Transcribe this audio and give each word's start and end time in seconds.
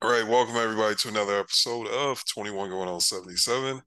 All 0.00 0.12
right, 0.12 0.24
welcome 0.24 0.54
everybody 0.54 0.94
to 0.94 1.08
another 1.08 1.40
episode 1.40 1.88
of 1.88 2.22
21 2.32 2.70
Going 2.70 2.88
on 2.88 3.00
77. 3.00 3.82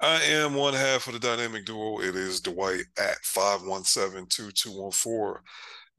I 0.00 0.22
am 0.22 0.54
one 0.54 0.74
half 0.74 1.08
of 1.08 1.14
the 1.14 1.18
dynamic 1.18 1.66
duo. 1.66 2.00
It 2.00 2.14
is 2.14 2.40
Dwight 2.40 2.84
at 2.96 3.16
517-2214. 3.24 5.34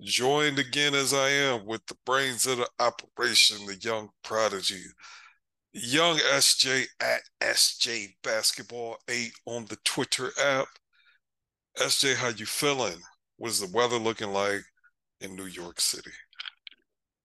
Joined 0.03 0.57
again 0.57 0.95
as 0.95 1.13
I 1.13 1.27
am 1.27 1.65
with 1.65 1.85
the 1.87 1.97
brains 2.05 2.47
of 2.47 2.59
the 2.59 2.69
operation, 2.79 3.65
the 3.65 3.75
young 3.75 4.07
prodigy, 4.23 4.83
young 5.73 6.17
SJ 6.17 6.85
at 7.01 7.23
SJ 7.41 8.15
Basketball 8.23 8.95
8 9.09 9.33
on 9.47 9.65
the 9.65 9.75
Twitter 9.83 10.31
app. 10.41 10.67
SJ, 11.77 12.15
how 12.15 12.29
you 12.29 12.45
feeling? 12.45 13.01
What 13.35 13.49
is 13.49 13.59
the 13.59 13.67
weather 13.75 13.97
looking 13.97 14.31
like 14.31 14.61
in 15.19 15.35
New 15.35 15.47
York 15.47 15.81
City? 15.81 16.13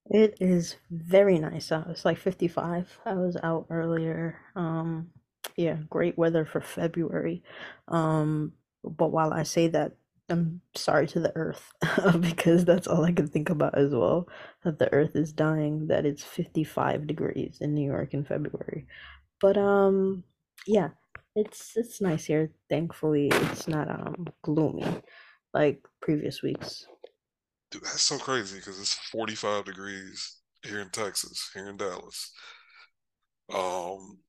It 0.09 0.37
is 0.41 0.75
very 0.89 1.39
nice 1.39 1.71
out. 1.71 1.87
It's 1.89 2.05
like 2.05 2.17
55. 2.17 2.99
I 3.05 3.13
was 3.13 3.37
out 3.43 3.67
earlier. 3.69 4.39
Um, 4.55 5.11
yeah, 5.55 5.77
great 5.89 6.17
weather 6.17 6.45
for 6.45 6.61
February. 6.61 7.43
Um, 7.87 8.53
but 8.83 9.11
while 9.11 9.33
I 9.33 9.43
say 9.43 9.67
that, 9.69 9.93
I'm 10.29 10.61
sorry 10.75 11.07
to 11.07 11.19
the 11.19 11.33
earth 11.35 11.71
because 12.21 12.65
that's 12.65 12.87
all 12.87 13.03
I 13.03 13.11
can 13.11 13.27
think 13.27 13.49
about 13.49 13.77
as 13.77 13.91
well. 13.93 14.27
That 14.63 14.79
the 14.79 14.91
earth 14.93 15.15
is 15.15 15.33
dying, 15.33 15.87
that 15.87 16.05
it's 16.05 16.23
55 16.23 17.05
degrees 17.07 17.57
in 17.61 17.73
New 17.73 17.85
York 17.85 18.13
in 18.13 18.23
February. 18.23 18.87
But 19.41 19.57
um 19.57 20.23
yeah, 20.67 20.89
it's 21.35 21.73
it's 21.77 22.01
nice 22.01 22.25
here. 22.25 22.51
Thankfully, 22.69 23.29
it's 23.29 23.67
not 23.67 23.89
um 23.89 24.27
gloomy 24.43 24.85
like 25.53 25.85
previous 26.01 26.41
weeks. 26.43 26.87
Dude, 27.71 27.83
that's 27.83 28.01
so 28.01 28.17
crazy 28.17 28.57
because 28.57 28.79
it's 28.79 28.93
45 28.93 29.65
degrees 29.65 30.37
here 30.63 30.79
in 30.81 30.89
Texas, 30.89 31.49
here 31.53 31.69
in 31.69 31.77
Dallas. 31.77 32.31
Um, 33.53 34.19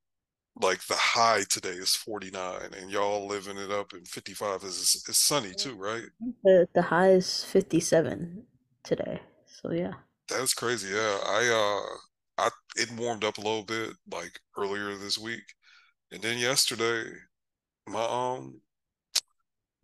like 0.60 0.84
the 0.86 0.94
high 0.94 1.42
today 1.48 1.70
is 1.70 1.94
49 1.94 2.60
and 2.78 2.90
y'all 2.90 3.26
living 3.26 3.56
it 3.56 3.70
up 3.70 3.94
in 3.94 4.04
55 4.04 4.62
is 4.64 5.04
it's 5.08 5.18
sunny 5.18 5.52
too, 5.54 5.74
right? 5.76 6.04
The 6.44 6.68
the 6.74 6.82
high 6.82 7.12
is 7.12 7.42
57 7.44 8.42
today. 8.84 9.20
So 9.46 9.72
yeah. 9.72 9.94
That's 10.28 10.54
crazy. 10.54 10.88
Yeah. 10.94 11.18
I 11.26 11.86
uh 12.38 12.44
I 12.44 12.50
it 12.76 12.90
warmed 12.98 13.24
up 13.24 13.38
a 13.38 13.40
little 13.40 13.64
bit 13.64 13.90
like 14.10 14.38
earlier 14.58 14.96
this 14.96 15.18
week. 15.18 15.44
And 16.10 16.20
then 16.20 16.38
yesterday, 16.38 17.04
my 17.88 18.04
um 18.04 18.60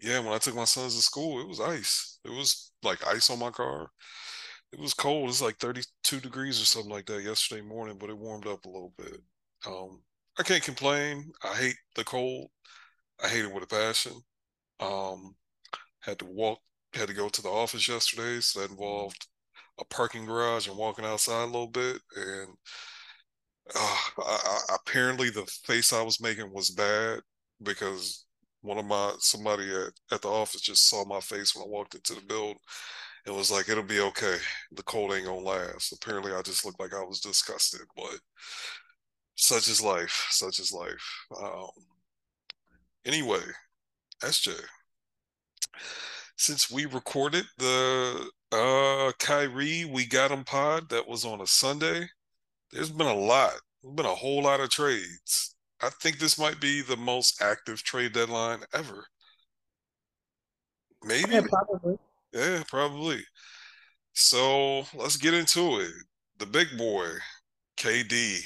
yeah, 0.01 0.21
when 0.21 0.33
I 0.33 0.39
took 0.39 0.55
my 0.55 0.65
sons 0.65 0.97
to 0.97 1.03
school, 1.03 1.41
it 1.41 1.49
was 1.49 1.61
ice. 1.61 2.19
It 2.25 2.31
was 2.31 2.73
like 2.83 3.07
ice 3.07 3.31
on 3.31 3.39
my 3.39 3.51
car. 3.51 3.91
It 4.73 4.81
was 4.81 4.95
cold. 4.95 5.29
It's 5.31 5.43
like 5.43 5.59
32 5.59 6.21
degrees 6.21 6.61
or 6.61 6.67
something 6.67 6.93
like 6.93 7.07
that 7.07 7.23
yesterday 7.23 7.63
morning, 7.63 7.99
but 7.99 8.11
it 8.11 8.19
warmed 8.19 8.47
up 8.47 8.65
a 8.65 8.69
little 8.71 8.95
bit. 8.99 9.21
Um, 9.67 10.03
I 10.39 10.43
can't 10.45 10.63
complain. 10.65 11.33
I 11.43 11.55
hate 11.57 11.77
the 11.97 12.05
cold. 12.05 12.51
I 13.25 13.29
hate 13.29 13.45
it 13.45 13.53
with 13.55 13.65
a 13.65 13.69
passion. 13.69 14.15
Um, 14.81 15.37
had 16.01 16.19
to 16.21 16.27
walk, 16.27 16.61
had 16.95 17.09
to 17.09 17.15
go 17.15 17.29
to 17.29 17.43
the 17.43 17.49
office 17.51 17.89
yesterday, 17.89 18.41
so 18.41 18.61
that 18.61 18.71
involved 18.71 19.27
a 19.81 19.85
parking 19.87 20.27
garage 20.27 20.69
and 20.69 20.77
walking 20.79 21.05
outside 21.05 21.45
a 21.45 21.47
little 21.47 21.69
bit. 21.69 22.01
And 22.17 22.51
uh, 23.75 23.97
I, 24.19 24.61
I, 24.71 24.75
apparently, 24.77 25.31
the 25.31 25.47
face 25.65 25.93
I 25.93 26.03
was 26.03 26.21
making 26.21 26.53
was 26.53 26.71
bad 26.71 27.21
because 27.63 28.25
one 28.63 28.79
of 28.79 28.85
my 28.87 29.15
somebody 29.21 29.71
at, 29.75 29.93
at 30.13 30.23
the 30.23 30.29
office 30.29 30.61
just 30.61 30.89
saw 30.89 31.05
my 31.05 31.21
face 31.21 31.55
when 31.55 31.65
I 31.65 31.69
walked 31.69 31.95
into 31.95 32.15
the 32.15 32.21
building 32.23 32.59
and 33.27 33.37
was 33.37 33.51
like, 33.51 33.69
"It'll 33.69 33.83
be 33.85 34.01
okay. 34.01 34.39
The 34.73 34.83
cold 34.85 35.13
ain't 35.13 35.27
gonna 35.27 35.41
last." 35.41 35.93
Apparently, 35.93 36.33
I 36.33 36.43
just 36.43 36.65
looked 36.65 36.81
like 36.81 36.95
I 36.95 37.03
was 37.05 37.21
disgusted, 37.21 37.83
but 37.97 38.19
such 39.37 39.69
is 39.69 39.83
life. 39.83 40.27
Such 40.31 40.59
is 40.59 40.73
life. 40.73 41.27
Um, 41.41 41.71
anyway, 43.05 43.41
SJ, 44.23 44.55
since 46.37 46.71
we 46.71 46.87
recorded 46.87 47.45
the 47.59 48.31
uh 48.53 49.13
Kyrie, 49.19 49.85
we 49.85 50.07
got 50.07 50.31
him 50.31 50.45
pod 50.45 50.89
that 50.91 51.07
was 51.09 51.25
on 51.25 51.41
a 51.41 51.47
Sunday. 51.47 52.09
There's 52.73 52.91
been 52.91 53.07
a 53.07 53.15
lot. 53.15 53.55
There's 53.83 53.95
been 53.95 54.07
a 54.07 54.15
whole 54.15 54.43
lot 54.45 54.61
of 54.61 54.71
trades. 54.71 55.57
I 55.81 55.91
think 55.91 56.19
this 56.19 56.39
might 56.39 56.61
be 56.61 56.83
the 56.83 56.97
most 56.97 57.41
active 57.43 57.83
trade 57.83 58.13
deadline 58.13 58.65
ever. 58.75 59.07
Yeah, 61.31 61.41
Maybe. 61.41 61.49
probably. 61.49 61.99
Yeah, 62.33 62.63
probably. 62.69 63.25
So 64.15 64.85
let's 64.95 65.17
get 65.17 65.35
into 65.35 65.81
it. 65.81 65.93
The 66.39 66.47
big 66.47 66.77
boy, 66.77 67.09
KD, 67.77 68.41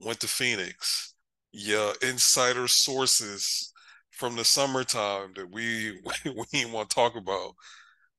went 0.00 0.20
to 0.20 0.28
Phoenix. 0.28 1.14
Yeah, 1.52 1.92
insider 2.02 2.68
sources 2.68 3.72
from 4.10 4.36
the 4.36 4.44
summertime 4.44 5.32
that 5.36 5.50
we 5.50 6.00
we 6.24 6.44
didn't 6.52 6.72
want 6.72 6.90
to 6.90 6.94
talk 6.94 7.16
about. 7.16 7.54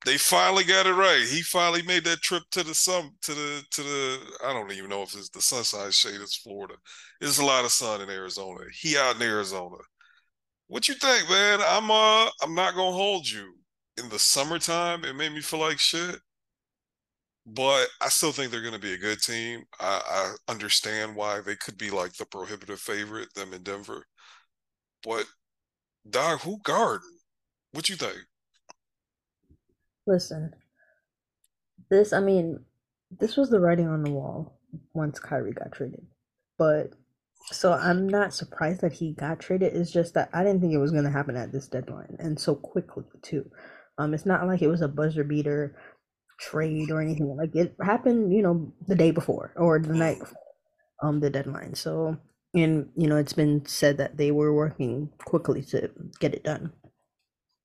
They 0.05 0.17
finally 0.17 0.63
got 0.63 0.85
it 0.87 0.93
right. 0.93 1.25
He 1.27 1.41
finally 1.43 1.81
made 1.83 2.03
that 2.05 2.21
trip 2.21 2.43
to 2.51 2.63
the 2.63 2.73
sun 2.75 3.11
to 3.21 3.33
the 3.33 3.63
to 3.71 3.83
the 3.83 4.19
I 4.43 4.53
don't 4.53 4.71
even 4.71 4.89
know 4.89 5.03
if 5.03 5.15
it's 5.15 5.29
the 5.29 5.41
sunshine 5.41 5.91
shade 5.91 6.21
is 6.21 6.35
Florida. 6.35 6.75
There's 7.19 7.37
a 7.39 7.45
lot 7.45 7.65
of 7.65 7.71
sun 7.71 8.01
in 8.01 8.09
Arizona. 8.09 8.61
He 8.73 8.97
out 8.97 9.15
in 9.15 9.21
Arizona. 9.21 9.77
What 10.67 10.87
you 10.87 10.95
think, 10.95 11.29
man? 11.29 11.61
I'm 11.63 11.91
uh 11.91 12.29
I'm 12.41 12.55
not 12.55 12.75
gonna 12.75 12.95
hold 12.95 13.29
you. 13.29 13.55
In 13.97 14.09
the 14.09 14.19
summertime, 14.19 15.05
it 15.05 15.13
made 15.15 15.33
me 15.33 15.41
feel 15.41 15.59
like 15.59 15.79
shit. 15.79 16.19
But 17.45 17.87
I 17.99 18.09
still 18.09 18.31
think 18.31 18.51
they're 18.51 18.61
gonna 18.63 18.79
be 18.79 18.93
a 18.93 18.97
good 18.97 19.21
team. 19.21 19.63
I, 19.79 20.35
I 20.47 20.51
understand 20.51 21.15
why 21.15 21.41
they 21.41 21.55
could 21.55 21.77
be 21.77 21.89
like 21.91 22.13
the 22.13 22.25
prohibitive 22.25 22.79
favorite, 22.79 23.33
them 23.35 23.53
in 23.53 23.63
Denver. 23.63 24.05
But 25.03 25.27
dog, 26.09 26.41
who 26.41 26.59
garden? 26.63 27.19
What 27.71 27.89
you 27.89 27.97
think? 27.97 28.19
Listen, 30.07 30.53
this, 31.89 32.13
I 32.13 32.19
mean, 32.19 32.59
this 33.19 33.37
was 33.37 33.49
the 33.49 33.59
writing 33.59 33.87
on 33.87 34.03
the 34.03 34.11
wall 34.11 34.59
once 34.93 35.19
Kyrie 35.19 35.53
got 35.53 35.71
traded. 35.71 36.05
But 36.57 36.93
so 37.51 37.73
I'm 37.73 38.07
not 38.07 38.33
surprised 38.33 38.81
that 38.81 38.93
he 38.93 39.13
got 39.13 39.39
traded. 39.39 39.75
It's 39.75 39.91
just 39.91 40.13
that 40.13 40.29
I 40.33 40.43
didn't 40.43 40.61
think 40.61 40.73
it 40.73 40.77
was 40.77 40.91
going 40.91 41.03
to 41.03 41.09
happen 41.11 41.35
at 41.35 41.51
this 41.51 41.67
deadline 41.67 42.15
and 42.19 42.39
so 42.39 42.55
quickly 42.55 43.03
too. 43.21 43.49
Um, 43.97 44.13
it's 44.13 44.25
not 44.25 44.47
like 44.47 44.61
it 44.61 44.67
was 44.67 44.81
a 44.81 44.87
buzzer 44.87 45.23
beater 45.23 45.75
trade 46.39 46.91
or 46.91 47.01
anything. 47.01 47.35
Like 47.35 47.55
it 47.55 47.75
happened, 47.83 48.33
you 48.33 48.41
know, 48.41 48.73
the 48.87 48.95
day 48.95 49.11
before 49.11 49.53
or 49.55 49.79
the 49.79 49.93
night 49.93 50.19
before, 50.19 50.37
um, 51.03 51.19
the 51.19 51.29
deadline. 51.29 51.75
So, 51.75 52.17
and 52.53 52.89
you 52.95 53.07
know, 53.07 53.17
it's 53.17 53.33
been 53.33 53.65
said 53.65 53.97
that 53.97 54.17
they 54.17 54.31
were 54.31 54.53
working 54.53 55.09
quickly 55.25 55.61
to 55.65 55.89
get 56.19 56.33
it 56.33 56.43
done. 56.43 56.71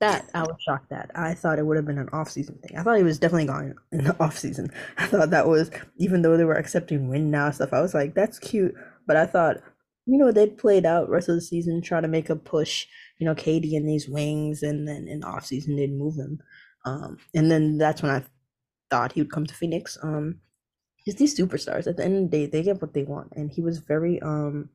That 0.01 0.29
I 0.35 0.43
was 0.43 0.57
shocked 0.61 0.93
at. 0.93 1.11
I 1.15 1.33
thought 1.33 1.59
it 1.59 1.65
would 1.65 1.77
have 1.77 1.87
been 1.87 1.99
an 1.99 2.11
off-season 2.13 2.59
thing. 2.59 2.77
I 2.77 2.83
thought 2.83 2.99
he 2.99 3.03
was 3.03 3.19
definitely 3.19 3.47
gone 3.47 3.75
in 3.93 4.05
the 4.05 4.17
off-season. 4.23 4.71
I 4.99 5.07
thought 5.07 5.31
that 5.31 5.49
was 5.49 5.71
even 5.97 6.21
though 6.21 6.37
they 6.37 6.45
were 6.45 6.55
accepting 6.55 7.09
win 7.09 7.31
now 7.31 7.51
stuff. 7.51 7.73
I 7.73 7.81
was 7.81 7.95
like, 7.95 8.15
that's 8.15 8.39
cute. 8.39 8.75
But 9.07 9.17
I 9.17 9.25
thought, 9.25 9.57
you 10.05 10.19
know, 10.19 10.33
they'd 10.33 10.59
played 10.59 10.85
out 10.85 11.09
rest 11.09 11.31
of 11.31 11.35
the 11.35 11.41
season, 11.41 11.81
trying 11.81 12.03
to 12.03 12.09
make 12.09 12.29
a 12.29 12.37
push. 12.37 12.87
You 13.19 13.25
know, 13.25 13.35
KD 13.35 13.75
and 13.75 13.89
these 13.89 14.09
wings, 14.09 14.63
and 14.63 14.87
then 14.87 15.09
in 15.09 15.25
off-season 15.25 15.77
they'd 15.77 15.93
move 15.93 16.17
him. 16.17 16.41
Um, 16.85 17.17
and 17.35 17.51
then 17.51 17.79
that's 17.79 18.03
when 18.03 18.13
I 18.13 18.23
thought 18.91 19.13
he 19.13 19.23
would 19.23 19.33
come 19.33 19.47
to 19.47 19.55
Phoenix. 19.55 19.97
Um, 20.03 20.41
just 21.07 21.19
these 21.19 21.39
superstars 21.39 21.87
at 21.87 21.97
the 21.97 22.05
end 22.05 22.17
of 22.17 22.31
the 22.31 22.37
day, 22.39 22.47
they 22.47 22.63
get 22.63 22.83
what 22.83 22.93
they 22.93 23.05
want, 23.05 23.33
and 23.37 23.51
he 23.51 23.63
was 23.63 23.79
very 23.79 24.21
um 24.21 24.69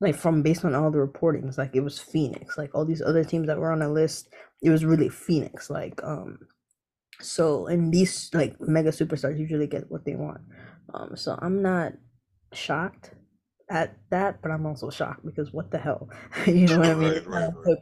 like 0.00 0.14
from 0.14 0.42
based 0.42 0.64
on 0.64 0.74
all 0.74 0.90
the 0.90 0.98
reportings, 0.98 1.58
like 1.58 1.74
it 1.74 1.80
was 1.80 1.98
Phoenix. 1.98 2.56
Like 2.56 2.74
all 2.74 2.84
these 2.84 3.02
other 3.02 3.24
teams 3.24 3.46
that 3.48 3.58
were 3.58 3.72
on 3.72 3.80
the 3.80 3.88
list, 3.88 4.28
it 4.62 4.70
was 4.70 4.84
really 4.84 5.08
Phoenix. 5.08 5.70
Like 5.70 6.00
um 6.04 6.38
so 7.20 7.66
and 7.66 7.92
these 7.92 8.30
like 8.32 8.60
mega 8.60 8.90
superstars 8.90 9.38
usually 9.38 9.66
get 9.66 9.90
what 9.90 10.04
they 10.04 10.14
want. 10.14 10.40
Um 10.94 11.16
so 11.16 11.38
I'm 11.40 11.62
not 11.62 11.94
shocked 12.52 13.10
at 13.70 13.96
that, 14.10 14.40
but 14.40 14.50
I'm 14.50 14.66
also 14.66 14.90
shocked 14.90 15.26
because 15.26 15.52
what 15.52 15.70
the 15.70 15.78
hell? 15.78 16.08
you 16.46 16.66
know 16.66 16.78
what 16.78 16.90
I 16.90 16.94
mean? 16.94 17.12
right, 17.12 17.26
right, 17.26 17.50
right. 17.66 17.78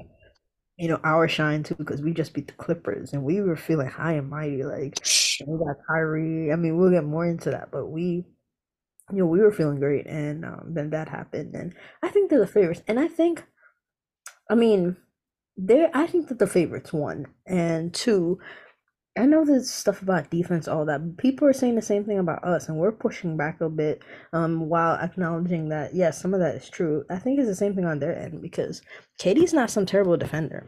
you 0.79 0.89
know, 0.89 1.01
our 1.05 1.29
shine 1.29 1.63
too 1.63 1.75
because 1.75 2.01
we 2.03 2.13
just 2.15 2.33
beat 2.33 2.47
the 2.47 2.55
Clippers 2.55 3.13
and 3.13 3.23
we 3.25 3.43
were 3.43 3.57
feeling 3.57 3.89
high 3.89 4.15
and 4.15 4.31
mighty 4.31 4.63
like 4.65 4.99
we 5.47 5.59
got 5.59 5.77
Kyrie. 5.87 6.51
I 6.53 6.57
mean, 6.57 6.79
we'll 6.79 6.91
get 6.91 7.05
more 7.05 7.27
into 7.27 7.51
that, 7.51 7.71
but 7.71 7.87
we 7.87 8.25
you 9.13 9.19
know, 9.19 9.27
we 9.27 9.41
were 9.41 9.53
feeling 9.53 9.79
great 9.79 10.07
and 10.07 10.45
um 10.45 10.73
then 10.75 10.91
that 10.91 11.09
happened 11.09 11.55
and 11.55 11.75
I 12.03 12.09
think 12.09 12.31
they're 12.31 12.41
the 12.41 12.47
favorites. 12.47 12.83
And 12.89 12.99
I 12.99 13.09
think 13.09 13.45
I 14.51 14.55
mean, 14.55 14.97
they're 15.57 15.91
I 15.95 16.07
think 16.07 16.29
that 16.29 16.39
the 16.39 16.47
favorites 16.47 16.93
won. 16.93 17.27
And 17.47 17.95
two, 17.95 18.39
I 19.19 19.25
know 19.25 19.45
there's 19.45 19.71
stuff 19.71 20.03
about 20.03 20.31
defense, 20.31 20.69
all 20.69 20.85
that. 20.87 21.17
People 21.17 21.49
are 21.49 21.53
saying 21.53 21.75
the 21.75 21.83
same 21.83 22.05
thing 22.05 22.19
about 22.19 22.45
us, 22.45 22.69
and 22.69 22.77
we're 22.77 22.93
pushing 22.93 23.37
back 23.37 23.61
a 23.61 23.69
bit, 23.69 24.03
um, 24.33 24.69
while 24.69 24.97
acknowledging 24.97 25.69
that 25.71 25.95
yes, 25.95 26.21
some 26.21 26.35
of 26.35 26.41
that 26.41 26.55
is 26.55 26.69
true. 26.69 27.05
I 27.09 27.19
think 27.19 27.39
it's 27.39 27.49
the 27.49 27.55
same 27.55 27.75
thing 27.75 27.87
on 27.87 27.99
their 27.99 28.17
end 28.17 28.43
because 28.43 28.83
KD's 29.19 29.55
not 29.55 29.71
some 29.71 29.87
terrible 29.87 30.17
defender. 30.17 30.67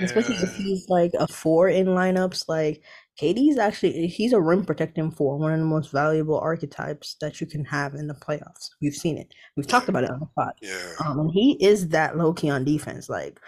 Especially 0.00 0.34
if 0.36 0.56
he's 0.56 0.88
like 0.88 1.12
a 1.18 1.26
four 1.28 1.68
in 1.68 1.86
lineups, 1.86 2.48
like 2.48 2.82
KD's 3.20 3.58
actually 3.58 4.06
he's 4.06 4.32
a 4.32 4.40
rim 4.40 4.64
protecting 4.64 5.10
four, 5.10 5.36
one 5.38 5.52
of 5.52 5.58
the 5.58 5.64
most 5.64 5.90
valuable 5.90 6.38
archetypes 6.38 7.16
that 7.20 7.40
you 7.40 7.46
can 7.46 7.64
have 7.64 7.94
in 7.94 8.06
the 8.06 8.14
playoffs. 8.14 8.70
We've 8.80 8.94
seen 8.94 9.18
it. 9.18 9.32
We've 9.56 9.66
talked 9.66 9.88
about 9.88 10.04
it 10.04 10.10
on 10.10 10.20
the 10.20 10.26
pod. 10.36 10.52
yeah. 10.62 10.92
Um, 11.04 11.20
and 11.20 11.30
he 11.32 11.52
is 11.64 11.88
that 11.88 12.16
low 12.16 12.32
key 12.32 12.50
on 12.50 12.64
defense. 12.64 13.08
Like 13.08 13.40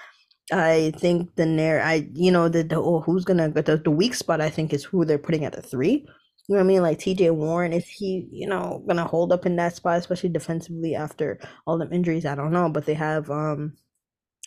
I 0.52 0.92
think 0.96 1.34
the 1.36 1.46
narr 1.46 1.80
I 1.80 2.08
you 2.14 2.32
know 2.32 2.48
the, 2.48 2.62
the 2.62 2.76
oh, 2.76 3.00
who's 3.00 3.24
gonna 3.24 3.48
the, 3.50 3.76
the 3.76 3.90
weak 3.90 4.14
spot 4.14 4.40
I 4.40 4.50
think 4.50 4.72
is 4.72 4.84
who 4.84 5.04
they're 5.04 5.18
putting 5.18 5.44
at 5.44 5.52
the 5.52 5.62
three. 5.62 6.06
You 6.48 6.56
know 6.56 6.60
what 6.62 6.64
I 6.64 6.66
mean? 6.66 6.82
Like 6.82 6.98
TJ 6.98 7.30
Warren, 7.30 7.72
is 7.72 7.86
he, 7.86 8.28
you 8.32 8.46
know, 8.48 8.82
gonna 8.88 9.04
hold 9.04 9.32
up 9.32 9.46
in 9.46 9.56
that 9.56 9.76
spot, 9.76 9.98
especially 9.98 10.30
defensively 10.30 10.94
after 10.96 11.38
all 11.66 11.78
them 11.78 11.92
injuries? 11.92 12.26
I 12.26 12.34
don't 12.34 12.52
know, 12.52 12.68
but 12.68 12.86
they 12.86 12.94
have 12.94 13.30
um 13.30 13.74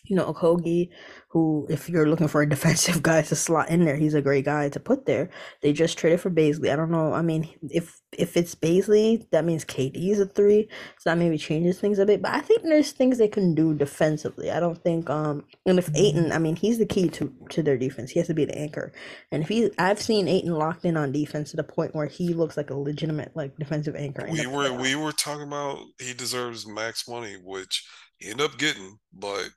you 0.05 0.15
know, 0.15 0.33
Okogie, 0.33 0.89
who, 1.29 1.65
if 1.69 1.89
you're 1.89 2.07
looking 2.07 2.27
for 2.27 2.41
a 2.41 2.49
defensive 2.49 3.01
guy 3.01 3.21
to 3.21 3.35
slot 3.35 3.69
in 3.69 3.85
there, 3.85 3.95
he's 3.95 4.13
a 4.13 4.21
great 4.21 4.45
guy 4.45 4.69
to 4.69 4.79
put 4.79 5.05
there. 5.05 5.29
They 5.61 5.73
just 5.73 5.97
traded 5.97 6.21
for 6.21 6.29
Bazley. 6.29 6.71
I 6.71 6.75
don't 6.75 6.91
know. 6.91 7.13
I 7.13 7.21
mean, 7.21 7.49
if 7.69 8.01
if 8.17 8.37
it's 8.37 8.53
Bazley, 8.53 9.27
that 9.31 9.45
means 9.45 9.65
KD 9.65 10.11
is 10.11 10.19
a 10.19 10.25
three, 10.25 10.67
so 10.99 11.09
that 11.09 11.17
maybe 11.17 11.37
changes 11.37 11.79
things 11.79 11.99
a 11.99 12.05
bit. 12.05 12.21
But 12.21 12.33
I 12.33 12.41
think 12.41 12.63
there's 12.63 12.91
things 12.91 13.17
they 13.17 13.27
can 13.27 13.55
do 13.55 13.73
defensively. 13.73 14.51
I 14.51 14.59
don't 14.59 14.81
think 14.81 15.09
um 15.09 15.45
and 15.65 15.79
if 15.79 15.89
Ayton, 15.95 16.31
I 16.31 16.37
mean, 16.37 16.55
he's 16.55 16.77
the 16.77 16.85
key 16.85 17.09
to 17.09 17.33
to 17.49 17.63
their 17.63 17.77
defense. 17.77 18.11
He 18.11 18.19
has 18.19 18.27
to 18.27 18.33
be 18.33 18.45
the 18.45 18.57
anchor. 18.57 18.91
And 19.31 19.43
if 19.43 19.49
he, 19.49 19.71
I've 19.79 20.01
seen 20.01 20.27
Ayton 20.27 20.53
locked 20.53 20.85
in 20.85 20.97
on 20.97 21.11
defense 21.11 21.51
to 21.51 21.57
the 21.57 21.63
point 21.63 21.95
where 21.95 22.07
he 22.07 22.33
looks 22.33 22.57
like 22.57 22.69
a 22.69 22.75
legitimate 22.75 23.35
like 23.35 23.57
defensive 23.57 23.95
anchor 23.95 24.27
We 24.29 24.47
were 24.47 24.73
we 24.73 24.95
were 24.95 25.11
talking 25.11 25.47
about 25.47 25.79
he 25.99 26.13
deserves 26.13 26.67
max 26.67 27.07
money, 27.07 27.37
which 27.43 27.87
he 28.17 28.29
ended 28.29 28.45
up 28.45 28.57
getting, 28.57 28.99
but 29.11 29.49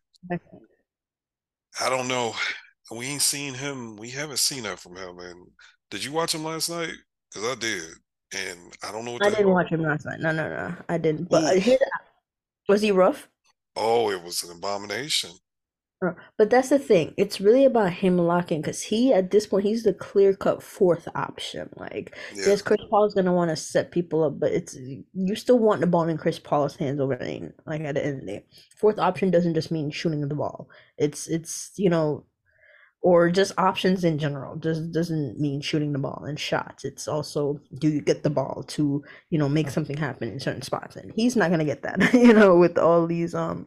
I 1.80 1.88
don't 1.88 2.08
know. 2.08 2.34
We 2.90 3.06
ain't 3.06 3.22
seen 3.22 3.54
him. 3.54 3.96
We 3.96 4.10
haven't 4.10 4.38
seen 4.38 4.62
that 4.62 4.78
from 4.78 4.96
him. 4.96 5.18
And 5.18 5.46
did 5.90 6.04
you 6.04 6.12
watch 6.12 6.34
him 6.34 6.44
last 6.44 6.70
night? 6.70 6.94
Because 7.32 7.48
I 7.48 7.54
did, 7.56 7.82
and 8.34 8.58
I 8.82 8.92
don't 8.92 9.04
know 9.04 9.12
what 9.12 9.24
I 9.24 9.30
didn't 9.30 9.50
watch 9.50 9.70
him 9.70 9.82
last 9.82 10.06
night. 10.06 10.20
No, 10.20 10.32
no, 10.32 10.48
no, 10.48 10.74
I 10.88 10.96
didn't. 10.96 11.28
But 11.28 11.58
here, 11.58 11.78
was 12.68 12.82
he 12.82 12.92
rough? 12.92 13.28
oh, 13.76 14.10
it 14.10 14.22
was 14.22 14.42
an 14.42 14.56
abomination. 14.56 15.30
But 16.36 16.50
that's 16.50 16.68
the 16.68 16.78
thing. 16.78 17.14
It's 17.16 17.40
really 17.40 17.64
about 17.64 17.92
him 17.92 18.18
locking 18.18 18.60
because 18.60 18.82
he, 18.82 19.12
at 19.14 19.30
this 19.30 19.46
point, 19.46 19.64
he's 19.64 19.82
the 19.82 19.94
clear 19.94 20.34
cut 20.34 20.62
fourth 20.62 21.08
option. 21.14 21.70
Like, 21.76 22.14
Yeah, 22.34 22.48
yes, 22.48 22.62
Chris 22.62 22.80
Paul's 22.90 23.14
gonna 23.14 23.32
want 23.32 23.50
to 23.50 23.56
set 23.56 23.90
people 23.90 24.22
up, 24.24 24.38
but 24.38 24.52
it's 24.52 24.76
you 24.76 25.34
still 25.36 25.58
want 25.58 25.80
the 25.80 25.86
ball 25.86 26.08
in 26.08 26.18
Chris 26.18 26.38
Paul's 26.38 26.76
hands 26.76 27.00
over 27.00 27.16
Ayton. 27.20 27.54
Like 27.66 27.80
at 27.80 27.94
the 27.94 28.04
end 28.04 28.20
of 28.20 28.26
the 28.26 28.32
day, 28.32 28.44
fourth 28.78 28.98
option 28.98 29.30
doesn't 29.30 29.54
just 29.54 29.70
mean 29.70 29.90
shooting 29.90 30.20
the 30.28 30.34
ball. 30.34 30.68
It's 30.98 31.26
it's 31.28 31.72
you 31.76 31.88
know, 31.88 32.24
or 33.02 33.30
just 33.30 33.52
options 33.58 34.04
in 34.04 34.18
general. 34.18 34.56
Just 34.56 34.92
doesn't 34.92 35.40
mean 35.40 35.62
shooting 35.62 35.92
the 35.92 35.98
ball 35.98 36.24
and 36.26 36.38
shots. 36.38 36.84
It's 36.84 37.08
also 37.08 37.60
do 37.80 37.88
you 37.88 38.02
get 38.02 38.22
the 38.22 38.30
ball 38.30 38.64
to 38.68 39.02
you 39.30 39.38
know 39.38 39.48
make 39.48 39.70
something 39.70 39.96
happen 39.96 40.30
in 40.30 40.40
certain 40.40 40.62
spots, 40.62 40.96
and 40.96 41.12
he's 41.14 41.36
not 41.36 41.50
gonna 41.50 41.64
get 41.64 41.82
that. 41.82 42.12
You 42.14 42.34
know, 42.34 42.56
with 42.56 42.76
all 42.78 43.06
these 43.06 43.34
um 43.34 43.66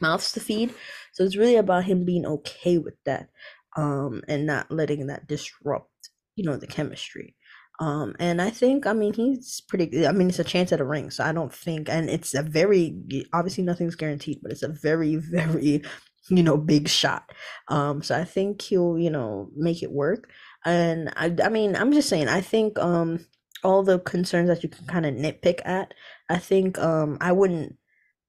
mouths 0.00 0.32
to 0.32 0.40
feed. 0.40 0.72
So 1.18 1.24
it's 1.24 1.34
really 1.34 1.56
about 1.56 1.82
him 1.82 2.04
being 2.04 2.24
okay 2.24 2.78
with 2.78 2.94
that, 3.04 3.28
um, 3.76 4.22
and 4.28 4.46
not 4.46 4.70
letting 4.70 5.08
that 5.08 5.26
disrupt, 5.26 6.10
you 6.36 6.44
know, 6.44 6.56
the 6.56 6.68
chemistry. 6.68 7.34
Um, 7.80 8.14
and 8.20 8.40
I 8.40 8.50
think, 8.50 8.86
I 8.86 8.92
mean, 8.92 9.14
he's 9.14 9.60
pretty. 9.60 10.06
I 10.06 10.12
mean, 10.12 10.28
it's 10.28 10.38
a 10.38 10.44
chance 10.44 10.70
at 10.70 10.80
a 10.80 10.84
ring, 10.84 11.10
so 11.10 11.24
I 11.24 11.32
don't 11.32 11.52
think, 11.52 11.88
and 11.88 12.08
it's 12.08 12.34
a 12.34 12.42
very 12.44 12.94
obviously 13.32 13.64
nothing's 13.64 13.96
guaranteed, 13.96 14.38
but 14.40 14.52
it's 14.52 14.62
a 14.62 14.68
very, 14.68 15.16
very, 15.32 15.82
you 16.30 16.42
know, 16.44 16.56
big 16.56 16.88
shot. 16.88 17.32
Um, 17.66 18.00
so 18.00 18.16
I 18.16 18.22
think 18.22 18.62
he'll, 18.62 18.96
you 18.96 19.10
know, 19.10 19.50
make 19.56 19.82
it 19.82 19.90
work. 19.90 20.30
And 20.64 21.12
I, 21.16 21.34
I 21.42 21.48
mean, 21.48 21.74
I'm 21.74 21.90
just 21.92 22.08
saying, 22.08 22.28
I 22.28 22.42
think, 22.42 22.78
um, 22.78 23.26
all 23.64 23.82
the 23.82 23.98
concerns 23.98 24.48
that 24.50 24.62
you 24.62 24.68
can 24.68 24.86
kind 24.86 25.04
of 25.04 25.14
nitpick 25.14 25.66
at, 25.66 25.94
I 26.28 26.38
think, 26.38 26.78
um, 26.78 27.18
I 27.20 27.32
wouldn't 27.32 27.74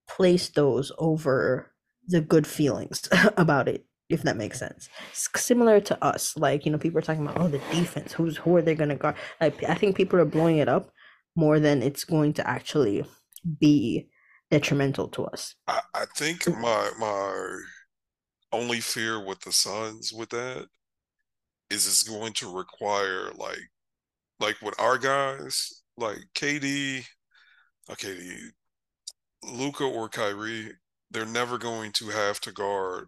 place 0.07 0.49
those 0.49 0.91
over 0.97 1.71
the 2.09 2.21
good 2.21 2.45
feelings 2.45 3.07
about 3.37 3.67
it 3.67 3.85
if 4.09 4.23
that 4.23 4.37
makes 4.37 4.57
sense. 4.57 4.89
S- 5.11 5.29
similar 5.35 5.79
to 5.81 6.03
us 6.03 6.35
like 6.35 6.65
you 6.65 6.71
know 6.71 6.77
people 6.77 6.97
are 6.97 7.03
talking 7.03 7.21
about 7.21 7.39
oh 7.39 7.47
the 7.47 7.59
defense 7.71 8.11
who's 8.11 8.37
who 8.37 8.55
are 8.55 8.61
they 8.61 8.75
going 8.75 8.89
to 8.89 8.95
guard? 8.95 9.15
Like 9.39 9.63
i 9.63 9.75
think 9.75 9.95
people 9.95 10.19
are 10.19 10.25
blowing 10.25 10.57
it 10.57 10.67
up 10.67 10.91
more 11.35 11.59
than 11.59 11.81
it's 11.83 12.03
going 12.03 12.33
to 12.33 12.47
actually 12.49 13.05
be 13.59 14.09
detrimental 14.51 15.07
to 15.09 15.25
us. 15.25 15.55
I, 15.67 15.81
I 15.93 16.05
think 16.15 16.41
mm. 16.43 16.59
my 16.59 16.91
my 16.99 17.59
only 18.51 18.79
fear 18.79 19.23
with 19.23 19.39
the 19.41 19.51
Suns 19.51 20.11
with 20.11 20.29
that 20.29 20.67
is 21.69 21.85
it's 21.85 22.03
going 22.03 22.33
to 22.33 22.55
require 22.55 23.31
like 23.35 23.69
like 24.39 24.61
with 24.61 24.79
our 24.79 24.97
guys 24.97 25.83
like 25.97 26.19
KD, 26.35 27.05
okay, 27.91 28.17
Luka 29.43 29.83
or 29.83 30.09
Kyrie, 30.09 30.71
they're 31.11 31.25
never 31.25 31.57
going 31.57 31.91
to 31.93 32.07
have 32.07 32.39
to 32.41 32.51
guard 32.51 33.07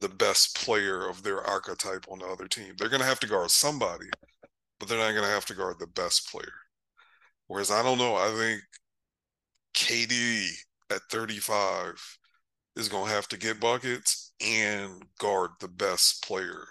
the 0.00 0.08
best 0.08 0.56
player 0.56 1.08
of 1.08 1.22
their 1.22 1.40
archetype 1.40 2.06
on 2.10 2.18
the 2.18 2.26
other 2.26 2.46
team. 2.46 2.74
They're 2.78 2.88
going 2.88 3.00
to 3.00 3.08
have 3.08 3.20
to 3.20 3.26
guard 3.26 3.50
somebody, 3.50 4.06
but 4.78 4.88
they're 4.88 4.98
not 4.98 5.12
going 5.12 5.24
to 5.24 5.30
have 5.30 5.46
to 5.46 5.54
guard 5.54 5.78
the 5.78 5.86
best 5.86 6.30
player. 6.30 6.52
Whereas 7.46 7.70
I 7.70 7.82
don't 7.82 7.98
know, 7.98 8.14
I 8.14 8.30
think 8.36 8.62
KD 9.74 10.48
at 10.90 11.02
35 11.10 12.18
is 12.76 12.88
going 12.88 13.06
to 13.06 13.14
have 13.14 13.28
to 13.28 13.38
get 13.38 13.60
buckets 13.60 14.32
and 14.40 15.02
guard 15.18 15.52
the 15.60 15.68
best 15.68 16.22
player 16.26 16.66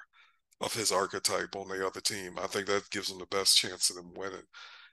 of 0.61 0.73
his 0.73 0.91
archetype 0.91 1.55
on 1.55 1.67
the 1.67 1.85
other 1.85 2.01
team. 2.01 2.37
I 2.41 2.47
think 2.47 2.67
that 2.67 2.89
gives 2.91 3.11
him 3.11 3.19
the 3.19 3.25
best 3.25 3.57
chance 3.57 3.89
of 3.89 3.95
them 3.95 4.13
winning. 4.15 4.45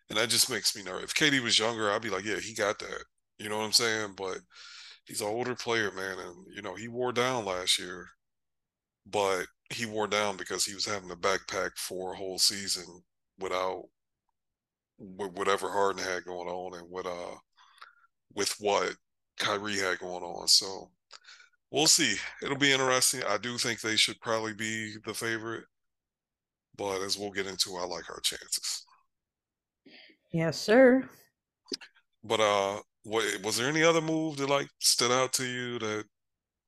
And 0.09 0.19
that 0.19 0.29
just 0.29 0.50
makes 0.50 0.75
me 0.75 0.82
nervous. 0.82 1.05
If 1.05 1.14
KD 1.14 1.43
was 1.43 1.59
younger, 1.59 1.91
I'd 1.91 2.03
be 2.03 2.11
like, 2.11 2.25
yeah, 2.25 2.38
he 2.38 2.55
got 2.55 2.79
that. 2.81 3.05
You 3.38 3.49
know 3.49 3.59
what 3.59 3.64
I'm 3.64 3.73
saying? 3.73 4.14
But 4.17 4.38
he's 5.06 5.20
an 5.20 5.28
older 5.28 5.54
player, 5.54 5.90
man. 5.93 6.19
And, 6.19 6.46
you 6.54 6.62
know, 6.62 6.75
he 6.75 6.88
wore 6.88 7.12
down 7.12 7.44
last 7.44 7.78
year, 7.78 8.08
but 9.06 9.46
he 9.70 9.87
wore 9.87 10.06
down 10.08 10.37
because 10.37 10.64
he 10.64 10.75
was 10.75 10.87
having 10.87 11.08
to 11.08 11.16
backpack 11.16 11.76
for 11.76 12.12
a 12.12 12.16
whole 12.16 12.38
season 12.38 13.02
without 13.38 13.84
with 14.99 15.32
whatever 15.32 15.70
Harden 15.70 16.02
had 16.02 16.25
going 16.25 16.49
on 16.49 16.78
and 16.78 16.90
with 16.90 17.06
uh 17.06 17.37
with 18.34 18.54
what 18.60 18.96
Kyrie 19.38 19.78
had 19.78 19.99
going 19.99 20.22
on. 20.22 20.49
So 20.49 20.90
we'll 21.70 21.88
see. 21.88 22.16
It'll 22.43 22.58
be 22.58 22.72
interesting. 22.72 23.22
I 23.25 23.38
do 23.38 23.58
think 23.58 23.81
they 23.81 23.96
should 23.96 24.20
probably 24.20 24.54
be 24.54 24.96
the 25.06 25.14
favorite, 25.14 25.66
but 26.76 27.00
as 27.02 27.16
we'll 27.16 27.31
get 27.31 27.46
into, 27.46 27.76
I 27.78 27.84
like 27.87 28.10
our 28.10 28.20
chances. 28.20 28.84
yes 30.32 30.58
sir 30.58 31.08
But 32.25 32.40
uh, 32.40 32.80
what 33.04 33.25
was 33.42 33.56
there 33.56 33.68
any 33.68 33.82
other 33.82 34.00
move 34.00 34.37
that 34.37 34.49
like 34.49 34.68
stood 34.80 35.11
out 35.11 35.32
to 35.35 35.44
you 35.44 35.78
that 35.80 36.04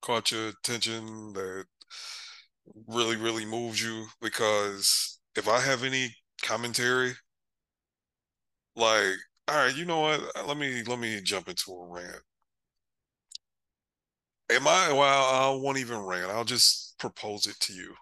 caught 0.03 0.33
your 0.33 0.49
attention 0.49 1.33
that 1.35 1.67
really 2.89 3.17
really 3.17 3.45
moved 3.45 3.81
you? 3.81 4.07
Because 4.21 5.21
if 5.37 5.49
I 5.49 5.61
have 5.61 5.85
any 5.85 6.15
commentary, 6.43 7.15
like, 8.77 9.17
all 9.49 9.57
right, 9.57 9.77
you 9.77 9.85
know 9.85 10.01
what? 10.01 10.47
Let 10.47 10.57
me 10.57 10.83
let 10.85 10.99
me 10.99 11.21
jump 11.23 11.49
into 11.49 11.73
a 11.73 11.87
rant. 11.87 12.23
Am 14.51 14.67
I? 14.69 14.93
Well, 14.93 15.25
I 15.25 15.51
won't 15.61 15.79
even 15.79 15.99
rant. 15.99 16.31
I'll 16.31 16.45
just 16.45 16.99
propose 16.99 17.47
it 17.47 17.59
to 17.61 17.73
you. 17.73 17.95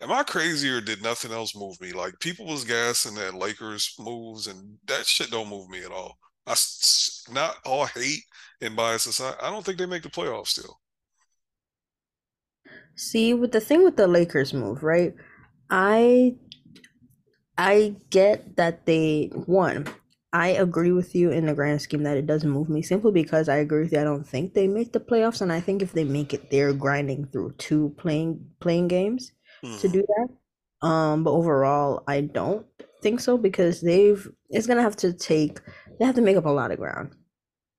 Am 0.00 0.12
I 0.12 0.22
crazy 0.24 0.68
or 0.70 0.80
did 0.80 1.02
nothing 1.02 1.32
else 1.32 1.56
move 1.56 1.80
me? 1.80 1.92
Like 1.92 2.18
people 2.20 2.46
was 2.46 2.64
gassing 2.64 3.14
that 3.16 3.34
Lakers 3.34 3.94
moves, 3.98 4.46
and 4.46 4.78
that 4.86 5.06
shit 5.06 5.30
don't 5.30 5.48
move 5.48 5.68
me 5.70 5.84
at 5.84 5.92
all. 5.92 6.18
I 6.46 6.54
not 7.32 7.56
all 7.64 7.86
hate 7.86 8.22
and 8.60 8.76
bias 8.76 9.06
aside. 9.06 9.36
I 9.40 9.50
don't 9.50 9.64
think 9.64 9.78
they 9.78 9.86
make 9.86 10.02
the 10.02 10.10
playoffs 10.10 10.48
still. 10.48 10.80
see 12.94 13.34
with 13.34 13.52
the 13.52 13.60
thing 13.60 13.84
with 13.84 13.96
the 13.96 14.06
lakers 14.06 14.52
move 14.54 14.82
right 14.82 15.14
i 15.70 16.34
I 17.58 17.96
get 18.10 18.56
that 18.56 18.86
they 18.86 19.30
won. 19.34 19.86
I 20.32 20.48
agree 20.48 20.92
with 20.92 21.14
you 21.14 21.30
in 21.30 21.46
the 21.46 21.54
grand 21.54 21.80
scheme 21.80 22.02
that 22.02 22.16
it 22.18 22.26
doesn't 22.26 22.50
move 22.50 22.68
me 22.68 22.82
simply 22.82 23.12
because 23.12 23.48
I 23.48 23.56
agree 23.56 23.82
with 23.84 23.92
you. 23.92 24.00
I 24.00 24.04
don't 24.04 24.26
think 24.28 24.52
they 24.52 24.68
make 24.68 24.92
the 24.92 25.00
playoffs, 25.00 25.40
and 25.40 25.52
I 25.52 25.60
think 25.60 25.80
if 25.80 25.92
they 25.92 26.04
make 26.04 26.34
it, 26.34 26.50
they're 26.50 26.74
grinding 26.74 27.26
through 27.26 27.52
two 27.58 27.94
playing 27.96 28.50
playing 28.60 28.88
games 28.88 29.32
to 29.78 29.88
Mm-hmm. 29.88 29.88
do 29.88 30.02
that. 30.06 30.28
Um, 30.82 31.24
but 31.24 31.32
overall, 31.32 32.04
I 32.06 32.20
don't 32.20 32.66
think 33.02 33.20
so 33.20 33.38
because 33.38 33.80
they've 33.80 34.28
it's 34.50 34.66
gonna 34.66 34.82
have 34.82 34.96
to 34.96 35.12
take 35.12 35.60
they 35.98 36.04
have 36.04 36.14
to 36.16 36.22
make 36.22 36.36
up 36.36 36.46
a 36.46 36.50
lot 36.50 36.70
of 36.70 36.78
ground. 36.78 37.12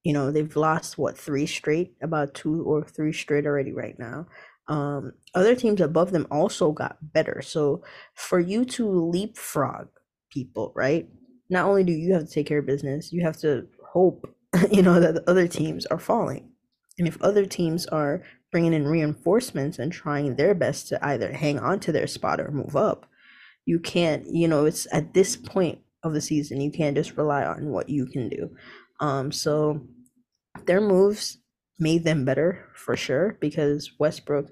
You 0.03 0.13
know, 0.13 0.31
they've 0.31 0.55
lost 0.55 0.97
what 0.97 1.17
three 1.17 1.45
straight, 1.45 1.93
about 2.01 2.33
two 2.33 2.63
or 2.63 2.83
three 2.83 3.13
straight 3.13 3.45
already 3.45 3.73
right 3.73 3.97
now. 3.99 4.27
Um, 4.67 5.13
other 5.33 5.55
teams 5.55 5.81
above 5.81 6.11
them 6.11 6.27
also 6.31 6.71
got 6.71 6.97
better. 7.01 7.41
So 7.41 7.83
for 8.15 8.39
you 8.39 8.65
to 8.65 8.89
leapfrog 8.89 9.87
people, 10.31 10.73
right? 10.75 11.09
Not 11.49 11.65
only 11.65 11.83
do 11.83 11.93
you 11.93 12.13
have 12.13 12.25
to 12.25 12.31
take 12.31 12.47
care 12.47 12.59
of 12.59 12.65
business, 12.65 13.13
you 13.13 13.23
have 13.23 13.37
to 13.39 13.67
hope, 13.91 14.33
you 14.71 14.81
know, 14.81 14.99
that 14.99 15.15
the 15.15 15.29
other 15.29 15.47
teams 15.47 15.85
are 15.87 15.99
falling. 15.99 16.51
And 16.97 17.07
if 17.07 17.21
other 17.21 17.45
teams 17.45 17.85
are 17.87 18.23
bringing 18.51 18.73
in 18.73 18.87
reinforcements 18.87 19.79
and 19.79 19.91
trying 19.91 20.35
their 20.35 20.53
best 20.53 20.87
to 20.87 21.05
either 21.05 21.33
hang 21.33 21.59
on 21.59 21.79
to 21.81 21.91
their 21.91 22.07
spot 22.07 22.39
or 22.39 22.51
move 22.51 22.75
up. 22.75 23.05
You 23.65 23.79
can't, 23.79 24.25
you 24.27 24.47
know, 24.47 24.65
it's 24.65 24.87
at 24.93 25.13
this 25.13 25.35
point 25.35 25.79
of 26.03 26.13
the 26.13 26.21
season, 26.21 26.61
you 26.61 26.71
can't 26.71 26.95
just 26.95 27.17
rely 27.17 27.43
on 27.43 27.69
what 27.69 27.89
you 27.89 28.05
can 28.05 28.29
do. 28.29 28.49
Um, 28.99 29.31
so 29.31 29.81
their 30.65 30.81
moves 30.81 31.37
made 31.79 32.03
them 32.03 32.25
better 32.25 32.65
for 32.75 32.95
sure 32.95 33.37
because 33.39 33.91
Westbrook, 33.99 34.49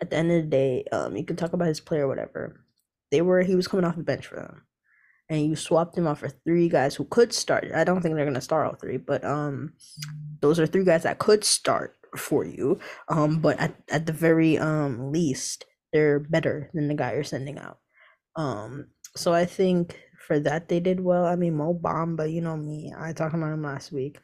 at 0.00 0.10
the 0.10 0.16
end 0.16 0.30
of 0.30 0.42
the 0.42 0.48
day, 0.48 0.84
um, 0.92 1.16
you 1.16 1.24
can 1.24 1.36
talk 1.36 1.52
about 1.52 1.68
his 1.68 1.80
play 1.80 1.98
or 1.98 2.08
whatever. 2.08 2.64
They 3.10 3.22
were 3.22 3.42
he 3.42 3.56
was 3.56 3.66
coming 3.66 3.84
off 3.84 3.96
the 3.96 4.02
bench 4.02 4.26
for 4.26 4.36
them, 4.36 4.62
and 5.28 5.44
you 5.44 5.56
swapped 5.56 5.96
him 5.96 6.06
out 6.06 6.18
for 6.18 6.28
three 6.28 6.68
guys 6.68 6.94
who 6.94 7.04
could 7.04 7.32
start. 7.32 7.68
I 7.74 7.84
don't 7.84 8.02
think 8.02 8.14
they're 8.14 8.26
gonna 8.26 8.40
start 8.40 8.66
all 8.66 8.74
three, 8.74 8.98
but 8.98 9.24
um, 9.24 9.72
those 10.40 10.60
are 10.60 10.66
three 10.66 10.84
guys 10.84 11.02
that 11.02 11.18
could 11.18 11.42
start 11.42 11.96
for 12.16 12.44
you. 12.44 12.78
Um, 13.08 13.40
but 13.40 13.58
at 13.60 13.74
at 13.90 14.06
the 14.06 14.12
very 14.12 14.58
um 14.58 15.12
least, 15.12 15.64
they're 15.92 16.20
better 16.20 16.70
than 16.74 16.88
the 16.88 16.94
guy 16.94 17.14
you're 17.14 17.24
sending 17.24 17.58
out. 17.58 17.78
Um, 18.36 18.88
so 19.16 19.32
I 19.34 19.44
think 19.46 19.98
for 20.26 20.38
that 20.40 20.68
they 20.68 20.80
did 20.80 21.00
well. 21.00 21.24
I 21.26 21.36
mean, 21.36 21.56
Mo 21.56 21.74
Bamba, 21.74 22.30
you 22.32 22.40
know 22.40 22.56
me, 22.56 22.92
I 22.96 23.12
talked 23.12 23.34
about 23.34 23.52
him 23.52 23.62
last 23.62 23.92
week. 23.92 24.18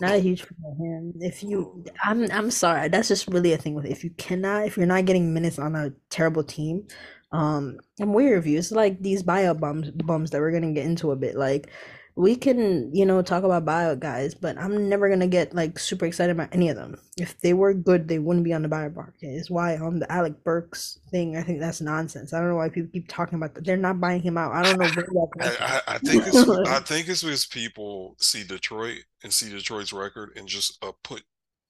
Not 0.00 0.14
a 0.14 0.18
huge 0.18 0.42
fan 0.42 0.56
of 0.64 0.78
him. 0.78 1.12
If 1.20 1.42
you, 1.42 1.84
I'm, 2.04 2.30
I'm 2.30 2.50
sorry. 2.52 2.88
That's 2.88 3.08
just 3.08 3.26
really 3.26 3.52
a 3.52 3.58
thing 3.58 3.74
with 3.74 3.84
if 3.86 4.04
you 4.04 4.10
cannot, 4.10 4.66
if 4.66 4.76
you're 4.76 4.86
not 4.86 5.06
getting 5.06 5.34
minutes 5.34 5.58
on 5.58 5.74
a 5.74 5.90
terrible 6.08 6.44
team, 6.44 6.86
um, 7.32 7.78
I'm 8.00 8.12
weird 8.14 8.38
of 8.38 8.46
you. 8.46 8.58
It's 8.58 8.70
like 8.70 9.02
these 9.02 9.24
bio 9.24 9.54
bums, 9.54 9.90
bums 9.90 10.30
that 10.30 10.40
we're 10.40 10.52
gonna 10.52 10.72
get 10.72 10.86
into 10.86 11.10
a 11.10 11.16
bit. 11.16 11.34
Like, 11.34 11.70
we 12.18 12.34
can, 12.34 12.92
you 12.92 13.06
know, 13.06 13.22
talk 13.22 13.44
about 13.44 13.64
buyout 13.64 14.00
guys, 14.00 14.34
but 14.34 14.58
I'm 14.58 14.88
never 14.88 15.08
gonna 15.08 15.28
get 15.28 15.54
like 15.54 15.78
super 15.78 16.04
excited 16.04 16.32
about 16.32 16.52
any 16.52 16.68
of 16.68 16.74
them. 16.74 17.00
If 17.16 17.38
they 17.38 17.52
were 17.52 17.72
good, 17.72 18.08
they 18.08 18.18
wouldn't 18.18 18.44
be 18.44 18.52
on 18.52 18.62
the 18.62 18.68
buyout 18.68 18.96
market. 18.96 19.28
It's 19.28 19.48
why 19.48 19.76
on 19.76 19.86
um, 19.86 19.98
the 20.00 20.10
Alec 20.10 20.42
Burks 20.42 20.98
thing, 21.12 21.36
I 21.36 21.42
think 21.42 21.60
that's 21.60 21.80
nonsense. 21.80 22.32
I 22.32 22.40
don't 22.40 22.48
know 22.48 22.56
why 22.56 22.70
people 22.70 22.90
keep 22.92 23.06
talking 23.06 23.36
about 23.36 23.54
that. 23.54 23.64
They're 23.64 23.76
not 23.76 24.00
buying 24.00 24.20
him 24.20 24.36
out. 24.36 24.52
I 24.52 24.64
don't 24.64 24.80
know. 24.80 25.30
I, 25.40 25.46
I, 25.46 25.94
I, 25.94 25.98
think 25.98 26.26
it's 26.26 26.48
I 26.48 26.80
think 26.80 27.08
it's 27.08 27.22
because 27.22 27.46
people 27.46 28.16
see 28.18 28.42
Detroit 28.42 29.04
and 29.22 29.32
see 29.32 29.50
Detroit's 29.50 29.92
record 29.92 30.32
and 30.34 30.48
just 30.48 30.76
uh, 30.84 30.90
put 31.04 31.22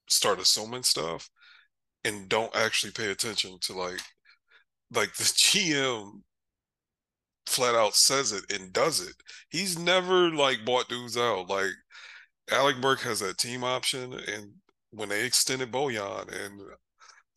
start 0.09 0.41
assuming 0.41 0.83
stuff 0.83 1.29
and 2.07 2.27
don't 2.27 2.57
actually 2.57 2.93
pay 2.93 3.11
attention 3.11 3.59
to 3.61 3.75
like 3.75 4.01
like 4.95 5.15
the 5.17 5.25
GM 5.25 6.23
flat 7.49 7.75
out 7.75 7.95
says 7.95 8.33
it 8.33 8.45
and 8.53 8.73
does 8.73 9.01
it. 9.01 9.15
He's 9.51 9.79
never 9.79 10.31
like 10.31 10.65
bought 10.65 10.89
dudes 10.89 11.17
out. 11.17 11.49
Like 11.49 11.73
Alec 12.51 12.81
Burke 12.81 13.01
has 13.01 13.21
that 13.21 13.39
team 13.39 13.65
option, 13.65 14.15
and 14.15 14.53
when 14.91 15.09
they 15.09 15.25
extended 15.25 15.73
Bojan, 15.73 16.29
and 16.45 16.61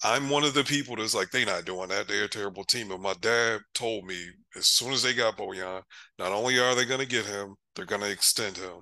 I'm 0.03 0.29
one 0.29 0.43
of 0.43 0.53
the 0.53 0.63
people 0.63 0.95
that's 0.95 1.13
like, 1.13 1.31
they're 1.31 1.45
not 1.45 1.65
doing 1.65 1.89
that. 1.89 2.07
They're 2.07 2.25
a 2.25 2.29
terrible 2.29 2.63
team. 2.63 2.91
And 2.91 3.01
my 3.01 3.13
dad 3.21 3.61
told 3.73 4.05
me 4.05 4.25
as 4.57 4.67
soon 4.67 4.93
as 4.93 5.03
they 5.03 5.13
got 5.13 5.37
Bojan, 5.37 5.83
not 6.17 6.31
only 6.31 6.59
are 6.59 6.75
they 6.75 6.85
going 6.85 6.99
to 7.01 7.05
get 7.05 7.25
him, 7.25 7.55
they're 7.75 7.85
going 7.85 8.01
to 8.01 8.11
extend 8.11 8.57
him. 8.57 8.81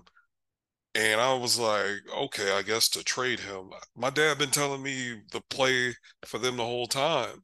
And 0.96 1.20
I 1.22 1.34
was 1.34 1.60
like, 1.60 1.98
okay, 2.18 2.54
I 2.54 2.62
guess 2.62 2.90
to 2.90 3.04
trade 3.04 3.40
him. 3.40 3.70
My 3.96 4.10
dad 4.10 4.38
been 4.38 4.50
telling 4.50 4.82
me 4.82 5.16
the 5.32 5.42
play 5.50 5.94
for 6.26 6.40
them 6.40 6.58
the 6.58 6.66
whole 6.66 6.88
time 6.88 7.44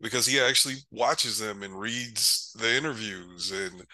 because 0.00 0.26
he 0.26 0.40
actually 0.40 0.76
watches 0.90 1.38
them 1.38 1.62
and 1.62 1.78
reads 1.78 2.54
the 2.58 2.76
interviews 2.76 3.52
and 3.52 3.86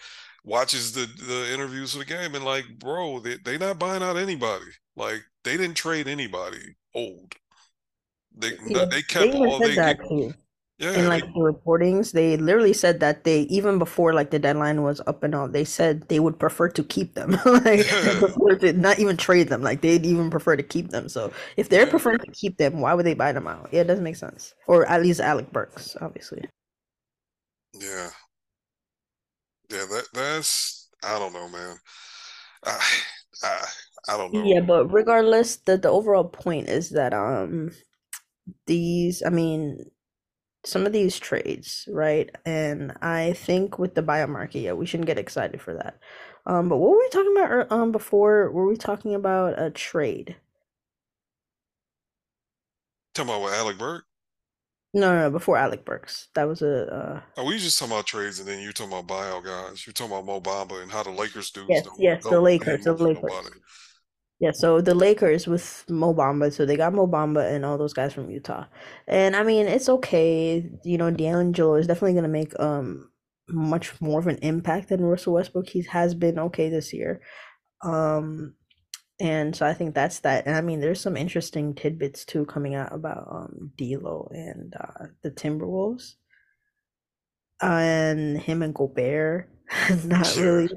watches 0.43 0.91
the 0.91 1.07
the 1.27 1.53
interviews 1.53 1.93
for 1.93 1.99
the 1.99 2.05
game. 2.05 2.35
And 2.35 2.45
like 2.45 2.65
bro 2.79 3.19
they 3.19 3.37
they 3.37 3.57
not 3.57 3.79
buying 3.79 4.03
out 4.03 4.17
anybody. 4.17 4.71
Like 4.95 5.21
they 5.43 5.57
didn't 5.57 5.75
trade 5.75 6.07
anybody 6.07 6.75
old. 6.93 7.33
They 8.35 8.51
yeah, 8.67 8.85
they 8.85 9.01
kept 9.01 9.31
they 9.31 9.37
all 9.37 9.59
they 9.59 9.75
too. 9.75 10.33
Yeah, 10.83 10.99
in 10.99 11.07
like 11.07 11.23
the 11.23 11.39
reportings, 11.39 12.11
they 12.11 12.35
literally 12.35 12.73
said 12.73 12.99
that 12.99 13.23
they 13.23 13.41
even 13.43 13.79
before 13.79 14.13
like 14.13 14.31
the 14.31 14.39
deadline 14.39 14.83
was 14.83 14.99
up 15.07 15.23
and 15.23 15.33
all, 15.33 15.47
they 15.47 15.63
said 15.63 16.09
they 16.09 16.19
would 16.19 16.37
prefer 16.37 16.67
to 16.67 16.83
keep 16.83 17.13
them, 17.15 17.31
like 17.45 17.89
yeah. 17.89 18.57
to 18.59 18.73
not 18.73 18.99
even 18.99 19.15
trade 19.15 19.47
them. 19.47 19.61
Like 19.61 19.79
they'd 19.79 20.05
even 20.05 20.29
prefer 20.29 20.57
to 20.57 20.63
keep 20.63 20.89
them. 20.89 21.07
So 21.07 21.31
if 21.55 21.69
they're 21.69 21.85
yeah. 21.85 21.89
preferring 21.89 22.19
to 22.19 22.31
keep 22.31 22.57
them, 22.57 22.81
why 22.81 22.93
would 22.93 23.05
they 23.05 23.13
buy 23.13 23.31
them 23.31 23.47
out? 23.47 23.69
Yeah, 23.71 23.81
it 23.81 23.87
doesn't 23.87 24.03
make 24.03 24.17
sense. 24.17 24.53
Or 24.67 24.85
at 24.85 25.01
least 25.01 25.21
Alec 25.21 25.53
Burks, 25.53 25.95
obviously. 26.01 26.43
Yeah, 27.73 28.09
yeah. 29.69 29.85
That 29.89 30.07
that's 30.13 30.89
I 31.01 31.17
don't 31.17 31.31
know, 31.31 31.47
man. 31.47 31.77
I 32.65 32.79
I, 33.41 33.65
I 34.09 34.17
don't 34.17 34.33
know. 34.33 34.43
Yeah, 34.43 34.59
but 34.59 34.91
regardless, 34.91 35.55
the 35.55 35.77
the 35.77 35.89
overall 35.89 36.25
point 36.25 36.67
is 36.67 36.89
that 36.89 37.13
um 37.13 37.71
these, 38.67 39.23
I 39.25 39.29
mean 39.29 39.79
some 40.65 40.85
of 40.85 40.93
these 40.93 41.19
trades, 41.19 41.87
right? 41.91 42.29
And 42.45 42.93
I 43.01 43.33
think 43.33 43.77
with 43.77 43.95
the 43.95 44.03
buyout 44.03 44.29
market, 44.29 44.59
yeah, 44.59 44.73
we 44.73 44.85
shouldn't 44.85 45.07
get 45.07 45.19
excited 45.19 45.61
for 45.61 45.73
that. 45.73 45.99
Um, 46.45 46.69
but 46.69 46.77
what 46.77 46.91
were 46.91 46.97
we 46.97 47.09
talking 47.09 47.37
about 47.37 47.71
um 47.71 47.91
before? 47.91 48.51
Were 48.51 48.67
we 48.67 48.77
talking 48.77 49.15
about 49.15 49.61
a 49.61 49.69
trade? 49.69 50.35
Talking 53.13 53.29
about 53.29 53.41
what 53.41 53.53
Alec 53.53 53.77
Burke? 53.77 54.05
No, 54.95 55.11
no, 55.11 55.21
no, 55.21 55.31
before 55.31 55.57
Alec 55.57 55.85
Burks. 55.85 56.27
That 56.35 56.43
was 56.43 56.61
a. 56.61 56.93
Uh... 56.93 57.21
Oh, 57.37 57.45
we 57.45 57.57
just 57.57 57.79
talking 57.79 57.93
about 57.93 58.05
trades, 58.05 58.39
and 58.39 58.47
then 58.47 58.61
you're 58.61 58.73
talking 58.73 58.93
about 58.93 59.07
buyout 59.07 59.43
guys. 59.43 59.87
You're 59.87 59.93
talking 59.93 60.13
about 60.13 60.25
Mo 60.25 60.39
Bamba 60.39 60.83
and 60.83 60.91
how 60.91 61.01
the 61.01 61.09
Lakers 61.09 61.49
do. 61.49 61.65
Yes, 61.67 61.87
yes, 61.97 62.23
the 62.23 62.39
Lakers, 62.39 62.83
the 62.83 62.93
Lakers. 62.93 63.31
Yeah, 64.43 64.51
so 64.51 64.81
the 64.81 64.93
Lakers 64.93 65.47
with 65.47 65.85
Mo 65.89 66.13
Bamba, 66.13 66.51
so 66.51 66.65
they 66.65 66.75
got 66.75 66.93
Mo 66.93 67.07
Bamba 67.07 67.49
and 67.55 67.63
all 67.63 67.77
those 67.77 67.93
guys 67.93 68.13
from 68.13 68.29
Utah. 68.29 68.65
And 69.07 69.35
I 69.37 69.43
mean, 69.43 69.67
it's 69.67 69.87
okay. 69.87 70.69
You 70.83 70.97
know, 70.97 71.11
D'Angelo 71.11 71.75
is 71.75 71.87
definitely 71.87 72.21
to 72.21 72.27
make 72.27 72.59
um 72.59 73.09
much 73.47 74.01
more 74.01 74.19
of 74.19 74.27
an 74.27 74.39
impact 74.41 74.89
than 74.89 75.01
Russell 75.05 75.33
Westbrook. 75.33 75.69
He 75.69 75.83
has 75.83 76.13
been 76.13 76.39
okay 76.39 76.69
this 76.69 76.93
year. 76.93 77.21
Um 77.83 78.55
and 79.19 79.55
so 79.55 79.65
I 79.67 79.73
think 79.75 79.95
that's 79.95 80.19
that. 80.21 80.47
And 80.47 80.55
I 80.57 80.61
mean, 80.61 80.81
there's 80.81 81.01
some 81.01 81.17
interesting 81.17 81.75
tidbits 81.75 82.25
too 82.25 82.45
coming 82.45 82.75
out 82.75 82.93
about 82.93 83.27
um 83.31 83.73
D'Lo 83.77 84.29
and 84.33 84.75
uh, 84.79 85.07
the 85.23 85.31
Timberwolves. 85.31 86.15
And 87.61 88.37
him 88.39 88.61
and 88.61 88.75
Gobert 88.75 89.49
not 90.05 90.35
really. 90.35 90.69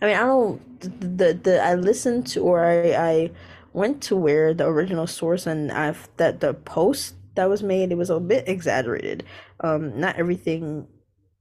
I 0.00 0.06
mean, 0.06 0.16
I 0.16 0.20
don't. 0.20 0.80
The 0.80 1.34
the 1.34 1.62
I 1.62 1.74
listened 1.74 2.26
to 2.28 2.42
or 2.42 2.64
I 2.64 2.92
I 2.94 3.30
went 3.72 4.02
to 4.04 4.16
where 4.16 4.54
the 4.54 4.66
original 4.66 5.06
source 5.06 5.46
and 5.46 5.72
I've 5.72 6.08
that 6.16 6.40
the 6.40 6.54
post 6.54 7.14
that 7.34 7.48
was 7.48 7.62
made 7.62 7.90
it 7.90 7.96
was 7.98 8.10
a 8.10 8.20
bit 8.20 8.48
exaggerated. 8.48 9.24
Um, 9.60 9.98
not 9.98 10.16
everything 10.16 10.86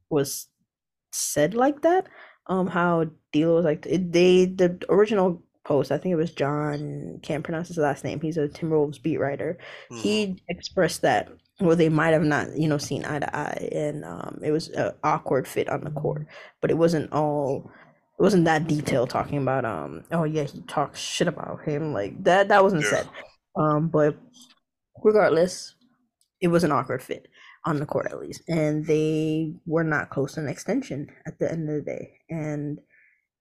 was 0.09 0.47
said 1.11 1.53
like 1.53 1.81
that. 1.81 2.07
Um, 2.47 2.67
how 2.67 3.05
D'Lo 3.33 3.55
was 3.55 3.65
like 3.65 3.85
it, 3.85 4.11
they 4.11 4.45
the 4.45 4.83
original 4.89 5.43
post. 5.63 5.91
I 5.91 5.97
think 5.97 6.13
it 6.13 6.17
was 6.17 6.31
John. 6.33 7.19
Can't 7.23 7.43
pronounce 7.43 7.69
his 7.69 7.77
last 7.77 8.03
name. 8.03 8.19
He's 8.21 8.37
a 8.37 8.47
Timberwolves 8.47 9.01
beat 9.01 9.19
writer. 9.19 9.57
Mm. 9.91 9.97
He 9.99 10.43
expressed 10.49 11.01
that 11.03 11.29
well 11.61 11.75
they 11.75 11.89
might 11.89 12.09
have 12.09 12.23
not 12.23 12.57
you 12.57 12.67
know 12.67 12.77
seen 12.77 13.05
eye 13.05 13.19
to 13.19 13.35
eye 13.35 13.69
and 13.71 14.03
um, 14.03 14.39
it 14.43 14.51
was 14.51 14.69
an 14.69 14.91
awkward 15.03 15.47
fit 15.47 15.69
on 15.69 15.81
the 15.83 15.91
court 15.91 16.25
but 16.59 16.71
it 16.71 16.77
wasn't 16.77 17.11
all 17.11 17.69
it 18.19 18.21
wasn't 18.21 18.45
that 18.45 18.67
detailed 18.67 19.09
talking 19.09 19.37
about 19.37 19.65
um 19.65 20.03
oh 20.11 20.23
yeah 20.23 20.43
he 20.43 20.61
talks 20.61 20.99
shit 20.99 21.27
about 21.27 21.63
him 21.63 21.93
like 21.93 22.23
that 22.23 22.47
that 22.47 22.63
wasn't 22.63 22.83
yeah. 22.83 22.89
said 22.89 23.09
um 23.55 23.87
but 23.87 24.17
regardless 25.03 25.75
it 26.41 26.47
was 26.47 26.63
an 26.63 26.71
awkward 26.71 27.01
fit 27.01 27.27
on 27.65 27.79
the 27.79 27.85
court 27.85 28.07
at 28.07 28.19
least 28.19 28.41
and 28.47 28.85
they 28.87 29.53
were 29.65 29.83
not 29.83 30.09
close 30.09 30.33
to 30.33 30.41
an 30.41 30.47
extension 30.47 31.07
at 31.27 31.37
the 31.39 31.51
end 31.51 31.69
of 31.69 31.75
the 31.75 31.81
day 31.81 32.13
and 32.29 32.79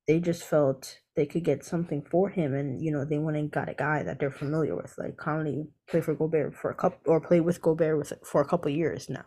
they 0.06 0.20
just 0.20 0.42
felt 0.42 0.98
they 1.20 1.26
could 1.26 1.44
get 1.44 1.62
something 1.62 2.00
for 2.00 2.30
him 2.30 2.54
and 2.54 2.82
you 2.82 2.90
know 2.90 3.04
they 3.04 3.18
went 3.18 3.36
and 3.36 3.50
got 3.50 3.68
a 3.68 3.74
guy 3.74 4.02
that 4.02 4.18
they're 4.18 4.30
familiar 4.30 4.74
with 4.74 4.94
like 4.96 5.18
Conley 5.18 5.68
played 5.86 6.02
for 6.02 6.14
Gobert 6.14 6.54
for 6.54 6.70
a 6.70 6.74
couple 6.74 6.98
or 7.04 7.20
played 7.20 7.42
with 7.42 7.60
Gobert 7.60 7.98
with 7.98 8.14
for 8.24 8.40
a 8.40 8.46
couple 8.46 8.70
years 8.70 9.10
now. 9.10 9.26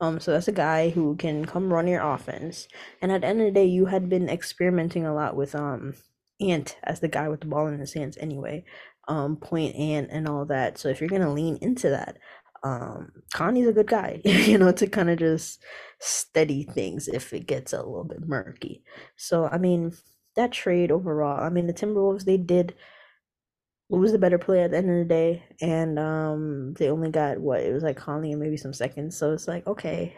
Um 0.00 0.20
so 0.20 0.32
that's 0.32 0.48
a 0.48 0.52
guy 0.52 0.88
who 0.88 1.16
can 1.16 1.44
come 1.44 1.70
run 1.70 1.86
your 1.86 2.00
offense 2.00 2.66
and 3.02 3.12
at 3.12 3.20
the 3.20 3.26
end 3.26 3.42
of 3.42 3.46
the 3.48 3.52
day 3.52 3.66
you 3.66 3.84
had 3.84 4.08
been 4.08 4.30
experimenting 4.30 5.04
a 5.04 5.14
lot 5.14 5.36
with 5.36 5.54
um 5.54 5.92
Ant 6.40 6.78
as 6.82 7.00
the 7.00 7.08
guy 7.08 7.28
with 7.28 7.40
the 7.40 7.46
ball 7.46 7.66
in 7.66 7.78
his 7.78 7.92
hands 7.92 8.16
anyway 8.18 8.64
um 9.06 9.36
point 9.36 9.76
Ant 9.76 10.08
and 10.10 10.26
all 10.26 10.46
that. 10.46 10.78
So 10.78 10.88
if 10.88 10.98
you're 10.98 11.10
gonna 11.10 11.34
lean 11.34 11.58
into 11.60 11.90
that 11.90 12.16
um 12.62 13.12
Conley's 13.34 13.68
a 13.68 13.72
good 13.74 13.88
guy 13.88 14.22
you 14.24 14.56
know 14.56 14.72
to 14.72 14.86
kind 14.86 15.10
of 15.10 15.18
just 15.18 15.62
steady 16.00 16.62
things 16.64 17.06
if 17.06 17.34
it 17.34 17.46
gets 17.46 17.74
a 17.74 17.82
little 17.82 18.04
bit 18.04 18.26
murky. 18.26 18.82
So 19.16 19.46
I 19.46 19.58
mean 19.58 19.92
that 20.36 20.52
trade 20.52 20.90
overall. 20.90 21.40
I 21.42 21.48
mean, 21.48 21.66
the 21.66 21.74
Timberwolves 21.74 22.24
they 22.24 22.36
did 22.36 22.74
lose 23.90 24.12
the 24.12 24.18
better 24.18 24.38
play 24.38 24.62
at 24.62 24.70
the 24.70 24.78
end 24.78 24.90
of 24.90 24.96
the 24.96 25.04
day, 25.04 25.42
and 25.60 25.98
um, 25.98 26.74
they 26.74 26.88
only 26.88 27.10
got 27.10 27.38
what 27.38 27.60
it 27.60 27.72
was 27.72 27.82
like 27.82 27.96
Conley 27.96 28.32
and 28.32 28.40
maybe 28.40 28.56
some 28.56 28.72
seconds. 28.72 29.16
So 29.16 29.32
it's 29.32 29.46
like 29.48 29.66
okay, 29.66 30.16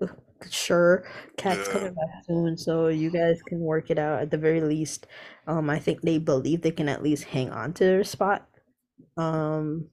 sure, 0.50 1.04
KAT's 1.36 1.68
coming 1.68 1.94
back 1.94 2.24
soon, 2.26 2.56
so 2.56 2.88
you 2.88 3.10
guys 3.10 3.40
can 3.46 3.60
work 3.60 3.90
it 3.90 3.98
out 3.98 4.22
at 4.22 4.30
the 4.30 4.38
very 4.38 4.60
least. 4.60 5.06
Um, 5.46 5.68
I 5.70 5.78
think 5.78 6.02
they 6.02 6.18
believe 6.18 6.62
they 6.62 6.70
can 6.70 6.88
at 6.88 7.02
least 7.02 7.24
hang 7.24 7.50
on 7.50 7.72
to 7.74 7.84
their 7.84 8.04
spot. 8.04 8.48
Um, 9.16 9.88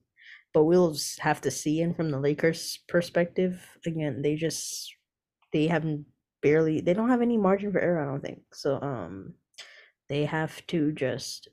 but 0.54 0.66
we'll 0.66 0.96
have 1.20 1.42
to 1.42 1.52
see. 1.52 1.82
And 1.82 1.96
from 1.96 2.12
the 2.12 2.20
Lakers' 2.20 2.80
perspective, 2.88 3.62
again, 3.86 4.22
they 4.24 4.36
just 4.36 4.94
they 5.54 5.68
haven't 5.68 6.06
barely 6.42 6.82
they 6.82 6.94
don't 6.94 7.10
have 7.10 7.22
any 7.22 7.38
margin 7.38 7.72
for 7.72 7.80
error. 7.80 8.02
I 8.02 8.06
don't 8.12 8.22
think 8.22 8.42
so. 8.54 8.82
Um, 8.82 9.36
they 10.10 10.26
have 10.26 10.66
to 10.68 10.92
just 10.92 11.50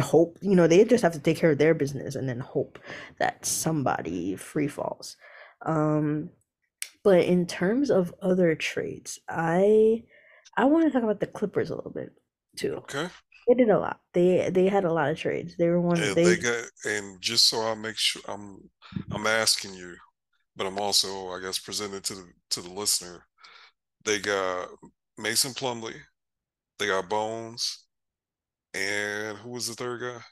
hope 0.00 0.38
you 0.40 0.54
know 0.56 0.66
they 0.66 0.84
just 0.84 1.02
have 1.02 1.12
to 1.12 1.18
take 1.20 1.36
care 1.36 1.50
of 1.50 1.58
their 1.58 1.74
business 1.74 2.14
and 2.14 2.28
then 2.28 2.40
hope 2.40 2.78
that 3.18 3.44
somebody 3.44 4.34
free 4.36 4.66
falls 4.68 5.16
um 5.66 6.30
but 7.04 7.24
in 7.24 7.46
terms 7.46 7.90
of 7.90 8.14
other 8.22 8.54
trades 8.54 9.18
i 9.28 10.02
i 10.56 10.64
want 10.64 10.84
to 10.86 10.90
talk 10.92 11.02
about 11.02 11.20
the 11.20 11.26
clippers 11.26 11.70
a 11.70 11.76
little 11.76 11.92
bit 11.92 12.12
too 12.56 12.82
Okay. 12.88 13.08
they 13.48 13.54
did 13.54 13.70
a 13.70 13.78
lot 13.78 14.00
they 14.14 14.50
they 14.50 14.68
had 14.68 14.84
a 14.84 14.92
lot 14.92 15.10
of 15.10 15.18
trades 15.18 15.56
they 15.58 15.68
were 15.68 15.80
one 15.80 16.00
And 16.00 16.22
they 16.22 16.24
they 16.24 16.36
got 16.36 16.64
and 16.84 17.20
just 17.20 17.48
so 17.48 17.62
I 17.62 17.74
make 17.74 17.96
sure 17.98 18.22
I'm 18.26 18.70
I'm 19.10 19.26
asking 19.26 19.74
you, 19.74 19.96
but 20.56 20.66
I'm 20.66 20.78
also, 20.78 21.30
I 21.30 21.40
guess, 21.40 21.58
presented 21.58 22.04
to 22.04 22.14
the 22.16 22.32
to 22.50 22.62
the 22.62 22.70
listener. 22.70 23.26
They 24.04 24.20
got 24.20 24.70
Mason 25.18 25.52
Plumlee, 25.54 26.00
they 26.82 26.88
got 26.88 27.08
Bones, 27.08 27.84
and 28.74 29.38
who 29.38 29.50
was 29.50 29.68
the 29.68 29.74
third 29.74 30.00
guy? 30.00 30.22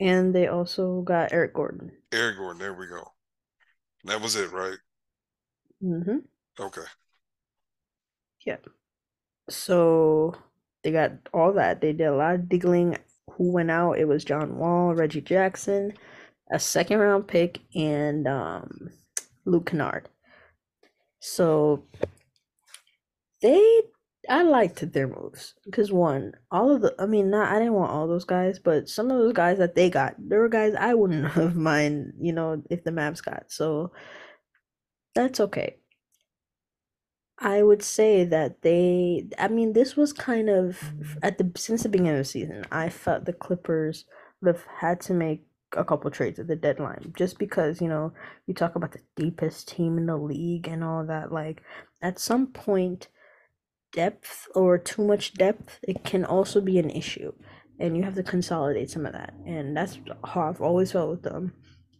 and 0.00 0.34
they 0.34 0.46
also 0.46 1.00
got 1.02 1.32
eric 1.32 1.54
gordon 1.54 1.90
Eric 2.12 2.36
Gordon. 2.36 2.58
There 2.58 2.74
we 2.74 2.86
go. 2.86 3.02
That 4.04 4.20
was 4.20 4.36
it, 4.36 4.50
right? 4.52 4.78
mm-hmm 5.82 6.18
Okay. 6.58 6.86
yeah 8.44 8.56
so 9.48 10.34
they 10.82 10.92
got 10.92 11.12
all 11.32 11.52
that 11.52 11.80
they 11.80 11.92
did 11.92 12.06
a 12.06 12.16
lot 12.16 12.34
of 12.34 12.48
digging 12.48 12.96
who 13.32 13.52
went 13.52 13.70
out 13.70 13.98
it 13.98 14.06
was 14.06 14.24
john 14.24 14.56
wall 14.58 14.94
reggie 14.94 15.20
jackson 15.20 15.92
a 16.50 16.58
second 16.58 16.98
round 16.98 17.28
pick 17.28 17.60
and 17.74 18.26
um 18.26 18.90
luke 19.44 19.66
kennard 19.66 20.08
so 21.20 21.84
they 23.42 23.82
I 24.28 24.42
liked 24.42 24.92
their 24.92 25.08
moves 25.08 25.54
because 25.64 25.92
one, 25.92 26.32
all 26.50 26.70
of 26.70 26.82
the 26.82 26.94
I 26.98 27.06
mean 27.06 27.30
not 27.30 27.52
I 27.52 27.58
didn't 27.58 27.74
want 27.74 27.90
all 27.90 28.06
those 28.06 28.24
guys, 28.24 28.58
but 28.58 28.88
some 28.88 29.10
of 29.10 29.18
those 29.18 29.32
guys 29.32 29.58
that 29.58 29.74
they 29.74 29.90
got, 29.90 30.14
there 30.18 30.40
were 30.40 30.48
guys 30.48 30.74
I 30.78 30.94
wouldn't 30.94 31.30
have 31.32 31.56
mind, 31.56 32.14
you 32.20 32.32
know, 32.32 32.62
if 32.70 32.84
the 32.84 32.90
Mavs 32.90 33.24
got. 33.24 33.44
So 33.48 33.92
that's 35.14 35.40
okay. 35.40 35.76
I 37.38 37.62
would 37.62 37.82
say 37.82 38.24
that 38.24 38.62
they 38.62 39.28
I 39.38 39.48
mean 39.48 39.72
this 39.72 39.96
was 39.96 40.12
kind 40.12 40.48
of 40.48 40.80
mm-hmm. 40.80 41.18
at 41.22 41.38
the 41.38 41.50
since 41.56 41.82
the 41.82 41.88
beginning 41.88 42.12
of 42.12 42.18
the 42.18 42.24
season, 42.24 42.64
I 42.72 42.88
felt 42.88 43.24
the 43.24 43.32
Clippers 43.32 44.04
would 44.40 44.54
have 44.54 44.64
had 44.80 45.00
to 45.02 45.14
make 45.14 45.46
a 45.76 45.84
couple 45.84 46.10
trades 46.10 46.38
at 46.38 46.46
the 46.46 46.56
deadline 46.56 47.12
just 47.16 47.38
because, 47.38 47.80
you 47.80 47.88
know, 47.88 48.12
you 48.46 48.54
talk 48.54 48.76
about 48.76 48.92
the 48.92 49.00
deepest 49.16 49.68
team 49.68 49.98
in 49.98 50.06
the 50.06 50.16
league 50.16 50.68
and 50.68 50.82
all 50.82 51.04
that 51.04 51.32
like 51.32 51.62
at 52.02 52.18
some 52.18 52.46
point 52.46 53.08
depth 53.96 54.46
or 54.54 54.78
too 54.78 55.04
much 55.04 55.34
depth, 55.34 55.80
it 55.82 56.04
can 56.04 56.24
also 56.24 56.60
be 56.60 56.78
an 56.78 56.90
issue. 56.90 57.32
And 57.80 57.96
you 57.96 58.04
have 58.04 58.14
to 58.14 58.22
consolidate 58.22 58.90
some 58.90 59.04
of 59.04 59.12
that. 59.12 59.34
And 59.44 59.76
that's 59.76 59.98
how 60.24 60.42
I've 60.42 60.60
always 60.60 60.92
felt 60.92 61.10
with 61.10 61.22
them. 61.22 61.52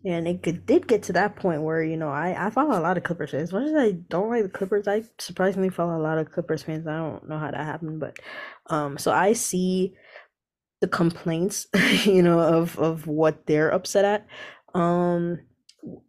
And 0.05 0.29
it 0.29 0.67
did 0.67 0.87
get 0.87 1.03
to 1.05 1.12
that 1.15 1.35
point 1.35 1.62
where, 1.62 1.83
you 1.83 1.97
know, 1.97 2.09
I, 2.09 2.47
I 2.47 2.50
follow 2.50 2.79
a 2.79 2.81
lot 2.81 2.97
of 2.97 3.03
Clippers 3.03 3.33
fans. 3.33 3.49
As 3.49 3.53
much 3.53 3.67
as 3.67 3.75
I 3.75 3.91
don't 3.91 4.31
like 4.31 4.45
the 4.45 4.49
Clippers, 4.49 4.87
I 4.87 5.03
surprisingly 5.19 5.69
follow 5.69 5.97
a 5.97 6.03
lot 6.03 6.19
of 6.19 6.31
Clippers 6.31 6.62
fans. 6.62 6.87
I 6.87 6.97
don't 6.97 7.29
know 7.29 7.38
how 7.38 7.50
that 7.50 7.65
happened, 7.65 7.99
but 7.99 8.17
um 8.71 8.99
so 8.99 9.11
I 9.11 9.33
see 9.33 9.95
the 10.81 10.87
complaints, 10.87 11.67
you 12.05 12.23
know, 12.23 12.38
of 12.38 12.79
of 12.79 13.09
what 13.09 13.47
they're 13.47 13.71
upset 13.71 14.05
at. 14.05 14.26
Um 14.75 15.41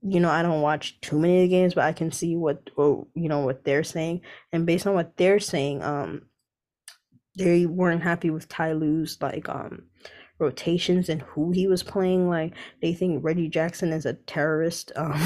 you 0.01 0.19
know, 0.19 0.29
I 0.29 0.41
don't 0.41 0.61
watch 0.61 0.99
too 1.01 1.19
many 1.19 1.37
of 1.43 1.43
the 1.43 1.55
games, 1.55 1.73
but 1.75 1.85
I 1.85 1.93
can 1.93 2.11
see 2.11 2.35
what 2.35 2.69
or, 2.75 3.07
you 3.15 3.29
know 3.29 3.39
what 3.41 3.63
they're 3.65 3.83
saying, 3.83 4.21
and 4.51 4.65
based 4.65 4.87
on 4.87 4.95
what 4.95 5.17
they're 5.17 5.39
saying, 5.39 5.83
um, 5.83 6.23
they 7.37 7.65
weren't 7.65 8.03
happy 8.03 8.29
with 8.29 8.49
Ty 8.49 8.73
Lue's 8.73 9.17
like 9.21 9.47
um 9.49 9.83
rotations 10.39 11.09
and 11.09 11.21
who 11.23 11.51
he 11.51 11.67
was 11.67 11.81
playing. 11.83 12.29
Like 12.29 12.53
they 12.81 12.93
think 12.93 13.23
Reggie 13.23 13.49
Jackson 13.49 13.91
is 13.93 14.05
a 14.05 14.13
terrorist, 14.13 14.91
um, 14.95 15.19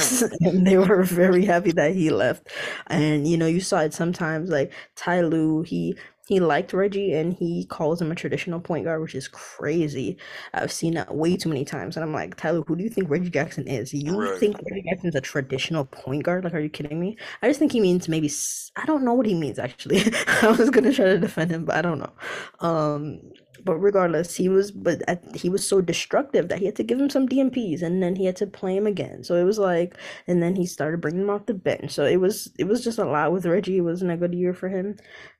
and 0.40 0.66
they 0.66 0.76
were 0.78 1.02
very 1.04 1.44
happy 1.44 1.72
that 1.72 1.94
he 1.94 2.10
left. 2.10 2.48
And 2.88 3.26
you 3.28 3.36
know, 3.36 3.46
you 3.46 3.60
saw 3.60 3.80
it 3.80 3.94
sometimes. 3.94 4.50
Like 4.50 4.72
Ty 4.96 5.22
Lue, 5.22 5.62
he 5.62 5.96
he 6.28 6.38
liked 6.40 6.72
Reggie 6.72 7.12
and 7.14 7.32
he 7.34 7.66
calls 7.66 8.00
him 8.00 8.12
a 8.12 8.14
traditional 8.14 8.60
point 8.60 8.84
guard, 8.84 9.00
which 9.02 9.14
is 9.14 9.28
crazy. 9.28 10.16
I've 10.54 10.70
seen 10.72 10.94
that 10.94 11.14
way 11.14 11.36
too 11.36 11.48
many 11.48 11.64
times, 11.64 11.96
and 11.96 12.04
I'm 12.04 12.12
like, 12.12 12.36
Tyler, 12.36 12.62
who 12.66 12.76
do 12.76 12.84
you 12.84 12.90
think 12.90 13.10
Reggie 13.10 13.30
Jackson 13.30 13.66
is? 13.66 13.92
You 13.92 14.24
Right. 14.24 14.38
think 14.38 14.56
Reggie 14.70 14.84
Jackson's 14.88 15.16
a 15.16 15.20
traditional 15.20 15.84
point 15.84 16.22
guard? 16.24 16.44
Like, 16.44 16.54
are 16.54 16.60
you 16.60 16.70
kidding 16.70 17.00
me? 17.00 17.18
I 17.42 17.48
just 17.48 17.58
think 17.58 17.72
he 17.72 17.80
means 17.80 18.08
maybe 18.08 18.30
I 18.76 18.86
don't 18.86 19.04
know 19.04 19.14
what 19.14 19.26
he 19.26 19.34
means 19.34 19.58
actually. 19.58 20.02
I 20.42 20.54
was 20.58 20.70
gonna 20.70 20.92
try 20.92 21.06
to 21.06 21.18
defend 21.18 21.50
him, 21.50 21.64
but 21.64 21.76
I 21.76 21.82
don't 21.82 21.98
know. 21.98 22.12
Um, 22.60 23.20
but 23.64 23.76
regardless, 23.76 24.36
he 24.36 24.48
was 24.48 24.70
but 24.72 25.02
he 25.36 25.48
was 25.48 25.66
so 25.66 25.80
destructive 25.80 26.48
that 26.48 26.58
he 26.58 26.66
had 26.66 26.76
to 26.76 26.82
give 26.84 27.00
him 27.00 27.10
some 27.10 27.28
DNPs, 27.28 27.82
and 27.82 28.02
then 28.02 28.16
he 28.16 28.24
had 28.26 28.36
to 28.36 28.46
play 28.46 28.76
him 28.76 28.86
again. 28.86 29.24
So 29.24 29.34
it 29.36 29.44
was 29.44 29.58
like, 29.58 29.96
and 30.26 30.42
then 30.42 30.56
he 30.56 30.66
started 30.66 31.00
bringing 31.00 31.22
him 31.22 31.30
off 31.30 31.46
the 31.46 31.54
bench. 31.54 31.92
So 31.92 32.04
it 32.04 32.16
was 32.20 32.52
it 32.58 32.64
was 32.64 32.82
just 32.84 32.98
a 32.98 33.04
lot 33.04 33.32
with 33.32 33.46
Reggie. 33.46 33.78
It 33.78 33.82
wasn't 33.82 34.12
a 34.12 34.16
good 34.16 34.34
year 34.34 34.54
for 34.54 34.68
him, 34.68 34.96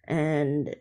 and 0.06 0.74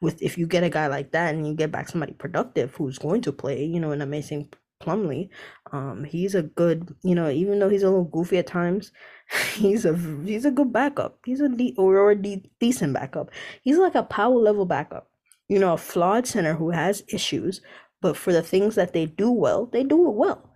with 0.00 0.22
if 0.22 0.38
you 0.38 0.46
get 0.46 0.64
a 0.64 0.70
guy 0.70 0.86
like 0.86 1.12
that 1.12 1.34
and 1.34 1.46
you 1.46 1.54
get 1.54 1.72
back 1.72 1.88
somebody 1.88 2.12
productive 2.12 2.74
who's 2.74 2.98
going 2.98 3.20
to 3.22 3.32
play, 3.32 3.64
you 3.64 3.80
know, 3.80 3.92
an 3.92 4.02
amazing 4.02 4.48
Plumlee, 4.82 5.28
um, 5.72 6.04
he's 6.04 6.34
a 6.34 6.42
good, 6.42 6.94
you 7.02 7.14
know, 7.14 7.28
even 7.28 7.58
though 7.58 7.68
he's 7.68 7.82
a 7.82 7.90
little 7.90 8.04
goofy 8.04 8.38
at 8.38 8.46
times, 8.46 8.92
he's 9.54 9.84
a 9.84 9.94
he's 10.24 10.46
a 10.46 10.50
good 10.50 10.72
backup. 10.72 11.18
He's 11.26 11.40
a 11.42 11.48
de- 11.50 11.74
or, 11.76 11.98
or 11.98 12.12
a 12.12 12.16
de- 12.16 12.50
decent 12.60 12.94
backup. 12.94 13.30
He's 13.62 13.76
like 13.78 13.94
a 13.94 14.02
power 14.04 14.36
level 14.36 14.64
backup. 14.64 15.09
You 15.50 15.60
know, 15.60 15.74
a 15.74 15.78
flawed 15.78 16.26
center 16.28 16.54
who 16.54 16.70
has 16.70 17.04
issues, 17.08 17.62
but 18.02 18.16
for 18.16 18.32
the 18.32 18.42
things 18.42 18.76
that 18.76 18.94
they 18.94 19.06
do 19.06 19.30
well, 19.32 19.66
they 19.66 19.84
do 19.84 20.08
it 20.08 20.14
well. 20.16 20.50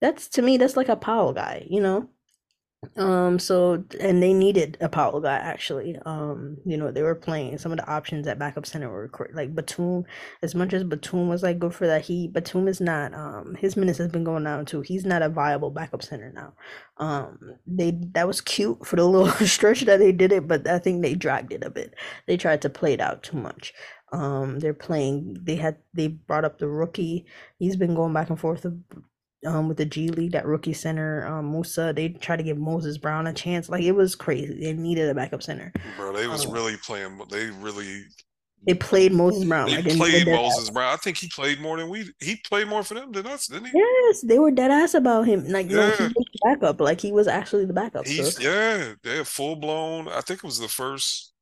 That's 0.00 0.28
to 0.30 0.42
me, 0.42 0.58
that's 0.58 0.76
like 0.76 0.88
a 0.90 0.96
Powell 0.96 1.34
guy, 1.34 1.66
you 1.70 1.80
know. 1.80 2.10
Um, 2.96 3.38
so 3.38 3.84
and 4.00 4.22
they 4.22 4.32
needed 4.32 4.78
a 4.80 4.88
Powell 4.88 5.20
guy 5.20 5.36
actually. 5.36 5.96
Um, 6.06 6.58
you 6.64 6.76
know, 6.76 6.92
they 6.92 7.02
were 7.02 7.14
playing 7.16 7.58
some 7.58 7.72
of 7.72 7.78
the 7.78 7.90
options 7.90 8.26
at 8.28 8.38
backup 8.38 8.66
center 8.66 8.88
were 8.90 9.10
like 9.34 9.54
Batum. 9.54 10.04
As 10.42 10.54
much 10.54 10.72
as 10.72 10.84
Batum 10.84 11.28
was 11.28 11.42
like 11.42 11.58
good 11.58 11.74
for 11.74 11.86
that, 11.86 12.02
he 12.04 12.28
Batum 12.28 12.68
is 12.68 12.80
not. 12.80 13.14
Um, 13.14 13.56
his 13.58 13.76
minutes 13.76 13.98
has 13.98 14.08
been 14.12 14.24
going 14.24 14.44
down 14.44 14.66
too. 14.66 14.82
He's 14.82 15.04
not 15.06 15.22
a 15.22 15.28
viable 15.28 15.70
backup 15.70 16.02
center 16.02 16.32
now. 16.32 16.54
Um, 16.98 17.38
they 17.66 17.92
that 18.12 18.26
was 18.28 18.40
cute 18.40 18.86
for 18.86 18.96
the 18.96 19.04
little 19.04 19.32
stretch 19.46 19.82
that 19.82 19.98
they 19.98 20.12
did 20.12 20.32
it, 20.32 20.46
but 20.46 20.66
I 20.68 20.78
think 20.78 21.02
they 21.02 21.14
dragged 21.14 21.52
it 21.52 21.64
a 21.64 21.70
bit. 21.70 21.94
They 22.26 22.36
tried 22.36 22.62
to 22.62 22.70
play 22.70 22.92
it 22.94 23.00
out 23.00 23.22
too 23.22 23.36
much. 23.38 23.72
Um, 24.12 24.58
they're 24.60 24.74
playing. 24.74 25.38
They 25.42 25.56
had 25.56 25.78
they 25.94 26.08
brought 26.08 26.44
up 26.44 26.58
the 26.58 26.68
rookie. 26.68 27.26
He's 27.58 27.76
been 27.76 27.94
going 27.94 28.12
back 28.12 28.30
and 28.30 28.38
forth 28.38 28.64
um 29.46 29.68
with 29.68 29.76
the 29.76 29.84
G 29.84 30.08
League, 30.08 30.32
that 30.32 30.46
rookie 30.46 30.72
center, 30.72 31.26
um 31.26 31.50
Musa, 31.52 31.92
they 31.94 32.08
tried 32.10 32.36
to 32.36 32.42
give 32.42 32.58
Moses 32.58 32.98
Brown 32.98 33.26
a 33.26 33.32
chance. 33.32 33.68
Like 33.68 33.82
it 33.82 33.92
was 33.92 34.14
crazy. 34.14 34.58
They 34.60 34.72
needed 34.72 35.08
a 35.08 35.14
backup 35.14 35.42
center. 35.42 35.72
Bro, 35.96 36.12
they 36.14 36.26
was 36.26 36.44
Um, 36.44 36.52
really 36.52 36.76
playing. 36.76 37.20
They 37.30 37.50
really 37.50 38.04
they 38.66 38.74
played 38.74 39.12
Moses 39.12 39.44
Brown 39.44 39.70
they 39.70 39.76
like 39.76 39.86
played 39.96 40.28
Moses 40.28 40.68
ass. 40.68 40.70
Brown. 40.70 40.92
I 40.92 40.96
think 40.96 41.18
he 41.18 41.28
played 41.28 41.60
more 41.60 41.76
than 41.78 41.88
we. 41.88 42.12
He 42.20 42.36
played 42.36 42.68
more 42.68 42.82
for 42.82 42.94
them 42.94 43.12
than 43.12 43.26
us, 43.26 43.46
didn't 43.46 43.66
he? 43.66 43.74
Yes, 43.74 44.22
they 44.22 44.38
were 44.38 44.50
dead 44.50 44.70
ass 44.70 44.94
about 44.94 45.26
him. 45.26 45.46
Like 45.48 45.66
he 45.66 45.74
Yeah, 45.74 46.08
was 46.14 46.14
the 46.14 46.24
backup. 46.42 46.80
Like 46.80 47.00
he 47.00 47.12
was 47.12 47.28
actually 47.28 47.64
the 47.66 47.72
backup. 47.72 48.06
So 48.06 48.32
he's 48.32 48.38
yeah, 48.40 48.94
they're 49.02 49.24
full 49.24 49.56
blown. 49.56 50.08
I 50.08 50.20
think 50.20 50.38
it 50.38 50.44
was 50.44 50.58
the 50.58 50.68
first 50.68 51.32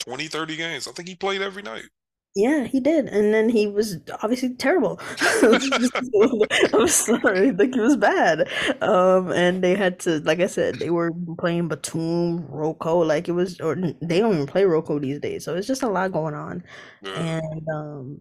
20, 0.00 0.28
30 0.28 0.56
games. 0.56 0.88
I 0.88 0.92
think 0.92 1.08
he 1.08 1.14
played 1.16 1.42
every 1.42 1.62
night. 1.62 1.86
Yeah, 2.34 2.64
he 2.64 2.78
did. 2.78 3.06
And 3.08 3.34
then 3.34 3.48
he 3.48 3.66
was 3.66 3.96
obviously 4.22 4.54
terrible. 4.54 5.00
I'm 5.42 6.86
sorry, 6.88 7.50
like 7.52 7.74
he 7.74 7.80
was 7.80 7.96
bad. 7.96 8.48
Um, 8.80 9.32
and 9.32 9.62
they 9.64 9.74
had 9.74 9.98
to, 10.00 10.20
like 10.20 10.38
I 10.38 10.46
said, 10.46 10.78
they 10.78 10.90
were 10.90 11.10
playing 11.38 11.66
Batum, 11.68 12.46
RoCo, 12.48 13.04
like 13.06 13.28
it 13.28 13.32
was, 13.32 13.58
or 13.60 13.74
they 13.74 14.20
don't 14.20 14.34
even 14.34 14.46
play 14.46 14.62
RoCo 14.62 15.00
these 15.00 15.18
days. 15.18 15.44
So 15.44 15.56
it's 15.56 15.66
just 15.66 15.82
a 15.82 15.88
lot 15.88 16.12
going 16.12 16.34
on. 16.34 16.62
And 17.14 17.66
um, 17.74 18.20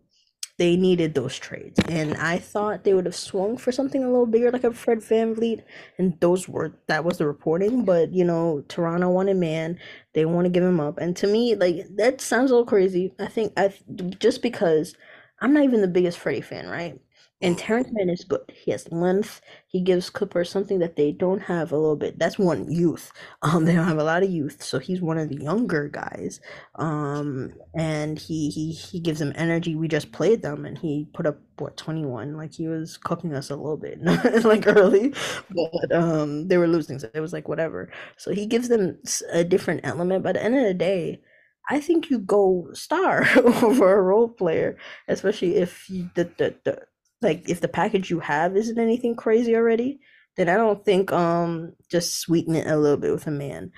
they 0.58 0.76
needed 0.76 1.14
those 1.14 1.38
trades. 1.38 1.80
And 1.88 2.16
I 2.18 2.40
thought 2.40 2.84
they 2.84 2.94
would 2.94 3.06
have 3.06 3.16
swung 3.16 3.58
for 3.58 3.72
something 3.72 4.04
a 4.04 4.08
little 4.10 4.26
bigger, 4.26 4.52
like 4.52 4.64
a 4.64 4.74
Fred 4.74 5.00
VanVleet, 5.00 5.64
and 5.98 6.20
those 6.20 6.48
were 6.50 6.74
that 6.88 7.06
was 7.06 7.18
the 7.20 7.28
reporting. 7.28 7.86
But 7.86 8.14
you 8.14 8.26
know, 8.26 8.64
Toronto 8.68 9.10
wanted 9.10 9.38
Mann, 9.38 9.80
they 10.14 10.26
want 10.26 10.46
to 10.46 10.50
give 10.52 10.64
him 10.64 10.80
up, 10.80 10.98
and 10.98 11.16
to 11.18 11.28
me, 11.28 11.56
like 11.56 11.86
that 11.98 12.22
sounds 12.22 12.52
a 12.52 12.56
little 12.56 12.66
crazy. 12.66 13.14
I 13.20 13.28
think 13.28 13.54
I 13.58 13.74
just 14.20 14.42
because 14.42 14.96
I'm 15.42 15.54
not 15.54 15.64
even 15.64 15.82
the 15.82 15.88
biggest 15.88 16.18
Freddie 16.18 16.42
fan, 16.42 16.68
right? 16.68 17.00
And 17.40 17.56
Terrence 17.56 17.90
Mann 17.92 18.10
is 18.10 18.24
good. 18.24 18.42
He 18.52 18.72
has 18.72 18.92
length. 18.92 19.42
He 19.68 19.82
gives 19.82 20.10
Cooper 20.10 20.44
something 20.44 20.80
that 20.80 20.96
they 20.96 21.12
don't 21.12 21.42
have 21.42 21.72
a 21.72 21.78
little 21.78 21.96
bit. 21.96 22.18
That's 22.18 22.40
one 22.40 22.72
youth. 22.72 23.12
Um, 23.44 23.66
they 23.66 23.74
don't 23.76 23.86
have 23.88 24.00
a 24.00 24.04
lot 24.04 24.24
of 24.24 24.32
youth, 24.32 24.64
so 24.64 24.80
he's 24.80 25.00
one 25.02 25.18
of 25.20 25.30
the 25.30 25.36
younger 25.42 25.88
guys. 25.90 26.42
Um, 26.76 27.54
and 27.78 28.18
he 28.18 28.50
he 28.50 28.72
he 28.72 29.00
gives 29.00 29.20
them 29.20 29.32
energy. 29.36 29.76
We 29.76 29.88
just 29.88 30.12
played 30.12 30.42
them, 30.42 30.66
and 30.66 30.76
he 30.78 31.08
put 31.14 31.28
up 31.28 31.38
what 31.60 31.78
21. 31.78 32.36
Like 32.36 32.54
he 32.56 32.68
was 32.68 32.98
cooking 32.98 33.34
us 33.36 33.52
a 33.52 33.56
little 33.56 33.78
bit, 33.78 34.02
like 34.44 34.66
early, 34.68 35.14
but 35.52 35.92
um, 35.96 36.48
they 36.48 36.58
were 36.58 36.68
losing, 36.68 36.98
so 37.00 37.10
it 37.14 37.20
was 37.22 37.32
like 37.34 37.48
whatever. 37.48 37.92
So 38.18 38.32
he 38.34 38.48
gives 38.48 38.70
them 38.70 38.98
a 39.32 39.44
different 39.44 39.82
element. 39.84 40.24
But 40.24 40.36
at 40.36 40.42
the 40.42 40.46
end 40.46 40.58
of 40.58 40.64
the 40.66 40.74
day. 40.74 41.22
I 41.70 41.82
think 41.82 42.10
you 42.10 42.20
go 42.20 42.70
star 42.74 43.28
over 43.62 43.98
a 43.98 44.02
role 44.02 44.30
player, 44.30 44.78
especially 45.10 45.58
if 45.58 45.90
you, 45.90 46.10
the, 46.16 46.24
the 46.38 46.56
the 46.64 46.82
like 47.22 47.50
if 47.50 47.62
the 47.62 47.68
package 47.68 48.10
you 48.10 48.20
have 48.20 48.56
isn't 48.56 48.80
anything 48.80 49.16
crazy 49.16 49.56
already, 49.56 50.00
then 50.36 50.50
I 50.50 50.56
don't 50.56 50.84
think 50.86 51.12
um 51.12 51.74
just 51.90 52.20
sweeten 52.20 52.56
it 52.56 52.68
a 52.68 52.78
little 52.78 52.98
bit 52.98 53.12
with 53.12 53.28
a 53.28 53.32
Mann. 53.32 53.72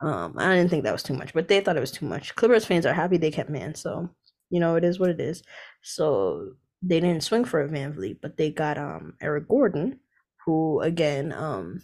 Um, 0.00 0.34
I 0.36 0.54
didn't 0.56 0.70
think 0.70 0.84
that 0.84 0.92
was 0.92 1.02
too 1.02 1.14
much, 1.14 1.32
but 1.32 1.48
they 1.48 1.60
thought 1.60 1.76
it 1.76 1.80
was 1.80 1.92
too 1.92 2.06
much. 2.06 2.34
Clippers 2.34 2.64
fans 2.64 2.86
are 2.86 2.92
happy 2.92 3.16
they 3.16 3.30
kept 3.30 3.50
Mann, 3.50 3.74
so 3.74 4.08
you 4.50 4.60
know 4.60 4.76
it 4.76 4.84
is 4.84 4.98
what 4.98 5.10
it 5.10 5.20
is. 5.20 5.42
So 5.82 6.52
they 6.82 7.00
didn't 7.00 7.22
swing 7.22 7.44
for 7.44 7.62
a 7.62 7.68
VanVleet, 7.68 8.18
but 8.20 8.36
they 8.36 8.50
got 8.50 8.78
um 8.78 9.14
Eric 9.20 9.48
Gordon, 9.48 10.00
who 10.44 10.80
again 10.80 11.32
um 11.32 11.82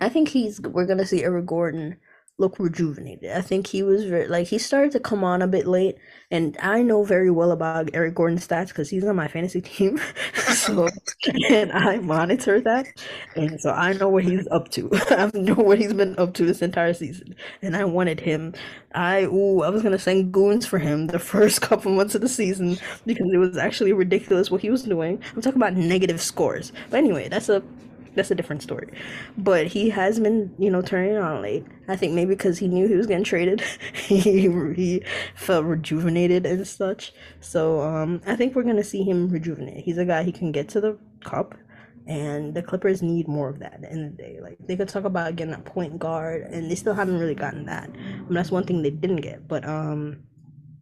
I 0.00 0.08
think 0.08 0.28
he's 0.28 0.60
we're 0.60 0.86
gonna 0.86 1.06
see 1.06 1.24
Eric 1.24 1.46
Gordon 1.46 1.96
look 2.38 2.58
rejuvenated. 2.60 3.32
I 3.32 3.40
think 3.40 3.66
he 3.66 3.82
was 3.82 4.04
very 4.04 4.28
like 4.28 4.46
he 4.46 4.58
started 4.58 4.92
to 4.92 5.00
come 5.00 5.24
on 5.24 5.42
a 5.42 5.48
bit 5.48 5.66
late, 5.66 5.96
and 6.30 6.56
I 6.62 6.82
know 6.82 7.02
very 7.02 7.30
well 7.30 7.50
about 7.50 7.90
Eric 7.92 8.14
Gordon's 8.14 8.46
stats 8.46 8.68
because 8.68 8.88
he's 8.88 9.04
on 9.04 9.16
my 9.16 9.26
fantasy 9.28 9.60
team. 9.62 10.00
so 10.54 10.88
and 11.50 11.72
I 11.72 11.98
monitor 11.98 12.60
that, 12.60 12.86
and 13.34 13.60
so 13.60 13.70
I 13.70 13.92
know 13.94 14.08
what 14.08 14.24
he's 14.24 14.46
up 14.48 14.70
to. 14.70 14.88
I 15.10 15.30
know 15.34 15.54
what 15.54 15.78
he's 15.78 15.92
been 15.92 16.16
up 16.18 16.34
to 16.34 16.44
this 16.44 16.62
entire 16.62 16.94
season, 16.94 17.34
and 17.62 17.76
I 17.76 17.84
wanted 17.84 18.20
him. 18.20 18.54
I 18.94 19.24
ooh, 19.24 19.62
I 19.62 19.70
was 19.70 19.82
gonna 19.82 19.98
send 19.98 20.32
goons 20.32 20.64
for 20.66 20.78
him 20.78 21.08
the 21.08 21.18
first 21.18 21.60
couple 21.62 21.92
months 21.92 22.14
of 22.14 22.20
the 22.20 22.28
season 22.28 22.78
because 23.04 23.28
it 23.32 23.38
was 23.38 23.56
actually 23.56 23.92
ridiculous 23.92 24.50
what 24.50 24.60
he 24.60 24.70
was 24.70 24.82
doing. 24.84 25.22
I'm 25.34 25.42
talking 25.42 25.60
about 25.60 25.74
negative 25.74 26.20
scores, 26.20 26.72
but 26.90 26.98
anyway, 26.98 27.28
that's 27.28 27.48
a 27.48 27.62
that's 28.18 28.30
a 28.30 28.34
different 28.34 28.62
story. 28.62 28.92
But 29.38 29.68
he 29.68 29.90
has 29.90 30.20
been, 30.20 30.54
you 30.58 30.70
know, 30.70 30.82
turning 30.82 31.16
on 31.16 31.40
late. 31.40 31.64
I 31.88 31.96
think 31.96 32.12
maybe 32.12 32.34
because 32.34 32.58
he 32.58 32.68
knew 32.68 32.86
he 32.86 32.96
was 32.96 33.06
getting 33.06 33.24
traded, 33.24 33.62
he 33.94 34.20
he 34.74 35.02
felt 35.34 35.64
rejuvenated 35.64 36.44
and 36.44 36.66
such. 36.66 37.12
So 37.40 37.80
um, 37.80 38.20
I 38.26 38.36
think 38.36 38.54
we're 38.54 38.64
gonna 38.64 38.84
see 38.84 39.02
him 39.02 39.28
rejuvenate. 39.28 39.84
He's 39.84 39.98
a 39.98 40.04
guy 40.04 40.22
he 40.24 40.32
can 40.32 40.52
get 40.52 40.68
to 40.70 40.80
the 40.80 40.98
cup, 41.24 41.54
and 42.06 42.54
the 42.54 42.62
Clippers 42.62 43.02
need 43.02 43.28
more 43.28 43.48
of 43.48 43.60
that 43.60 43.74
at 43.74 43.80
the 43.82 43.90
end 43.90 44.04
of 44.04 44.16
the 44.16 44.22
day. 44.22 44.38
Like 44.42 44.58
they 44.60 44.76
could 44.76 44.88
talk 44.88 45.04
about 45.04 45.36
getting 45.36 45.54
a 45.54 45.58
point 45.58 45.98
guard, 45.98 46.42
and 46.42 46.70
they 46.70 46.74
still 46.74 46.94
haven't 46.94 47.18
really 47.18 47.36
gotten 47.36 47.66
that. 47.66 47.88
I 47.88 47.96
mean, 47.96 48.34
that's 48.34 48.50
one 48.50 48.64
thing 48.64 48.82
they 48.82 48.90
didn't 48.90 49.22
get. 49.22 49.46
But 49.46 49.64
um, 49.66 50.24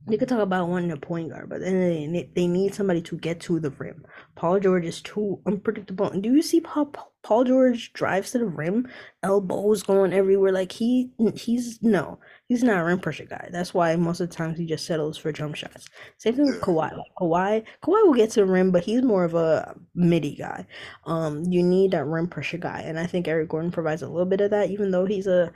they 0.06 0.16
could 0.16 0.28
talk 0.28 0.40
about 0.40 0.68
wanting 0.68 0.92
a 0.92 0.96
point 0.96 1.30
guard, 1.30 1.48
but 1.48 1.60
then 1.60 2.12
they, 2.12 2.30
they 2.34 2.46
need 2.46 2.74
somebody 2.74 3.02
to 3.02 3.16
get 3.16 3.40
to 3.40 3.58
the 3.58 3.70
rim. 3.70 4.04
Paul 4.36 4.60
George 4.60 4.84
is 4.84 5.02
too 5.02 5.40
unpredictable. 5.46 6.10
And 6.10 6.22
do 6.22 6.32
you 6.32 6.42
see 6.42 6.62
how 6.64 6.84
Paul 6.86 7.12
George 7.44 7.92
drives 7.92 8.30
to 8.30 8.38
the 8.38 8.46
rim, 8.46 8.88
elbows 9.22 9.82
going 9.82 10.12
everywhere? 10.12 10.52
Like 10.52 10.72
he 10.72 11.10
he's 11.34 11.78
no, 11.82 12.18
he's 12.48 12.62
not 12.62 12.80
a 12.80 12.84
rim 12.84 13.00
pressure 13.00 13.24
guy. 13.24 13.48
That's 13.52 13.74
why 13.74 13.94
most 13.96 14.20
of 14.20 14.28
the 14.28 14.34
times 14.34 14.58
he 14.58 14.66
just 14.66 14.86
settles 14.86 15.18
for 15.18 15.32
jump 15.32 15.56
shots. 15.56 15.88
Same 16.18 16.34
thing 16.34 16.46
with 16.46 16.60
Kawhi. 16.60 16.96
Like 16.96 17.12
Kawhi, 17.18 17.64
Kawhi 17.82 18.06
will 18.06 18.14
get 18.14 18.30
to 18.32 18.40
the 18.40 18.46
rim, 18.46 18.70
but 18.70 18.84
he's 18.84 19.02
more 19.02 19.24
of 19.24 19.34
a 19.34 19.74
midi 19.94 20.36
guy. 20.36 20.66
Um, 21.04 21.44
you 21.44 21.62
need 21.62 21.92
that 21.92 22.06
rim 22.06 22.28
pressure 22.28 22.58
guy, 22.58 22.80
and 22.80 22.98
I 22.98 23.06
think 23.06 23.28
Eric 23.28 23.48
Gordon 23.48 23.70
provides 23.70 24.02
a 24.02 24.08
little 24.08 24.26
bit 24.26 24.40
of 24.40 24.50
that, 24.50 24.70
even 24.70 24.90
though 24.90 25.06
he's 25.06 25.26
a, 25.26 25.52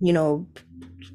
you 0.00 0.12
know, 0.12 0.46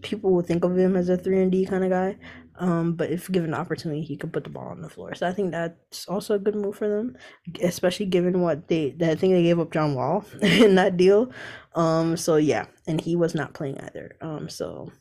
people 0.02 0.32
will 0.32 0.44
think 0.44 0.64
of 0.64 0.78
him 0.78 0.96
as 0.96 1.10
a 1.10 1.18
three 1.18 1.42
and 1.42 1.52
D 1.52 1.66
kind 1.66 1.84
of 1.84 1.90
guy. 1.90 2.18
Um, 2.58 2.94
but 2.94 3.12
if 3.12 3.30
given 3.32 3.52
the 3.52 3.58
opportunity, 3.58 4.02
he 4.02 4.16
could 4.18 4.32
put 4.32 4.44
the 4.46 4.50
ball 4.50 4.68
on 4.70 4.82
the 4.82 4.90
floor. 4.90 5.14
So 5.16 5.28
I 5.28 5.34
think 5.34 5.52
that's 5.52 6.08
also 6.08 6.36
a 6.36 6.40
good 6.40 6.56
move 6.56 6.78
for 6.78 6.88
them, 6.88 7.18
especially 7.62 8.06
given 8.06 8.42
what 8.42 8.68
they, 8.68 8.96
I 9.02 9.16
think 9.16 9.34
they 9.34 9.44
gave 9.44 9.60
up 9.60 9.72
John 9.74 9.96
Wall 9.96 10.26
in 10.42 10.76
that 10.76 10.98
deal. 10.98 11.32
Um, 11.76 12.16
so 12.18 12.38
yeah, 12.38 12.66
and 12.88 13.02
he 13.02 13.16
was 13.16 13.36
not 13.36 13.54
playing 13.54 13.80
either. 13.82 14.16
Um, 14.22 14.48
so 14.50 14.92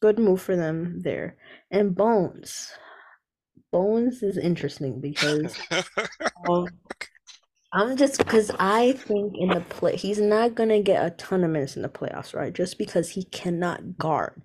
good 0.00 0.18
move 0.18 0.40
for 0.42 0.56
them 0.56 1.00
there. 1.02 1.36
And 1.70 1.94
Bones, 1.94 2.72
Bones 3.70 4.22
is 4.22 4.38
interesting 4.38 5.00
because 5.00 5.56
um, 6.48 6.68
I'm 7.72 7.96
just 7.96 8.18
because 8.18 8.50
I 8.58 8.92
think 8.92 9.34
in 9.36 9.48
the 9.48 9.60
play 9.60 9.96
he's 9.96 10.20
not 10.20 10.54
gonna 10.54 10.80
get 10.80 11.04
a 11.04 11.10
ton 11.10 11.42
of 11.42 11.50
minutes 11.50 11.76
in 11.76 11.82
the 11.82 11.88
playoffs, 11.88 12.34
right? 12.34 12.52
Just 12.52 12.78
because 12.78 13.10
he 13.10 13.24
cannot 13.24 13.98
guard. 13.98 14.40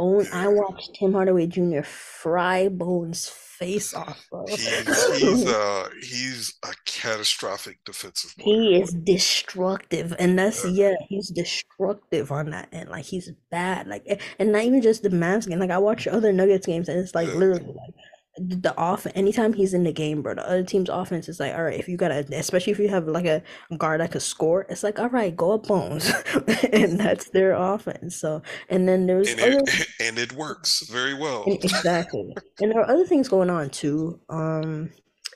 Bone, 0.00 0.26
I 0.32 0.48
watched 0.48 0.94
Tim 0.94 1.12
Hardaway 1.12 1.46
Jr. 1.46 1.82
fry 1.82 2.68
Bones' 2.70 3.28
face 3.28 3.92
off, 3.92 4.26
bro. 4.30 4.46
He's 4.48 5.18
he's 5.18 5.46
uh 5.46 5.90
he's 6.00 6.54
a 6.62 6.72
catastrophic 6.86 7.84
defensive 7.84 8.34
player. 8.38 8.56
He 8.56 8.80
is 8.80 8.94
destructive, 8.94 10.14
and 10.18 10.38
that's 10.38 10.64
yeah, 10.64 10.94
he's 11.10 11.28
destructive 11.28 12.32
on 12.32 12.48
that 12.48 12.70
end. 12.72 12.88
Like 12.88 13.04
he's 13.04 13.30
bad. 13.50 13.88
Like 13.88 14.22
and 14.38 14.52
not 14.52 14.64
even 14.64 14.80
just 14.80 15.02
the 15.02 15.10
Mavs 15.10 15.46
game. 15.46 15.58
Like 15.58 15.70
I 15.70 15.76
watch 15.76 16.06
other 16.06 16.32
Nuggets 16.32 16.66
games, 16.66 16.88
and 16.88 16.98
it's 16.98 17.14
like 17.14 17.28
yeah. 17.28 17.34
literally 17.34 17.66
like 17.66 17.94
the 18.36 18.76
off 18.76 19.06
anytime 19.14 19.52
he's 19.52 19.74
in 19.74 19.84
the 19.84 19.92
game, 19.92 20.22
bro, 20.22 20.34
the 20.34 20.46
other 20.46 20.62
team's 20.62 20.88
offense 20.88 21.28
is 21.28 21.40
like, 21.40 21.54
all 21.54 21.64
right, 21.64 21.78
if 21.78 21.88
you 21.88 21.96
got 21.96 22.10
a, 22.10 22.24
especially 22.32 22.72
if 22.72 22.78
you 22.78 22.88
have 22.88 23.06
like 23.06 23.26
a 23.26 23.42
guard 23.76 24.00
that 24.00 24.12
could 24.12 24.22
score, 24.22 24.66
it's 24.68 24.82
like, 24.82 24.98
all 24.98 25.08
right, 25.08 25.36
go 25.36 25.52
up 25.52 25.66
bones, 25.66 26.12
and 26.72 26.98
that's 26.98 27.30
their 27.30 27.52
offense. 27.52 28.16
So, 28.16 28.42
and 28.68 28.88
then 28.88 29.06
there's 29.06 29.30
and 29.30 29.40
it, 29.40 29.86
and 30.00 30.18
it 30.18 30.32
works 30.32 30.86
very 30.88 31.14
well. 31.14 31.44
exactly, 31.46 32.34
and 32.60 32.70
there 32.70 32.80
are 32.80 32.90
other 32.90 33.06
things 33.06 33.28
going 33.28 33.50
on 33.50 33.70
too. 33.70 34.20
Um, 34.28 34.90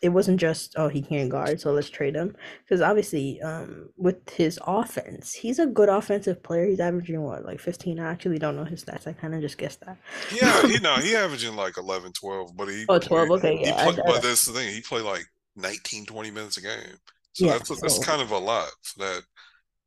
it 0.05 0.11
wasn't 0.11 0.39
just 0.39 0.75
oh 0.77 0.89
he 0.89 1.01
can't 1.01 1.31
guard 1.31 1.59
so 1.59 1.73
let's 1.73 1.89
trade 1.89 2.15
him. 2.15 2.37
Because 2.63 2.83
obviously 2.83 3.41
um 3.41 3.89
with 3.97 4.29
his 4.29 4.61
offense 4.67 5.33
he's 5.33 5.59
a 5.59 5.67
good 5.67 5.89
offensive 5.89 6.43
player. 6.43 6.67
He's 6.67 6.79
averaging 6.79 7.23
what 7.23 7.47
like 7.47 7.59
15 7.59 7.99
i 7.99 8.11
actually 8.11 8.39
don't 8.39 8.55
know 8.55 8.65
his 8.65 8.85
stats. 8.85 9.07
I 9.07 9.15
kind 9.15 9.35
of 9.35 9.41
just 9.41 9.57
guessed 9.57 9.81
that. 9.81 9.97
Yeah 10.31 10.67
you 10.67 10.81
know 10.87 10.97
he 10.97 11.17
averaging 11.17 11.57
like 11.57 11.79
11 11.79 12.13
12 12.13 12.55
but 12.55 12.69
he 12.69 12.85
oh 12.89 12.99
12 12.99 13.31
okay 13.33 13.59
yeah 13.63 13.83
play, 13.83 13.85
I, 13.85 13.89
I, 13.89 14.13
but 14.13 14.23
that's 14.23 14.45
the 14.45 14.53
thing 14.53 14.73
he 14.73 14.83
played 14.83 15.05
like 15.05 15.25
19 15.57 16.05
20 16.05 16.31
minutes 16.31 16.59
a 16.59 16.63
game. 16.63 16.99
So 17.33 17.47
yeah, 17.47 17.53
that's 17.53 17.69
so, 17.69 17.75
that's 17.77 18.05
kind 18.05 18.21
of 18.21 18.31
a 18.31 18.39
lot 18.39 18.69
for 18.83 18.99
that 19.01 19.23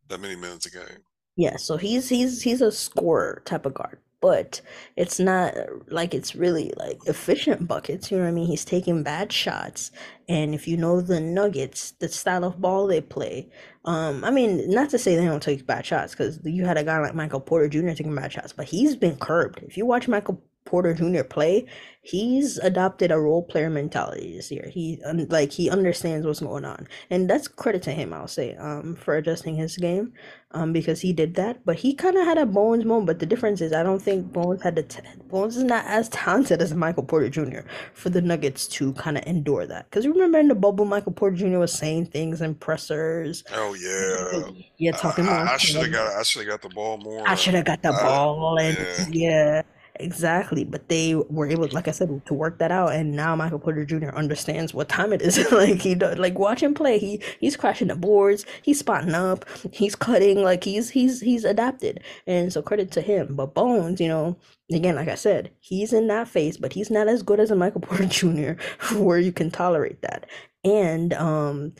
that 0.07 0.19
many 0.19 0.35
minutes 0.35 0.65
a 0.65 0.71
game. 0.71 1.03
Yeah 1.35 1.57
so 1.57 1.77
he's 1.77 2.09
he's 2.09 2.41
he's 2.41 2.61
a 2.61 2.71
scorer 2.71 3.43
type 3.45 3.67
of 3.67 3.75
guard 3.75 3.99
but 4.21 4.61
it's 4.95 5.19
not 5.19 5.53
like 5.87 6.13
it's 6.13 6.35
really 6.35 6.73
like 6.77 6.99
efficient 7.05 7.67
buckets. 7.67 8.11
You 8.11 8.17
know 8.17 8.23
what 8.23 8.29
I 8.29 8.33
mean? 8.33 8.47
He's 8.47 8.65
taking 8.65 9.03
bad 9.03 9.31
shots, 9.31 9.91
and 10.27 10.53
if 10.55 10.67
you 10.67 10.77
know 10.77 11.01
the 11.01 11.19
Nuggets, 11.19 11.91
the 11.91 12.09
style 12.09 12.43
of 12.43 12.59
ball 12.61 12.87
they 12.87 13.01
play, 13.01 13.49
um, 13.85 14.23
I 14.23 14.31
mean, 14.31 14.69
not 14.69 14.89
to 14.91 14.99
say 14.99 15.15
they 15.15 15.25
don't 15.25 15.41
take 15.41 15.65
bad 15.65 15.85
shots, 15.85 16.13
because 16.13 16.39
you 16.43 16.65
had 16.65 16.77
a 16.77 16.83
guy 16.83 16.99
like 16.99 17.15
Michael 17.15 17.39
Porter 17.39 17.69
Jr. 17.69 17.91
taking 17.91 18.15
bad 18.15 18.31
shots, 18.33 18.53
but 18.53 18.65
he's 18.65 18.95
been 18.95 19.17
curbed. 19.17 19.59
If 19.63 19.77
you 19.77 19.85
watch 19.85 20.07
Michael 20.07 20.43
Porter 20.67 20.93
Jr. 20.93 21.23
play, 21.23 21.65
he's 22.01 22.57
adopted 22.57 23.09
a 23.09 23.17
role 23.17 23.41
player 23.41 23.69
mentality 23.69 24.35
this 24.35 24.51
year. 24.51 24.69
He 24.69 25.01
like 25.29 25.49
he 25.51 25.69
understands 25.69 26.27
what's 26.27 26.41
going 26.41 26.65
on, 26.65 26.89
and 27.09 27.29
that's 27.29 27.47
credit 27.47 27.81
to 27.83 27.91
him. 27.91 28.11
I'll 28.13 28.27
say 28.27 28.55
um 28.57 28.95
for 28.95 29.15
adjusting 29.15 29.55
his 29.55 29.77
game, 29.77 30.11
um 30.51 30.73
because 30.73 30.99
he 30.99 31.13
did 31.13 31.35
that. 31.35 31.65
But 31.65 31.77
he 31.77 31.93
kind 31.93 32.17
of 32.17 32.25
had 32.25 32.37
a 32.37 32.45
Bones 32.45 32.83
moment. 32.83 33.07
But 33.07 33.19
the 33.19 33.25
difference 33.25 33.61
is, 33.61 33.71
I 33.71 33.81
don't 33.81 34.01
think 34.01 34.33
Bones 34.33 34.61
had 34.61 34.75
the 34.75 34.83
t- 34.83 34.99
Bones 35.29 35.55
is 35.55 35.63
not 35.63 35.85
as 35.85 36.09
talented 36.09 36.61
as 36.61 36.73
Michael 36.73 37.03
Porter 37.03 37.29
Jr. 37.29 37.61
for 37.93 38.09
the 38.09 38.21
Nuggets 38.21 38.67
to 38.67 38.91
kind 38.93 39.17
of 39.17 39.23
endure 39.25 39.65
that. 39.65 39.89
Because 39.89 40.05
remember 40.05 40.37
in 40.37 40.49
the 40.49 40.55
bubble, 40.55 40.83
Michael 40.83 41.13
Porter 41.13 41.37
Jr. 41.37 41.59
was 41.59 41.71
saying 41.71 42.07
things 42.07 42.41
in 42.41 42.55
pressers. 42.55 43.45
Oh 43.53 43.73
yeah, 43.73 44.51
yeah, 44.77 44.91
talking. 44.91 45.29
I, 45.29 45.53
I 45.53 45.57
should 45.57 45.77
have 45.77 45.93
got 45.93 46.13
I 46.13 46.23
should 46.23 46.41
have 46.41 46.49
got 46.49 46.61
the 46.61 46.75
ball 46.75 46.97
more. 46.97 47.23
I 47.25 47.35
should 47.35 47.53
have 47.53 47.65
got 47.65 47.81
the 47.81 47.93
ball, 47.93 48.59
and 48.59 48.77
yeah. 48.77 49.05
yeah 49.13 49.61
Exactly, 49.99 50.63
but 50.63 50.89
they 50.89 51.15
were 51.15 51.47
able, 51.47 51.67
like 51.71 51.87
I 51.87 51.91
said, 51.91 52.23
to 52.27 52.33
work 52.33 52.59
that 52.59 52.71
out, 52.71 52.93
and 52.93 53.15
now 53.15 53.35
Michael 53.35 53.57
Porter 53.59 53.83
Jr. 53.85 54.09
understands 54.09 54.73
what 54.73 54.89
time 54.89 55.11
it 55.11 55.21
is. 55.21 55.51
like 55.51 55.81
he 55.81 55.95
does, 55.95 56.17
like 56.19 56.37
watch 56.37 56.61
him 56.61 56.73
play. 56.75 56.99
He 56.99 57.21
he's 57.39 57.57
crashing 57.57 57.87
the 57.87 57.95
boards, 57.95 58.45
he's 58.61 58.79
spotting 58.79 59.15
up, 59.15 59.45
he's 59.71 59.95
cutting, 59.95 60.43
like 60.43 60.63
he's 60.63 60.89
he's 60.91 61.21
he's 61.21 61.43
adapted, 61.45 62.01
and 62.27 62.53
so 62.53 62.61
credit 62.61 62.91
to 62.91 63.01
him. 63.01 63.35
But 63.35 63.55
Bones, 63.55 63.99
you 63.99 64.07
know, 64.07 64.37
again, 64.71 64.95
like 64.95 65.07
I 65.07 65.15
said, 65.15 65.51
he's 65.61 65.93
in 65.93 66.07
that 66.07 66.27
phase, 66.27 66.57
but 66.57 66.73
he's 66.73 66.91
not 66.91 67.07
as 67.07 67.23
good 67.23 67.39
as 67.39 67.49
a 67.49 67.55
Michael 67.55 67.81
Porter 67.83 68.05
Jr. 68.05 68.53
where 68.97 69.19
you 69.19 69.31
can 69.31 69.49
tolerate 69.49 70.01
that. 70.03 70.27
And 70.63 71.13
um, 71.13 71.73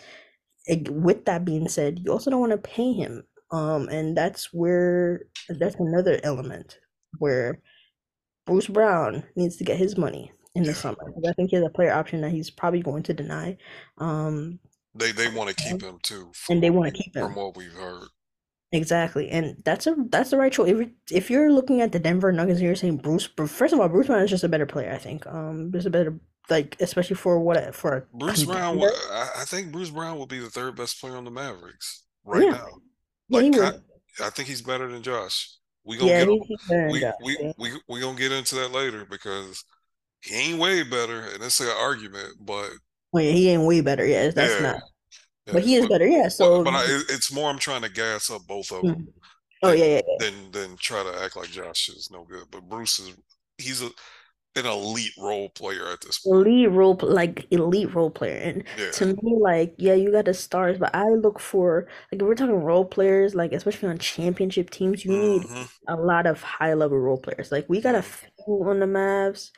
it, 0.66 0.90
with 0.90 1.26
that 1.26 1.46
being 1.46 1.68
said, 1.70 2.00
you 2.04 2.12
also 2.12 2.30
don't 2.32 2.40
want 2.42 2.52
to 2.52 2.58
pay 2.58 2.94
him, 2.94 3.24
um, 3.52 3.88
and 3.90 4.18
that's 4.18 4.54
where 4.54 5.22
that's 5.50 5.76
another 5.76 6.20
element 6.24 6.80
where 7.20 7.62
Bruce 8.48 8.68
Brown 8.68 9.24
needs 9.36 9.58
to 9.58 9.64
get 9.64 9.78
his 9.78 9.98
money 9.98 10.32
in 10.56 10.64
the 10.64 10.74
summer. 10.74 10.98
I 11.28 11.34
think 11.34 11.52
he 11.52 11.56
has 11.58 11.66
a 11.66 11.70
player 11.70 11.92
option 11.92 12.22
that 12.22 12.32
he's 12.32 12.50
probably 12.50 12.82
going 12.82 13.04
to 13.04 13.14
deny. 13.14 13.58
Um, 14.00 14.60
They 14.96 15.12
they 15.12 15.28
want 15.28 15.50
to 15.50 15.56
keep 15.56 15.82
him 15.84 16.00
too, 16.02 16.32
and 16.50 16.64
they 16.64 16.72
want 16.72 16.96
to 16.96 17.04
keep 17.04 17.16
him 17.16 17.26
from 17.26 17.36
what 17.36 17.56
we've 17.56 17.74
heard. 17.74 18.08
Exactly, 18.72 19.30
and 19.30 19.62
that's 19.64 19.88
a 19.88 19.96
that's 20.10 20.32
the 20.32 20.38
right 20.38 20.52
choice. 20.52 20.72
If, 20.72 20.90
if 21.12 21.30
you're 21.30 21.52
looking 21.52 21.80
at 21.82 21.92
the 21.92 22.00
Denver 22.00 22.32
Nuggets, 22.32 22.58
and 22.60 22.66
you're 22.66 22.76
saying 22.76 22.98
Bruce. 22.98 23.30
First 23.48 23.74
of 23.74 23.80
all, 23.80 23.88
Bruce 23.88 24.08
Brown 24.08 24.24
is 24.24 24.30
just 24.30 24.44
a 24.44 24.50
better 24.50 24.66
player. 24.66 24.92
I 24.92 24.98
think. 24.98 25.26
Um, 25.28 25.72
just 25.72 25.88
a 25.88 25.90
better 25.90 26.20
like, 26.50 26.76
especially 26.80 27.16
for 27.16 27.40
what 27.40 27.76
for 27.76 27.96
a 27.98 28.18
Bruce 28.18 28.44
Brown. 28.44 28.82
I, 28.82 29.30
I 29.38 29.46
think 29.46 29.72
Bruce 29.72 29.90
Brown 29.90 30.18
will 30.18 30.26
be 30.28 30.40
the 30.40 30.50
third 30.50 30.76
best 30.76 31.00
player 31.00 31.16
on 31.16 31.24
the 31.24 31.32
Mavericks 31.32 32.04
right 32.26 32.44
Yeah, 32.44 32.52
now. 32.52 32.68
yeah, 33.30 33.42
he 33.42 33.60
I. 33.60 33.74
I 34.20 34.30
think 34.32 34.48
he's 34.48 34.64
better 34.64 34.88
than 34.92 35.04
Josh. 35.04 35.50
We 35.88 35.97
gonna 35.97 36.10
Yeah, 36.10 36.19
get 36.19 36.28
he, 36.28 36.39
he's 36.47 36.58
better 36.67 36.88
than 36.88 36.91
we 36.91 37.06
we 37.23 37.38
we 37.58 37.82
we 37.89 38.02
gonna 38.02 38.17
get 38.17 38.32
into 38.32 38.56
that 38.56 38.71
later 38.71 39.06
because 39.06 39.63
he 40.21 40.36
ain't 40.36 40.60
way 40.60 40.84
better, 40.84 41.21
and 41.21 41.43
it's 41.43 41.60
an 41.62 41.69
argument. 41.69 42.36
But 42.41 42.71
Oh 43.13 43.19
yeah, 43.19 43.32
he 43.32 43.50
ain't 43.50 43.63
way 43.63 43.82
better. 43.82 44.06
Yeah, 44.06 44.30
that's 44.32 44.60
yeah, 44.60 44.62
not. 44.62 44.80
yeah. 45.47 45.54
But 45.54 45.63
he 45.63 45.76
is 45.76 45.86
But 45.86 45.91
better. 45.91 46.08
Yeah. 46.08 46.30
So. 46.30 46.63
but 46.63 46.73
I, 46.76 46.84
it's 47.10 47.34
more 47.34 47.50
I'm 47.50 47.60
trying 47.60 47.84
to 47.84 47.89
gas 47.89 48.32
up 48.32 48.43
both 48.47 48.71
of 48.71 48.86
them 48.88 48.95
Mhm. 48.95 49.08
Oh 49.63 49.71
yeah, 49.71 49.86
than 49.86 49.91
yeah, 49.97 50.02
yeah. 50.08 50.19
than 50.19 50.52
than 50.52 50.78
try 50.78 51.04
to 51.04 51.23
act 51.23 51.38
like 51.38 51.50
Josh 51.50 51.89
is 51.89 52.10
no 52.12 52.26
good. 52.26 52.45
But 52.52 52.69
Bruce 52.69 53.00
is 53.00 53.15
he's 53.58 53.82
a 53.84 53.89
an 54.58 54.65
elite 54.65 55.13
role 55.17 55.50
player 55.50 55.88
at 55.91 56.02
this 56.02 56.20
point. 56.20 56.26
elite 56.26 56.70
role 56.72 56.98
like 57.02 57.48
elite 57.52 57.93
role 57.96 58.10
player 58.10 58.36
and 58.38 58.63
Yeah, 58.78 58.91
to 58.91 59.06
me 59.06 59.15
like 59.39 59.74
yeah 59.78 59.93
you 59.93 60.12
got 60.12 60.26
the 60.26 60.34
stars 60.34 60.78
but 60.78 60.93
I 60.93 61.04
look 61.08 61.39
for 61.39 61.88
like 62.12 62.22
if 62.22 62.28
we're 62.28 62.36
talking 62.36 62.56
role 62.56 62.84
players 62.86 63.34
like 63.34 63.54
especially 63.54 63.89
on 63.89 63.98
championship 63.98 64.70
teams 64.70 65.06
you 65.06 65.15
need 65.15 65.48
hmm 65.48 65.63
a 65.88 65.96
lot 65.96 66.26
of 66.28 66.41
high 66.43 66.74
level 66.74 67.00
role 67.00 67.17
players 67.17 67.52
like 67.52 67.70
we 67.70 67.80
got 67.80 67.96
a 67.96 68.02
hmm 68.02 68.28
few 68.46 68.63
on 68.65 68.80
the 68.80 68.86
Mavs 68.86 69.52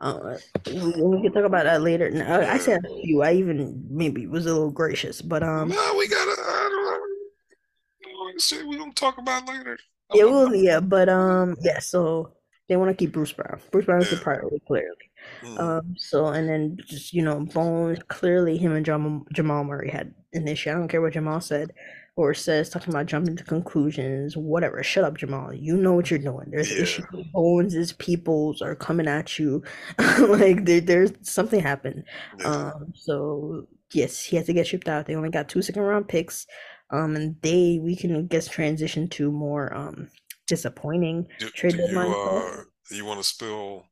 uh 0.00 0.38
we, 0.66 1.22
can 1.22 1.32
talk 1.32 1.44
about 1.44 1.64
that 1.64 1.80
later 1.82 2.10
no, 2.10 2.24
I 2.24 2.54
I 2.54 2.58
said 2.58 2.80
a 2.84 3.00
few 3.02 3.22
I 3.22 3.34
even 3.34 3.86
maybe 3.88 4.26
was 4.26 4.46
a 4.46 4.52
little 4.52 4.70
gracious 4.72 5.22
but 5.22 5.42
um 5.44 5.68
No, 5.68 5.94
we 5.96 6.08
gotta. 6.08 6.32
I 6.42 6.68
don't 6.70 6.84
know. 6.84 8.68
We 8.68 8.76
gonna 8.76 8.92
talk 8.92 9.18
about 9.18 9.48
later. 9.48 9.78
Yeah 10.12 10.24
well 10.24 10.54
yeah 10.54 10.80
but 10.80 11.08
um 11.08 11.56
yeah 11.62 11.78
so 11.80 12.35
they 12.68 12.76
want 12.76 12.90
to 12.90 12.96
keep 12.96 13.12
Bruce 13.12 13.32
Brown 13.32 13.60
Bruce 13.70 13.86
Brown 13.86 14.02
is 14.02 14.10
the 14.10 14.16
priority 14.16 14.60
clearly 14.66 15.10
hmm 15.42 15.56
Um, 15.56 15.94
so 15.98 16.26
and 16.28 16.48
then 16.48 16.76
just 16.86 17.12
you 17.12 17.22
know, 17.22 17.40
Bones 17.40 17.98
clearly 18.08 18.58
him 18.58 18.72
and 18.72 18.84
Jamal, 18.84 19.24
Jamal 19.32 19.64
Murray 19.64 19.90
had 19.90 20.14
an 20.34 20.48
issue. 20.48 20.70
I 20.70 20.74
don't 20.74 20.88
care 20.88 21.00
what 21.02 21.14
Jamal 21.14 21.40
said 21.40 21.72
or 22.16 22.32
says, 22.34 22.70
talking 22.70 22.90
about 22.94 23.06
jumping 23.06 23.36
to 23.36 23.44
conclusions, 23.44 24.36
whatever. 24.36 24.82
Shut 24.82 25.04
up, 25.04 25.18
Jamal. 25.18 25.52
You 25.54 25.76
know 25.76 25.92
what 25.94 26.10
you're 26.10 26.18
doing. 26.18 26.48
There's 26.50 26.70
Yeah, 26.70 26.76
issues. 26.76 27.06
Bones' 27.34 27.92
peoples 27.92 28.62
are 28.62 28.74
coming 28.74 29.06
at 29.08 29.38
you. 29.38 29.62
Like 30.20 30.64
there, 30.64 30.80
there's 30.80 31.12
something 31.22 31.60
happened. 31.60 32.04
yeah. 32.38 32.46
Um, 32.46 32.92
so 32.94 33.66
yes, 33.92 34.22
he 34.24 34.36
had 34.36 34.46
to 34.46 34.52
get 34.54 34.66
shipped 34.66 34.88
out. 34.88 35.06
They 35.06 35.14
only 35.16 35.30
got 35.30 35.48
two 35.48 35.62
second 35.62 35.82
round 35.82 36.08
picks. 36.08 36.46
Um, 36.90 37.16
and 37.16 37.36
they 37.42 37.78
we 37.82 37.96
can 37.96 38.26
guess 38.28 38.48
transition 38.48 39.08
to 39.10 39.32
more 39.32 39.74
um 39.74 40.08
disappointing 40.46 41.26
Do, 41.38 41.48
trade 41.50 41.72
do 41.72 41.78
you 41.78 41.86
deadline 41.86 42.12
stuff. 42.12 42.58
uh 42.58 42.62
you 42.90 43.04
want 43.04 43.20
to 43.20 43.26
spill 43.26 43.86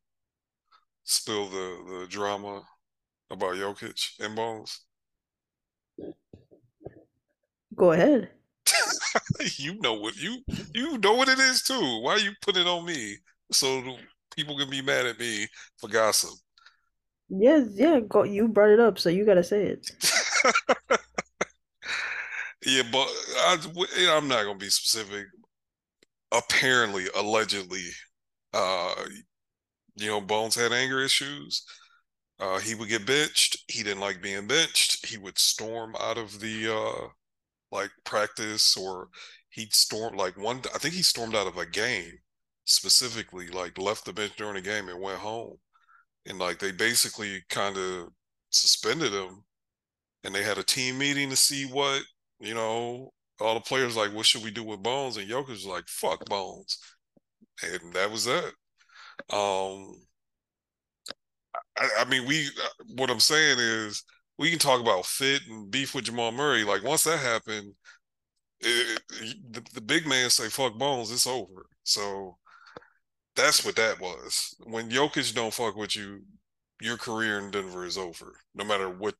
spill 1.03 1.47
the 1.49 1.99
the 1.99 2.07
drama 2.09 2.61
about 3.29 3.55
Jokic 3.55 4.19
and 4.19 4.35
Bones? 4.35 4.81
Go 7.75 7.91
ahead. 7.91 8.29
You 9.57 9.79
know 9.79 9.93
what 9.93 10.15
you 10.17 10.39
you 10.73 10.97
know 10.97 11.13
what 11.13 11.29
it 11.29 11.39
is 11.39 11.61
too. 11.63 11.99
Why 12.01 12.17
you 12.17 12.31
put 12.41 12.57
it 12.57 12.67
on 12.67 12.85
me 12.85 13.15
so 13.51 13.97
people 14.35 14.57
can 14.57 14.69
be 14.69 14.81
mad 14.81 15.05
at 15.05 15.19
me 15.19 15.47
for 15.77 15.87
gossip? 15.89 16.31
Yes, 17.29 17.69
yeah, 17.73 17.99
go 18.01 18.23
you 18.23 18.47
brought 18.47 18.69
it 18.71 18.79
up, 18.79 18.99
so 18.99 19.09
you 19.09 19.25
gotta 19.25 19.43
say 19.43 19.65
it. 19.67 19.91
Yeah, 22.65 22.81
but 22.91 23.07
I, 23.37 23.57
I'm 24.17 24.27
not 24.27 24.43
gonna 24.43 24.57
be 24.57 24.69
specific. 24.69 25.27
Apparently, 26.37 27.07
allegedly, 27.15 27.85
uh, 28.53 28.95
you 29.95 30.07
know, 30.07 30.21
Bones 30.21 30.55
had 30.55 30.73
anger 30.73 31.01
issues. 31.01 31.63
Uh, 32.39 32.59
he 32.59 32.75
would 32.75 32.89
get 32.89 33.05
benched. 33.07 33.57
He 33.69 33.83
didn't 33.83 34.01
like 34.01 34.21
being 34.21 34.47
benched. 34.47 35.05
He 35.07 35.17
would 35.17 35.39
storm 35.39 35.95
out 35.99 36.17
of 36.17 36.39
the 36.41 36.73
uh, 36.75 37.07
like 37.71 37.91
practice, 38.05 38.77
or 38.77 39.09
he'd 39.49 39.73
storm 39.73 40.15
like 40.17 40.37
one. 40.37 40.61
I 40.75 40.79
think 40.79 40.95
he 40.95 41.03
stormed 41.03 41.35
out 41.35 41.47
of 41.47 41.57
a 41.57 41.65
game 41.65 42.13
specifically, 42.65 43.47
like 43.49 43.77
left 43.79 44.05
the 44.05 44.13
bench 44.13 44.33
during 44.37 44.55
the 44.55 44.61
game 44.61 44.89
and 44.89 45.01
went 45.01 45.19
home. 45.19 45.57
And 46.27 46.39
like 46.39 46.59
they 46.59 46.71
basically 46.73 47.43
kind 47.49 47.77
of 47.77 48.09
suspended 48.51 49.13
him, 49.13 49.43
and 50.23 50.35
they 50.35 50.43
had 50.43 50.59
a 50.59 50.63
team 50.63 50.99
meeting 50.99 51.31
to 51.31 51.37
see 51.37 51.65
what 51.65 52.03
you 52.39 52.55
know. 52.55 53.13
All 53.39 53.55
the 53.55 53.61
players 53.61 53.95
like, 53.97 54.13
what 54.13 54.25
should 54.25 54.43
we 54.43 54.51
do 54.51 54.63
with 54.63 54.83
Bones? 54.83 55.17
And 55.17 55.29
Jokic 55.29 55.49
was 55.49 55.65
like, 55.65 55.87
fuck 55.87 56.25
Bones, 56.25 56.79
and 57.63 57.93
that 57.93 58.11
was 58.11 58.25
that. 58.25 58.53
Um, 59.35 59.95
I, 61.77 61.89
I 61.99 62.05
mean, 62.05 62.25
we. 62.27 62.49
What 62.95 63.09
I'm 63.09 63.19
saying 63.19 63.57
is, 63.59 64.03
we 64.37 64.49
can 64.49 64.59
talk 64.59 64.81
about 64.81 65.05
fit 65.05 65.41
and 65.49 65.69
beef 65.71 65.95
with 65.95 66.05
Jamal 66.05 66.31
Murray. 66.31 66.63
Like 66.63 66.83
once 66.83 67.03
that 67.03 67.19
happened, 67.19 67.73
it, 68.61 69.01
it, 69.21 69.37
the, 69.53 69.63
the 69.75 69.81
big 69.81 70.07
man 70.07 70.29
say 70.29 70.49
fuck 70.49 70.77
Bones, 70.77 71.11
it's 71.11 71.27
over. 71.27 71.67
So 71.83 72.37
that's 73.35 73.65
what 73.65 73.75
that 73.77 73.99
was. 73.99 74.55
When 74.65 74.89
Jokic 74.89 75.33
don't 75.35 75.53
fuck 75.53 75.75
with 75.75 75.95
you, 75.95 76.21
your 76.81 76.97
career 76.97 77.39
in 77.39 77.51
Denver 77.51 77.85
is 77.85 77.97
over. 77.97 78.33
No 78.55 78.65
matter 78.65 78.89
what. 78.89 79.15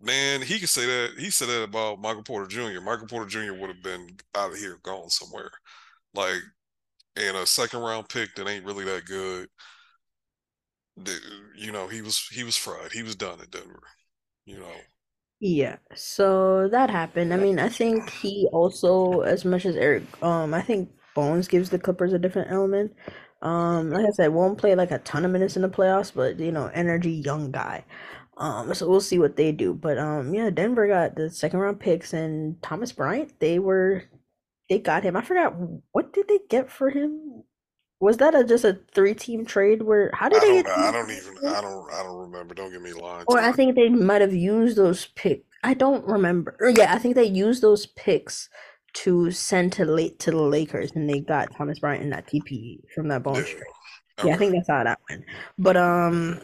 Man, 0.00 0.42
he 0.42 0.58
could 0.58 0.68
say 0.68 0.86
that. 0.86 1.14
He 1.18 1.30
said 1.30 1.48
that 1.48 1.62
about 1.62 2.00
Michael 2.00 2.22
Porter 2.22 2.46
Jr. 2.46 2.80
Michael 2.80 3.06
Porter 3.06 3.26
Jr. 3.26 3.54
would 3.54 3.70
have 3.70 3.82
been 3.82 4.16
out 4.34 4.52
of 4.52 4.58
here, 4.58 4.78
gone 4.82 5.08
somewhere. 5.08 5.50
Like, 6.14 6.40
and 7.16 7.36
a 7.36 7.46
second 7.46 7.80
round 7.80 8.08
pick 8.08 8.34
that 8.34 8.48
ain't 8.48 8.64
really 8.64 8.84
that 8.84 9.06
good 9.06 9.48
you 11.56 11.72
know, 11.72 11.88
he 11.88 12.02
was 12.02 12.26
he 12.28 12.44
was 12.44 12.56
fried. 12.56 12.92
He 12.92 13.02
was 13.02 13.16
done 13.16 13.40
at 13.40 13.50
Denver. 13.50 13.82
You 14.44 14.58
know. 14.58 14.72
Yeah, 15.38 15.76
so 15.94 16.68
that 16.68 16.88
happened. 16.88 17.34
I 17.34 17.36
mean, 17.36 17.58
I 17.58 17.68
think 17.68 18.08
he 18.08 18.48
also, 18.52 19.20
as 19.20 19.44
much 19.44 19.66
as 19.66 19.76
Eric, 19.76 20.04
um, 20.22 20.54
I 20.54 20.62
think 20.62 20.88
Bones 21.14 21.46
gives 21.46 21.68
the 21.68 21.78
Clippers 21.78 22.14
a 22.14 22.18
different 22.18 22.50
element. 22.50 22.94
Um, 23.42 23.90
like 23.90 24.06
I 24.06 24.10
said, 24.12 24.32
won't 24.32 24.56
play 24.56 24.74
like 24.74 24.92
a 24.92 24.98
ton 25.00 25.26
of 25.26 25.30
minutes 25.30 25.56
in 25.56 25.62
the 25.62 25.68
playoffs, 25.68 26.10
but 26.14 26.40
you 26.40 26.52
know, 26.52 26.70
energy, 26.72 27.12
young 27.12 27.50
guy. 27.50 27.84
Um, 28.36 28.74
so 28.74 28.88
we'll 28.88 29.00
see 29.00 29.18
what 29.18 29.36
they 29.36 29.52
do. 29.52 29.72
But 29.74 29.98
um, 29.98 30.34
yeah, 30.34 30.50
Denver 30.50 30.86
got 30.88 31.16
the 31.16 31.30
second 31.30 31.60
round 31.60 31.80
picks 31.80 32.12
and 32.12 32.60
Thomas 32.62 32.92
Bryant. 32.92 33.38
They 33.40 33.58
were 33.58 34.04
they 34.68 34.78
got 34.78 35.04
him. 35.04 35.16
I 35.16 35.22
forgot 35.22 35.54
what 35.92 36.12
did 36.12 36.28
they 36.28 36.40
get 36.48 36.70
for 36.70 36.90
him? 36.90 37.44
Was 37.98 38.18
that 38.18 38.34
a 38.34 38.44
just 38.44 38.64
a 38.64 38.78
three 38.94 39.14
team 39.14 39.46
trade 39.46 39.82
where 39.82 40.10
how 40.12 40.28
did 40.28 40.42
I 40.42 40.46
they 40.46 40.62
get 40.62 40.66
know. 40.66 40.74
I 40.74 40.92
don't 40.92 41.10
even. 41.10 41.38
I 41.48 41.60
don't. 41.62 41.90
I 41.92 42.02
don't 42.02 42.16
remember. 42.18 42.54
Don't 42.54 42.70
get 42.70 42.82
me 42.82 42.92
lying 42.92 43.24
Or 43.26 43.38
I 43.38 43.52
think 43.52 43.74
they 43.74 43.88
might 43.88 44.20
have 44.20 44.34
used 44.34 44.76
those 44.76 45.06
pick. 45.14 45.44
I 45.64 45.72
don't 45.74 46.04
remember. 46.06 46.56
Yeah, 46.76 46.92
I 46.94 46.98
think 46.98 47.14
they 47.14 47.24
used 47.24 47.62
those 47.62 47.86
picks 47.86 48.50
to 48.94 49.30
send 49.30 49.72
to 49.74 49.84
late 49.84 50.18
to 50.20 50.30
the 50.30 50.36
Lakers, 50.36 50.92
and 50.94 51.08
they 51.08 51.20
got 51.20 51.54
Thomas 51.56 51.78
Bryant 51.78 52.02
in 52.02 52.10
that 52.10 52.26
TPE 52.26 52.80
from 52.94 53.08
that 53.08 53.22
Yeah. 53.32 53.32
Bones 53.32 53.48
trade. 53.48 53.62
Yeah, 54.24 54.34
I 54.34 54.36
think 54.36 54.52
that's 54.54 54.68
how 54.68 54.84
that 54.84 55.00
went. 55.10 55.24
But 55.58 55.76
um, 55.76 56.40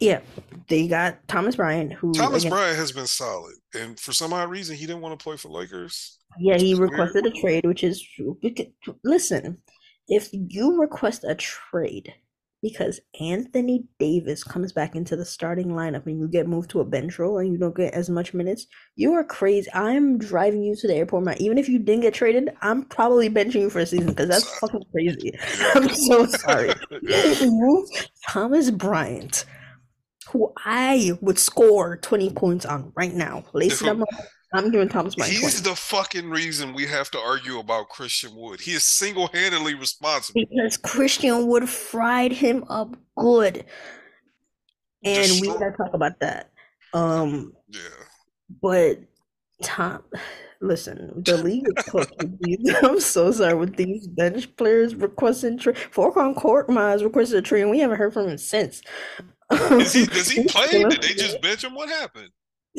yeah, 0.00 0.20
they 0.68 0.88
got 0.88 1.26
Thomas 1.28 1.56
Bryant, 1.56 1.92
who 1.92 2.12
Thomas 2.12 2.42
again, 2.42 2.50
Bryant 2.50 2.76
has 2.76 2.92
been 2.92 3.06
solid, 3.06 3.54
and 3.74 3.98
for 3.98 4.12
some 4.12 4.32
odd 4.32 4.50
reason, 4.50 4.76
he 4.76 4.86
didn't 4.86 5.02
want 5.02 5.18
to 5.18 5.22
play 5.22 5.36
for 5.36 5.48
Lakers, 5.48 6.18
yeah, 6.38 6.58
he 6.58 6.72
is 6.72 6.78
weird. 6.78 6.92
requested 6.92 7.26
a 7.26 7.30
trade, 7.30 7.66
which 7.66 7.84
is 7.84 8.02
true. 8.02 8.38
Listen, 9.04 9.58
if 10.08 10.28
you 10.32 10.80
request 10.80 11.24
a 11.24 11.34
trade 11.34 12.14
because 12.62 13.00
Anthony 13.20 13.84
Davis 13.98 14.42
comes 14.42 14.72
back 14.72 14.96
into 14.96 15.14
the 15.14 15.24
starting 15.24 15.68
lineup 15.68 16.06
and 16.06 16.18
you 16.18 16.26
get 16.26 16.48
moved 16.48 16.70
to 16.70 16.80
a 16.80 16.84
bench 16.84 17.18
role 17.18 17.38
and 17.38 17.52
you 17.52 17.58
don't 17.58 17.76
get 17.76 17.94
as 17.94 18.10
much 18.10 18.34
minutes, 18.34 18.66
you 18.96 19.12
are 19.12 19.24
crazy. 19.24 19.70
I'm 19.72 20.18
driving 20.18 20.62
you 20.62 20.74
to 20.76 20.88
the 20.88 20.94
airport, 20.94 21.24
man. 21.24 21.36
Even 21.38 21.58
if 21.58 21.68
you 21.68 21.78
didn't 21.78 22.02
get 22.02 22.14
traded, 22.14 22.50
I'm 22.62 22.84
probably 22.84 23.30
benching 23.30 23.60
you 23.60 23.70
for 23.70 23.80
a 23.80 23.86
season 23.86 24.08
because 24.08 24.28
that's 24.28 24.58
fucking 24.58 24.84
crazy. 24.90 25.32
I'm 25.74 25.88
so 25.94 26.26
sorry. 26.26 26.72
Thomas 28.28 28.70
Bryant, 28.70 29.44
who 30.30 30.52
I 30.64 31.12
would 31.20 31.38
score 31.38 31.96
20 31.98 32.30
points 32.30 32.66
on 32.66 32.92
right 32.96 33.14
now. 33.14 33.44
Lace 33.52 33.80
If- 33.82 33.88
up. 33.88 33.98
I'm 34.54 34.70
giving 34.70 34.88
Thomas 34.88 35.14
20. 35.16 35.30
He's 35.32 35.60
the 35.62 35.74
fucking 35.74 36.30
reason 36.30 36.72
we 36.72 36.86
have 36.86 37.10
to 37.10 37.18
argue 37.18 37.58
about 37.58 37.88
Christian 37.88 38.34
Wood. 38.36 38.60
He 38.60 38.72
is 38.72 38.84
single 38.84 39.26
handedly 39.28 39.74
responsible. 39.74 40.40
Because 40.48 40.76
Christian 40.78 41.46
Wood 41.48 41.68
fried 41.68 42.32
him 42.32 42.64
up 42.68 42.96
good. 43.18 43.64
And 45.04 45.30
we 45.40 45.48
gotta 45.48 45.72
talk 45.76 45.92
about 45.92 46.20
that. 46.20 46.52
Um, 46.94 47.52
Yeah. 47.68 47.80
but 48.62 49.00
Tom, 49.62 50.04
listen, 50.60 51.22
the 51.24 51.36
league 51.38 51.66
is 51.76 51.84
cooked. 51.84 52.14
I'm 52.82 53.00
so 53.00 53.32
sorry 53.32 53.54
with 53.54 53.76
these 53.76 54.06
bench 54.06 54.54
players 54.56 54.94
requesting 54.94 55.58
trade. 55.58 55.76
Fork 55.90 56.14
Court 56.36 56.70
Miles 56.70 57.02
requested 57.02 57.38
a 57.38 57.42
trade, 57.42 57.62
and 57.62 57.70
we 57.70 57.80
haven't 57.80 57.98
heard 57.98 58.14
from 58.14 58.28
him 58.28 58.38
since. 58.38 58.80
Is 59.52 59.92
he, 59.92 60.06
does 60.06 60.30
he 60.30 60.44
play? 60.48 60.84
Did 60.84 61.02
they 61.02 61.14
just 61.14 61.40
bench 61.40 61.64
him? 61.64 61.74
What 61.74 61.88
happened? 61.88 62.30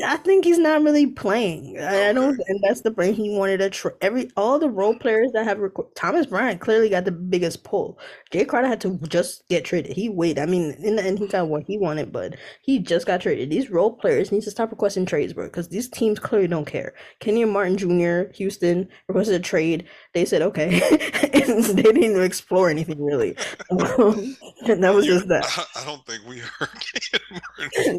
I 0.04 0.16
think 0.18 0.44
he's 0.44 0.58
not 0.58 0.82
really 0.82 1.06
playing. 1.06 1.78
I, 1.80 2.10
I 2.10 2.12
don't, 2.12 2.38
and 2.46 2.60
that's 2.62 2.82
the 2.82 2.90
point. 2.90 3.16
He 3.16 3.30
wanted 3.30 3.58
to 3.58 3.70
tr 3.70 3.88
every 4.00 4.30
all 4.36 4.58
the 4.58 4.68
role 4.68 4.94
players 4.94 5.32
that 5.32 5.44
have 5.44 5.58
reco 5.58 5.86
Thomas 5.94 6.26
Bryant 6.26 6.60
clearly 6.60 6.88
got 6.88 7.04
the 7.04 7.12
biggest 7.12 7.64
pull. 7.64 7.98
Jae 8.32 8.46
Crowder 8.46 8.68
had 8.68 8.80
to 8.82 8.98
just 9.08 9.48
get 9.48 9.64
traded. 9.64 9.92
He 9.92 10.08
waited. 10.08 10.40
I 10.42 10.46
mean, 10.46 10.72
in 10.82 10.96
the 10.96 11.02
end, 11.04 11.18
he 11.18 11.26
got 11.26 11.48
what 11.48 11.64
he 11.66 11.78
wanted, 11.78 12.12
but 12.12 12.36
he 12.62 12.78
just 12.78 13.06
got 13.06 13.20
traded. 13.20 13.50
These 13.50 13.70
role 13.70 13.92
players 13.92 14.30
need 14.30 14.42
to 14.42 14.50
stop 14.50 14.70
requesting 14.70 15.06
trades, 15.06 15.32
bro, 15.32 15.46
because 15.46 15.68
these 15.68 15.88
teams 15.88 16.18
clearly 16.18 16.48
don't 16.48 16.64
care. 16.66 16.94
Kenyon 17.20 17.50
Martin 17.50 17.76
Jr., 17.76 18.30
Houston 18.36 18.88
requested 19.08 19.34
a 19.34 19.40
trade. 19.40 19.86
They 20.14 20.24
said 20.24 20.42
okay, 20.42 20.80
and 21.32 21.64
they 21.64 21.82
didn't 21.82 22.02
even 22.02 22.22
explore 22.22 22.70
anything 22.70 23.02
really. 23.04 23.36
And 24.68 24.82
that 24.82 24.94
was 24.94 25.06
just 25.06 25.28
that. 25.28 25.44
I, 25.56 25.80
I 25.80 25.84
don't 25.84 26.04
think 26.06 26.24
we 26.26 26.38
heard. 26.58 26.68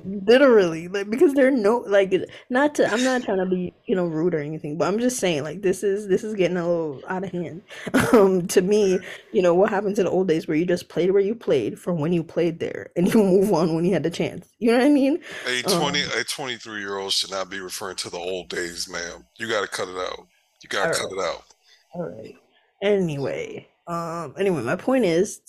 Literally, 0.06 0.88
like 0.88 1.10
because 1.10 1.34
there 1.34 1.48
are 1.48 1.52
no 1.52 1.80
like 1.90 2.14
not 2.50 2.76
to 2.76 2.92
I'm 2.92 3.04
not 3.04 3.24
trying 3.24 3.40
to 3.40 3.46
be, 3.46 3.74
you 3.86 3.96
know, 3.96 4.06
rude 4.06 4.34
or 4.34 4.40
anything, 4.40 4.78
but 4.78 4.88
I'm 4.88 5.00
just 5.00 5.18
saying 5.20 5.44
like 5.44 5.62
this 5.62 5.84
is 5.84 6.08
this 6.08 6.24
is 6.24 6.36
getting 6.36 6.58
a 6.58 6.68
little 6.68 7.02
out 7.08 7.24
of 7.24 7.32
hand. 7.32 7.62
Um 8.14 8.48
to 8.48 8.62
me, 8.62 9.00
you 9.32 9.42
know, 9.42 9.54
what 9.54 9.70
happened 9.70 9.96
to 9.98 10.04
the 10.04 10.10
old 10.10 10.28
days 10.28 10.48
where 10.48 10.58
you 10.58 10.66
just 10.66 10.90
played 10.90 11.12
where 11.12 11.22
you 11.22 11.36
played 11.36 11.80
from 11.80 12.00
when 12.00 12.14
you 12.14 12.24
played 12.24 12.60
there 12.60 12.92
and 12.96 13.14
you 13.14 13.24
move 13.24 13.54
on 13.54 13.76
when 13.76 13.86
you 13.86 13.94
had 13.94 14.04
the 14.04 14.10
chance. 14.10 14.48
You 14.60 14.72
know 14.72 14.78
what 14.78 14.88
I 14.88 14.90
mean? 14.90 15.22
A 15.48 15.62
20 15.62 16.04
Um 16.04 16.10
a 16.18 16.24
23 16.24 16.80
year 16.80 16.98
old 16.98 17.14
should 17.14 17.32
not 17.32 17.50
be 17.50 17.60
referring 17.60 17.98
to 17.98 18.10
the 18.10 18.18
old 18.18 18.50
days, 18.50 18.90
ma'am. 18.90 19.26
You 19.38 19.48
got 19.48 19.62
to 19.62 19.68
cut 19.68 19.88
it 19.90 19.98
out. 19.98 20.28
You 20.64 20.70
got 20.70 20.94
to 20.94 21.00
cut 21.00 21.12
right, 21.12 21.26
it 21.26 21.30
out. 21.36 21.44
all 21.94 22.04
right. 22.04 22.36
Anyway, 22.82 23.68
um 23.88 24.34
anyway, 24.38 24.62
my 24.62 24.76
point 24.76 25.06
is 25.06 25.42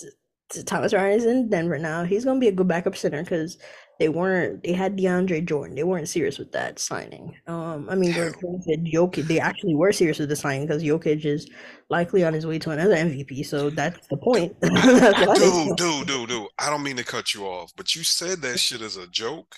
t- 0.50 0.62
Thomas 0.64 0.92
Bryant 0.92 1.20
is 1.20 1.26
in 1.26 1.48
Denver 1.48 1.78
now. 1.78 2.04
He's 2.04 2.24
gonna 2.24 2.40
be 2.40 2.48
a 2.48 2.52
good 2.52 2.68
backup 2.68 2.96
center 2.96 3.22
because 3.22 3.58
they 4.00 4.08
weren't 4.08 4.64
they 4.64 4.72
had 4.72 4.96
DeAndre 4.96 5.44
Jordan. 5.44 5.76
They 5.76 5.84
weren't 5.84 6.08
serious 6.08 6.38
with 6.38 6.50
that 6.52 6.78
signing. 6.78 7.36
Um 7.46 7.86
I 7.88 7.94
mean 7.94 8.12
granted 8.12 8.86
Jokic 8.92 9.28
they 9.28 9.38
actually 9.38 9.74
were 9.76 9.92
serious 9.92 10.18
with 10.18 10.30
the 10.30 10.36
signing 10.36 10.66
because 10.66 10.82
Jokic 10.82 11.24
is 11.24 11.48
likely 11.90 12.24
on 12.24 12.32
his 12.32 12.46
way 12.46 12.58
to 12.60 12.70
another 12.70 12.96
MVP. 12.96 13.44
So 13.44 13.68
that's 13.68 14.06
the 14.08 14.16
point. 14.16 14.56
That's 14.60 15.38
Dude, 15.38 15.76
dude, 15.76 16.06
dude, 16.06 16.28
dude. 16.28 16.48
I 16.58 16.70
don't 16.70 16.82
mean 16.82 16.96
to 16.96 17.04
cut 17.04 17.34
you 17.34 17.44
off, 17.44 17.72
but 17.76 17.94
you 17.94 18.02
said 18.02 18.40
that 18.40 18.58
shit 18.58 18.80
as 18.80 18.96
a 18.96 19.06
joke. 19.06 19.56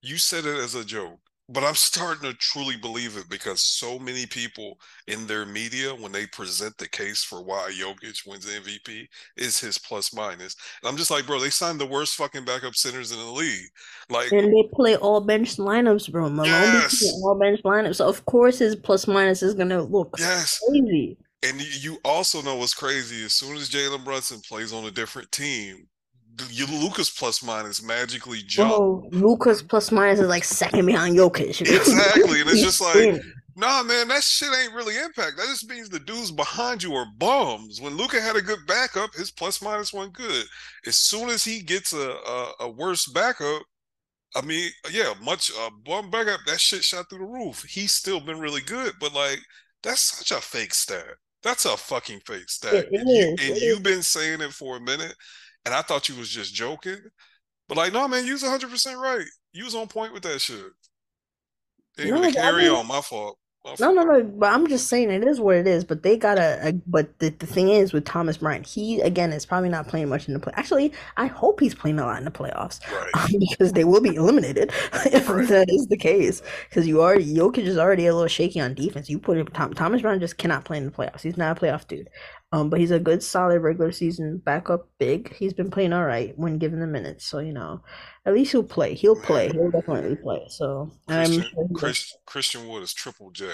You 0.00 0.16
said 0.16 0.46
it 0.46 0.56
as 0.56 0.74
a 0.74 0.84
joke. 0.84 1.20
But 1.50 1.64
I'm 1.64 1.74
starting 1.74 2.30
to 2.30 2.36
truly 2.36 2.76
believe 2.76 3.16
it 3.16 3.30
because 3.30 3.62
so 3.62 3.98
many 3.98 4.26
people 4.26 4.78
in 5.06 5.26
their 5.26 5.46
media, 5.46 5.94
when 5.94 6.12
they 6.12 6.26
present 6.26 6.76
the 6.76 6.88
case 6.88 7.24
for 7.24 7.42
why 7.42 7.72
Jokic 7.72 8.26
wins 8.26 8.44
MVP, 8.44 9.08
is 9.36 9.58
his 9.58 9.78
plus 9.78 10.12
minus. 10.12 10.56
And 10.82 10.90
I'm 10.90 10.98
just 10.98 11.10
like, 11.10 11.26
bro, 11.26 11.40
they 11.40 11.48
signed 11.48 11.80
the 11.80 11.86
worst 11.86 12.16
fucking 12.16 12.44
backup 12.44 12.74
centers 12.74 13.12
in 13.12 13.18
the 13.18 13.30
league. 13.30 13.68
Like, 14.10 14.30
and 14.30 14.52
they 14.52 14.68
play 14.74 14.96
all 14.96 15.22
bench 15.22 15.56
lineups, 15.56 16.12
bro. 16.12 16.28
Malone 16.28 16.50
yes, 16.50 17.02
all 17.22 17.38
bench 17.38 17.62
lineups. 17.62 17.96
So 17.96 18.06
of 18.06 18.24
course 18.26 18.58
his 18.58 18.76
plus 18.76 19.06
minus 19.06 19.42
is 19.42 19.54
gonna 19.54 19.82
look 19.82 20.14
yes. 20.18 20.60
crazy. 20.68 21.16
And 21.42 21.60
you 21.82 21.98
also 22.04 22.42
know 22.42 22.56
what's 22.56 22.74
crazy. 22.74 23.24
As 23.24 23.34
soon 23.34 23.56
as 23.56 23.70
Jalen 23.70 24.04
Brunson 24.04 24.40
plays 24.40 24.72
on 24.72 24.84
a 24.84 24.90
different 24.90 25.30
team, 25.30 25.86
you 26.50 26.66
Luka's 26.66 27.10
plus 27.10 27.42
minus 27.42 27.82
magically 27.82 28.42
jump. 28.46 28.70
Bro, 28.70 29.08
Luka's 29.12 29.62
plus 29.62 29.92
minus 29.92 30.20
is 30.20 30.28
like 30.28 30.44
second 30.44 30.86
behind 30.86 31.16
Jokic. 31.16 31.60
Exactly. 31.60 32.40
And 32.40 32.50
it's 32.50 32.62
just 32.62 32.80
like, 32.80 33.20
nah, 33.56 33.82
man, 33.82 34.08
that 34.08 34.22
shit 34.22 34.48
ain't 34.62 34.74
really 34.74 34.96
impact. 34.96 35.36
That 35.36 35.46
just 35.46 35.68
means 35.68 35.88
the 35.88 36.00
dudes 36.00 36.30
behind 36.30 36.82
you 36.82 36.94
are 36.94 37.06
bums. 37.18 37.80
When 37.80 37.96
Luca 37.96 38.20
had 38.20 38.36
a 38.36 38.42
good 38.42 38.60
backup, 38.66 39.14
his 39.14 39.30
plus 39.30 39.62
minus 39.62 39.92
went 39.92 40.12
good. 40.12 40.44
As 40.86 40.96
soon 40.96 41.28
as 41.28 41.44
he 41.44 41.60
gets 41.60 41.92
a 41.92 42.10
a, 42.10 42.52
a 42.60 42.70
worse 42.70 43.06
backup, 43.06 43.62
I 44.36 44.42
mean, 44.42 44.70
yeah, 44.90 45.14
much 45.22 45.50
uh, 45.58 45.70
one 45.86 46.10
backup, 46.10 46.40
that 46.46 46.60
shit 46.60 46.84
shot 46.84 47.08
through 47.08 47.20
the 47.20 47.24
roof. 47.24 47.64
He's 47.64 47.92
still 47.92 48.20
been 48.20 48.38
really 48.38 48.62
good, 48.62 48.94
but 49.00 49.14
like 49.14 49.40
that's 49.82 50.00
such 50.00 50.30
a 50.30 50.40
fake 50.40 50.74
stat. 50.74 51.16
That's 51.42 51.64
a 51.64 51.76
fucking 51.76 52.20
fake 52.26 52.48
stat. 52.48 52.74
It, 52.74 52.88
it 52.90 53.00
And 53.00 53.08
you 53.08 53.36
and 53.40 53.56
you've 53.60 53.82
been 53.82 54.02
saying 54.02 54.40
it 54.40 54.52
for 54.52 54.76
a 54.76 54.80
minute, 54.80 55.14
and 55.68 55.74
I 55.74 55.82
thought 55.82 56.08
you 56.08 56.16
was 56.16 56.30
just 56.30 56.54
joking. 56.54 56.96
But 57.68 57.76
like, 57.76 57.92
no, 57.92 58.08
man, 58.08 58.24
you 58.24 58.32
was 58.32 58.42
100% 58.42 58.96
right. 58.96 59.26
You 59.52 59.64
was 59.66 59.74
on 59.74 59.86
point 59.86 60.14
with 60.14 60.22
that 60.22 60.40
shit. 60.40 60.64
Anyway, 61.98 62.20
No, 62.20 62.22
but 62.22 62.38
I 62.38 62.50
carry 62.50 62.64
mean, 62.64 62.72
on. 62.72 62.86
My 62.86 63.02
fault. 63.02 63.38
My 63.64 63.76
no, 63.80 63.92
fault. 63.92 63.94
no, 63.94 64.02
no. 64.04 64.24
But 64.24 64.52
I'm 64.52 64.66
just 64.66 64.88
saying 64.88 65.10
it 65.10 65.24
is 65.26 65.40
what 65.40 65.56
it 65.56 65.66
is. 65.66 65.84
But 65.84 66.02
they 66.02 66.16
gotta. 66.16 66.68
Uh, 66.68 66.72
but 66.86 67.18
the, 67.18 67.30
the 67.30 67.46
thing 67.46 67.68
is 67.68 67.92
with 67.92 68.04
Thomas 68.06 68.38
Bryant, 68.38 68.66
he 68.66 69.00
again 69.02 69.32
is 69.32 69.44
probably 69.46 69.68
not 69.68 69.88
playing 69.88 70.08
much 70.08 70.28
in 70.28 70.34
the 70.34 70.40
play. 70.40 70.52
Actually, 70.56 70.92
I 71.18 71.26
hope 71.26 71.60
he's 71.60 71.74
playing 71.74 71.98
a 71.98 72.04
lot 72.06 72.18
in 72.18 72.24
the 72.24 72.30
playoffs 72.30 72.80
Right, 72.90 73.14
um, 73.14 73.30
because 73.38 73.72
they 73.74 73.84
will 73.84 74.00
be 74.00 74.14
eliminated 74.14 74.70
if 75.12 75.28
right. 75.28 75.48
that 75.48 75.68
is 75.70 75.86
the 75.88 75.98
case. 75.98 76.42
Because 76.70 76.86
you 76.88 77.02
already 77.02 77.26
Jokic 77.34 77.64
is 77.64 77.78
already 77.78 78.06
a 78.06 78.14
little 78.14 78.28
shaky 78.28 78.60
on 78.60 78.74
defense. 78.74 79.10
You 79.10 79.18
put 79.18 79.36
him 79.38 79.46
Tom, 79.48 79.74
Thomas 79.74 80.02
Bryant 80.02 80.22
just 80.22 80.38
cannot 80.38 80.64
play 80.64 80.78
in 80.78 80.86
the 80.86 80.92
playoffs. 80.92 81.22
He's 81.22 81.36
not 81.36 81.58
a 81.58 81.60
playoff 81.60 81.86
dude. 81.88 82.08
Um, 82.50 82.70
but 82.70 82.80
he's 82.80 82.90
a 82.90 82.98
good, 82.98 83.22
solid 83.22 83.60
regular 83.60 83.92
season 83.92 84.38
backup 84.38 84.88
big. 84.98 85.34
He's 85.34 85.52
been 85.52 85.70
playing 85.70 85.92
all 85.92 86.04
right 86.04 86.32
when 86.38 86.58
given 86.58 86.80
the 86.80 86.86
minutes. 86.86 87.26
So 87.26 87.40
you 87.40 87.52
know, 87.52 87.82
at 88.24 88.32
least 88.34 88.52
he'll 88.52 88.64
play. 88.64 88.94
He'll 88.94 89.20
play. 89.20 89.50
He'll 89.50 89.70
definitely 89.70 90.16
play. 90.16 90.46
So 90.48 90.90
I'm 91.08 91.26
Christian 91.26 91.42
sure. 91.42 91.68
Chris, 91.74 92.16
Christian 92.26 92.68
Wood 92.68 92.82
is 92.82 92.94
triple 92.94 93.30
J 93.30 93.48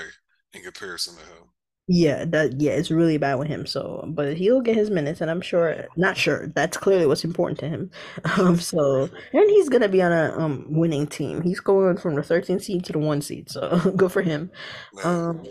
in 0.53 0.63
comparison 0.63 1.17
to 1.17 1.21
him. 1.23 1.49
Yeah, 1.87 2.25
that 2.27 2.59
yeah, 2.61 2.73
it's 2.73 2.91
really 2.91 3.19
bad 3.19 3.35
with 3.35 3.49
him. 3.49 3.67
So, 3.67 4.05
but 4.09 4.39
he'll 4.39 4.63
get 4.63 4.75
his 4.75 4.89
minutes, 4.89 5.21
and 5.21 5.31
I'm 5.31 5.43
sure, 5.43 5.87
not 5.97 6.17
sure. 6.17 6.47
That's 6.55 6.79
clearly 6.79 7.07
what's 7.07 7.25
important 7.25 7.59
to 7.61 7.69
him. 7.69 7.91
Um, 8.39 8.59
so, 8.59 9.11
and 9.33 9.51
he's 9.51 9.69
gonna 9.69 9.89
be 9.89 10.01
on 10.01 10.13
a 10.13 10.35
um 10.39 10.65
winning 10.69 11.07
team. 11.07 11.43
He's 11.43 11.61
going 11.61 11.99
from 11.99 12.15
the 12.15 12.23
13th 12.23 12.63
seed 12.63 12.85
to 12.87 12.93
the 12.93 12.99
one 12.99 13.21
seed. 13.21 13.51
So, 13.51 13.93
good 13.97 14.13
for 14.13 14.23
him. 14.23 14.51
Um, 15.03 15.45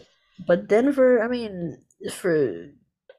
but 0.47 0.67
Denver, 0.67 1.21
I 1.21 1.27
mean, 1.27 1.77
for 2.12 2.67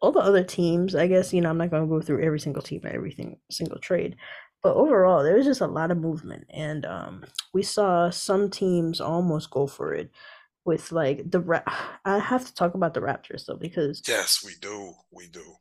all 0.04 0.12
the 0.12 0.20
other 0.20 0.44
teams, 0.44 0.94
I 0.94 1.06
guess, 1.06 1.32
you 1.32 1.40
know, 1.40 1.50
I'm 1.50 1.58
not 1.58 1.70
gonna 1.70 1.86
go 1.86 2.00
through 2.00 2.22
every 2.24 2.40
single 2.40 2.62
team 2.62 2.82
everything 2.84 3.38
single 3.50 3.78
trade. 3.78 4.16
But 4.62 4.76
overall, 4.76 5.22
there 5.22 5.36
was 5.36 5.46
just 5.46 5.60
a 5.60 5.66
lot 5.66 5.90
of 5.90 5.98
movement, 5.98 6.46
and 6.50 6.86
um, 6.86 7.24
we 7.52 7.62
saw 7.62 8.10
some 8.10 8.50
teams 8.50 9.00
almost 9.00 9.50
go 9.50 9.66
for 9.66 9.94
it 9.94 10.10
with 10.64 10.92
like 10.92 11.30
the 11.30 11.40
Ra- 11.40 11.62
I 12.04 12.18
have 12.18 12.46
to 12.46 12.54
talk 12.54 12.74
about 12.74 12.94
the 12.94 13.00
Raptors 13.00 13.46
though 13.46 13.56
because 13.56 14.02
yes, 14.06 14.42
we 14.44 14.54
do. 14.60 14.94
We 15.10 15.28
do. 15.28 15.56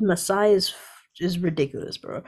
Masai 0.00 0.52
is 0.52 0.74
is 1.20 1.38
ridiculous, 1.38 1.98
bro. 1.98 2.22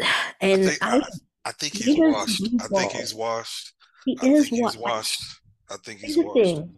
I 0.00 0.34
And 0.40 0.64
think 0.64 0.78
I, 0.82 0.98
I 0.98 1.02
I 1.44 1.52
think 1.52 1.74
he's 1.74 1.94
does 1.96 1.96
washed. 1.96 2.48
I 2.60 2.68
think 2.68 2.92
he's 2.92 3.14
washed. 3.14 3.72
He 4.04 4.18
I 4.20 4.26
is 4.26 4.48
think 4.48 4.56
he's 4.56 4.76
washed. 4.76 5.22
I 5.70 5.76
think 5.76 6.00
here's 6.00 6.14
he's 6.14 6.16
the 6.16 6.22
washed. 6.22 6.32
thing. 6.32 6.74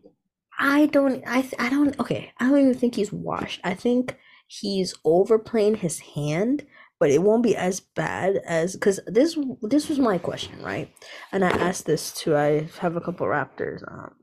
I 0.63 0.87
don't 0.87 1.25
I 1.27 1.49
I 1.59 1.69
don't 1.69 1.99
okay. 1.99 2.33
I 2.39 2.49
don't 2.49 2.61
even 2.61 2.75
think 2.75 2.95
he's 2.95 3.13
washed. 3.13 3.61
I 3.65 3.75
think 3.75 4.17
he's 4.47 4.95
overplaying 5.05 5.77
his 5.77 5.99
hand, 5.99 6.65
but 7.01 7.11
it 7.11 7.21
won't 7.23 7.43
be 7.43 7.57
as 7.57 7.81
bad 7.81 8.37
as 8.47 8.75
because 8.75 9.01
this 9.07 9.37
this 9.63 9.89
was 9.89 9.99
my 9.99 10.19
question, 10.19 10.63
right? 10.63 10.89
And 11.33 11.45
I 11.45 11.51
asked 11.51 11.87
this 11.87 12.13
to 12.23 12.37
I 12.37 12.69
have 12.79 12.95
a 12.95 13.01
couple 13.01 13.27
Raptors 13.27 13.83
um 13.91 14.15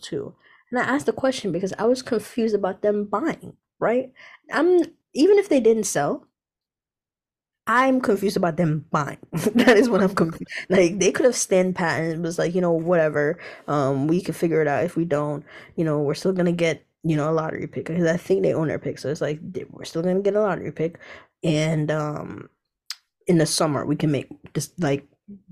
too. 0.00 0.34
And 0.70 0.80
I 0.80 0.84
asked 0.84 1.04
the 1.06 1.12
question 1.12 1.52
because 1.52 1.74
I 1.78 1.84
was 1.84 2.00
confused 2.00 2.54
about 2.54 2.80
them 2.80 3.04
buying, 3.04 3.52
right? 3.78 4.12
I'm 4.50 4.80
even 5.12 5.38
if 5.38 5.50
they 5.50 5.60
didn't 5.60 5.84
sell, 5.84 6.26
I'm 7.66 8.00
confused 8.00 8.36
about 8.36 8.56
them 8.56 8.86
buying. 8.90 9.18
That 9.54 9.76
is 9.76 9.88
what 9.88 10.02
I'm 10.02 10.14
confused. 10.14 10.50
Like 10.68 10.98
they 10.98 11.12
could 11.12 11.26
have 11.26 11.36
stand 11.36 11.76
pat 11.76 12.02
and 12.02 12.22
was 12.22 12.38
like, 12.38 12.54
you 12.54 12.60
know, 12.60 12.72
whatever. 12.72 13.38
Um, 13.68 14.08
we 14.08 14.20
can 14.20 14.34
figure 14.34 14.60
it 14.60 14.68
out. 14.68 14.84
If 14.84 14.96
we 14.96 15.04
don't, 15.04 15.44
you 15.76 15.84
know, 15.84 16.00
we're 16.00 16.14
still 16.14 16.32
gonna 16.32 16.52
get, 16.52 16.84
you 17.04 17.16
know, 17.16 17.30
a 17.30 17.32
lottery 17.32 17.66
pick 17.68 17.86
because 17.86 18.06
I 18.06 18.16
think 18.16 18.42
they 18.42 18.54
own 18.54 18.68
their 18.68 18.78
pick. 18.80 18.98
So 18.98 19.08
it's 19.10 19.20
like 19.20 19.38
we're 19.70 19.84
still 19.84 20.02
gonna 20.02 20.20
get 20.20 20.34
a 20.34 20.40
lottery 20.40 20.72
pick, 20.72 20.98
and 21.44 21.90
um, 21.90 22.48
in 23.26 23.38
the 23.38 23.46
summer 23.46 23.86
we 23.86 23.96
can 23.96 24.10
make 24.10 24.28
just 24.54 24.78
like 24.80 25.06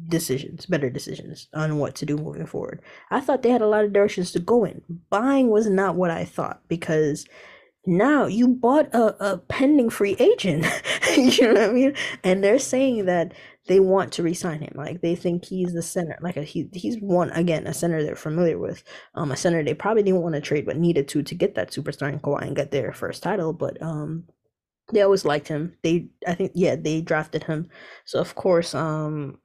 decisions, 0.08 0.66
better 0.66 0.90
decisions 0.90 1.48
on 1.54 1.78
what 1.78 1.94
to 1.96 2.06
do 2.06 2.16
moving 2.16 2.46
forward. 2.46 2.82
I 3.10 3.20
thought 3.20 3.42
they 3.42 3.50
had 3.50 3.62
a 3.62 3.68
lot 3.68 3.84
of 3.84 3.92
directions 3.92 4.32
to 4.32 4.40
go 4.40 4.64
in. 4.64 4.82
Buying 5.10 5.48
was 5.50 5.68
not 5.68 5.94
what 5.96 6.10
I 6.10 6.24
thought 6.24 6.62
because 6.68 7.26
now 7.86 8.26
you 8.26 8.48
bought 8.48 8.94
a, 8.94 9.32
a 9.32 9.38
pending 9.38 9.90
free 9.90 10.16
agent. 10.18 10.66
you 11.16 11.52
know 11.52 11.60
what 11.60 11.70
I 11.70 11.72
mean? 11.72 11.94
And 12.22 12.44
they're 12.44 12.58
saying 12.58 13.06
that 13.06 13.32
they 13.68 13.80
want 13.80 14.12
to 14.12 14.22
re-sign 14.22 14.60
him. 14.60 14.72
Like 14.74 15.00
they 15.00 15.14
think 15.14 15.44
he's 15.44 15.72
the 15.72 15.82
center. 15.82 16.18
Like 16.20 16.36
a, 16.36 16.42
he 16.42 16.68
he's 16.72 16.98
one 17.00 17.30
again 17.30 17.66
a 17.66 17.74
center 17.74 18.02
they're 18.02 18.16
familiar 18.16 18.58
with. 18.58 18.84
Um, 19.14 19.30
a 19.32 19.36
center 19.36 19.62
they 19.62 19.74
probably 19.74 20.02
didn't 20.02 20.22
want 20.22 20.34
to 20.34 20.40
trade 20.40 20.66
but 20.66 20.76
needed 20.76 21.08
to 21.08 21.22
to 21.22 21.34
get 21.34 21.54
that 21.54 21.70
superstar 21.70 22.12
in 22.12 22.20
Kawhi 22.20 22.42
and 22.42 22.56
get 22.56 22.70
their 22.70 22.92
first 22.92 23.22
title. 23.22 23.52
But 23.52 23.80
um, 23.82 24.24
they 24.92 25.02
always 25.02 25.24
liked 25.24 25.48
him. 25.48 25.76
They 25.82 26.08
I 26.26 26.34
think 26.34 26.52
yeah 26.54 26.76
they 26.76 27.00
drafted 27.00 27.44
him. 27.44 27.68
So 28.04 28.20
of 28.20 28.34
course 28.34 28.74
um 28.74 29.38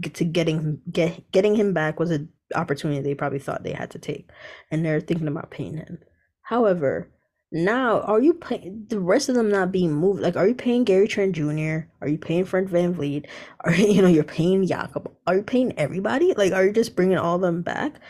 get 0.00 0.14
to 0.14 0.24
getting 0.24 0.58
him 0.60 0.82
get 0.90 1.30
getting 1.32 1.54
him 1.54 1.72
back 1.72 1.98
was 1.98 2.10
an 2.10 2.28
opportunity 2.54 3.00
they 3.00 3.14
probably 3.14 3.38
thought 3.38 3.62
they 3.64 3.72
had 3.72 3.90
to 3.92 3.98
take, 3.98 4.30
and 4.70 4.84
they're 4.84 5.00
thinking 5.00 5.28
about 5.28 5.50
paying 5.50 5.76
him. 5.76 5.98
However, 6.42 7.10
Now, 7.54 8.00
are 8.00 8.20
you 8.20 8.34
paying 8.34 8.86
the 8.88 8.98
rest 8.98 9.28
of 9.28 9.36
them 9.36 9.48
not 9.48 9.70
being 9.70 9.92
moved? 9.94 10.20
Like, 10.20 10.36
are 10.36 10.48
you 10.48 10.56
paying 10.56 10.82
Gary 10.82 11.06
Trent 11.06 11.36
Jr.? 11.36 11.86
Are 12.00 12.08
you 12.08 12.18
paying 12.18 12.44
Fred 12.44 12.68
Van 12.68 12.94
VanVleet? 12.94 13.26
Are 13.60 13.72
you 13.74 14.02
know 14.02 14.08
you're 14.08 14.24
paying 14.24 14.66
Jakob? 14.66 15.10
Are 15.28 15.36
you 15.36 15.42
paying 15.42 15.72
everybody? 15.78 16.34
Like, 16.34 16.52
are 16.52 16.64
you 16.66 16.72
just 16.72 16.96
bringing 16.96 17.16
all 17.16 17.38
them 17.38 17.62
back? 17.62 18.00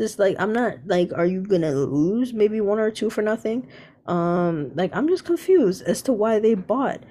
Just 0.00 0.18
like 0.18 0.36
I'm 0.38 0.54
not 0.54 0.78
like, 0.86 1.12
are 1.14 1.26
you 1.26 1.42
gonna 1.42 1.72
lose 1.74 2.32
maybe 2.32 2.60
one 2.62 2.78
or 2.78 2.90
two 2.90 3.10
for 3.10 3.20
nothing? 3.22 3.68
Um, 4.06 4.72
like 4.74 4.90
I'm 4.96 5.08
just 5.08 5.24
confused 5.26 5.82
as 5.82 6.00
to 6.02 6.12
why 6.14 6.38
they 6.38 6.54
bought, 6.54 7.04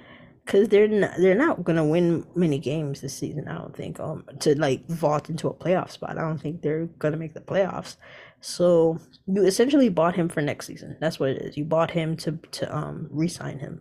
because 0.44 0.68
they're 0.68 0.88
not 0.88 1.12
they're 1.18 1.36
not 1.36 1.62
gonna 1.64 1.86
win 1.86 2.26
many 2.34 2.58
games 2.58 3.02
this 3.02 3.14
season. 3.16 3.46
I 3.48 3.54
don't 3.56 3.76
think 3.76 4.00
um 4.00 4.24
to 4.40 4.58
like 4.58 4.86
vault 4.88 5.30
into 5.30 5.48
a 5.48 5.54
playoff 5.54 5.90
spot. 5.92 6.18
I 6.18 6.22
don't 6.22 6.38
think 6.38 6.62
they're 6.62 6.86
gonna 6.98 7.16
make 7.16 7.34
the 7.34 7.40
playoffs. 7.40 7.96
So 8.44 8.98
you 9.26 9.42
essentially 9.44 9.88
bought 9.88 10.16
him 10.16 10.28
for 10.28 10.42
next 10.42 10.66
season. 10.66 10.98
That's 11.00 11.18
what 11.18 11.30
it 11.30 11.40
is. 11.42 11.56
You 11.56 11.64
bought 11.64 11.90
him 11.90 12.14
to 12.18 12.32
to 12.52 12.76
um 12.76 13.08
re-sign 13.10 13.58
him, 13.58 13.80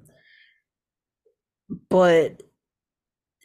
but 1.89 2.41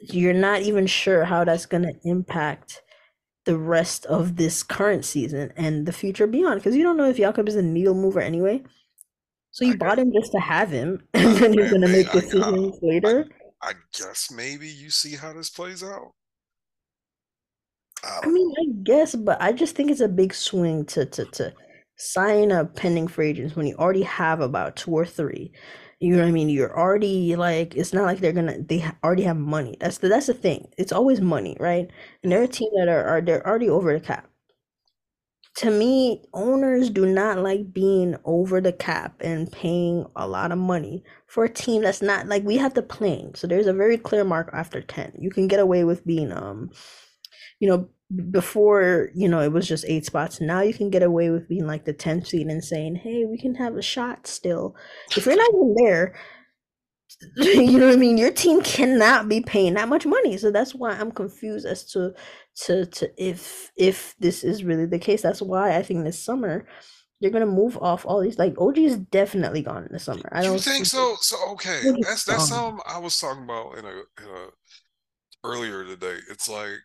you're 0.00 0.32
not 0.32 0.62
even 0.62 0.86
sure 0.86 1.24
how 1.24 1.44
that's 1.44 1.66
gonna 1.66 1.92
impact 2.04 2.82
the 3.46 3.58
rest 3.58 4.06
of 4.06 4.36
this 4.36 4.62
current 4.62 5.04
season 5.04 5.52
and 5.56 5.86
the 5.86 5.92
future 5.92 6.26
beyond 6.28 6.60
because 6.60 6.76
you 6.76 6.84
don't 6.84 6.96
know 6.96 7.08
if 7.08 7.16
Jakob 7.16 7.48
is 7.48 7.56
a 7.56 7.62
needle 7.62 7.94
mover 7.94 8.20
anyway. 8.20 8.62
So 9.50 9.64
you 9.64 9.74
I 9.74 9.76
bought 9.76 9.96
guess, 9.96 9.98
him 9.98 10.12
just 10.14 10.32
to 10.32 10.38
have 10.40 10.70
him, 10.70 11.02
and 11.14 11.36
then 11.38 11.52
you're 11.52 11.70
gonna 11.70 11.88
man, 11.88 11.92
make 11.92 12.10
I, 12.10 12.20
decisions 12.20 12.78
I, 12.82 12.86
later. 12.86 13.26
I 13.62 13.72
guess 13.92 14.30
maybe 14.30 14.68
you 14.68 14.90
see 14.90 15.16
how 15.16 15.32
this 15.32 15.50
plays 15.50 15.82
out. 15.82 16.12
I 18.04 18.20
I 18.22 18.28
mean, 18.28 18.48
know. 18.48 18.54
I 18.60 18.66
guess, 18.82 19.14
but 19.14 19.40
I 19.40 19.52
just 19.52 19.74
think 19.74 19.90
it's 19.90 20.00
a 20.00 20.08
big 20.08 20.34
swing 20.34 20.84
to 20.86 21.04
to 21.06 21.24
to 21.26 21.54
sign 21.96 22.50
a 22.52 22.64
pending 22.64 23.08
free 23.08 23.28
agents 23.30 23.56
when 23.56 23.66
you 23.66 23.74
already 23.76 24.02
have 24.02 24.40
about 24.40 24.76
two 24.76 24.90
or 24.92 25.04
three. 25.06 25.52
You 26.00 26.12
know 26.14 26.22
what 26.22 26.28
I 26.28 26.32
mean? 26.32 26.48
You're 26.48 26.78
already 26.78 27.34
like, 27.36 27.74
it's 27.76 27.92
not 27.92 28.04
like 28.04 28.20
they're 28.20 28.32
gonna 28.32 28.58
they 28.62 28.84
already 29.02 29.24
have 29.24 29.36
money. 29.36 29.76
That's 29.80 29.98
the 29.98 30.08
that's 30.08 30.26
the 30.26 30.34
thing. 30.34 30.68
It's 30.78 30.92
always 30.92 31.20
money, 31.20 31.56
right? 31.60 31.90
And 32.22 32.30
they're 32.32 32.44
a 32.44 32.48
team 32.48 32.70
that 32.78 32.88
are, 32.88 33.04
are 33.04 33.20
they're 33.20 33.46
already 33.46 33.68
over 33.68 33.92
the 33.92 34.00
cap. 34.04 34.28
To 35.56 35.70
me, 35.72 36.24
owners 36.34 36.88
do 36.88 37.04
not 37.04 37.38
like 37.38 37.72
being 37.72 38.16
over 38.24 38.60
the 38.60 38.72
cap 38.72 39.16
and 39.20 39.50
paying 39.50 40.06
a 40.14 40.26
lot 40.28 40.52
of 40.52 40.58
money 40.58 41.02
for 41.26 41.44
a 41.44 41.48
team 41.52 41.82
that's 41.82 42.00
not 42.00 42.28
like 42.28 42.44
we 42.44 42.58
have 42.58 42.74
the 42.74 42.82
playing. 42.82 43.34
So 43.34 43.46
there's 43.48 43.66
a 43.66 43.72
very 43.72 43.98
clear 43.98 44.22
mark 44.24 44.50
after 44.52 44.80
10. 44.80 45.12
You 45.18 45.30
can 45.30 45.48
get 45.48 45.58
away 45.58 45.82
with 45.84 46.06
being 46.06 46.30
um 46.32 46.70
you 47.60 47.68
know, 47.68 47.88
before, 48.30 49.10
you 49.14 49.28
know, 49.28 49.40
it 49.40 49.52
was 49.52 49.68
just 49.68 49.84
eight 49.86 50.06
spots. 50.06 50.40
Now 50.40 50.60
you 50.60 50.72
can 50.72 50.90
get 50.90 51.02
away 51.02 51.30
with 51.30 51.48
being 51.48 51.66
like 51.66 51.84
the 51.84 51.92
10th 51.92 52.28
seed 52.28 52.46
and 52.46 52.64
saying, 52.64 52.96
hey, 52.96 53.24
we 53.26 53.38
can 53.38 53.54
have 53.56 53.76
a 53.76 53.82
shot 53.82 54.26
still. 54.26 54.74
If 55.16 55.26
you're 55.26 55.36
not 55.36 55.50
even 55.54 55.74
there, 55.78 56.14
you 57.36 57.78
know 57.78 57.86
what 57.86 57.94
I 57.94 57.98
mean? 57.98 58.18
Your 58.18 58.30
team 58.30 58.62
cannot 58.62 59.28
be 59.28 59.40
paying 59.40 59.74
that 59.74 59.88
much 59.88 60.06
money. 60.06 60.36
So 60.36 60.50
that's 60.50 60.74
why 60.74 60.92
I'm 60.92 61.10
confused 61.10 61.66
as 61.66 61.84
to 61.92 62.14
to 62.64 62.86
to 62.86 63.10
if 63.16 63.70
if 63.76 64.14
this 64.18 64.44
is 64.44 64.62
really 64.62 64.86
the 64.86 64.98
case. 64.98 65.22
That's 65.22 65.42
why 65.42 65.76
I 65.76 65.82
think 65.82 66.04
this 66.04 66.22
summer 66.22 66.66
they're 67.20 67.30
gonna 67.30 67.46
move 67.46 67.78
off 67.78 68.06
all 68.06 68.20
these 68.20 68.38
like 68.38 68.54
OG 68.58 68.78
is 68.78 68.96
definitely 68.96 69.62
gone 69.62 69.84
in 69.84 69.92
the 69.92 69.98
summer. 69.98 70.28
I 70.32 70.42
don't 70.42 70.60
think 70.60 70.84
see 70.84 70.96
so? 70.96 71.16
So 71.20 71.36
okay, 71.52 71.80
that's 72.02 72.24
that's 72.24 72.48
something 72.48 72.80
I 72.86 72.98
was 72.98 73.18
talking 73.18 73.44
about 73.44 73.78
in 73.78 73.84
a, 73.84 73.88
in 73.88 74.28
a 74.28 74.48
earlier 75.44 75.84
today. 75.84 76.18
It's 76.30 76.48
like, 76.48 76.78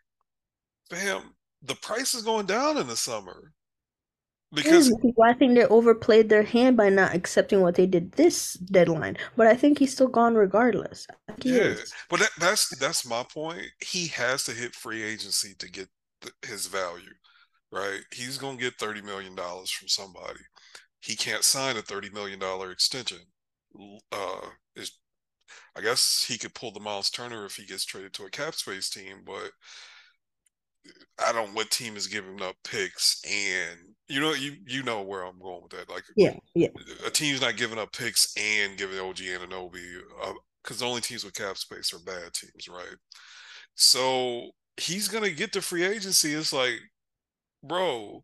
fam, 0.96 1.36
the 1.62 1.76
price 1.76 2.14
is 2.14 2.24
going 2.24 2.46
down 2.46 2.78
in 2.78 2.88
the 2.88 2.96
summer 2.96 3.54
because 4.54 4.90
is 4.90 4.96
I 5.24 5.34
think 5.34 5.56
they 5.56 5.66
overplayed 5.66 6.30
their 6.30 6.44
hand 6.44 6.78
by 6.78 6.90
not 6.90 7.16
accepting 7.16 7.62
what 7.62 7.76
they 7.76 7.88
did 7.88 8.12
this 8.14 8.54
deadline. 8.54 9.18
But 9.36 9.48
I 9.48 9.56
think 9.56 9.80
he's 9.80 9.92
still 9.92 10.08
gone 10.08 10.36
regardless. 10.36 11.08
I 11.28 11.32
think 11.34 11.44
he 11.44 11.58
yeah, 11.58 11.76
but 12.10 12.20
that, 12.20 12.30
that's 12.40 12.70
that's 12.78 13.08
my 13.08 13.24
point. 13.34 13.66
He 13.84 14.08
has 14.08 14.44
to 14.46 14.52
hit 14.52 14.76
free 14.76 15.02
agency 15.02 15.56
to 15.58 15.72
get 15.72 15.88
the, 16.22 16.32
his 16.48 16.68
value, 16.68 17.14
right? 17.72 18.02
He's 18.14 18.38
gonna 18.38 18.58
get 18.58 18.76
thirty 18.76 19.02
million 19.02 19.36
dollars 19.36 19.72
from 19.72 19.88
somebody. 19.88 20.42
He 21.02 21.16
can't 21.16 21.44
sign 21.44 21.78
a 21.78 21.82
thirty 21.82 22.12
million 22.12 22.40
dollar 22.40 22.72
extension. 22.72 23.20
Uh, 24.12 24.48
is 24.76 24.92
I 25.76 25.82
guess 25.82 26.26
he 26.28 26.38
could 26.38 26.54
pull 26.54 26.72
the 26.72 26.80
Miles 26.80 27.10
Turner 27.10 27.46
if 27.46 27.56
he 27.56 27.66
gets 27.66 27.86
traded 27.86 28.14
to 28.14 28.26
a 28.26 28.30
cap 28.30 28.54
space 28.54 28.90
team, 28.90 29.22
but 29.26 29.50
I 31.26 31.32
don't 31.32 31.48
know 31.48 31.54
what 31.54 31.70
team 31.72 31.96
is 31.96 32.08
giving 32.08 32.42
up 32.42 32.56
picks 32.64 33.22
and 33.26 33.80
you 34.08 34.20
know 34.20 34.34
you 34.34 34.56
you 34.66 34.84
know 34.84 35.02
where 35.02 35.24
I'm 35.24 35.40
going 35.40 35.62
with 35.62 35.72
that. 35.72 35.90
Like 35.90 36.04
Yeah, 36.16 36.36
yeah. 36.56 36.68
a 37.06 37.10
team's 37.10 37.42
not 37.42 37.58
giving 37.58 37.80
up 37.80 37.94
picks 37.94 38.34
and 38.38 38.78
giving 38.78 39.00
OG 39.00 39.18
Anunoby 39.18 39.82
because 40.64 40.82
uh, 40.82 40.86
the 40.86 40.90
only 40.90 41.02
teams 41.02 41.24
with 41.24 41.36
cap 41.36 41.58
space 41.58 41.94
are 41.94 42.00
bad 42.00 42.34
teams, 42.34 42.68
right? 42.68 42.96
So 43.76 44.52
he's 44.78 45.08
gonna 45.08 45.32
get 45.32 45.54
to 45.54 45.62
free 45.62 45.84
agency. 45.84 46.34
It's 46.34 46.54
like, 46.54 46.80
bro, 47.64 48.24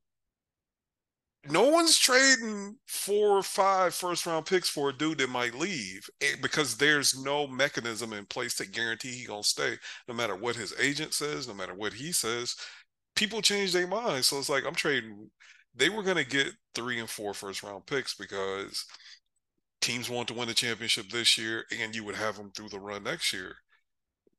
no 1.47 1.69
one's 1.69 1.97
trading 1.97 2.77
four 2.85 3.37
or 3.37 3.43
five 3.43 3.93
first 3.93 4.25
round 4.25 4.45
picks 4.45 4.69
for 4.69 4.89
a 4.89 4.93
dude 4.93 5.19
that 5.19 5.29
might 5.29 5.55
leave 5.55 6.09
eh, 6.21 6.35
because 6.41 6.75
there's 6.75 7.21
no 7.23 7.47
mechanism 7.47 8.11
in 8.13 8.25
place 8.25 8.55
to 8.55 8.67
guarantee 8.67 9.11
he 9.11 9.25
gonna 9.25 9.43
stay, 9.43 9.75
no 10.07 10.13
matter 10.13 10.35
what 10.35 10.55
his 10.55 10.73
agent 10.79 11.13
says, 11.13 11.47
no 11.47 11.53
matter 11.53 11.73
what 11.73 11.93
he 11.93 12.11
says. 12.11 12.55
People 13.15 13.41
change 13.41 13.71
their 13.73 13.87
minds, 13.87 14.27
so 14.27 14.37
it's 14.37 14.49
like 14.49 14.65
I'm 14.65 14.75
trading. 14.75 15.29
They 15.75 15.89
were 15.89 16.03
gonna 16.03 16.25
get 16.25 16.53
three 16.75 16.99
and 16.99 17.09
four 17.09 17.33
first 17.33 17.63
round 17.63 17.85
picks 17.85 18.15
because 18.15 18.85
teams 19.81 20.09
want 20.09 20.27
to 20.27 20.33
win 20.33 20.47
the 20.47 20.53
championship 20.53 21.09
this 21.09 21.37
year, 21.37 21.63
and 21.79 21.95
you 21.95 22.03
would 22.03 22.15
have 22.15 22.35
them 22.35 22.51
through 22.51 22.69
the 22.69 22.79
run 22.79 23.03
next 23.03 23.31
year. 23.31 23.55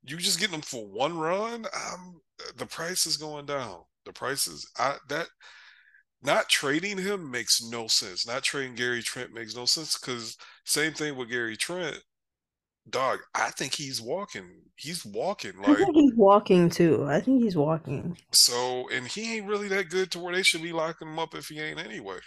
You 0.04 0.16
just 0.16 0.40
get 0.40 0.50
them 0.50 0.62
for 0.62 0.86
one 0.86 1.18
run. 1.18 1.66
Um, 1.74 2.20
the 2.56 2.66
price 2.66 3.06
is 3.06 3.16
going 3.16 3.46
down. 3.46 3.80
The 4.04 4.12
price 4.12 4.46
is 4.46 4.70
I, 4.78 4.96
that 5.08 5.28
not 6.22 6.48
trading 6.48 6.98
him 6.98 7.30
makes 7.30 7.62
no 7.62 7.86
sense. 7.86 8.26
Not 8.26 8.42
trading 8.42 8.74
Gary 8.74 9.02
Trent 9.02 9.32
makes 9.32 9.56
no 9.56 9.64
sense 9.64 9.98
because 9.98 10.36
same 10.64 10.92
thing 10.92 11.16
with 11.16 11.30
Gary 11.30 11.56
Trent. 11.56 11.98
Dog, 12.88 13.20
I 13.34 13.50
think 13.50 13.74
he's 13.74 14.00
walking. 14.00 14.48
He's 14.76 15.04
walking 15.04 15.52
I 15.64 15.74
think 15.74 15.94
he's 15.94 16.14
walking 16.14 16.70
too. 16.70 17.06
I 17.06 17.20
think 17.20 17.42
he's 17.42 17.56
walking. 17.56 18.16
so, 18.32 18.88
and 18.90 19.06
he 19.06 19.36
ain't 19.36 19.46
really 19.46 19.68
that 19.68 19.90
good 19.90 20.10
to 20.12 20.18
where 20.18 20.34
they 20.34 20.42
should 20.42 20.62
be 20.62 20.72
locking 20.72 21.08
him 21.08 21.18
up 21.18 21.34
if 21.34 21.48
he 21.48 21.60
ain't 21.60 21.78
anyway. 21.78 22.18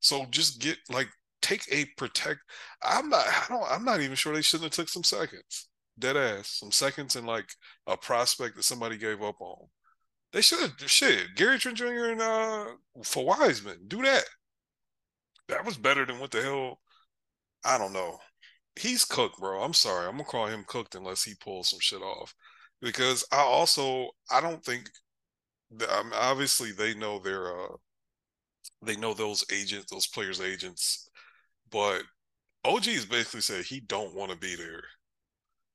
So 0.00 0.26
just 0.30 0.60
get 0.60 0.78
like 0.90 1.08
take 1.42 1.62
a 1.70 1.86
protect. 1.96 2.40
I'm 2.82 3.08
not. 3.08 3.26
I 3.26 3.44
don't. 3.48 3.70
I'm 3.70 3.84
not 3.84 4.00
even 4.00 4.16
sure 4.16 4.34
they 4.34 4.42
shouldn't 4.42 4.64
have 4.64 4.72
took 4.72 4.88
some 4.88 5.04
seconds. 5.04 5.68
Dead 5.98 6.16
ass, 6.16 6.48
some 6.48 6.70
seconds 6.70 7.16
and 7.16 7.26
like 7.26 7.48
a 7.86 7.96
prospect 7.96 8.56
that 8.56 8.62
somebody 8.62 8.96
gave 8.96 9.22
up 9.22 9.40
on. 9.40 9.66
They 10.32 10.40
should 10.42 10.60
have 10.60 10.90
shit. 10.90 11.34
Gary 11.36 11.58
Trent 11.58 11.76
Jr. 11.78 12.06
and 12.10 12.20
uh 12.22 12.66
for 13.04 13.24
Wiseman, 13.26 13.86
do 13.88 14.02
that. 14.02 14.24
That 15.48 15.64
was 15.64 15.76
better 15.76 16.04
than 16.06 16.18
what 16.20 16.30
the 16.30 16.42
hell. 16.42 16.80
I 17.64 17.78
don't 17.78 17.92
know. 17.92 18.20
He's 18.76 19.04
cooked, 19.04 19.38
bro. 19.40 19.62
I'm 19.62 19.74
sorry. 19.74 20.06
I'm 20.06 20.12
gonna 20.12 20.24
call 20.24 20.46
him 20.46 20.64
cooked 20.66 20.94
unless 20.94 21.24
he 21.24 21.34
pulls 21.36 21.70
some 21.70 21.80
shit 21.80 22.02
off. 22.02 22.34
Because 22.80 23.24
I 23.32 23.38
also 23.38 24.10
I 24.30 24.40
don't 24.40 24.64
think 24.64 24.90
that, 25.72 25.90
I 25.90 26.02
mean, 26.04 26.12
obviously 26.14 26.72
they 26.72 26.94
know 26.94 27.18
their 27.18 27.48
uh 27.58 27.76
they 28.82 28.96
know 28.96 29.14
those 29.14 29.44
agents, 29.52 29.90
those 29.90 30.06
players' 30.06 30.40
agents, 30.40 31.08
but 31.70 32.02
OG 32.64 32.84
has 32.86 33.06
basically 33.06 33.40
said 33.42 33.64
he 33.64 33.80
don't 33.80 34.14
want 34.14 34.30
to 34.32 34.36
be 34.38 34.56
there. 34.56 34.84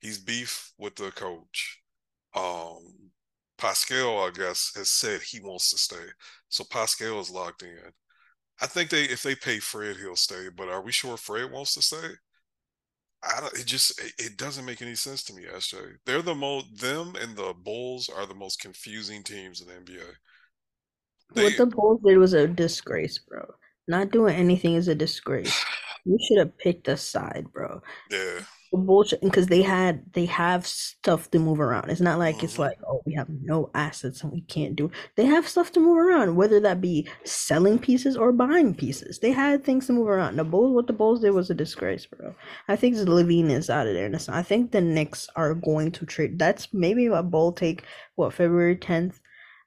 He's 0.02 0.20
beef 0.20 0.74
with 0.78 0.96
the 0.96 1.12
coach. 1.12 1.80
Um 2.36 3.12
Pascal, 3.58 4.20
I 4.20 4.32
guess, 4.32 4.72
has 4.76 4.90
said 4.90 5.22
he 5.22 5.40
wants 5.40 5.72
to 5.72 5.78
stay. 5.78 6.06
So 6.50 6.64
Pascal 6.64 7.20
is 7.20 7.30
locked 7.30 7.64
in. 7.64 7.78
I 8.62 8.68
think 8.68 8.90
they 8.90 9.04
if 9.04 9.24
they 9.24 9.36
pay 9.36 9.60
Fred, 9.60 9.98
he'll 9.98 10.16
stay. 10.16 10.48
But 10.56 10.70
are 10.70 10.82
we 10.82 10.92
sure 10.92 11.18
Fred 11.18 11.52
wants 11.52 11.74
to 11.76 11.82
stay? 11.82 12.10
I 13.24 13.40
don't, 13.40 13.54
it 13.54 13.66
just 13.66 14.00
it 14.20 14.38
doesn't 14.38 14.66
make 14.66 14.82
any 14.82 14.96
sense 14.96 15.24
to 15.26 15.34
me, 15.34 15.44
SJ. 15.46 15.98
They're 16.06 16.22
the 16.22 16.36
most 16.36 16.80
them 16.80 17.16
and 17.22 17.36
the 17.36 17.54
Bulls 17.54 18.10
are 18.10 18.26
the 18.26 18.36
most 18.36 18.60
confusing 18.60 19.24
teams 19.24 19.62
in 19.62 19.68
the 19.68 19.74
NBA. 19.74 20.04
What 21.34 21.58
the 21.58 21.66
Bulls 21.66 22.02
did 22.06 22.18
was 22.18 22.34
a 22.34 22.48
disgrace, 22.48 23.20
bro. 23.20 23.46
Not 23.88 24.12
doing 24.12 24.36
anything 24.36 24.76
is 24.76 24.88
a 24.88 24.96
disgrace. 24.96 25.66
You 26.06 26.18
should 26.28 26.40
have 26.40 26.58
picked 26.58 26.88
a 26.90 26.98
side, 26.98 27.48
bro. 27.54 27.82
yeah. 28.10 28.42
Bullshit 28.78 29.22
because 29.22 29.48
they 29.48 29.62
had 29.62 30.04
they 30.14 30.26
have 30.26 30.66
stuff 30.68 31.30
to 31.32 31.40
move 31.40 31.60
around. 31.60 31.90
It's 31.90 32.02
not 32.02 32.20
like 32.20 32.44
it's 32.44 32.54
Mm-hmm. 32.54 32.62
like, 32.62 32.80
oh, 32.88 33.02
we 33.06 33.14
have 33.14 33.30
no 33.30 33.70
assets 33.76 34.24
and 34.24 34.32
we 34.32 34.42
can't 34.42 34.76
do. 34.76 34.92
They 35.16 35.26
have 35.26 35.48
stuff 35.48 35.72
to 35.74 35.80
move 35.80 35.98
around, 35.98 36.36
whether 36.36 36.60
that 36.62 36.82
be 36.82 37.08
selling 37.24 37.80
pieces 37.80 38.16
or 38.18 38.32
buying 38.32 38.74
pieces. 38.76 39.20
They 39.20 39.32
had 39.32 39.64
things 39.64 39.88
to 39.88 39.94
move 39.94 40.08
around. 40.08 40.38
The 40.38 40.44
Bulls, 40.44 40.74
what 40.74 40.88
the 40.88 40.94
Bulls 40.94 41.22
did 41.22 41.32
was 41.32 41.50
a 41.50 41.54
disgrace, 41.56 42.06
bro. 42.06 42.36
I 42.68 42.76
think 42.76 42.96
LaVine 42.98 43.50
is 43.50 43.70
out 43.70 43.88
of 43.88 43.94
there. 43.94 44.06
And 44.06 44.16
I 44.30 44.44
think 44.44 44.72
the 44.72 44.82
Knicks 44.82 45.30
are 45.36 45.54
going 45.54 45.92
to 45.94 46.06
trade. 46.06 46.40
That's 46.40 46.74
maybe 46.74 47.08
a 47.08 47.24
bold 47.24 47.58
take. 47.58 47.84
What 48.16 48.34
February 48.34 48.76
tenth? 48.78 49.20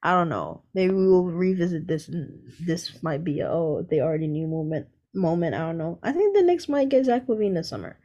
I 0.03 0.13
don't 0.13 0.29
know. 0.29 0.63
Maybe 0.75 0.95
we 0.95 1.07
will 1.09 1.25
revisit 1.27 1.87
this. 1.89 2.09
And 2.09 2.41
this 2.61 3.03
might 3.03 3.25
be 3.25 3.41
a, 3.41 3.49
oh 3.51 3.87
they 3.91 4.01
already 4.01 4.29
knew 4.29 4.47
moment 4.47 4.89
moment. 5.15 5.55
I 5.55 5.59
don't 5.61 5.79
know. 5.79 5.99
I 6.03 6.13
think 6.13 6.37
the 6.37 6.43
Knicks 6.43 6.69
might 6.69 6.89
get 6.89 7.05
Zach 7.07 7.27
LaVine 7.27 7.55
this 7.55 7.69
summer. 7.71 7.99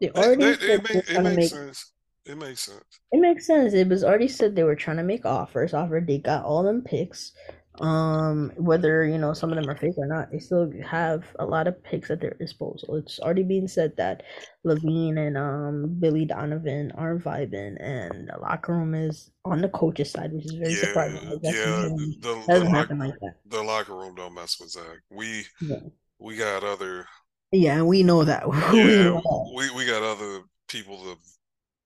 They 0.00 0.08
It, 0.08 0.16
already 0.16 0.44
it, 0.44 0.62
it, 0.62 0.66
they're 0.66 0.82
make, 0.82 1.10
it 1.10 1.22
makes 1.22 1.36
make 1.36 1.50
sense. 1.50 1.92
It 2.26 2.36
makes 2.38 2.60
sense. 2.62 3.00
It 3.12 3.20
makes 3.20 3.46
sense. 3.46 3.74
It 3.74 3.88
was 3.88 4.04
already 4.04 4.28
said 4.28 4.54
they 4.54 4.62
were 4.62 4.76
trying 4.76 4.98
to 4.98 5.02
make 5.02 5.24
offers. 5.24 5.74
Offered 5.74 6.06
they 6.06 6.18
got 6.18 6.44
all 6.44 6.62
them 6.62 6.82
picks. 6.82 7.32
Um, 7.80 8.52
whether 8.56 9.04
you 9.04 9.16
know 9.16 9.32
some 9.32 9.50
of 9.50 9.56
them 9.56 9.68
are 9.70 9.76
fake 9.76 9.94
or 9.96 10.06
not, 10.06 10.30
they 10.30 10.38
still 10.38 10.70
have 10.86 11.24
a 11.38 11.46
lot 11.46 11.66
of 11.66 11.82
picks 11.82 12.10
at 12.10 12.20
their 12.20 12.34
disposal. 12.38 12.96
It's 12.96 13.18
already 13.20 13.42
been 13.42 13.68
said 13.68 13.96
that 13.96 14.22
LaVine 14.66 15.18
and 15.18 15.36
um 15.38 15.96
Billy 15.98 16.24
Donovan 16.24 16.92
are 16.92 17.16
vibing, 17.18 17.76
and 17.80 18.28
the 18.28 18.38
locker 18.40 18.74
room 18.74 18.94
is 18.94 19.30
on 19.44 19.60
the 19.62 19.68
coach's 19.68 20.10
side, 20.10 20.32
which 20.32 20.46
is 20.46 20.54
very 20.54 20.74
surprising. 20.74 21.20
Yeah, 21.22 21.36
that's 21.42 21.56
yeah. 21.56 21.88
The 22.20 22.36
the 22.48 22.48
doesn't 22.48 22.66
lock 22.66 22.74
happen 22.74 22.98
like 22.98 23.18
that. 23.20 23.34
the 23.46 23.62
locker 23.62 23.94
room 23.96 24.14
don't 24.14 24.34
mess 24.34 24.58
with 24.60 24.70
Zach. 24.70 24.98
We 25.10 25.46
Yeah, 25.60 25.80
we 26.18 26.36
got 26.36 26.64
other 26.64 27.06
yeah, 27.52 27.82
we 27.82 28.02
know 28.02 28.24
that. 28.24 28.44
We 28.82 29.10
yeah 29.10 29.20
we 29.54 29.70
we 29.70 29.86
got 29.86 30.02
other 30.02 30.42
people 30.68 31.02
that 31.04 31.18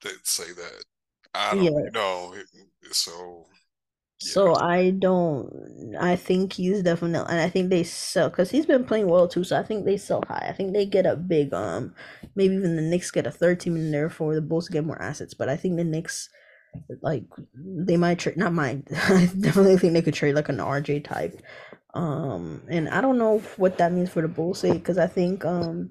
that 0.02 0.26
say 0.26 0.52
that. 0.52 0.84
I 1.34 1.54
don't 1.54 1.74
Yeah, 1.74 1.90
know. 1.92 2.34
So 2.92 3.46
yeah, 4.20 4.34
So 4.36 4.54
I 4.54 4.90
don't. 4.90 5.94
I 6.00 6.16
think 6.16 6.54
he's 6.54 6.82
definitely, 6.82 7.18
and 7.30 7.40
I 7.40 7.48
think 7.50 7.68
they 7.68 7.82
sell 7.84 8.30
because 8.30 8.50
he's 8.50 8.64
been 8.64 8.84
playing 8.84 9.08
well 9.08 9.28
too. 9.28 9.44
So 9.44 9.58
I 9.58 9.62
think 9.62 9.84
they 9.84 9.98
sell 9.98 10.22
high. 10.26 10.46
I 10.48 10.52
think 10.52 10.72
they 10.72 10.86
get 10.86 11.04
a 11.04 11.14
big 11.16 11.52
um, 11.52 11.94
maybe 12.34 12.54
even 12.54 12.76
the 12.76 12.82
Knicks 12.82 13.10
get 13.10 13.26
a 13.26 13.30
third 13.30 13.60
team 13.60 13.76
in 13.76 13.90
there 13.90 14.08
for 14.08 14.34
the 14.34 14.40
Bulls 14.40 14.66
to 14.66 14.72
get 14.72 14.86
more 14.86 15.00
assets. 15.02 15.34
But 15.34 15.48
I 15.50 15.56
think 15.56 15.76
the 15.76 15.84
Knicks 15.84 16.30
like 17.02 17.24
they 17.56 17.96
might 17.98 18.18
trade. 18.20 18.36
Not 18.38 18.54
mine. 18.54 18.84
I 18.92 19.30
definitely 19.40 19.78
think 19.78 19.94
they 19.94 20.02
could 20.02 20.14
trade 20.14 20.34
like 20.36 20.48
an 20.50 20.60
RJ 20.60 21.00
type. 21.00 21.40
Um, 21.94 22.62
and 22.68 22.88
I 22.88 23.00
don't 23.00 23.18
know 23.18 23.38
what 23.56 23.78
that 23.78 23.92
means 23.92 24.10
for 24.10 24.20
the 24.20 24.28
Bulls 24.28 24.60
sake 24.60 24.74
because 24.74 24.98
I 24.98 25.06
think 25.06 25.44
um 25.44 25.90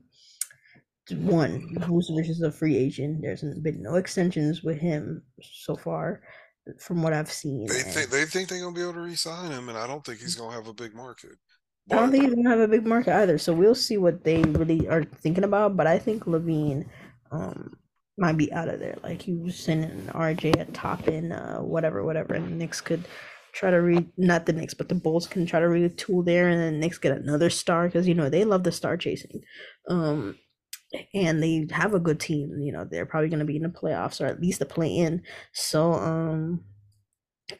one 1.11 1.75
Vucevic 1.79 2.29
is 2.29 2.41
a 2.41 2.51
free 2.51 2.77
agent. 2.77 3.21
There's 3.21 3.41
been 3.41 3.81
no 3.81 3.95
extensions 3.95 4.63
with 4.63 4.79
him 4.79 5.23
so 5.41 5.75
far, 5.75 6.21
from 6.79 7.03
what 7.03 7.13
I've 7.13 7.31
seen, 7.31 7.67
they 7.67 7.81
think 7.81 8.09
they 8.09 8.25
think 8.25 8.49
they're 8.49 8.61
gonna 8.61 8.75
be 8.75 8.81
able 8.81 8.93
to 8.93 9.01
re-sign 9.01 9.51
him, 9.51 9.69
and 9.69 9.77
I 9.77 9.87
don't 9.87 10.05
think 10.05 10.19
he's 10.19 10.35
gonna 10.35 10.55
have 10.55 10.67
a 10.67 10.73
big 10.73 10.95
market. 10.95 11.37
I 11.91 11.95
don't 11.95 12.11
think 12.11 12.23
he's 12.23 12.33
gonna 12.33 12.49
have 12.49 12.59
a 12.59 12.67
big 12.67 12.85
market 12.85 13.15
either. 13.15 13.37
So 13.37 13.53
we'll 13.53 13.75
see 13.75 13.97
what 13.97 14.23
they 14.23 14.41
really 14.43 14.87
are 14.87 15.03
thinking 15.03 15.43
about. 15.43 15.75
But 15.75 15.87
I 15.87 15.99
think 15.99 16.23
LaVine 16.23 16.87
um 17.31 17.75
might 18.17 18.37
be 18.37 18.51
out 18.53 18.69
of 18.69 18.79
there. 18.79 18.97
Like 19.03 19.21
he 19.21 19.33
was 19.35 19.57
sending 19.57 20.07
RJ 20.13 20.61
a 20.61 20.65
top 20.71 21.07
in 21.07 21.33
uh 21.33 21.59
whatever, 21.59 22.03
whatever, 22.03 22.33
and 22.33 22.45
the 22.45 22.51
Knicks 22.51 22.79
could 22.79 23.03
try 23.53 23.71
to 23.71 23.77
read 23.77 24.09
not 24.17 24.45
the 24.45 24.53
Knicks, 24.53 24.73
but 24.73 24.89
the 24.89 24.95
Bulls 24.95 25.27
can 25.27 25.45
try 25.45 25.59
to 25.59 25.67
retool 25.67 26.25
there 26.25 26.49
and 26.49 26.59
then 26.59 26.79
Knicks 26.79 26.97
get 26.97 27.15
another 27.15 27.49
star 27.49 27.87
because 27.87 28.07
you 28.07 28.15
know 28.15 28.29
they 28.29 28.43
love 28.45 28.63
the 28.63 28.71
star 28.71 28.97
chasing. 28.97 29.43
Um 29.89 30.37
and 31.13 31.41
they 31.41 31.67
have 31.71 31.93
a 31.93 31.99
good 31.99 32.19
team. 32.19 32.59
You 32.61 32.71
know, 32.71 32.85
they're 32.85 33.05
probably 33.05 33.29
gonna 33.29 33.45
be 33.45 33.57
in 33.57 33.63
the 33.63 33.69
playoffs 33.69 34.21
or 34.21 34.25
at 34.25 34.41
least 34.41 34.59
the 34.59 34.65
play 34.65 34.95
in. 34.95 35.23
So 35.53 35.93
um 35.93 36.63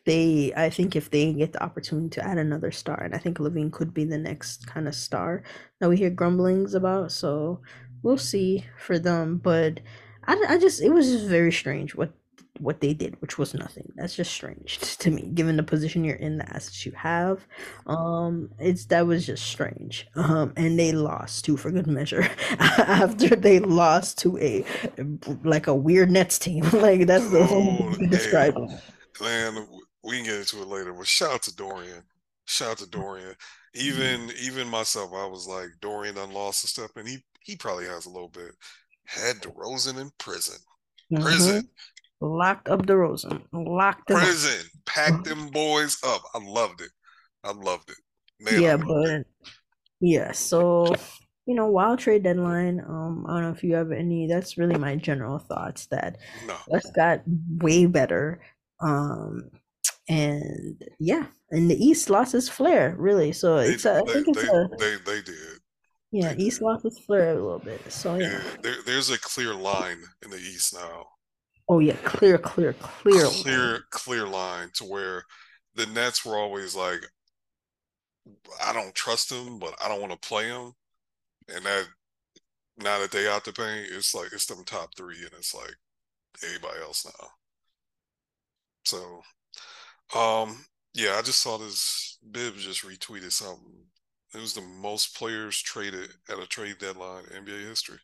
they 0.05 0.53
I 0.55 0.69
think 0.69 0.95
if 0.95 1.09
they 1.11 1.33
get 1.33 1.53
the 1.53 1.63
opportunity 1.63 2.09
to 2.09 2.25
add 2.25 2.37
another 2.37 2.71
star, 2.71 3.01
and 3.03 3.13
I 3.13 3.17
think 3.17 3.37
LaVine 3.37 3.71
could 3.71 3.93
be 3.93 4.05
the 4.05 4.17
next 4.17 4.65
kind 4.67 4.87
of 4.87 4.95
star 4.95 5.43
that 5.79 5.89
we 5.89 5.97
hear 5.97 6.09
grumblings 6.09 6.73
about. 6.73 7.11
So 7.11 7.61
we'll 8.01 8.17
see 8.17 8.65
for 8.79 8.97
them. 8.99 9.37
But 9.37 9.81
I, 10.25 10.43
I 10.49 10.57
just 10.57 10.81
it 10.81 10.89
was 10.89 11.11
just 11.11 11.25
very 11.27 11.51
strange 11.51 11.95
what 11.95 12.13
what 12.59 12.81
they 12.81 12.93
did, 12.93 13.19
which 13.21 13.37
was 13.37 13.53
nothing. 13.53 13.91
That's 13.95 14.15
just 14.15 14.31
strange 14.31 14.79
to 14.99 15.11
me, 15.11 15.29
given 15.33 15.57
the 15.57 15.63
position 15.63 16.03
you're 16.03 16.15
in, 16.15 16.37
the 16.37 16.49
assets 16.49 16.85
you 16.85 16.91
have. 16.93 17.45
Um, 17.87 18.49
it's 18.59 18.85
that 18.87 19.07
was 19.07 19.25
just 19.25 19.45
strange. 19.45 20.07
Um, 20.15 20.53
and 20.55 20.77
they 20.77 20.91
lost 20.91 21.45
too 21.45 21.57
for 21.57 21.71
good 21.71 21.87
measure 21.87 22.29
after 22.59 23.35
they 23.35 23.59
lost 23.59 24.17
to 24.19 24.37
a 24.37 24.65
like 25.43 25.67
a 25.67 25.75
weird 25.75 26.11
Nets 26.11 26.39
team. 26.39 26.63
like 26.73 27.07
that's 27.07 27.29
the 27.29 27.47
only 27.49 27.73
way 27.73 27.95
oh, 27.95 27.95
you 27.99 28.07
hey, 28.07 28.07
describe 28.07 28.55
it. 28.57 28.71
man, 29.21 29.67
we 30.03 30.17
can 30.17 30.25
get 30.25 30.39
into 30.39 30.61
it 30.61 30.67
later. 30.67 30.93
But 30.93 31.07
shout 31.07 31.33
out 31.33 31.43
to 31.43 31.55
Dorian. 31.55 32.03
Shout 32.45 32.71
out 32.71 32.77
to 32.79 32.89
Dorian. 32.89 33.35
Even 33.73 34.31
even 34.39 34.67
myself, 34.69 35.11
I 35.13 35.25
was 35.25 35.47
like 35.47 35.69
Dorian 35.81 36.15
done 36.15 36.31
lost 36.31 36.63
a 36.63 36.67
step, 36.67 36.91
and 36.95 37.07
he 37.07 37.23
he 37.41 37.55
probably 37.55 37.85
has 37.85 38.05
a 38.05 38.09
little 38.09 38.29
bit. 38.29 38.51
Had 39.05 39.37
DeRozan 39.37 39.99
in 39.99 40.11
prison. 40.17 40.57
hmm 41.09 41.21
Prison. 41.21 41.69
Locked 42.23 42.69
up 42.69 42.85
DeRozan. 42.85 43.41
Locked 43.51 44.11
up. 44.11 44.19
Prison. 44.23 44.65
Packed 44.85 45.25
them 45.25 45.49
boys 45.49 45.97
up. 46.05 46.21
I 46.33 46.39
loved 46.39 46.79
it. 46.81 46.91
I 47.43 47.51
loved 47.51 47.89
it. 47.89 47.97
Man, 48.39 48.61
Yeah, 48.61 48.75
loved 48.75 49.09
it. 49.09 49.27
but 49.41 49.51
yeah, 49.99 50.31
so 50.31 50.95
you 51.45 51.55
know, 51.55 51.67
wild 51.67 51.99
trade 51.99 52.23
deadline. 52.23 52.79
Um, 52.79 53.25
I 53.27 53.33
don't 53.33 53.41
know 53.43 53.49
if 53.51 53.63
you 53.63 53.75
have 53.75 53.91
any. 53.91 54.27
That's 54.27 54.57
really 54.57 54.77
my 54.77 54.95
general 54.95 55.39
thoughts. 55.39 55.87
That 55.87 56.17
No. 56.47 56.55
West 56.69 56.93
got 56.95 57.21
way 57.61 57.85
better. 57.87 58.41
Um, 58.79 59.49
and 60.07 60.81
yeah, 60.99 61.25
and 61.51 61.69
the 61.69 61.75
East 61.75 62.09
lost 62.09 62.33
its 62.35 62.47
flair 62.47 62.95
really. 62.97 63.33
So 63.33 63.57
They 63.57 63.73
it's 63.73 63.85
a, 63.85 63.95
I 63.95 64.01
they 64.05 64.13
think 64.13 64.27
it's 64.29 64.41
they 64.41 64.47
a 64.47 64.67
they, 64.79 64.95
they 65.05 65.21
did. 65.21 65.59
yeah, 66.11 66.33
They 66.33 66.43
East 66.43 66.59
did. 66.59 66.65
lost 66.65 66.85
its 66.85 66.99
flair 66.99 67.31
a 67.31 67.33
little 67.35 67.59
bit. 67.59 67.91
So 67.91 68.15
Yeah, 68.15 68.31
yeah. 68.31 68.43
there, 68.61 68.75
there's 68.85 69.09
a 69.09 69.19
clear 69.19 69.53
line 69.53 70.01
in 70.23 70.31
the 70.31 70.37
East 70.37 70.73
now. 70.73 71.07
Oh 71.69 71.79
yeah, 71.79 71.95
clear, 72.03 72.37
clear, 72.37 72.73
clear. 72.73 73.25
Clear, 73.25 73.79
clear 73.89 74.27
line 74.27 74.69
to 74.75 74.83
where 74.83 75.23
the 75.75 75.85
Nets 75.87 76.25
were 76.25 76.37
always 76.37 76.75
like, 76.75 76.99
I 78.63 78.73
don't 78.73 78.93
trust 78.93 79.29
them, 79.29 79.59
but 79.59 79.75
I 79.83 79.87
don't 79.87 80.01
want 80.01 80.11
to 80.13 80.27
play 80.27 80.47
them. 80.47 80.73
And 81.53 81.65
that 81.65 81.87
now 82.77 82.99
that 82.99 83.11
they 83.11 83.27
out 83.27 83.45
the 83.45 83.53
paint, 83.53 83.87
it's 83.91 84.13
like 84.13 84.31
it's 84.33 84.45
them 84.45 84.63
top 84.65 84.95
three, 84.95 85.19
and 85.19 85.31
it's 85.37 85.53
like 85.53 85.75
everybody 86.43 86.79
else 86.81 87.05
now. 87.05 87.27
So, 88.85 89.21
um, 90.17 90.65
yeah, 90.93 91.15
I 91.17 91.21
just 91.21 91.41
saw 91.41 91.57
this. 91.57 92.17
Bibbs 92.31 92.63
just 92.65 92.83
retweeted 92.83 93.31
something. 93.31 93.85
It 94.33 94.39
was 94.39 94.53
the 94.53 94.61
most 94.61 95.15
players 95.15 95.61
traded 95.61 96.09
at 96.29 96.39
a 96.39 96.47
trade 96.47 96.77
deadline 96.79 97.25
in 97.35 97.45
NBA 97.45 97.67
history. 97.67 97.99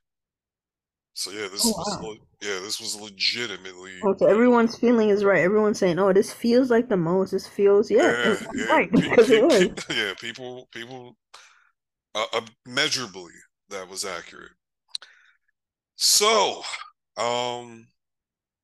So 1.19 1.31
yeah, 1.31 1.49
Oh 1.51 1.51
this 1.51 1.73
was 1.75 1.97
wow. 1.99 2.15
yeah, 2.41 2.59
this 2.61 2.79
was 2.79 2.95
legitimately 2.95 3.91
Okay, 4.05 4.25
everyone's 4.25 4.77
feeling 4.77 5.09
is 5.09 5.25
right. 5.25 5.41
Everyone's 5.43 5.77
saying, 5.79 5.99
"Oh, 5.99 6.13
this 6.13 6.31
feels 6.31 6.69
like 6.71 6.87
the 6.87 6.95
most. 6.95 7.31
This 7.31 7.45
feels, 7.45 7.91
yeah, 7.91 8.15
yeah, 8.23 8.35
yeah, 8.53 8.65
right 8.69 8.89
pe- 8.95 9.09
because 9.09 9.29
it 9.29 9.43
was." 9.43 9.67
pe- 9.75 9.95
yeah. 10.07 10.13
People, 10.21 10.69
people, 10.71 11.17
uh, 12.15 12.25
uh, 12.33 12.41
measurably 12.65 13.33
that 13.69 13.89
was 13.89 14.05
accurate. 14.05 14.51
So, 15.97 16.63
um, 17.17 17.87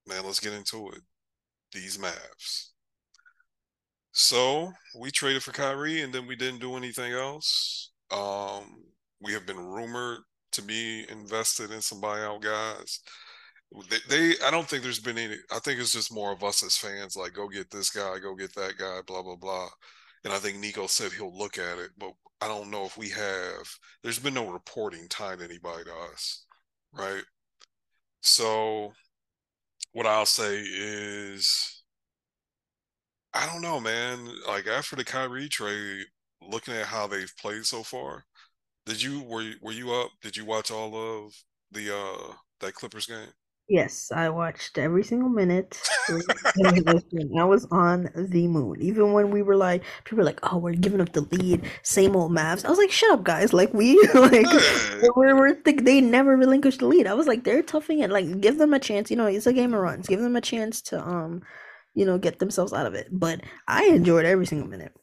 man, 0.07 0.25
let's 0.25 0.39
get 0.39 0.53
into 0.53 0.89
it. 0.91 1.01
These 1.73 1.97
Mavs. 1.97 2.69
So 4.13 4.71
we 4.99 5.11
traded 5.11 5.43
for 5.43 5.51
Kyrie, 5.51 6.01
and 6.01 6.13
then 6.13 6.25
we 6.25 6.35
didn't 6.35 6.61
do 6.61 6.77
anything 6.77 7.11
else. 7.11 7.91
Um, 8.11 8.85
we 9.21 9.33
have 9.33 9.45
been 9.45 9.57
rumored 9.59 10.21
to 10.55 10.63
be 10.63 11.05
invested 11.09 11.71
in 11.71 11.81
some 11.81 12.01
buyout 12.01 12.41
guys. 12.41 12.99
They, 13.89 13.97
they, 14.09 14.35
I 14.45 14.51
don't 14.51 14.67
think 14.67 14.83
there's 14.83 14.99
been 14.99 15.17
any. 15.17 15.37
I 15.51 15.59
think 15.59 15.79
it's 15.79 15.93
just 15.93 16.13
more 16.13 16.31
of 16.31 16.43
us 16.43 16.63
as 16.63 16.77
fans, 16.77 17.15
like 17.15 17.33
go 17.33 17.47
get 17.49 17.69
this 17.71 17.89
guy, 17.89 18.19
go 18.19 18.35
get 18.35 18.53
that 18.55 18.77
guy, 18.77 18.99
blah 19.05 19.21
blah 19.23 19.35
blah. 19.35 19.69
And 20.23 20.33
I 20.33 20.37
think 20.37 20.57
Nico 20.59 20.87
said 20.87 21.11
he'll 21.11 21.37
look 21.37 21.57
at 21.57 21.77
it, 21.77 21.91
but 21.97 22.11
I 22.41 22.47
don't 22.47 22.71
know 22.71 22.85
if 22.85 22.97
we 22.97 23.09
have. 23.09 23.67
There's 24.03 24.19
been 24.19 24.33
no 24.33 24.49
reporting 24.49 25.07
tying 25.09 25.41
anybody 25.41 25.83
to 25.85 25.93
us, 26.13 26.45
right? 26.93 27.23
So 28.21 28.93
what 29.93 30.05
I'll 30.07 30.25
say 30.25 30.59
is 30.61 31.83
I 33.33 33.45
don't 33.45 33.61
know, 33.61 33.79
man. 33.79 34.29
Like 34.47 34.67
after 34.67 34.95
the 34.95 35.03
Kyrie 35.03 35.49
trade, 35.49 36.05
looking 36.41 36.73
at 36.73 36.85
how 36.85 37.07
they've 37.07 37.33
played 37.41 37.65
so 37.65 37.83
far, 37.83 38.25
did 38.85 39.01
you 39.01 39.23
were 39.23 39.41
you, 39.41 39.55
were 39.61 39.71
you 39.71 39.93
up? 39.93 40.11
Did 40.21 40.37
you 40.37 40.45
watch 40.45 40.71
all 40.71 40.95
of 40.95 41.33
the 41.71 41.95
uh 41.95 42.33
that 42.59 42.73
Clippers 42.73 43.05
game? 43.05 43.29
Yes, 43.67 44.11
I 44.13 44.29
watched 44.29 44.77
every 44.77 45.03
single 45.03 45.29
minute. 45.29 45.81
I 46.09 47.43
was 47.45 47.65
on 47.71 48.09
the 48.15 48.47
moon. 48.47 48.79
Even 48.79 49.11
when 49.11 49.31
we 49.31 49.41
were 49.41 49.55
like, 49.55 49.81
people 50.03 50.19
were 50.19 50.23
like, 50.23 50.39
"Oh, 50.43 50.57
we're 50.57 50.73
giving 50.73 51.01
up 51.01 51.13
the 51.13 51.21
lead." 51.21 51.63
Same 51.81 52.15
old 52.15 52.31
Mavs. 52.31 52.63
I 52.63 52.69
was 52.69 52.77
like, 52.77 52.91
"Shut 52.91 53.09
up, 53.11 53.23
guys!" 53.23 53.53
Like 53.53 53.73
we 53.73 53.99
like 54.13 54.45
we're, 55.15 55.35
we're 55.35 55.55
th- 55.55 55.79
they 55.79 55.99
never 55.99 56.37
relinquished 56.37 56.79
the 56.79 56.85
lead. 56.85 57.07
I 57.07 57.15
was 57.15 57.25
like, 57.25 57.43
they're 57.43 57.63
toughing 57.63 58.01
it. 58.01 58.11
Like, 58.11 58.39
give 58.39 58.59
them 58.59 58.75
a 58.75 58.79
chance. 58.79 59.09
You 59.09 59.17
know, 59.17 59.25
it's 59.25 59.47
a 59.47 59.53
game 59.53 59.73
of 59.73 59.79
runs. 59.79 60.07
Give 60.07 60.21
them 60.21 60.35
a 60.35 60.41
chance 60.41 60.79
to 60.83 61.01
um, 61.01 61.41
you 61.95 62.05
know, 62.05 62.19
get 62.19 62.37
themselves 62.37 62.71
out 62.71 62.85
of 62.85 62.93
it. 62.93 63.07
But 63.11 63.41
I 63.67 63.85
enjoyed 63.85 64.25
every 64.25 64.45
single 64.45 64.67
minute, 64.69 64.93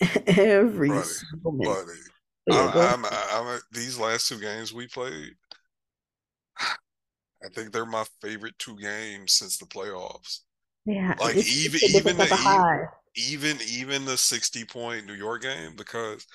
every 0.28 0.90
buddy, 0.90 1.02
single 1.02 1.52
minute. 1.52 1.74
buddy. 1.74 1.98
But 2.46 2.54
yeah, 2.56 2.70
go. 2.74 2.80
I'm 2.80 3.04
I'm 3.04 3.46
I'm 3.48 3.60
these 3.72 3.98
last 3.98 4.28
two 4.28 4.38
games 4.40 4.72
we 4.72 4.86
played. 4.88 5.32
I 7.44 7.48
think 7.54 7.72
they're 7.72 7.86
my 7.86 8.04
favorite 8.20 8.54
two 8.58 8.76
games 8.76 9.32
since 9.32 9.58
the 9.58 9.66
playoffs. 9.66 10.40
Yeah, 10.84 11.14
Like 11.20 11.36
it's 11.36 11.64
even 11.66 11.80
even 11.96 12.16
the 12.16 12.24
type 12.26 12.32
of 12.32 12.38
high. 12.38 12.84
even 13.16 13.56
even 13.68 14.04
the 14.04 14.16
60 14.16 14.64
point 14.64 15.06
New 15.06 15.14
York 15.14 15.42
game 15.42 15.74
because 15.76 16.26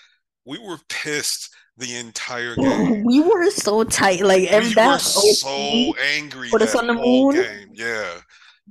We 0.45 0.57
were 0.59 0.77
pissed 0.89 1.53
the 1.77 1.95
entire 1.95 2.55
game. 2.61 3.03
we 3.03 3.21
were 3.21 3.49
so 3.51 3.83
tight. 3.83 4.21
Like 4.21 4.49
we 4.51 4.73
that 4.73 4.93
were 4.93 4.99
so 4.99 5.93
angry 6.15 6.49
put 6.49 6.61
us 6.61 6.75
on 6.75 6.87
the 6.87 6.93
moon. 6.93 7.35
game. 7.35 7.69
Yeah. 7.73 8.19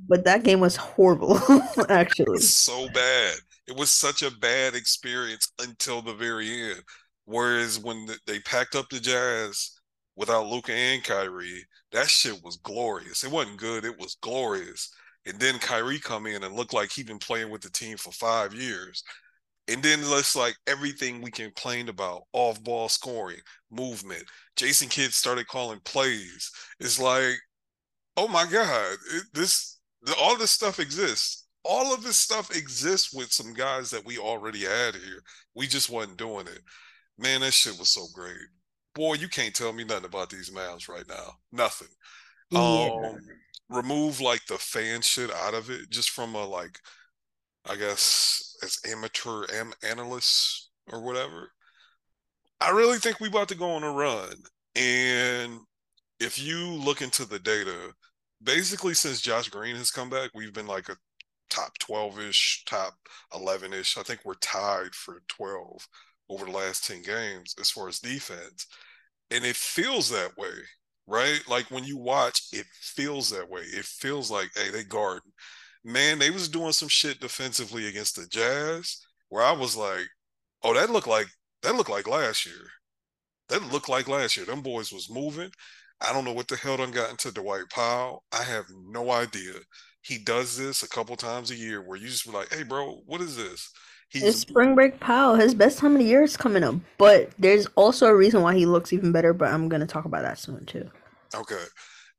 But 0.09 0.25
that 0.27 0.43
game 0.45 0.61
was 0.61 0.77
horrible, 0.77 1.41
actually. 1.89 2.27
Was 2.33 2.55
so 2.55 2.89
bad. 2.91 3.35
It 3.67 3.77
was 3.77 3.91
such 3.91 4.23
a 4.23 4.31
bad 4.31 4.75
experience 4.75 5.51
until 5.59 6.03
the 6.03 6.13
very 6.15 6.49
end. 6.71 6.83
Whereas 7.27 7.79
when 7.79 8.09
they 8.27 8.41
packed 8.41 8.75
up 8.75 8.89
the 8.89 9.01
Jazz 9.01 9.73
without 10.17 10.47
Luka 10.47 10.73
and 10.73 11.05
Kyrie, 11.05 11.65
that 11.93 12.09
shit 12.09 12.43
was 12.43 12.57
glorious. 12.57 13.25
It 13.25 13.31
wasn't 13.31 13.59
good, 13.59 13.85
it 13.85 13.99
was 13.99 14.17
glorious. 14.23 14.91
And 15.27 15.39
then 15.41 15.59
Kyrie 15.59 15.99
come 15.99 16.27
in 16.27 16.45
and 16.45 16.55
look 16.55 16.73
like 16.73 16.91
he 16.91 17.03
been 17.03 17.19
playing 17.19 17.51
with 17.51 17.61
the 17.61 17.71
team 17.71 17.97
for 17.97 18.13
five 18.13 18.55
years. 18.55 19.03
And 19.69 19.83
then 19.83 20.09
let's 20.09 20.37
like 20.37 20.55
everything 20.69 21.21
we 21.21 21.33
complained 21.33 21.89
about, 21.89 22.23
off 22.33 22.63
ball 22.63 22.89
scoring, 22.89 23.41
movement. 23.73 24.23
Jason 24.55 24.89
Kidd 24.89 25.13
started 25.13 25.49
calling 25.49 25.81
plays. 25.85 26.51
It's 26.79 27.01
like, 27.01 27.35
oh 28.17 28.29
my 28.29 28.45
God, 28.45 28.97
it, 29.15 29.25
this 29.35 29.79
all 30.21 30.37
this 30.39 30.53
stuff 30.53 30.79
exists. 30.79 31.47
All 31.65 31.93
of 31.93 32.05
this 32.05 32.17
stuff 32.17 32.57
exists 32.57 33.13
with 33.13 33.33
some 33.33 33.53
guys 33.53 33.91
that 33.91 34.07
we 34.07 34.19
already 34.19 34.61
had 34.61 34.95
here. 34.95 35.21
We 35.57 35.67
just 35.67 35.91
wasn't 35.91 36.17
doing 36.17 36.47
it. 36.47 36.61
Man, 37.19 37.41
that 37.41 37.53
shit 37.53 37.79
was 37.79 37.91
so 37.91 38.07
great. 38.15 38.37
Boy, 38.95 39.15
you 39.15 39.29
can't 39.29 39.55
tell 39.55 39.73
me 39.73 39.85
nothing 39.85 40.07
about 40.07 40.31
these 40.31 40.51
Mavs 40.51 40.89
right 40.89 41.07
now. 41.09 41.33
Nothing. 41.53 41.89
Yeah. 42.51 42.61
Um, 42.61 43.19
remove 43.69 44.21
like 44.21 44.45
the 44.47 44.59
fan 44.59 45.03
shit 45.03 45.31
out 45.33 45.55
of 45.55 45.71
it, 45.71 45.91
just 45.91 46.11
from 46.11 46.35
a 46.35 46.45
like, 46.45 46.79
I 47.69 47.77
guess 47.77 48.57
as 48.63 48.79
amateur 48.91 49.45
am- 49.53 49.75
analysts 49.83 50.71
or 50.91 51.03
whatever. 51.03 51.51
I 52.61 52.71
really 52.71 52.99
think 52.99 53.21
we 53.21 53.29
about 53.29 53.49
to 53.49 53.55
go 53.55 53.71
on 53.73 53.83
a 53.83 53.91
run. 53.91 54.35
And 54.75 55.61
if 56.21 56.39
you 56.39 56.73
look 56.73 57.03
into 57.03 57.25
the 57.25 57.39
data, 57.39 57.93
basically 58.43 58.95
since 58.95 59.21
Josh 59.21 59.49
Green 59.49 59.77
has 59.77 59.91
come 59.91 60.09
back, 60.09 60.31
we've 60.35 60.55
been 60.55 60.67
like 60.67 60.89
a 60.89 60.97
top 61.51 61.77
12 61.79 62.21
ish, 62.21 62.65
top 62.67 62.95
11 63.35 63.73
ish. 63.73 63.99
I 63.99 64.03
think 64.03 64.21
we're 64.25 64.35
tied 64.35 64.95
for 64.95 65.23
12 65.29 65.87
over 66.29 66.45
the 66.45 66.51
last 66.51 66.87
10 66.87 67.03
games 67.03 67.55
as 67.61 67.71
far 67.71 67.89
as 67.89 68.01
defense. 68.01 68.67
And 69.31 69.45
it 69.45 69.57
feels 69.57 70.09
that 70.11 70.37
way, 70.37 70.53
right? 71.07 71.41
Like 71.49 71.71
when 71.71 71.85
you 71.85 71.97
watch, 71.99 72.43
it 72.53 72.67
feels 72.81 73.31
that 73.31 73.49
way. 73.49 73.63
It 73.63 73.85
feels 73.85 74.31
like, 74.31 74.51
hey, 74.55 74.71
they 74.71 74.85
guard. 74.85 75.23
Man, 75.85 76.19
they 76.19 76.31
was 76.31 76.49
doing 76.49 76.73
some 76.73 76.89
shit 76.89 77.21
defensively 77.21 77.87
against 77.89 78.17
the 78.17 78.27
Jazz 78.27 79.01
where 79.29 79.45
I 79.45 79.53
was 79.53 79.77
like, 79.77 80.07
oh, 80.63 80.75
that 80.75 80.91
looked 80.91 81.07
like 81.09 81.29
that 81.63 81.75
looked 81.75 81.91
like 81.91 82.09
last 82.09 82.47
year. 82.47 82.71
That 83.49 83.73
looked 83.73 83.89
like 83.89 84.09
last 84.09 84.37
year. 84.37 84.47
Them 84.47 84.63
boys 84.63 84.93
was 84.93 85.11
moving. 85.11 85.51
I 86.01 86.13
don't 86.13 86.25
know 86.25 86.33
what 86.33 86.49
the 86.49 86.57
hell 86.57 86.77
done 86.77 86.91
got 86.91 87.11
into 87.11 87.33
Dwight 87.33 87.69
Powell. 87.71 88.25
I 88.33 88.43
have 88.43 88.67
no 88.89 89.11
idea. 89.11 89.55
He 90.03 90.19
does 90.19 90.57
this 90.57 90.83
a 90.83 90.89
couple 90.89 91.17
times 91.17 91.51
a 91.51 91.57
year 91.57 91.83
where 91.83 91.97
you 91.97 92.07
just 92.09 92.27
be 92.27 92.33
like, 92.33 92.53
hey, 92.53 92.63
bro, 92.63 93.03
what 93.07 93.21
is 93.21 93.37
this? 93.37 93.71
He's 94.09 94.23
it's 94.23 94.39
spring 94.39 94.75
break 94.75 95.01
Powell. 95.01 95.35
His 95.35 95.55
best 95.55 95.79
time 95.79 95.93
of 95.93 95.99
the 95.99 96.05
year 96.05 96.23
is 96.23 96.37
coming 96.37 96.63
up, 96.63 96.77
but 96.97 97.31
there's 97.39 97.67
also 97.75 98.07
a 98.07 98.17
reason 98.17 98.43
why 98.43 98.55
he 98.55 98.65
looks 98.65 98.93
even 98.93 99.13
better. 99.13 99.33
But 99.33 99.53
I'm 99.53 99.69
gonna 99.69 99.87
talk 99.87 100.05
about 100.05 100.23
that 100.23 100.39
soon 100.39 100.65
too. 100.65 100.89
Okay, 101.35 101.65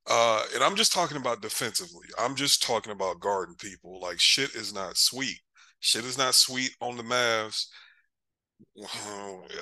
uh, 0.07 0.43
and 0.53 0.63
I'm 0.63 0.75
just 0.75 0.91
talking 0.91 1.17
about 1.17 1.41
defensively. 1.41 2.07
I'm 2.19 2.35
just 2.35 2.61
talking 2.61 2.91
about 2.91 3.19
guarding 3.19 3.55
people. 3.55 4.01
Like 4.01 4.19
shit 4.19 4.53
is 4.55 4.73
not 4.73 4.97
sweet. 4.97 5.39
Shit 5.79 6.05
is 6.05 6.17
not 6.17 6.35
sweet 6.35 6.75
on 6.81 6.97
the 6.97 7.03
Mavs. 7.03 7.65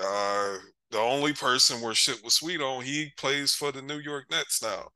Uh, 0.02 0.58
the 0.92 1.00
only 1.00 1.34
person 1.34 1.82
where 1.82 1.94
shit 1.94 2.24
was 2.24 2.36
sweet 2.36 2.62
on, 2.62 2.84
he 2.84 3.12
plays 3.18 3.54
for 3.54 3.72
the 3.72 3.82
New 3.82 4.00
York 4.00 4.26
Nets 4.32 4.62
now. 4.62 4.88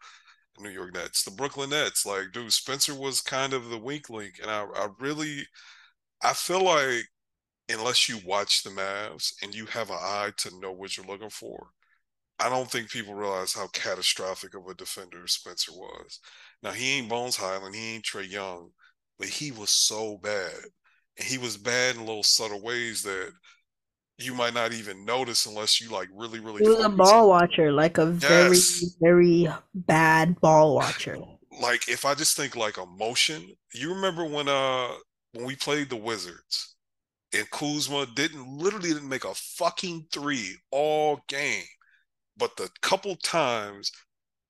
New 0.60 0.70
York 0.70 0.94
Nets, 0.94 1.24
the 1.24 1.32
Brooklyn 1.32 1.72
Nets. 1.72 2.06
Like, 2.06 2.32
dude, 2.34 2.52
Spencer 2.54 2.94
was 2.94 3.22
kind 3.22 3.54
of 3.54 3.70
the 3.70 3.78
weak 3.78 4.10
link, 4.10 4.36
and 4.42 4.52
I, 4.52 4.64
I 4.76 4.88
really, 5.00 5.48
I 6.24 6.34
feel 6.34 6.64
like 6.64 7.06
unless 7.70 8.10
you 8.10 8.20
watch 8.26 8.64
the 8.64 8.70
Mavs 8.72 9.34
and 9.44 9.54
you 9.54 9.66
have 9.68 9.90
an 9.90 9.98
eye 10.00 10.32
to 10.38 10.60
know 10.60 10.72
what 10.72 10.98
you're 10.98 11.06
looking 11.06 11.30
for, 11.30 11.68
I 12.40 12.50
don't 12.50 12.70
think 12.70 12.90
people 12.90 13.14
realize 13.14 13.54
how 13.54 13.68
catastrophic 13.68 14.56
of 14.56 14.68
a 14.68 14.74
defender 14.74 15.28
Spencer 15.28 15.74
was. 15.74 16.20
Now 16.64 16.72
he 16.72 16.98
ain't 16.98 17.10
Bones 17.10 17.36
Hyland, 17.36 17.76
he 17.76 17.96
ain't 17.96 18.06
Trae 18.06 18.30
Young, 18.30 18.70
but 19.18 19.28
he 19.28 19.52
was 19.52 19.70
so 19.70 20.18
bad. 20.18 20.54
And 21.18 21.28
he 21.28 21.38
was 21.38 21.58
bad 21.58 21.96
in 21.96 22.06
little 22.06 22.24
subtle 22.24 22.62
ways 22.62 23.04
that 23.04 23.32
you 24.18 24.34
might 24.34 24.54
not 24.54 24.74
even 24.74 25.06
notice 25.06 25.46
unless 25.46 25.82
you 25.82 25.90
like 25.90 26.10
really, 26.14 26.40
really. 26.40 26.64
He 26.64 26.70
was 26.70 26.84
a 26.84 26.90
ball 26.90 27.30
watcher, 27.30 27.72
like 27.72 27.98
a 27.98 28.06
very, 28.06 28.58
very 29.02 29.48
bad 29.74 30.40
ball 30.42 30.76
watcher. 30.76 31.18
Like 31.62 31.90
if 31.90 32.06
I 32.06 32.14
just 32.14 32.38
think 32.38 32.56
like 32.56 32.78
emotion, 32.78 33.46
you 33.74 33.94
remember 33.94 34.24
when 34.24 34.48
uh 34.48 34.92
when 35.34 35.46
we 35.46 35.58
played 35.58 35.90
the 35.90 35.98
Wizards 35.98 36.76
and 37.34 37.50
Kuzma 37.52 38.08
didn't 38.16 38.48
literally 38.48 38.90
didn't 38.90 39.10
make 39.10 39.26
a 39.26 39.34
fucking 39.34 40.08
three 40.12 40.56
all 40.72 41.22
game. 41.28 41.64
But 42.38 42.56
the 42.58 42.70
couple 42.82 43.16
times 43.18 43.92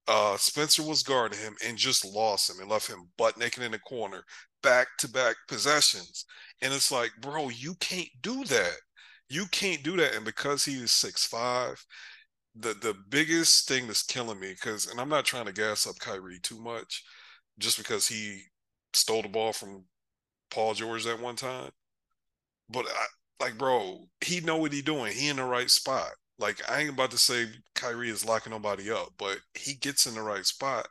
uh, 0.07 0.37
Spencer 0.37 0.83
was 0.83 1.03
guarding 1.03 1.39
him 1.39 1.55
and 1.65 1.77
just 1.77 2.05
lost 2.05 2.49
him 2.49 2.59
and 2.59 2.69
left 2.69 2.87
him 2.87 3.09
butt 3.17 3.37
naked 3.37 3.63
in 3.63 3.71
the 3.71 3.79
corner, 3.79 4.23
back 4.63 4.87
to 4.99 5.09
back 5.09 5.35
possessions. 5.47 6.25
And 6.61 6.73
it's 6.73 6.91
like, 6.91 7.11
bro, 7.21 7.49
you 7.49 7.75
can't 7.79 8.09
do 8.21 8.43
that. 8.45 8.77
You 9.29 9.45
can't 9.51 9.83
do 9.83 9.95
that. 9.97 10.15
And 10.15 10.25
because 10.25 10.65
he 10.65 10.73
is 10.73 10.91
six 10.91 11.25
five, 11.25 11.83
the 12.55 12.73
the 12.73 12.95
biggest 13.09 13.67
thing 13.67 13.87
that's 13.87 14.03
killing 14.03 14.39
me, 14.39 14.53
because 14.53 14.87
and 14.87 14.99
I'm 14.99 15.09
not 15.09 15.25
trying 15.25 15.45
to 15.45 15.53
gas 15.53 15.85
up 15.87 15.99
Kyrie 15.99 16.39
too 16.41 16.59
much, 16.59 17.03
just 17.59 17.77
because 17.77 18.07
he 18.07 18.41
stole 18.93 19.21
the 19.21 19.29
ball 19.29 19.53
from 19.53 19.85
Paul 20.49 20.73
George 20.73 21.05
at 21.05 21.21
one 21.21 21.35
time. 21.35 21.71
But 22.69 22.85
I, 22.87 23.05
like, 23.45 23.57
bro, 23.57 24.07
he 24.21 24.41
know 24.41 24.57
what 24.57 24.73
he 24.73 24.81
doing. 24.81 25.13
He 25.13 25.29
in 25.29 25.37
the 25.37 25.43
right 25.43 25.69
spot. 25.69 26.11
Like, 26.37 26.61
I 26.69 26.81
ain't 26.81 26.91
about 26.91 27.11
to 27.11 27.17
say 27.17 27.47
Kyrie 27.75 28.09
is 28.09 28.25
locking 28.25 28.51
nobody 28.51 28.91
up, 28.91 29.09
but 29.17 29.39
he 29.53 29.75
gets 29.75 30.05
in 30.05 30.15
the 30.15 30.21
right 30.21 30.45
spot. 30.45 30.87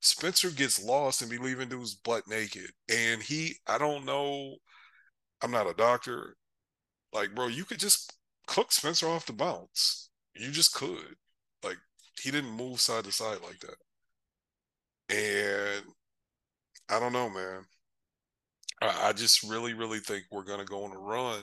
Spencer 0.00 0.50
gets 0.50 0.82
lost 0.82 1.22
and 1.22 1.30
be 1.30 1.38
leaving 1.38 1.68
dudes 1.68 1.94
butt 1.94 2.28
naked. 2.28 2.70
And 2.88 3.22
he, 3.22 3.56
I 3.66 3.78
don't 3.78 4.04
know, 4.04 4.56
I'm 5.42 5.50
not 5.50 5.70
a 5.70 5.74
doctor. 5.74 6.36
Like, 7.12 7.34
bro, 7.34 7.48
you 7.48 7.64
could 7.64 7.78
just 7.78 8.12
cook 8.46 8.72
Spencer 8.72 9.08
off 9.08 9.26
the 9.26 9.32
bounce. 9.32 10.10
You 10.34 10.50
just 10.50 10.74
could. 10.74 11.16
Like, 11.64 11.78
he 12.20 12.30
didn't 12.30 12.50
move 12.50 12.80
side 12.80 13.04
to 13.04 13.12
side 13.12 13.38
like 13.42 13.60
that. 13.60 13.76
And 15.08 15.84
I 16.88 16.98
don't 17.00 17.12
know, 17.12 17.28
man. 17.28 17.64
I 18.82 19.12
just 19.12 19.42
really, 19.42 19.74
really 19.74 20.00
think 20.00 20.24
we're 20.30 20.44
going 20.44 20.58
to 20.58 20.64
go 20.64 20.84
on 20.84 20.92
a 20.92 20.98
run 20.98 21.42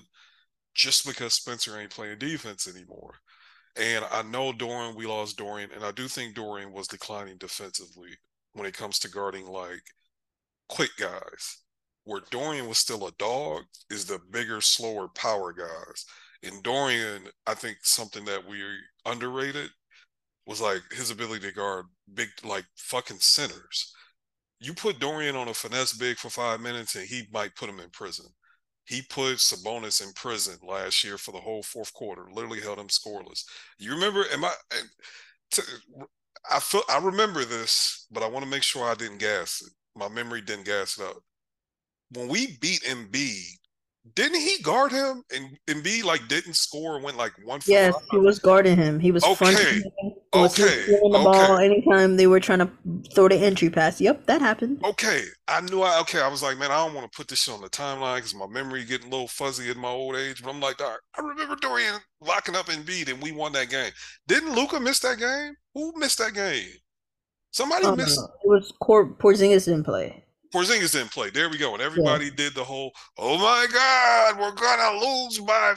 just 0.76 1.06
because 1.06 1.34
Spencer 1.34 1.80
ain't 1.80 1.92
playing 1.92 2.20
defense 2.20 2.68
anymore. 2.68 3.16
And 3.76 4.04
I 4.12 4.24
know 4.24 4.52
Dorian, 4.52 4.96
we 4.96 5.06
lost 5.06 5.38
Dorian, 5.38 5.70
and 5.74 5.84
I 5.84 5.92
do 5.92 6.08
think 6.08 6.36
Dorian 6.36 6.72
was 6.72 6.88
declining 6.88 7.38
defensively 7.38 8.10
when 8.54 8.66
it 8.66 8.78
comes 8.78 9.00
to 9.00 9.10
guarding 9.10 9.46
like 9.46 9.84
quick 10.68 10.92
guys. 10.98 11.58
Where 12.06 12.22
Dorian 12.32 12.68
was 12.68 12.80
still 12.80 13.06
a 13.08 13.12
dog 13.14 13.64
is 13.90 14.06
the 14.06 14.20
bigger, 14.32 14.62
slower 14.62 15.08
power 15.10 15.54
guys. 15.54 16.06
And 16.44 16.64
Dorian, 16.64 17.28
I 17.46 17.54
think 17.54 17.78
something 17.84 18.26
that 18.26 18.48
we 18.48 18.62
underrated 19.06 19.70
was 20.48 20.60
like 20.60 20.82
his 20.92 21.12
ability 21.12 21.46
to 21.48 21.54
guard 21.54 21.86
big, 22.14 22.30
like 22.44 22.66
fucking 22.76 23.20
centers 23.20 23.94
you 24.60 24.74
put 24.74 25.00
Dorian 25.00 25.36
on 25.36 25.48
a 25.48 25.54
finesse 25.54 25.94
big 25.94 26.18
for 26.18 26.30
five 26.30 26.60
minutes 26.60 26.96
and 26.96 27.08
he 27.08 27.24
might 27.32 27.56
put 27.56 27.70
him 27.70 27.80
in 27.80 27.90
prison. 27.90 28.26
He 28.86 29.04
put 29.04 29.38
Sabonis 29.38 30.06
in 30.06 30.12
prison 30.14 30.58
last 30.68 31.04
year 31.04 31.18
for 31.18 31.32
the 31.32 31.40
whole 31.40 31.62
fourth 31.62 31.94
quarter, 31.94 32.26
literally 32.34 32.60
held 32.60 32.80
him 32.80 32.88
scoreless. 32.88 33.44
You 33.78 33.94
remember, 33.94 34.26
am 34.34 34.44
I 34.44 34.52
to, 35.52 35.64
I 36.52 36.60
feel 36.60 36.82
I 36.90 36.98
remember 36.98 37.46
this, 37.46 38.08
but 38.12 38.24
I 38.24 38.28
want 38.28 38.44
to 38.46 38.52
make 38.52 38.64
sure 38.64 38.90
I 38.90 38.96
didn't 38.96 39.20
gas 39.20 39.62
it. 39.66 39.74
My 39.96 40.10
memory 40.10 40.42
didn't 40.42 40.66
gas 40.66 40.98
it 40.98 41.06
up. 41.06 41.18
When 42.12 42.28
we 42.28 42.58
beat 42.60 42.82
Embiid 42.82 43.60
didn't 44.16 44.40
he 44.40 44.62
guard 44.62 44.92
him 44.92 45.24
and 45.34 45.58
Embiid 45.68 46.04
like 46.04 46.28
didn't 46.28 46.56
score 46.56 46.96
and 46.96 47.04
went 47.04 47.18
like 47.18 47.34
one? 47.44 47.62
For 47.62 47.72
yes, 47.72 47.94
five? 47.94 48.04
he 48.12 48.18
was 48.18 48.40
guarding 48.40 48.76
him. 48.76 49.00
He 49.00 49.12
was 49.12 49.24
okay. 49.24 49.36
fronting 49.36 49.84
him. 50.02 50.14
Okay. 50.32 50.86
the 50.86 51.00
okay. 51.04 51.24
ball 51.24 51.58
anytime 51.58 52.16
they 52.16 52.28
were 52.28 52.40
trying 52.40 52.60
to 52.60 52.70
throw 53.16 53.28
the 53.28 53.36
entry 53.36 53.70
pass. 53.70 54.00
Yep, 54.00 54.28
that 54.28 54.42
happened. 54.42 54.80
Okay, 54.86 55.24
I 55.48 55.62
knew. 55.62 55.82
I 55.82 56.00
okay. 56.02 56.22
I 56.22 56.28
was 56.28 56.44
like, 56.44 56.60
man, 56.60 56.72
I 56.72 56.86
don't 56.86 56.94
want 56.94 57.12
to 57.12 57.18
put 57.18 57.28
this 57.28 57.42
shit 57.44 57.54
on 57.54 57.62
the 57.62 57.70
timeline 57.70 58.18
because 58.18 58.36
my 58.36 58.46
memory 58.46 58.86
getting 58.86 59.08
a 59.08 59.10
little 59.10 59.28
fuzzy 59.28 59.72
in 59.72 59.80
my 59.80 59.90
old 59.90 60.16
age. 60.16 60.44
But 60.44 60.52
I'm 60.52 60.60
like, 60.60 60.80
I 60.82 60.98
remember 61.20 61.56
Dorian 61.56 61.96
locking 62.22 62.56
up 62.56 62.68
Embiid 62.68 63.10
and 63.12 63.22
we 63.22 63.32
won 63.32 63.54
that 63.54 63.70
game. 63.70 63.92
Didn't 64.28 64.54
Luka 64.54 64.80
miss 64.80 65.00
that 65.00 65.18
game? 65.18 65.56
Who 65.74 65.94
missed 65.96 66.20
that 66.20 66.36
game? 66.36 66.70
Somebody 67.52 67.86
oh, 67.88 67.96
missed. 67.96 68.20
It 68.20 68.48
was 68.48 68.72
Cor- 68.80 69.16
Porzingis 69.16 69.66
didn't 69.66 69.84
play. 69.84 70.24
Porzingis 70.54 70.92
didn't 70.94 71.12
play. 71.12 71.32
There 71.32 71.50
we 71.50 71.58
go. 71.58 71.74
And 71.74 71.80
Yeah. 71.80 71.88
everybody 71.88 72.30
did 72.30 72.54
the 72.54 72.64
whole, 72.64 72.92
oh 73.18 73.38
my 73.38 73.68
God, 73.72 74.40
we're 74.40 74.52
gonna 74.52 75.00
lose 75.00 75.40
by 75.40 75.76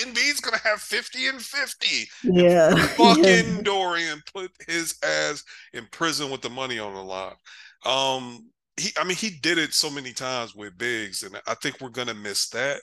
Embiid's 0.00 0.40
gonna 0.40 0.58
have 0.58 0.80
50 0.80 1.26
and 1.28 1.40
50. 1.42 2.08
Yeah. 2.22 2.74
Fucking 2.96 3.22
Yeah. 3.22 3.62
Dorian 3.62 4.22
put 4.32 4.50
his 4.66 4.96
ass 5.04 5.42
in 5.72 5.86
prison 5.92 6.30
with 6.30 6.42
the 6.42 6.50
money 6.50 6.78
on 6.78 6.94
the 6.94 7.02
line. 7.02 7.34
Um 7.84 8.50
he 8.76 8.90
I 8.98 9.04
mean 9.04 9.16
he 9.16 9.30
did 9.30 9.58
it 9.58 9.74
so 9.74 9.90
many 9.90 10.12
times 10.12 10.54
with 10.54 10.78
bigs, 10.78 11.22
and 11.22 11.40
I 11.46 11.54
think 11.54 11.80
we're 11.80 11.88
gonna 11.90 12.14
miss 12.14 12.48
that. 12.50 12.80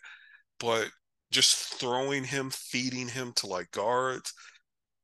But 0.59 0.89
just 1.31 1.55
throwing 1.79 2.23
him, 2.25 2.49
feeding 2.51 3.07
him 3.09 3.33
to 3.37 3.47
like 3.47 3.71
guards, 3.71 4.33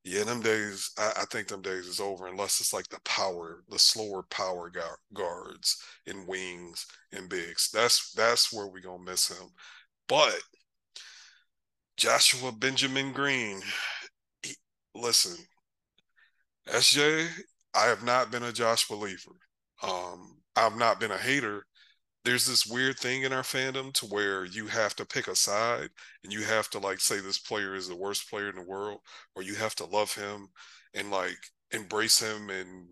yeah, 0.04 0.24
them 0.24 0.42
days, 0.42 0.92
I, 0.98 1.12
I 1.22 1.26
think 1.32 1.48
them 1.48 1.62
days 1.62 1.86
is 1.88 2.00
over 2.00 2.28
unless 2.28 2.60
it's 2.60 2.74
like 2.74 2.88
the 2.90 3.00
power, 3.06 3.64
the 3.70 3.80
slower 3.80 4.24
power 4.24 4.72
guards 5.14 5.78
and 6.08 6.28
wings 6.28 6.86
and 7.12 7.30
bigs. 7.30 7.70
That's 7.72 8.12
that's 8.14 8.52
where 8.52 8.68
we're 8.68 8.82
gonna 8.82 9.04
miss 9.04 9.30
him. 9.30 9.50
But 10.08 10.40
Joshua 12.02 12.52
Benjamin 12.52 13.14
Green, 13.14 13.62
he, 14.42 14.56
listen, 14.96 15.38
SJ, 16.68 17.28
I 17.76 17.86
have 17.86 18.04
not 18.04 18.32
been 18.32 18.42
a 18.42 18.52
Josh 18.52 18.88
believer. 18.88 19.34
Um, 19.84 20.38
I've 20.56 20.78
not 20.78 21.00
been 21.00 21.12
a 21.12 21.18
hater. 21.20 21.64
There's 22.26 22.48
this 22.48 22.66
weird 22.66 22.98
thing 22.98 23.22
in 23.22 23.32
our 23.32 23.44
fandom 23.44 23.94
to 23.94 24.08
where 24.08 24.46
you 24.46 24.66
have 24.66 24.96
to 24.96 25.06
pick 25.06 25.28
a 25.28 25.36
side 25.36 25.90
and 26.24 26.34
you 26.34 26.42
have 26.42 26.72
to 26.72 26.80
like 26.80 27.00
say 27.00 27.20
this 27.20 27.38
player 27.38 27.76
is 27.76 27.88
the 27.88 27.96
worst 27.96 28.28
player 28.32 28.50
in 28.50 28.56
the 28.56 28.64
world, 28.64 29.02
or 29.36 29.44
you 29.44 29.54
have 29.54 29.76
to 29.76 29.86
love 29.86 30.12
him 30.12 30.48
and 30.96 31.12
like 31.12 31.38
embrace 31.70 32.20
him 32.20 32.50
and 32.50 32.88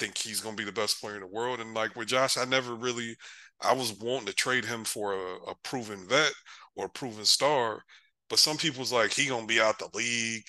think 0.00 0.18
he's 0.18 0.40
gonna 0.40 0.56
be 0.56 0.64
the 0.64 0.72
best 0.72 1.00
player 1.00 1.14
in 1.14 1.20
the 1.20 1.26
world. 1.28 1.60
And 1.60 1.72
like 1.72 1.94
with 1.94 2.08
Josh, 2.08 2.36
I 2.36 2.46
never 2.46 2.74
really 2.74 3.14
I 3.60 3.74
was 3.74 3.92
wanting 3.92 4.26
to 4.26 4.32
trade 4.32 4.64
him 4.64 4.82
for 4.82 5.12
a, 5.12 5.50
a 5.50 5.54
proven 5.62 6.04
vet 6.08 6.32
or 6.74 6.86
a 6.86 6.90
proven 6.90 7.24
star, 7.24 7.84
but 8.30 8.38
some 8.38 8.56
people's 8.56 8.92
like 8.92 9.12
he 9.12 9.26
gonna 9.26 9.46
be 9.46 9.60
out 9.60 9.78
the 9.78 9.90
league. 9.94 10.44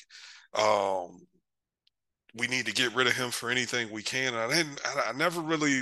Um, 0.53 1.27
we 2.35 2.47
need 2.47 2.65
to 2.67 2.73
get 2.73 2.95
rid 2.95 3.07
of 3.07 3.13
him 3.13 3.31
for 3.31 3.49
anything 3.49 3.91
we 3.91 4.03
can. 4.03 4.33
And 4.33 4.37
I 4.37 4.55
didn't. 4.55 4.79
I, 4.85 5.09
I 5.09 5.11
never 5.13 5.41
really. 5.41 5.81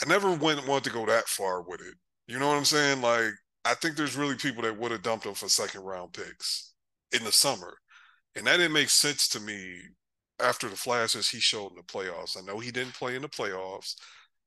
I 0.00 0.06
never 0.06 0.30
went 0.30 0.66
want 0.68 0.84
to 0.84 0.90
go 0.90 1.06
that 1.06 1.26
far 1.26 1.62
with 1.62 1.80
it. 1.80 1.94
You 2.28 2.38
know 2.38 2.48
what 2.48 2.56
I'm 2.56 2.64
saying? 2.64 3.00
Like 3.00 3.32
I 3.64 3.74
think 3.74 3.96
there's 3.96 4.16
really 4.16 4.36
people 4.36 4.62
that 4.62 4.78
would 4.78 4.92
have 4.92 5.02
dumped 5.02 5.26
him 5.26 5.34
for 5.34 5.48
second 5.48 5.82
round 5.82 6.12
picks 6.12 6.74
in 7.12 7.24
the 7.24 7.32
summer, 7.32 7.78
and 8.36 8.46
that 8.46 8.58
didn't 8.58 8.72
make 8.72 8.90
sense 8.90 9.28
to 9.28 9.40
me 9.40 9.80
after 10.38 10.68
the 10.68 10.76
flashes 10.76 11.30
he 11.30 11.40
showed 11.40 11.70
in 11.70 11.76
the 11.76 11.82
playoffs. 11.82 12.36
I 12.36 12.44
know 12.44 12.58
he 12.58 12.70
didn't 12.70 12.94
play 12.94 13.16
in 13.16 13.22
the 13.22 13.28
playoffs. 13.28 13.94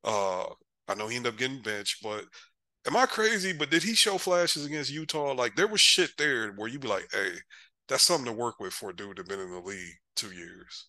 Uh, 0.03 0.45
I 0.87 0.95
know 0.95 1.07
he 1.07 1.17
ended 1.17 1.33
up 1.33 1.39
getting 1.39 1.61
benched, 1.61 2.03
but 2.03 2.25
am 2.89 2.97
I 2.97 3.05
crazy? 3.05 3.53
But 3.53 3.69
did 3.69 3.83
he 3.83 3.93
show 3.93 4.17
flashes 4.17 4.65
against 4.65 4.91
Utah? 4.91 5.33
Like 5.33 5.55
there 5.55 5.67
was 5.67 5.79
shit 5.79 6.11
there 6.17 6.51
where 6.51 6.67
you'd 6.67 6.81
be 6.81 6.87
like, 6.87 7.07
hey, 7.11 7.33
that's 7.87 8.03
something 8.03 8.25
to 8.25 8.33
work 8.33 8.59
with 8.59 8.73
for 8.73 8.89
a 8.89 8.95
dude 8.95 9.17
that 9.17 9.27
been 9.27 9.39
in 9.39 9.51
the 9.51 9.59
league 9.59 9.95
two 10.15 10.31
years. 10.31 10.87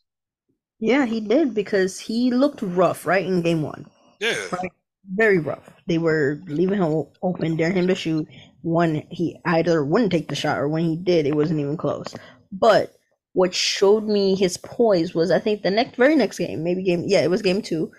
Yeah, 0.78 1.05
he 1.05 1.20
did 1.20 1.55
because 1.55 2.01
he 2.01 2.30
looked 2.30 2.62
rough, 2.62 3.07
right, 3.07 3.26
in 3.26 3.42
game 3.42 3.62
one. 3.62 3.86
Yeah. 4.18 4.46
Right. 4.51 4.72
Very 5.14 5.38
rough. 5.38 5.68
They 5.86 5.98
were 5.98 6.40
leaving 6.46 6.82
him 6.82 7.05
open, 7.22 7.57
daring 7.57 7.76
him 7.76 7.86
to 7.88 7.94
shoot. 7.94 8.26
One, 8.62 9.03
he 9.11 9.38
either 9.44 9.84
wouldn't 9.84 10.12
take 10.12 10.28
the 10.28 10.34
shot, 10.34 10.59
or 10.59 10.68
when 10.68 10.84
he 10.84 10.96
did, 10.96 11.26
it 11.26 11.34
wasn't 11.34 11.61
even 11.61 11.76
close. 11.76 12.14
But 12.53 12.94
what 13.32 13.55
showed 13.55 14.05
me 14.05 14.34
his 14.34 14.57
poise 14.57 15.14
was, 15.14 15.30
I 15.30 15.38
think, 15.38 15.62
the 15.62 15.70
next, 15.70 15.96
very 15.96 16.16
next 16.16 16.38
game, 16.38 16.62
maybe 16.64 16.82
game, 16.82 17.05
yeah, 17.07 17.20
it 17.20 17.30
was 17.30 17.42
game 17.42 17.61
two. 17.61 17.90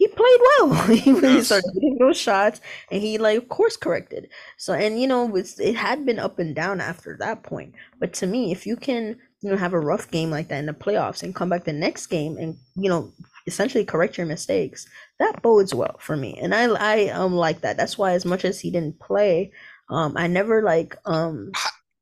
He 0.00 0.08
played 0.08 0.40
well. 0.58 0.74
he 0.96 1.12
really 1.12 1.42
Yes. 1.42 1.46
started 1.46 1.70
hitting 1.74 1.98
those 2.00 2.18
shots, 2.18 2.60
and 2.90 3.02
he 3.02 3.18
like 3.18 3.48
course 3.48 3.76
corrected. 3.76 4.30
So, 4.58 4.72
and 4.74 5.00
you 5.00 5.06
know, 5.06 5.36
it 5.36 5.76
had 5.76 6.06
been 6.06 6.18
up 6.18 6.40
and 6.40 6.56
down 6.56 6.80
after 6.80 7.16
that 7.20 7.44
point. 7.44 7.74
But 8.00 8.14
to 8.14 8.26
me, 8.26 8.52
if 8.52 8.66
you 8.66 8.76
can, 8.76 9.18
you 9.42 9.50
know, 9.50 9.56
have 9.58 9.74
a 9.74 9.80
rough 9.80 10.10
game 10.10 10.30
like 10.30 10.48
that 10.48 10.58
in 10.60 10.66
the 10.66 10.72
playoffs 10.74 11.22
and 11.22 11.34
come 11.34 11.50
back 11.50 11.64
the 11.64 11.72
next 11.74 12.06
game 12.08 12.38
and 12.38 12.56
you 12.76 12.88
know, 12.88 13.12
essentially 13.46 13.84
correct 13.84 14.18
your 14.18 14.26
mistakes, 14.26 14.86
that 15.18 15.42
bodes 15.42 15.74
well 15.74 15.96
for 16.00 16.16
me. 16.16 16.38
And 16.42 16.54
I, 16.54 16.64
I 16.70 17.08
um 17.10 17.34
like 17.36 17.60
that. 17.62 17.76
That's 17.76 17.98
why, 17.98 18.12
as 18.12 18.24
much 18.24 18.44
as 18.44 18.60
he 18.60 18.70
didn't 18.70 19.00
play, 19.00 19.52
um, 19.90 20.14
I 20.16 20.26
never 20.28 20.62
like 20.62 20.96
um, 21.04 21.56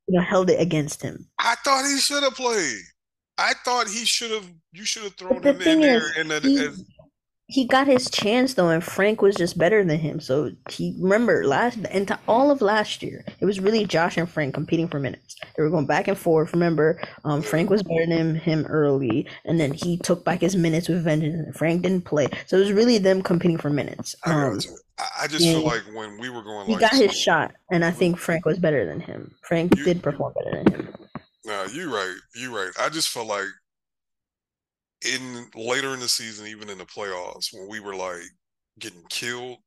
you 0.09 0.19
know, 0.19 0.25
held 0.25 0.51
it 0.51 0.61
against 0.61 1.03
him. 1.03 1.29
I 1.39 1.55
thought 1.57 1.85
he 1.87 1.99
should 1.99 2.23
have 2.23 2.35
played. 2.35 2.83
I 3.39 3.55
thought 3.65 3.89
he 3.89 4.05
should 4.05 4.31
have. 4.31 4.51
You 4.73 4.85
should 4.85 5.05
have 5.05 5.15
thrown 5.15 5.45
him 5.45 5.61
in 5.63 5.65
thing 5.65 5.81
there. 5.81 6.11
is, 6.13 6.17
And 6.17 6.31
then 6.31 6.43
he, 7.49 7.67
got 7.67 7.87
his 7.87 8.11
chance 8.11 8.55
though, 8.55 8.69
and 8.69 8.85
Frank 8.85 9.23
was 9.23 9.35
just 9.35 9.57
better 9.59 9.83
than 9.83 9.99
him. 9.99 10.21
So 10.21 10.53
he 10.71 10.95
remember 11.01 11.47
last 11.47 11.79
and 11.91 12.07
to 12.09 12.19
all 12.29 12.51
of 12.51 12.61
last 12.61 13.03
year, 13.03 13.25
it 13.41 13.47
was 13.47 13.59
really 13.61 13.85
Josh 13.87 14.17
and 14.17 14.29
Frank 14.29 14.55
competing 14.55 14.87
for 14.89 15.01
minutes. 15.01 15.35
They 15.57 15.63
were 15.63 15.71
going 15.71 15.87
back 15.87 16.09
and 16.09 16.17
forth. 16.19 16.53
Remember, 16.53 17.01
um, 17.25 17.43
Frank 17.43 17.71
was 17.71 17.83
better 17.83 18.07
than 18.07 18.35
him 18.37 18.67
early, 18.67 19.27
and 19.45 19.59
then 19.59 19.73
he 19.73 19.97
took 19.97 20.25
back 20.25 20.41
his 20.43 20.55
minutes 20.57 20.89
with 20.89 21.03
vengeance. 21.03 21.35
And 21.47 21.55
Frank 21.57 21.83
didn't 21.83 22.05
play, 22.05 22.29
so 22.47 22.57
it 22.57 22.61
was 22.61 22.73
really 22.73 22.99
them 22.99 23.23
competing 23.23 23.59
for 23.59 23.71
minutes. 23.71 24.15
I, 24.25 24.33
Um. 24.33 24.61
I, 24.99 25.23
I 25.23 25.27
just 25.29 25.45
feel 25.45 25.63
like 25.63 25.83
when 25.95 26.19
we 26.19 26.29
were 26.29 26.43
going 26.43 26.67
he 26.67 26.73
like, 26.73 26.81
got 26.81 26.95
his 26.95 27.17
shot, 27.17 27.53
and 27.71 27.85
I 27.85 27.91
think 27.93 28.19
Frank 28.19 28.45
was 28.45 28.59
better 28.59 28.85
than 28.85 29.01
him. 29.01 29.35
Frank 29.43 29.77
You- 29.77 29.85
did 29.85 30.03
perform 30.03 30.35
better 30.35 30.63
than 30.65 30.73
him. 30.75 30.95
nah, 31.45 31.65
you 31.67 31.95
right, 31.95 32.17
you 32.35 32.55
right. 32.55 32.73
I 32.81 32.89
just 32.89 33.09
felt 33.11 33.29
like 33.29 33.47
in 35.05 35.47
later 35.55 35.95
in 35.95 36.01
the 36.01 36.09
season, 36.09 36.47
even 36.47 36.69
in 36.69 36.79
the 36.79 36.85
playoffs, 36.85 37.53
when 37.53 37.69
we 37.69 37.81
were 37.81 37.95
like 37.95 38.23
getting 38.79 39.03
killed, 39.09 39.59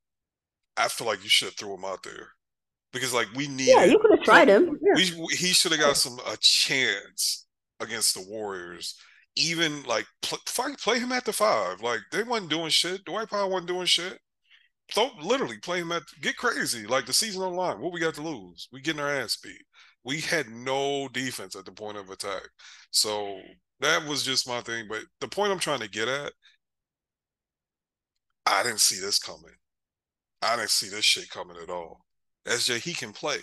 I 0.77 0.87
feel 0.87 1.07
like 1.07 1.23
you 1.23 1.29
should 1.29 1.47
have 1.47 1.55
threw 1.55 1.73
him 1.73 1.85
out 1.85 2.03
there 2.03 2.29
because 2.91 3.13
like 3.13 3.27
we 3.35 3.47
need. 3.47 3.67
Yeah, 3.67 3.85
you 3.85 3.99
could 3.99 4.11
have 4.11 4.23
tried 4.23 4.49
him. 4.49 4.77
Yeah. 4.81 4.93
we 4.95 5.35
he 5.35 5.47
should 5.47 5.71
have 5.71 5.81
got 5.81 5.97
some 5.97 6.19
a 6.27 6.37
chance 6.39 7.47
against 7.79 8.15
the 8.15 8.29
Warriors. 8.29 8.95
Even 9.37 9.83
like 9.83 10.05
pl- 10.21 10.39
fuck, 10.45 10.77
play 10.79 10.99
him 10.99 11.11
at 11.11 11.25
the 11.25 11.33
five. 11.33 11.81
Like 11.81 12.01
they 12.11 12.23
wasn't 12.23 12.49
doing 12.49 12.69
shit. 12.69 13.05
Dwight 13.05 13.29
Powell 13.29 13.49
wasn't 13.49 13.69
doing 13.69 13.85
shit. 13.85 14.19
So 14.91 15.09
literally 15.21 15.57
play 15.59 15.79
him 15.79 15.91
at 15.93 16.03
get 16.21 16.35
crazy. 16.35 16.85
Like 16.85 17.05
the 17.05 17.13
season 17.13 17.41
on 17.41 17.53
the 17.53 17.57
line. 17.57 17.79
What 17.79 17.93
we 17.93 18.01
got 18.01 18.13
to 18.15 18.21
lose? 18.21 18.67
We 18.73 18.81
getting 18.81 19.01
our 19.01 19.09
ass 19.09 19.37
beat. 19.37 19.63
We 20.03 20.19
had 20.19 20.49
no 20.49 21.07
defense 21.09 21.55
at 21.55 21.63
the 21.65 21.71
point 21.71 21.97
of 21.97 22.09
attack. 22.09 22.41
So 22.89 23.39
that 23.81 24.05
was 24.07 24.23
just 24.23 24.47
my 24.47 24.61
thing. 24.61 24.87
But 24.89 25.03
the 25.19 25.27
point 25.27 25.51
I'm 25.51 25.59
trying 25.59 25.79
to 25.81 25.89
get 25.89 26.07
at, 26.07 26.33
I 28.45 28.63
didn't 28.63 28.79
see 28.79 28.99
this 28.99 29.19
coming. 29.19 29.55
I 30.41 30.55
didn't 30.55 30.69
see 30.71 30.89
this 30.89 31.05
shit 31.05 31.29
coming 31.29 31.57
at 31.61 31.69
all. 31.69 32.01
SJ, 32.47 32.79
he 32.79 32.93
can 32.93 33.13
play. 33.13 33.37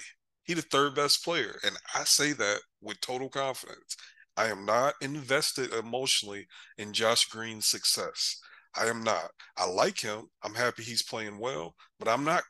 He 0.44 0.54
the 0.54 0.62
third 0.62 0.94
best 0.94 1.24
player. 1.24 1.58
And 1.64 1.76
I 1.94 2.04
say 2.04 2.32
that 2.32 2.60
with 2.80 3.00
total 3.00 3.28
confidence. 3.28 3.96
I 4.36 4.46
am 4.46 4.64
not 4.64 4.94
invested 5.00 5.72
emotionally 5.72 6.46
in 6.78 6.92
Josh 6.92 7.26
Green's 7.26 7.66
success. 7.66 8.40
I 8.76 8.86
am 8.86 9.02
not. 9.02 9.30
I 9.56 9.66
like 9.66 10.00
him. 10.00 10.28
I'm 10.42 10.54
happy 10.54 10.82
he's 10.82 11.02
playing 11.02 11.38
well, 11.38 11.74
but 11.98 12.08
I'm 12.08 12.24
not 12.24 12.42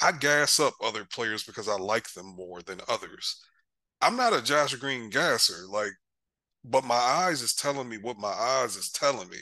I 0.00 0.12
gas 0.12 0.60
up 0.60 0.74
other 0.82 1.04
players 1.04 1.44
because 1.44 1.68
I 1.68 1.76
like 1.76 2.12
them 2.12 2.34
more 2.36 2.62
than 2.62 2.80
others. 2.88 3.40
I'm 4.00 4.16
not 4.16 4.34
a 4.34 4.42
Josh 4.42 4.74
Green 4.74 5.10
gasser, 5.10 5.64
like, 5.68 5.92
but 6.64 6.84
my 6.84 6.94
eyes 6.94 7.42
is 7.42 7.54
telling 7.54 7.88
me 7.88 7.98
what 7.98 8.18
my 8.18 8.28
eyes 8.32 8.76
is 8.76 8.90
telling 8.90 9.28
me. 9.28 9.38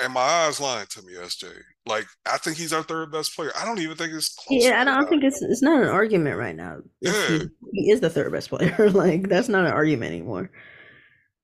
And 0.00 0.12
my 0.12 0.20
eyes 0.20 0.58
lying 0.60 0.86
to 0.90 1.02
me, 1.02 1.14
SJ? 1.14 1.46
Like, 1.86 2.06
I 2.26 2.36
think 2.38 2.56
he's 2.56 2.72
our 2.72 2.82
third 2.82 3.12
best 3.12 3.36
player. 3.36 3.52
I 3.56 3.64
don't 3.64 3.78
even 3.78 3.96
think 3.96 4.12
it's 4.12 4.34
close. 4.34 4.64
Yeah, 4.64 4.80
I 4.80 4.84
don't 4.84 5.08
think 5.08 5.22
it's 5.22 5.40
it's 5.40 5.62
not 5.62 5.82
an 5.82 5.88
argument 5.88 6.36
right 6.36 6.56
now. 6.56 6.78
Yeah. 7.00 7.28
he, 7.28 7.48
he 7.72 7.90
is 7.90 8.00
the 8.00 8.10
third 8.10 8.32
best 8.32 8.48
player. 8.48 8.90
like 8.90 9.28
that's 9.28 9.48
not 9.48 9.64
an 9.64 9.72
argument 9.72 10.10
anymore. 10.12 10.50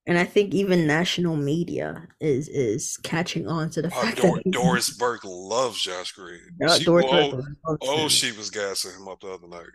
And 0.06 0.18
I 0.18 0.24
think 0.24 0.54
even 0.54 0.86
national 0.86 1.36
media 1.36 2.08
is 2.20 2.48
is 2.48 2.96
catching 3.04 3.46
on 3.46 3.70
to 3.70 3.82
the 3.82 3.88
Uh, 3.88 4.02
fact 4.02 4.16
Dor- 4.16 4.40
that 4.42 4.50
Doris 4.50 4.90
Burke 4.96 5.24
loves 5.24 5.80
Josh 5.80 6.12
Green. 6.12 6.40
She- 6.76 6.86
oh, 6.88 6.92
Burke 6.92 7.04
loves 7.04 7.46
oh, 7.82 8.08
she 8.08 8.32
was 8.32 8.50
gassing 8.50 8.92
him 9.00 9.06
up 9.06 9.20
the 9.20 9.28
other 9.28 9.46
night. 9.48 9.66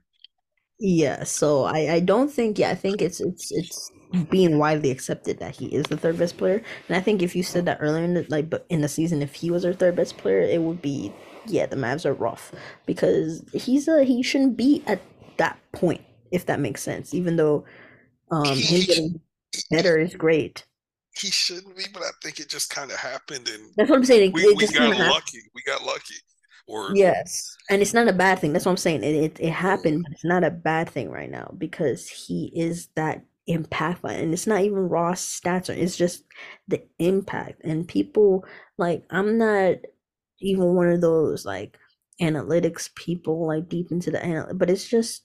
Yeah, 0.86 1.24
so 1.24 1.64
I 1.64 1.94
I 1.94 2.00
don't 2.02 2.30
think 2.30 2.60
yeah 2.60 2.70
I 2.70 2.76
think 2.76 3.02
it's 3.02 3.22
it's 3.22 3.52
it's 3.54 3.90
being 4.30 4.60
widely 4.60 4.92
accepted 4.92 5.40
that 5.40 5.56
he 5.56 5.68
is 5.68 5.86
the 5.86 5.96
third 5.96 6.18
best 6.18 6.36
player, 6.38 6.62
and 6.90 6.98
I 6.98 7.00
think 7.00 7.22
if 7.22 7.38
you 7.38 7.42
said 7.42 7.66
that 7.68 7.78
earlier 7.80 8.04
in 8.04 8.16
the 8.16 8.26
like 8.28 8.50
but 8.50 8.66
in 8.68 8.82
the 8.82 8.90
season 8.90 9.22
if 9.22 9.34
he 9.34 9.50
was 9.50 9.64
our 9.64 9.72
third 9.72 9.96
best 9.96 10.18
player 10.18 10.42
it 10.42 10.62
would 10.62 10.82
be 10.82 11.14
yeah 11.48 11.68
the 11.68 11.78
Mavs 11.78 12.06
are 12.06 12.14
rough 12.14 12.52
because 12.86 13.46
he's 13.54 13.88
a 13.88 14.04
he 14.04 14.22
shouldn't 14.22 14.58
be 14.58 14.84
at 14.86 15.02
that 15.38 15.58
point 15.72 16.02
if 16.32 16.48
that 16.48 16.60
makes 16.60 16.84
sense 16.84 17.14
even 17.14 17.38
though 17.38 17.64
um 18.30 18.58
him 18.58 18.82
getting 18.82 19.22
better 19.72 19.98
is 19.98 20.16
great. 20.16 20.66
He 21.16 21.30
shouldn't 21.30 21.78
be, 21.78 21.86
but 21.94 22.02
I 22.02 22.10
think 22.22 22.42
it 22.42 22.50
just 22.50 22.72
kind 22.72 22.92
of 22.92 22.98
happened, 22.98 23.48
and 23.48 23.70
That's 23.78 23.90
what 23.90 23.98
I'm 23.98 24.04
saying. 24.04 24.32
It, 24.32 24.34
we, 24.34 24.42
it 24.42 24.58
we 24.58 24.68
got 24.68 24.98
lucky. 24.98 25.40
We 25.56 25.62
got 25.62 25.84
lucky. 25.84 26.16
Or 26.68 26.92
Yes, 26.96 27.56
and 27.70 27.82
it's 27.82 27.94
not 27.94 28.08
a 28.08 28.14
bad 28.14 28.40
thing. 28.40 28.54
That's 28.54 28.66
what 28.66 28.72
I'm 28.72 28.78
saying. 28.78 29.04
It 29.04 29.16
it, 29.16 29.40
it 29.40 29.52
happened, 29.52 30.04
but 30.04 30.12
it's 30.14 30.26
not 30.26 30.44
a 30.44 30.52
bad 30.52 30.90
thing 30.90 31.10
right 31.10 31.30
now 31.30 31.54
because 31.58 32.08
he 32.10 32.52
is 32.56 32.88
that 32.96 33.24
impactful, 33.50 34.10
and 34.12 34.34
it's 34.34 34.48
not 34.48 34.62
even 34.62 34.90
raw 34.90 35.14
stats. 35.14 35.70
Or 35.70 35.74
it's 35.74 35.98
just 35.98 36.26
the 36.68 36.84
impact. 37.00 37.62
And 37.64 37.88
people 37.88 38.46
like 38.78 39.06
I'm 39.10 39.38
not, 39.38 39.76
even 40.42 40.76
one 40.76 40.90
of 40.90 41.02
those 41.02 41.46
like 41.46 41.80
analytics 42.22 42.94
people 42.96 43.48
like 43.48 43.70
deep 43.70 43.92
into 43.92 44.12
the 44.12 44.24
anal 44.26 44.54
but 44.54 44.70
it's 44.70 44.88
just 44.88 45.24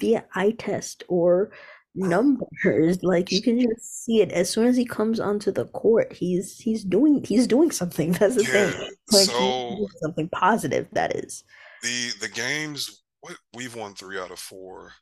via 0.00 0.24
eye 0.34 0.52
test 0.58 1.04
or 1.08 1.50
numbers 1.94 3.02
like 3.02 3.32
you 3.32 3.42
can 3.42 3.58
just 3.58 4.04
see 4.04 4.20
it 4.22 4.30
as 4.32 4.48
soon 4.48 4.66
as 4.66 4.76
he 4.76 4.84
comes 4.84 5.18
onto 5.18 5.50
the 5.50 5.66
court 5.66 6.12
he's 6.12 6.58
he's 6.58 6.84
doing 6.84 7.24
he's 7.24 7.46
doing 7.48 7.70
something 7.70 8.12
that's 8.14 8.36
the 8.36 8.44
Yeah. 8.44 8.44
thing 8.44 8.86
like 9.10 9.30
So 9.30 9.90
something 9.96 10.28
positive 10.28 10.86
that 10.92 11.16
is 11.16 11.44
the 11.82 12.10
the 12.20 12.28
games 12.28 13.02
what 13.20 13.36
we've 13.54 13.74
won 13.74 13.94
three 13.94 14.18
out 14.18 14.30
of 14.30 14.38
four. 14.38 14.92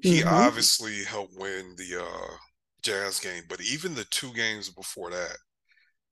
He 0.00 0.22
mm-hmm 0.22 0.48
obviously 0.48 1.04
helped 1.04 1.34
win 1.38 1.76
the 1.76 2.02
uh 2.04 2.36
Jazz 2.82 3.20
game, 3.20 3.44
but 3.48 3.60
even 3.62 3.94
the 3.94 4.04
two 4.06 4.32
games 4.34 4.70
before 4.70 5.10
that, 5.10 5.36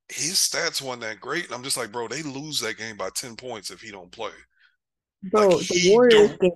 his 0.09 0.34
stats 0.34 0.82
weren't 0.82 1.03
that 1.03 1.20
great. 1.20 1.47
And 1.47 1.55
I'm 1.55 1.64
just 1.64 1.76
like, 1.78 1.92
bro, 1.92 2.09
they 2.09 2.22
lose 2.22 2.61
that 2.61 2.78
game 2.78 2.97
by 2.99 3.11
10 3.14 3.36
points 3.36 3.70
if 3.70 3.80
he 3.82 3.92
don't 3.92 4.12
play. 4.12 4.32
Like 5.34 5.51
Bro, 5.51 5.59
the 5.68 5.76
Warriors 5.90 6.30
game, 6.40 6.53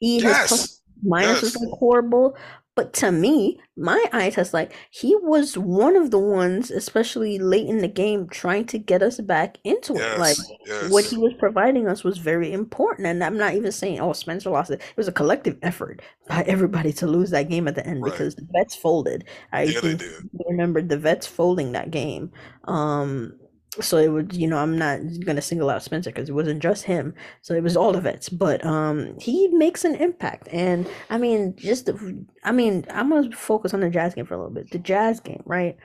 he 0.00 0.22
yes, 0.22 0.80
minus 1.02 1.42
was 1.42 1.56
like 1.56 1.68
horrible. 1.78 2.36
But 2.74 2.94
to 2.94 3.12
me, 3.12 3.60
my 3.76 4.02
eye 4.14 4.30
test, 4.30 4.54
like 4.54 4.72
he 4.90 5.14
was 5.16 5.58
one 5.58 5.94
of 5.94 6.10
the 6.10 6.18
ones, 6.18 6.70
especially 6.70 7.38
late 7.38 7.66
in 7.68 7.78
the 7.78 7.88
game, 7.88 8.28
trying 8.30 8.64
to 8.66 8.78
get 8.78 9.02
us 9.02 9.20
back 9.20 9.58
into 9.62 9.94
it. 9.94 10.18
Like 10.18 10.38
yes, 10.66 10.90
what 10.90 11.04
he 11.04 11.18
was 11.18 11.34
providing 11.38 11.86
us 11.86 12.02
was 12.02 12.16
very 12.16 12.50
important. 12.50 13.06
And 13.08 13.22
I'm 13.22 13.36
not 13.36 13.52
even 13.54 13.72
saying, 13.72 14.00
oh, 14.00 14.14
Spencer 14.14 14.48
lost 14.48 14.70
it. 14.70 14.80
It 14.80 14.96
was 14.96 15.06
a 15.08 15.12
collective 15.12 15.58
effort 15.62 16.00
by 16.28 16.42
everybody 16.46 16.94
to 16.94 17.06
lose 17.06 17.28
that 17.30 17.50
game 17.50 17.68
at 17.68 17.74
the 17.74 17.86
end 17.86 18.02
Right. 18.02 18.10
because 18.10 18.36
the 18.36 18.48
vets 18.52 18.74
folded. 18.74 19.24
I 19.52 19.64
Yeah, 19.64 19.80
they 19.80 19.94
did. 19.96 20.30
remember 20.48 20.80
the 20.80 20.96
vets 20.96 21.26
folding 21.26 21.72
that 21.72 21.90
game. 21.90 22.32
Um, 22.64 23.34
so 23.80 23.96
it 23.96 24.08
would, 24.08 24.34
you 24.34 24.46
know, 24.46 24.58
I'm 24.58 24.76
not 24.76 25.00
gonna 25.24 25.40
single 25.40 25.70
out 25.70 25.82
Spencer 25.82 26.10
because 26.10 26.28
it 26.28 26.34
wasn't 26.34 26.62
just 26.62 26.84
him. 26.84 27.14
So 27.40 27.54
it 27.54 27.62
was 27.62 27.76
all 27.76 27.96
of 27.96 28.04
it. 28.06 28.28
But 28.32 28.64
um 28.66 29.18
he 29.18 29.48
makes 29.48 29.84
an 29.84 29.94
impact. 29.96 30.48
And 30.52 30.86
I 31.08 31.18
mean, 31.18 31.54
just 31.56 31.86
the, 31.86 32.26
I 32.44 32.52
mean, 32.52 32.84
I'm 32.90 33.10
gonna 33.10 33.34
focus 33.34 33.72
on 33.72 33.80
the 33.80 33.90
Jazz 33.90 34.14
game 34.14 34.26
for 34.26 34.34
a 34.34 34.38
little 34.38 34.52
bit. 34.52 34.70
The 34.70 34.78
Jazz 34.78 35.20
game, 35.20 35.42
right? 35.46 35.76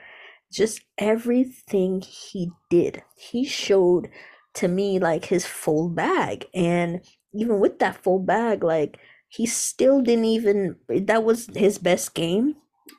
Just 0.52 0.82
everything 0.98 2.00
he 2.02 2.50
did, 2.70 3.02
he 3.16 3.44
showed 3.44 4.08
to 4.54 4.68
me 4.68 4.98
like 4.98 5.26
his 5.26 5.46
full 5.46 5.88
bag. 5.88 6.46
And 6.54 7.00
even 7.32 7.60
with 7.60 7.78
that 7.78 8.02
full 8.02 8.18
bag, 8.18 8.64
like 8.64 8.98
he 9.28 9.46
still 9.46 10.02
didn't 10.02 10.24
even 10.26 10.76
that 10.88 11.24
was 11.24 11.48
his 11.54 11.78
best 11.78 12.14
game 12.14 12.56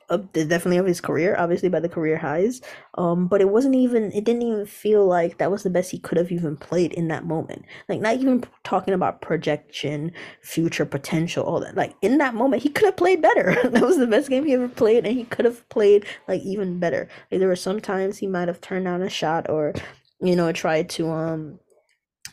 of 0.10 0.32
the, 0.34 0.46
definitely 0.46 0.78
of 0.78 0.86
his 0.86 1.02
career, 1.02 1.36
obviously 1.38 1.70
by 1.70 1.80
the 1.80 1.90
career 1.90 2.18
highs. 2.18 2.62
Um, 2.98 3.28
but 3.28 3.42
it 3.42 3.50
wasn't 3.50 3.76
even 3.76 4.12
it 4.12 4.24
didn't 4.24 4.42
even 4.42 4.66
feel 4.66 5.06
like 5.06 5.38
that 5.38 5.52
was 5.52 5.64
the 5.64 5.70
best 5.70 5.92
he 5.92 6.00
could 6.00 6.18
have 6.18 6.32
even 6.32 6.58
played 6.58 6.94
in 6.94 7.08
that 7.10 7.26
moment. 7.26 7.66
Like 7.88 8.02
not 8.02 8.18
even 8.18 8.44
talking 8.64 8.94
about 8.94 9.22
projection, 9.22 10.12
future 10.42 10.86
potential, 10.86 11.44
all 11.44 11.60
that. 11.60 11.76
Like 11.76 11.96
in 12.02 12.18
that 12.20 12.36
moment, 12.36 12.64
he 12.64 12.70
could 12.70 12.86
have 12.86 12.98
played 12.98 13.22
better. 13.22 13.56
that 13.70 13.84
was 13.84 13.98
the 13.98 14.08
best 14.08 14.30
game 14.30 14.46
he 14.46 14.54
ever 14.54 14.68
played, 14.68 15.06
and 15.06 15.18
he 15.18 15.26
could 15.26 15.46
have 15.46 15.68
played 15.70 16.06
like 16.28 16.42
even 16.42 16.80
better. 16.80 17.08
Like 17.32 17.40
there 17.40 17.48
were 17.48 17.56
some 17.56 17.80
times 17.80 18.18
he 18.18 18.28
might 18.28 18.48
have 18.48 18.62
turned 18.62 18.86
down 18.86 19.02
a 19.02 19.10
shot 19.10 19.50
or, 19.50 19.74
you 20.22 20.36
know, 20.36 20.52
tried 20.52 20.90
to 20.92 21.10
um, 21.10 21.60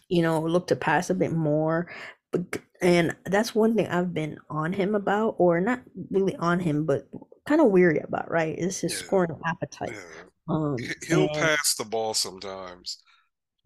you 0.08 0.22
know, 0.22 0.40
look 0.40 0.68
to 0.68 0.76
pass 0.76 1.10
a 1.10 1.14
bit 1.14 1.32
more. 1.32 1.88
But 2.32 2.58
and 2.80 3.16
that's 3.24 3.54
one 3.54 3.74
thing 3.74 3.88
I've 3.88 4.12
been 4.12 4.38
on 4.50 4.72
him 4.72 4.94
about, 4.94 5.36
or 5.38 5.60
not 5.60 5.80
really 6.10 6.36
on 6.36 6.60
him, 6.60 6.84
but 6.84 7.08
kind 7.46 7.60
of 7.60 7.68
weary 7.70 8.00
about, 8.00 8.30
right? 8.30 8.58
Is 8.58 8.80
his 8.80 8.94
Yeah, 8.94 8.96
scoring 8.96 9.40
appetite. 9.44 9.96
yeah. 9.96 10.24
Um, 10.48 10.92
He- 11.00 11.06
He'll 11.08 11.28
and 11.28 11.30
pass 11.30 11.74
the 11.74 11.84
ball 11.84 12.14
sometimes 12.14 12.98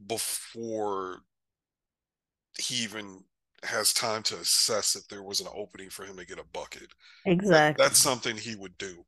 before 0.06 1.22
he 2.58 2.76
even 2.84 3.24
has 3.64 3.92
time 3.92 4.22
to 4.24 4.38
assess 4.38 4.96
if 4.96 5.06
there 5.08 5.22
was 5.22 5.40
an 5.40 5.48
opening 5.54 5.90
for 5.90 6.04
him 6.04 6.16
to 6.16 6.24
get 6.24 6.38
a 6.38 6.44
bucket. 6.44 6.92
That 7.50 7.64
exactly, 7.64 7.74
that's 7.76 7.98
something 7.98 8.36
he 8.36 8.56
would 8.56 8.78
do. 8.78 9.06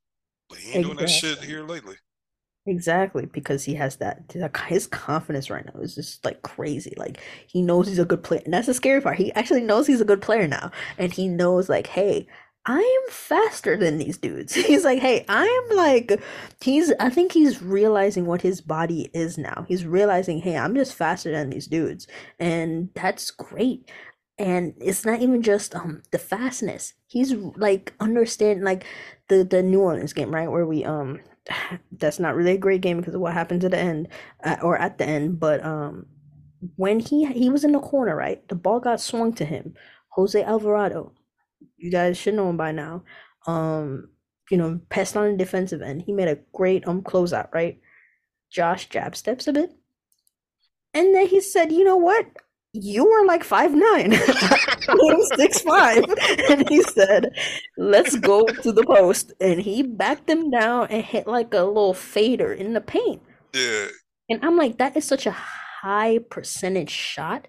But 0.48 0.58
he 0.58 0.72
ain't 0.72 0.82
doing 0.82 0.98
that 0.98 1.08
shit 1.10 1.40
exactly, 1.40 1.44
here 1.44 1.64
lately. 1.64 1.96
exactly, 2.66 3.26
because 3.26 3.64
he 3.64 3.74
has 3.74 3.96
that 3.96 4.32
his 4.68 4.86
confidence 4.86 5.50
right 5.50 5.64
now 5.66 5.80
is 5.80 5.94
just 5.94 6.24
like 6.24 6.42
crazy. 6.42 6.94
Like 6.96 7.20
he 7.46 7.62
knows 7.62 7.88
he's 7.88 7.98
a 7.98 8.04
good 8.04 8.22
player, 8.22 8.42
and 8.44 8.52
that's 8.54 8.66
the 8.66 8.74
scary 8.74 9.00
part. 9.00 9.18
He 9.18 9.32
actually 9.32 9.62
knows 9.62 9.86
he's 9.86 10.00
a 10.00 10.04
good 10.04 10.22
player 10.22 10.46
now, 10.48 10.70
and 10.98 11.12
he 11.12 11.28
knows 11.28 11.68
like, 11.68 11.86
hey. 11.88 12.26
I 12.64 12.78
am 12.78 13.12
faster 13.12 13.76
than 13.76 13.98
these 13.98 14.18
dudes. 14.18 14.54
He's 14.66 14.84
like, 14.84 15.00
hey, 15.00 15.24
I 15.28 15.44
am 15.44 15.76
like, 15.76 16.22
he's, 16.62 16.92
I 17.00 17.10
think 17.10 17.32
he's 17.32 17.60
realizing 17.60 18.24
what 18.26 18.42
his 18.42 18.60
body 18.60 19.10
is 19.12 19.36
now. 19.36 19.64
He's 19.68 19.84
realizing, 19.84 20.40
hey, 20.40 20.56
I'm 20.56 20.74
just 20.74 20.94
faster 20.94 21.32
than 21.32 21.50
these 21.50 21.66
dudes. 21.66 22.06
And 22.38 22.90
that's 22.94 23.30
great. 23.32 23.90
And 24.38 24.74
it's 24.80 25.04
not 25.04 25.20
even 25.20 25.42
just 25.42 25.74
um 25.74 26.02
the 26.10 26.18
fastness. 26.18 26.94
He's 27.06 27.32
like 27.34 27.92
understand 28.00 28.64
like 28.64 28.84
the 29.28 29.44
the 29.44 29.62
New 29.62 29.80
Orleans 29.80 30.12
game, 30.14 30.34
right? 30.34 30.50
Where 30.50 30.66
we 30.66 30.84
um 30.84 31.20
that's 31.92 32.18
not 32.18 32.34
really 32.34 32.52
a 32.52 32.58
great 32.58 32.80
game 32.80 32.96
because 32.98 33.14
of 33.14 33.20
what 33.20 33.34
happened 33.34 33.62
at 33.64 33.72
the 33.72 33.78
end 33.78 34.08
uh, 34.42 34.56
or 34.62 34.78
at 34.78 34.98
the 34.98 35.04
end, 35.04 35.38
but 35.38 35.64
um 35.64 36.06
when 36.76 37.00
he 37.00 37.26
he 37.26 37.50
was 37.50 37.64
in 37.64 37.72
the 37.72 37.80
corner, 37.80 38.16
right? 38.16 38.46
The 38.48 38.54
ball 38.54 38.80
got 38.80 39.00
swung 39.00 39.32
to 39.34 39.44
him. 39.44 39.74
Jose 40.10 40.42
Alvarado 40.42 41.12
you 41.82 41.90
guys 41.90 42.16
should 42.18 42.34
know 42.34 42.48
him 42.50 42.56
by 42.56 42.72
now. 42.72 43.04
Um, 43.46 44.10
you 44.50 44.56
know, 44.58 44.80
pest 44.90 45.16
on 45.16 45.32
the 45.32 45.36
defensive 45.38 45.82
end. 45.82 46.02
He 46.02 46.12
made 46.12 46.28
a 46.28 46.38
great 46.52 46.86
um 46.88 47.02
closeout, 47.02 47.52
right? 47.54 47.80
Josh 48.50 48.88
jab 48.88 49.16
steps 49.16 49.48
a 49.48 49.52
bit, 49.52 49.72
and 50.94 51.14
then 51.14 51.26
he 51.26 51.40
said, 51.40 51.72
"You 51.72 51.84
know 51.84 51.96
what? 51.96 52.26
You 52.72 53.08
are 53.08 53.26
like 53.26 53.44
five 53.44 53.72
nine. 53.74 54.14
I'm 54.88 55.22
six 55.36 55.60
five." 55.62 56.04
And 56.50 56.68
he 56.68 56.82
said, 56.82 57.30
"Let's 57.76 58.16
go 58.16 58.52
to 58.62 58.72
the 58.72 58.84
post." 58.84 59.32
And 59.40 59.60
he 59.60 59.82
backed 59.82 60.26
them 60.26 60.50
down 60.50 60.88
and 60.90 61.04
hit 61.04 61.26
like 61.26 61.54
a 61.54 61.64
little 61.64 61.94
fader 61.94 62.52
in 62.52 62.72
the 62.74 62.80
paint. 62.80 63.22
Yeah, 63.54 63.88
And 64.30 64.44
I'm 64.44 64.56
like, 64.56 64.78
that 64.78 64.96
is 64.96 65.04
such 65.06 65.26
a 65.26 65.32
high 65.32 66.18
percentage 66.30 66.90
shot, 66.90 67.48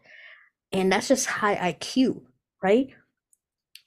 and 0.72 0.92
that's 0.92 1.10
just 1.10 1.28
high 1.28 1.56
IQ, 1.74 2.24
right? 2.64 2.90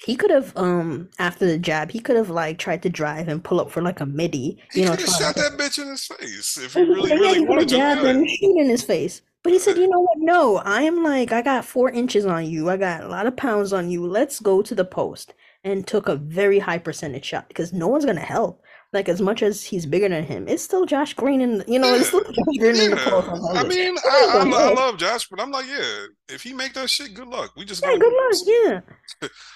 He 0.05 0.15
could 0.15 0.31
have, 0.31 0.53
um, 0.57 1.09
after 1.19 1.47
the 1.47 1.59
jab, 1.59 1.91
he 1.91 2.01
could 2.01 2.17
have 2.17 2.29
like 2.29 2.59
tried 2.59 2.83
to 2.83 2.91
drive 2.91 3.29
and 3.29 3.43
pull 3.43 3.61
up 3.61 3.71
for 3.71 3.81
like 3.81 4.01
a 4.01 4.07
midi, 4.07 4.63
he 4.73 4.81
you 4.81 4.87
know, 4.87 4.93
could 4.93 5.01
have 5.01 5.15
shot 5.15 5.37
a, 5.37 5.41
that 5.41 5.53
bitch 5.59 5.79
in 5.83 5.89
his 5.89 6.05
face 6.05 6.59
if 6.59 6.75
he 6.75 6.85
he 6.85 6.87
really, 6.87 7.11
yeah, 7.11 7.17
really 7.17 7.39
he 7.39 7.47
wanted 7.47 7.69
to. 7.71 7.77
Yeah, 7.77 8.07
and 8.07 8.29
shoot 8.29 8.59
in 8.59 8.69
his 8.69 8.83
face. 8.83 9.23
But 9.43 9.53
he 9.53 9.61
said, 9.61 9.77
you 9.79 9.89
know 9.89 10.01
what? 10.01 10.19
No, 10.19 10.57
I 10.57 10.83
am 10.83 11.05
like, 11.05 11.31
I 11.31 11.41
got 11.41 11.65
four 11.65 11.89
inches 11.89 12.27
on 12.27 12.47
you. 12.47 12.69
I 12.69 12.77
got 12.77 13.05
a 13.05 13.09
lot 13.09 13.27
of 13.27 13.37
pounds 13.37 13.73
on 13.73 13.89
you. 13.89 14.05
Let's 14.05 14.41
go 14.41 14.61
to 14.61 14.75
the 14.75 14.85
post. 14.85 15.35
And 15.63 15.87
took 15.87 16.09
a 16.09 16.17
very 16.17 16.59
high 16.59 16.79
percentage 16.79 17.25
shot 17.25 17.49
because 17.49 17.73
no 17.73 17.89
one's 17.89 18.05
gonna 18.05 18.21
help. 18.21 18.63
Like 18.93 19.09
as 19.09 19.21
much 19.21 19.43
as 19.43 19.65
he's 19.65 19.85
bigger 19.85 20.09
than 20.09 20.25
him, 20.25 20.47
it's 20.49 20.63
still 20.63 20.87
Josh 20.87 21.15
Green 21.15 21.41
and 21.41 21.65
you 21.67 21.79
know, 21.79 21.93
it's 21.95 22.09
still 22.09 22.23
Josh 22.23 22.59
Green 22.59 22.77
in 22.77 22.91
the 22.93 22.97
post 22.97 23.29
I 23.57 23.65
mean, 23.65 23.97
I, 24.05 24.27
I 24.33 24.41
I 24.41 24.73
love 24.75 24.97
Josh, 24.97 25.29
but 25.29 25.41
I'm 25.41 25.51
like, 25.51 25.67
yeah, 25.67 26.07
if 26.29 26.43
he 26.43 26.53
make 26.53 26.73
that 26.75 26.89
shit, 26.89 27.15
good 27.15 27.27
luck. 27.27 27.53
We 27.57 27.65
just 27.65 27.83
Yeah, 27.83 27.97
good 27.97 28.13
luck. 28.13 28.83
Yeah. 29.23 29.29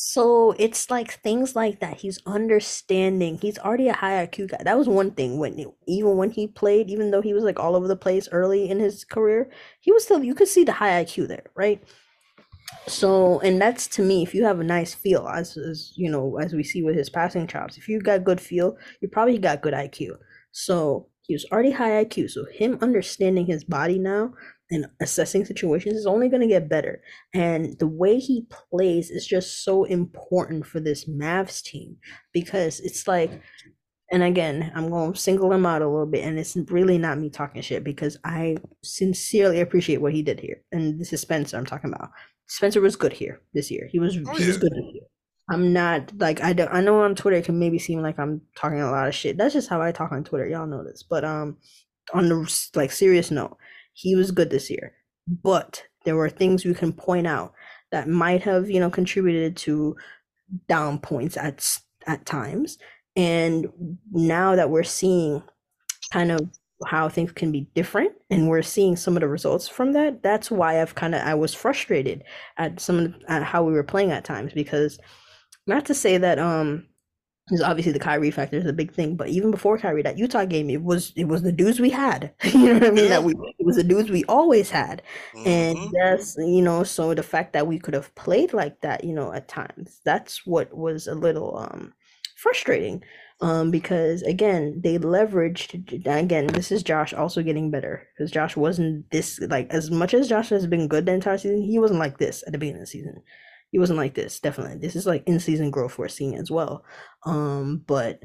So 0.00 0.52
it's 0.60 0.92
like 0.92 1.10
things 1.10 1.56
like 1.56 1.80
that. 1.80 1.96
He's 1.96 2.20
understanding. 2.24 3.36
He's 3.42 3.58
already 3.58 3.88
a 3.88 3.92
high 3.96 4.24
IQ 4.24 4.50
guy. 4.50 4.62
That 4.62 4.78
was 4.78 4.88
one 4.88 5.10
thing 5.10 5.40
when 5.40 5.58
even 5.88 6.16
when 6.16 6.30
he 6.30 6.46
played, 6.46 6.88
even 6.88 7.10
though 7.10 7.20
he 7.20 7.34
was 7.34 7.42
like 7.42 7.58
all 7.58 7.74
over 7.74 7.88
the 7.88 7.96
place 7.96 8.28
early 8.30 8.70
in 8.70 8.78
his 8.78 9.04
career, 9.04 9.50
he 9.80 9.90
was 9.90 10.04
still 10.04 10.22
you 10.22 10.36
could 10.36 10.46
see 10.46 10.62
the 10.62 10.70
high 10.70 11.04
IQ 11.04 11.26
there, 11.26 11.46
right? 11.56 11.82
So, 12.86 13.40
and 13.40 13.60
that's 13.60 13.88
to 13.88 14.02
me, 14.02 14.22
if 14.22 14.36
you 14.36 14.44
have 14.44 14.60
a 14.60 14.64
nice 14.64 14.94
feel, 14.94 15.26
as, 15.26 15.56
as 15.56 15.92
you 15.96 16.08
know, 16.08 16.38
as 16.38 16.54
we 16.54 16.62
see 16.62 16.80
with 16.84 16.94
his 16.94 17.10
passing 17.10 17.48
chops, 17.48 17.76
if 17.76 17.88
you 17.88 18.00
got 18.00 18.22
good 18.22 18.40
feel, 18.40 18.76
you 19.00 19.08
probably 19.08 19.36
got 19.36 19.62
good 19.62 19.74
IQ. 19.74 20.16
So 20.52 21.08
he 21.22 21.34
was 21.34 21.44
already 21.50 21.72
high 21.72 22.04
IQ. 22.04 22.30
So 22.30 22.44
him 22.52 22.78
understanding 22.80 23.46
his 23.46 23.64
body 23.64 23.98
now 23.98 24.32
and 24.70 24.86
assessing 25.00 25.44
situations 25.44 25.96
is 25.96 26.06
only 26.06 26.28
going 26.28 26.42
to 26.42 26.46
get 26.46 26.68
better. 26.68 27.02
And 27.34 27.78
the 27.78 27.86
way 27.86 28.18
he 28.18 28.46
plays 28.50 29.10
is 29.10 29.26
just 29.26 29.64
so 29.64 29.84
important 29.84 30.66
for 30.66 30.80
this 30.80 31.08
Mavs 31.08 31.62
team 31.62 31.96
because 32.32 32.80
it's 32.80 33.08
like 33.08 33.40
and 34.10 34.22
again, 34.22 34.72
I'm 34.74 34.88
going 34.88 35.12
to 35.12 35.18
single 35.18 35.52
him 35.52 35.66
out 35.66 35.82
a 35.82 35.88
little 35.88 36.06
bit, 36.06 36.24
and 36.24 36.38
it's 36.38 36.56
really 36.70 36.96
not 36.96 37.18
me 37.18 37.28
talking 37.28 37.60
shit 37.60 37.84
because 37.84 38.16
I 38.24 38.56
sincerely 38.82 39.60
appreciate 39.60 40.00
what 40.00 40.14
he 40.14 40.22
did 40.22 40.40
here. 40.40 40.62
And 40.72 40.98
this 40.98 41.12
is 41.12 41.20
Spencer 41.20 41.58
I'm 41.58 41.66
talking 41.66 41.92
about. 41.92 42.10
Spencer 42.46 42.80
was 42.80 42.96
good 42.96 43.12
here 43.12 43.42
this 43.52 43.70
year. 43.70 43.86
He 43.90 43.98
was 43.98 44.16
Oh 44.16 44.34
he 44.34 44.46
was 44.46 44.56
good 44.56 44.72
year. 44.94 45.04
I'm 45.50 45.72
not 45.72 46.12
like 46.18 46.42
I 46.42 46.54
don't 46.54 46.72
I 46.72 46.80
know 46.80 47.02
on 47.02 47.14
Twitter 47.14 47.36
it 47.36 47.44
can 47.44 47.58
maybe 47.58 47.78
seem 47.78 48.02
like 48.02 48.18
I'm 48.18 48.40
talking 48.56 48.80
a 48.80 48.90
lot 48.90 49.08
of 49.08 49.14
shit. 49.14 49.36
That's 49.36 49.52
just 49.52 49.68
how 49.68 49.82
I 49.82 49.92
talk 49.92 50.12
on 50.12 50.24
Twitter. 50.24 50.48
Y'all 50.48 50.66
know 50.66 50.82
this. 50.82 51.02
But 51.02 51.24
um 51.24 51.58
on 52.14 52.28
the 52.28 52.70
like 52.74 52.90
serious 52.90 53.30
note, 53.30 53.58
he 53.98 54.14
was 54.14 54.30
good 54.30 54.50
this 54.50 54.70
year. 54.70 54.92
But 55.26 55.82
there 56.04 56.14
were 56.14 56.30
things 56.30 56.64
we 56.64 56.72
can 56.72 56.92
point 56.92 57.26
out 57.26 57.52
that 57.90 58.08
might 58.08 58.42
have, 58.44 58.70
you 58.70 58.78
know, 58.78 58.90
contributed 58.90 59.56
to 59.58 59.96
down 60.68 61.00
points 61.00 61.36
at 61.36 61.66
at 62.06 62.24
times. 62.24 62.78
And 63.16 63.66
now 64.12 64.54
that 64.54 64.70
we're 64.70 64.84
seeing 64.84 65.42
kind 66.12 66.30
of 66.30 66.48
how 66.86 67.08
things 67.08 67.32
can 67.32 67.50
be 67.50 67.68
different 67.74 68.12
and 68.30 68.48
we're 68.48 68.62
seeing 68.62 68.94
some 68.94 69.16
of 69.16 69.20
the 69.20 69.28
results 69.28 69.66
from 69.66 69.92
that 69.94 70.22
that's 70.22 70.48
why 70.48 70.80
i've 70.80 70.94
kind 70.94 71.12
of 71.12 71.20
i 71.22 71.34
was 71.34 71.52
frustrated 71.52 72.22
at 72.56 72.78
some 72.78 72.98
of 73.00 73.12
the, 73.12 73.18
at 73.28 73.42
how 73.42 73.64
we 73.64 73.72
were 73.72 73.82
playing 73.82 74.12
at 74.12 74.24
times 74.24 74.52
because 74.52 75.00
not 75.66 75.84
to 75.84 75.92
say 75.92 76.18
that 76.18 76.38
um 76.38 76.86
because 77.48 77.62
obviously 77.62 77.92
the 77.92 77.98
Kyrie 77.98 78.30
factor 78.30 78.56
is 78.58 78.66
a 78.66 78.72
big 78.72 78.92
thing, 78.92 79.16
but 79.16 79.28
even 79.28 79.50
before 79.50 79.78
Kyrie, 79.78 80.02
that 80.02 80.18
Utah 80.18 80.44
game, 80.44 80.68
it 80.70 80.82
was 80.82 81.12
it 81.16 81.26
was 81.26 81.42
the 81.42 81.52
dudes 81.52 81.80
we 81.80 81.90
had. 81.90 82.32
you 82.44 82.66
know 82.66 82.74
what 82.74 82.84
I 82.84 82.90
mean? 82.90 83.10
That 83.10 83.24
we 83.24 83.34
it 83.58 83.66
was 83.66 83.76
the 83.76 83.84
dudes 83.84 84.10
we 84.10 84.24
always 84.26 84.70
had, 84.70 85.02
and 85.44 85.76
hmm 85.76 85.92
that's 85.92 86.36
you 86.38 86.62
know 86.62 86.84
so 86.84 87.14
the 87.14 87.22
fact 87.22 87.52
that 87.54 87.66
we 87.66 87.78
could 87.78 87.94
have 87.94 88.14
played 88.14 88.52
like 88.52 88.80
that, 88.82 89.04
you 89.04 89.14
know, 89.14 89.32
at 89.32 89.48
times, 89.48 90.00
that's 90.04 90.46
what 90.46 90.76
was 90.76 91.06
a 91.06 91.14
little 91.14 91.56
um 91.58 91.94
frustrating, 92.36 93.02
um 93.40 93.70
because 93.70 94.22
again 94.22 94.80
they 94.82 94.98
leveraged 94.98 95.74
again 96.06 96.46
this 96.48 96.70
is 96.72 96.82
Josh 96.82 97.12
also 97.14 97.42
getting 97.42 97.70
better 97.70 98.08
because 98.14 98.30
Josh 98.30 98.56
wasn't 98.56 99.10
this 99.10 99.38
like 99.40 99.68
as 99.70 99.90
much 99.90 100.14
as 100.14 100.28
Josh 100.28 100.50
has 100.50 100.66
been 100.66 100.88
good 100.88 101.06
the 101.06 101.12
entire 101.12 101.38
season, 101.38 101.62
he 101.62 101.78
wasn't 101.78 102.00
like 102.00 102.18
this 102.18 102.42
at 102.46 102.52
the 102.52 102.58
beginning 102.58 102.82
of 102.82 102.86
the 102.86 102.90
season 102.90 103.22
he 103.70 103.78
wasn't 103.78 103.98
like 103.98 104.14
this 104.14 104.40
definitely. 104.40 104.78
This 104.78 104.96
is 104.96 105.06
like 105.06 105.24
in 105.26 105.40
season 105.40 105.70
growth 105.70 105.98
we're 105.98 106.08
seeing 106.08 106.36
as 106.36 106.50
well. 106.50 106.84
Um 107.24 107.84
but 107.86 108.20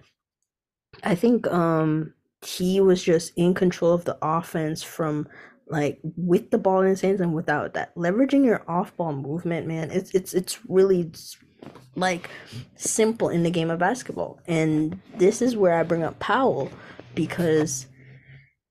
i 1.04 1.16
think 1.16 1.48
um 1.48 2.14
he 2.46 2.80
was 2.82 3.02
just 3.04 3.32
in 3.38 3.54
control 3.54 3.94
of 3.94 4.06
the 4.06 4.18
offense 4.22 4.84
from 4.84 5.28
like 5.68 6.00
with 6.18 6.52
the 6.52 6.58
ball 6.58 6.82
in 6.82 6.89
his 6.89 7.00
hands 7.02 7.22
and 7.22 7.34
without 7.34 7.74
that. 7.74 7.96
Leveraging 7.96 8.44
your 8.44 8.64
off 8.68 8.96
ball 8.98 9.14
movement 9.14 9.66
man 9.66 9.89
it's 9.91 10.12
it's 10.12 10.34
it's 10.34 10.60
really 10.68 11.10
s- 11.14 11.38
like 11.96 12.30
simple 12.76 13.30
in 13.30 13.44
the 13.44 13.50
game 13.52 13.70
of 13.72 13.80
basketball. 13.80 14.39
And 14.48 15.00
this 15.16 15.41
is 15.41 15.56
where 15.56 15.76
i 15.76 15.84
bring 15.84 16.04
up 16.04 16.20
powell 16.20 16.70
because 17.16 17.88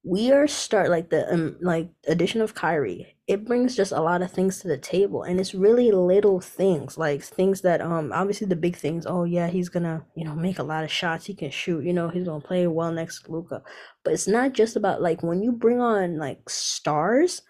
we 0.04 0.32
are 0.32 0.46
start 0.46 0.90
like 0.90 1.10
the 1.10 1.32
um, 1.32 1.56
like 1.60 1.90
addition 2.08 2.40
of 2.42 2.54
Kyrie. 2.54 3.16
It 3.32 3.46
brings 3.46 3.74
just 3.74 3.92
a 3.92 4.00
lot 4.02 4.20
of 4.22 4.30
things 4.30 4.58
to 4.60 4.68
the 4.68 4.76
table, 4.76 5.22
and 5.22 5.40
it's 5.40 5.54
really 5.54 5.90
little 5.90 6.40
things 6.40 6.98
like 6.98 7.22
things 7.22 7.62
that 7.62 7.80
um 7.80 8.12
obviously 8.12 8.46
the 8.46 8.56
big 8.66 8.76
things. 8.76 9.06
Oh 9.06 9.24
yeah, 9.24 9.48
he's 9.48 9.70
gonna 9.70 10.04
you 10.14 10.24
know 10.24 10.34
make 10.34 10.58
a 10.58 10.62
lot 10.62 10.84
of 10.84 10.92
shots. 10.92 11.24
He 11.26 11.34
can 11.34 11.50
shoot. 11.50 11.84
You 11.84 11.94
know 11.94 12.08
he's 12.10 12.24
gonna 12.26 12.40
play 12.50 12.66
well 12.66 12.92
next 12.92 13.22
to 13.22 13.32
Luka. 13.32 13.62
But 14.04 14.12
it's 14.12 14.28
not 14.28 14.52
just 14.52 14.76
about 14.76 15.00
like 15.00 15.22
when 15.22 15.42
you 15.42 15.52
bring 15.52 15.80
on 15.80 16.18
like 16.18 16.48
stars, 16.50 17.40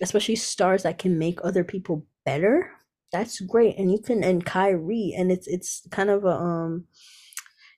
especially 0.00 0.36
stars 0.36 0.84
that 0.84 0.98
can 0.98 1.18
make 1.18 1.38
other 1.44 1.64
people 1.64 2.06
better. 2.24 2.70
That's 3.12 3.40
great, 3.40 3.76
and 3.78 3.92
you 3.92 3.98
can 4.00 4.24
and 4.24 4.44
Kyrie, 4.44 5.14
and 5.18 5.30
it's 5.30 5.46
it's 5.46 5.86
kind 5.90 6.08
of 6.10 6.24
a 6.24 6.30
um 6.30 6.86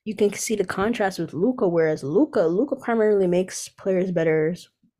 you 0.05 0.15
can 0.15 0.33
see 0.33 0.55
the 0.55 0.65
contrast 0.65 1.19
with 1.19 1.33
Luka, 1.33 1.67
whereas 1.67 2.03
Luka, 2.03 2.41
Luka 2.47 2.75
primarily 2.77 3.27
makes 3.27 3.69
players 3.69 4.11
better 4.11 4.55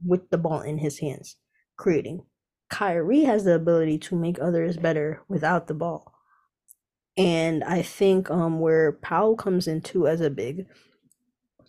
with 0.05 0.30
the 0.30 0.38
ball 0.38 0.62
in 0.62 0.80
his 0.80 0.99
hands, 0.99 1.38
creating. 1.78 2.24
Kyrie 2.70 3.24
has 3.24 3.43
the 3.43 3.55
ability 3.55 3.97
to 3.99 4.15
make 4.15 4.39
others 4.39 4.78
better 4.78 5.22
without 5.28 5.67
the 5.67 5.74
ball. 5.74 6.13
And 7.17 7.63
I 7.63 7.82
think 7.82 8.32
um 8.32 8.59
where 8.59 8.93
Powell 8.93 9.36
comes 9.36 9.67
into 9.67 10.07
as 10.07 10.22
a 10.22 10.30
big, 10.30 10.67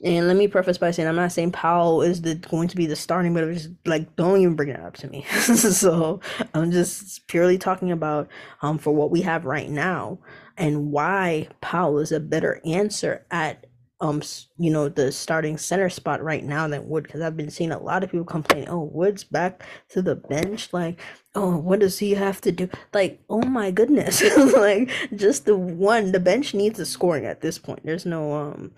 and 0.03 0.29
let 0.29 0.37
me 0.37 0.49
preface 0.49 0.79
by 0.79 0.91
saying 0.91 1.09
I'm 1.09 1.17
not 1.17 1.33
saying 1.33 1.53
Powell 1.53 2.03
is 2.03 2.23
the 2.23 2.35
going 2.37 2.69
to 2.69 2.77
be 2.77 2.87
the 2.87 2.97
starting, 2.97 3.35
but 3.35 3.53
just 3.53 3.71
like 3.85 4.15
don't 4.17 4.41
even 4.41 4.55
bring 4.57 4.69
it 4.69 4.81
up 4.81 4.95
to 4.99 5.09
me. 5.09 5.25
so 5.31 6.21
I'm 6.55 6.71
just 6.71 7.27
purely 7.27 7.59
talking 7.59 7.91
about 7.91 8.29
um 8.63 8.79
for 8.79 8.93
what 8.93 9.11
we 9.11 9.23
have 9.23 9.45
right 9.45 9.71
now 9.71 10.19
and 10.57 10.93
why 10.93 11.49
Powell 11.61 11.99
is 11.99 12.13
a 12.13 12.21
better 12.21 12.61
answer 12.65 13.27
at 13.31 13.67
um 14.01 14.23
you 14.59 14.71
know 14.71 14.89
the 14.89 15.13
starting 15.13 15.59
center 15.59 15.91
spot 15.91 16.23
right 16.23 16.45
now 16.45 16.67
than 16.69 16.89
Wood 16.89 17.05
because 17.05 17.21
I've 17.21 17.37
been 17.37 17.51
seeing 17.51 17.73
a 17.73 17.79
lot 17.83 18.03
of 18.03 18.11
people 18.11 18.25
complain, 18.27 18.67
oh 18.69 18.85
Wood's 18.93 19.25
back 19.25 19.63
to 19.91 20.03
the 20.03 20.17
bench, 20.17 20.73
like 20.73 21.01
oh 21.35 21.57
what 21.59 21.81
does 21.81 21.99
he 21.99 22.13
have 22.15 22.41
to 22.43 22.53
do? 22.53 22.69
Like 22.95 23.21
oh 23.29 23.43
my 23.43 23.71
goodness, 23.71 24.23
like 24.55 24.91
just 25.17 25.45
the 25.47 25.57
one 25.57 26.13
the 26.13 26.21
bench 26.21 26.55
needs 26.55 26.79
the 26.79 26.87
scoring 26.87 27.27
at 27.27 27.41
this 27.43 27.59
point. 27.59 27.81
There's 27.85 28.07
no 28.07 28.33
um 28.35 28.73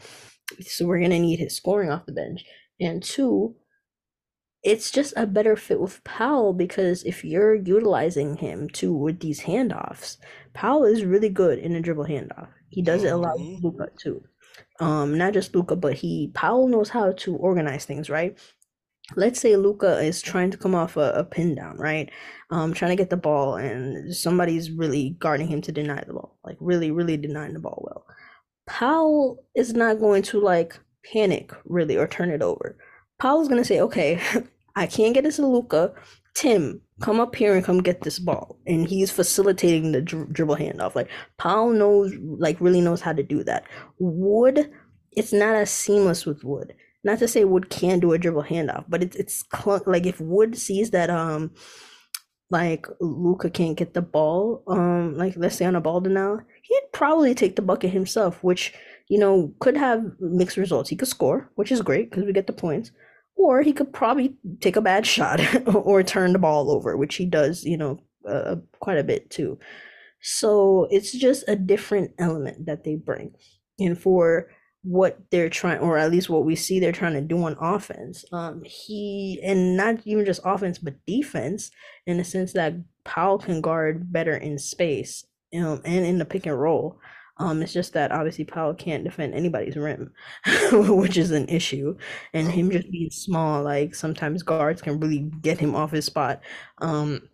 so 0.61 0.87
we're 0.87 1.01
gonna 1.01 1.19
need 1.21 1.39
his 1.41 1.57
scoring 1.57 1.91
off 1.91 2.07
the 2.07 2.13
bench. 2.13 2.45
And 2.81 3.03
two, 3.03 3.57
it's 4.63 4.91
just 4.91 5.13
a 5.17 5.27
better 5.27 5.57
fit 5.57 5.81
with 5.81 6.03
Powell 6.05 6.53
because 6.53 7.03
if 7.05 7.25
you're 7.25 7.55
utilizing 7.55 8.37
him 8.37 8.69
too 8.69 8.93
with 8.95 9.21
these 9.21 9.41
handoffs, 9.43 10.17
Powell 10.55 10.85
is 10.85 11.05
really 11.05 11.29
good 11.29 11.59
in 11.59 11.75
a 11.75 11.81
dribble 11.81 12.07
handoff. 12.07 12.49
He 12.69 12.83
does 12.83 13.03
it 13.05 13.13
a 13.13 13.17
lot 13.17 13.41
with 13.41 13.51
hmm 13.53 13.75
Luka 13.75 13.89
too. 14.01 14.23
Um, 14.81 15.17
not 15.17 15.35
just 15.35 15.55
Luka, 15.55 15.77
but 15.77 15.95
he 15.95 16.31
Powell 16.35 16.69
knows 16.69 16.89
how 16.89 17.13
to 17.13 17.37
organize 17.37 17.85
things, 17.85 18.11
right? 18.11 18.39
Let's 19.17 19.41
say 19.41 19.57
Luka 19.57 20.01
is 20.01 20.23
trying 20.23 20.51
to 20.53 20.57
come 20.57 20.75
off 20.75 20.97
a, 20.97 21.13
a 21.13 21.25
pin 21.25 21.55
down, 21.55 21.77
right? 21.77 22.11
Um, 22.51 22.73
trying 22.73 22.91
to 22.91 22.97
get 22.97 23.11
the 23.11 23.17
ball, 23.17 23.57
and 23.57 24.15
somebody's 24.15 24.71
really 24.71 25.17
guarding 25.19 25.49
him 25.49 25.61
to 25.63 25.73
deny 25.73 26.03
the 26.07 26.15
ball, 26.15 26.39
like 26.45 26.57
really, 26.61 26.91
really 26.91 27.17
denying 27.17 27.53
the 27.55 27.61
ball 27.61 27.83
well. 27.85 28.05
Powell 28.67 29.45
is 29.55 29.75
not 29.75 29.99
going 29.99 30.23
to 30.25 30.41
like 30.41 30.79
panic 31.05 31.53
really 31.65 31.97
or 31.97 32.07
turn 32.07 32.31
it 32.31 32.43
over. 32.43 32.77
Powell's 33.19 33.49
gonna 33.49 33.65
say, 33.65 33.81
okay, 33.81 34.21
I 34.77 34.87
can't 34.87 35.15
get 35.15 35.25
this 35.25 35.37
to 35.37 35.47
Luka. 35.47 35.93
Tim, 36.35 36.81
come 37.01 37.21
up 37.21 37.35
here 37.37 37.55
and 37.55 37.65
come 37.65 37.83
get 37.83 38.03
this 38.03 38.19
ball. 38.19 38.59
And 38.67 38.87
he's 38.87 39.11
facilitating 39.11 39.93
the 39.93 40.01
dri- 40.01 40.27
dribble 40.33 40.57
handoff. 40.57 40.95
Like 40.95 41.11
Powell 41.39 41.71
knows, 41.73 42.13
like 42.39 42.61
really 42.61 42.81
knows 42.81 43.01
how 43.01 43.13
to 43.13 43.23
do 43.23 43.45
that. 43.45 43.65
Wood, 43.99 44.71
it's 45.13 45.33
not 45.33 45.55
as 45.55 45.71
seamless 45.71 46.25
with 46.27 46.45
Wood. 46.45 46.75
Not 47.05 47.19
to 47.19 47.29
say 47.29 47.45
Wood 47.45 47.69
can 47.69 48.01
do 48.01 48.13
a 48.13 48.19
dribble 48.19 48.45
handoff, 48.45 48.85
but 48.89 49.03
it's 49.03 49.17
it's 49.17 49.43
clunk. 49.43 49.87
Like 49.87 50.07
if 50.07 50.21
Wood 50.21 50.57
sees 50.57 50.91
that 50.91 51.11
um 51.11 51.53
like 52.51 52.87
Luka 53.01 53.51
can't 53.51 53.77
get 53.77 53.95
the 53.95 54.03
ball, 54.03 54.63
um, 54.69 55.17
like 55.17 55.35
let's 55.37 55.57
say 55.57 55.65
on 55.65 55.75
a 55.75 55.81
ball 55.81 56.01
denial, 56.01 56.41
he'd 56.63 56.93
probably 56.93 57.35
take 57.35 57.57
the 57.57 57.63
bucket 57.63 57.91
himself, 57.91 58.45
which 58.45 58.75
you 59.09 59.19
know 59.19 59.53
could 59.61 59.77
have 59.77 60.05
mixed 60.21 60.57
results. 60.59 60.91
He 60.91 60.97
could 60.97 61.09
score, 61.09 61.51
which 61.57 61.73
is 61.73 61.83
great 61.83 62.11
because 62.11 62.25
we 62.25 62.33
get 62.33 62.47
the 62.47 62.53
points, 62.53 62.93
or 63.43 63.63
he 63.63 63.73
could 63.73 63.93
probably 63.93 64.37
take 64.61 64.77
a 64.77 64.81
bad 64.81 65.07
shot 65.07 65.41
or 65.75 66.03
turn 66.03 66.33
the 66.33 66.39
ball 66.39 66.71
over, 66.71 66.97
which 66.97 67.17
he 67.17 67.27
does, 67.27 67.65
you 67.65 67.77
know, 67.77 67.99
uh, 68.29 68.57
quite 68.81 68.99
a 68.99 69.05
bit 69.05 69.31
too. 69.31 69.59
So 70.21 70.87
it's 70.91 71.13
just 71.13 71.45
a 71.49 71.57
different 71.57 72.13
element 72.19 72.67
that 72.67 72.85
they 72.85 72.95
bring. 72.95 73.35
And 73.79 73.99
for 73.99 74.49
what 74.85 75.19
they're 75.31 75.51
trying, 75.51 75.81
or 75.81 75.99
at 75.99 76.11
least 76.11 76.31
what 76.31 76.45
we 76.45 76.57
see 76.57 76.79
they're 76.79 76.93
trying 76.93 77.15
to 77.15 77.21
do 77.21 77.43
on 77.45 77.57
offense, 77.61 78.25
um, 78.33 78.63
he, 78.65 79.41
and 79.45 79.77
not 79.77 79.99
even 80.05 80.25
just 80.25 80.41
offense, 80.45 80.79
but 80.79 80.95
defense, 81.07 81.71
in 82.07 82.19
the 82.19 82.25
sense 82.25 82.53
that 82.53 82.75
Powell 83.05 83.39
can 83.39 83.61
guard 83.61 84.13
better 84.13 84.37
in 84.37 84.59
space, 84.59 85.25
um, 85.55 85.81
and 85.85 86.07
in 86.07 86.19
the 86.19 86.25
pick 86.25 86.47
and 86.47 86.59
roll. 86.59 86.99
Um, 87.43 87.61
it's 87.63 87.73
just 87.73 87.93
that 87.95 88.13
obviously 88.13 88.45
Powell 88.45 88.75
can't 88.75 89.05
defend 89.05 89.35
anybody's 89.35 89.77
rim, 89.77 90.13
which 90.73 91.17
is 91.17 91.33
an 91.33 91.49
issue. 91.49 91.97
And 92.33 92.51
him 92.51 92.71
just 92.71 92.91
being 92.91 93.11
small, 93.11 93.63
like 93.63 93.95
sometimes 93.95 94.43
guards 94.45 94.81
can 94.83 95.01
really 95.01 95.31
get 95.43 95.59
him 95.59 95.75
off 95.75 95.91
his 95.91 96.05
spot. 96.07 96.41
Um, 96.79 97.29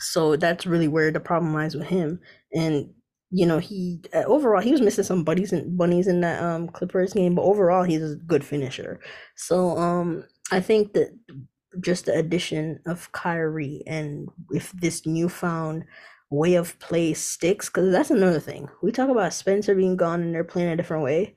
so 0.00 0.36
that's 0.36 0.66
really 0.66 0.88
where 0.88 1.10
the 1.10 1.20
problem 1.20 1.54
lies 1.54 1.74
with 1.76 1.86
him. 1.88 2.20
And 2.54 2.90
you 3.30 3.46
know, 3.46 3.58
he 3.58 4.00
uh, 4.14 4.24
overall 4.24 4.62
he 4.62 4.72
was 4.72 4.80
missing 4.80 5.04
some 5.04 5.24
buddies 5.24 5.52
and 5.52 5.76
bunnies 5.78 6.08
in 6.08 6.20
that 6.22 6.42
um 6.42 6.68
Clippers 6.68 7.12
game, 7.12 7.34
but 7.34 7.42
overall 7.42 7.84
he's 7.84 8.02
a 8.02 8.16
good 8.16 8.44
finisher. 8.44 9.00
So 9.36 9.76
um 9.78 10.24
I 10.52 10.60
think 10.60 10.94
that 10.94 11.10
just 11.80 12.06
the 12.06 12.14
addition 12.18 12.80
of 12.86 13.10
Kyrie 13.12 13.82
and 13.86 14.28
if 14.50 14.72
this 14.72 15.06
newfound 15.06 15.84
way 16.30 16.54
of 16.54 16.78
play 16.78 17.14
sticks, 17.14 17.68
because 17.68 17.92
that's 17.92 18.10
another 18.10 18.40
thing. 18.40 18.68
We 18.82 18.92
talk 18.92 19.10
about 19.10 19.34
Spencer 19.34 19.74
being 19.74 19.96
gone 19.96 20.22
and 20.22 20.34
they're 20.34 20.44
playing 20.44 20.70
a 20.70 20.76
different 20.76 21.04
way, 21.04 21.36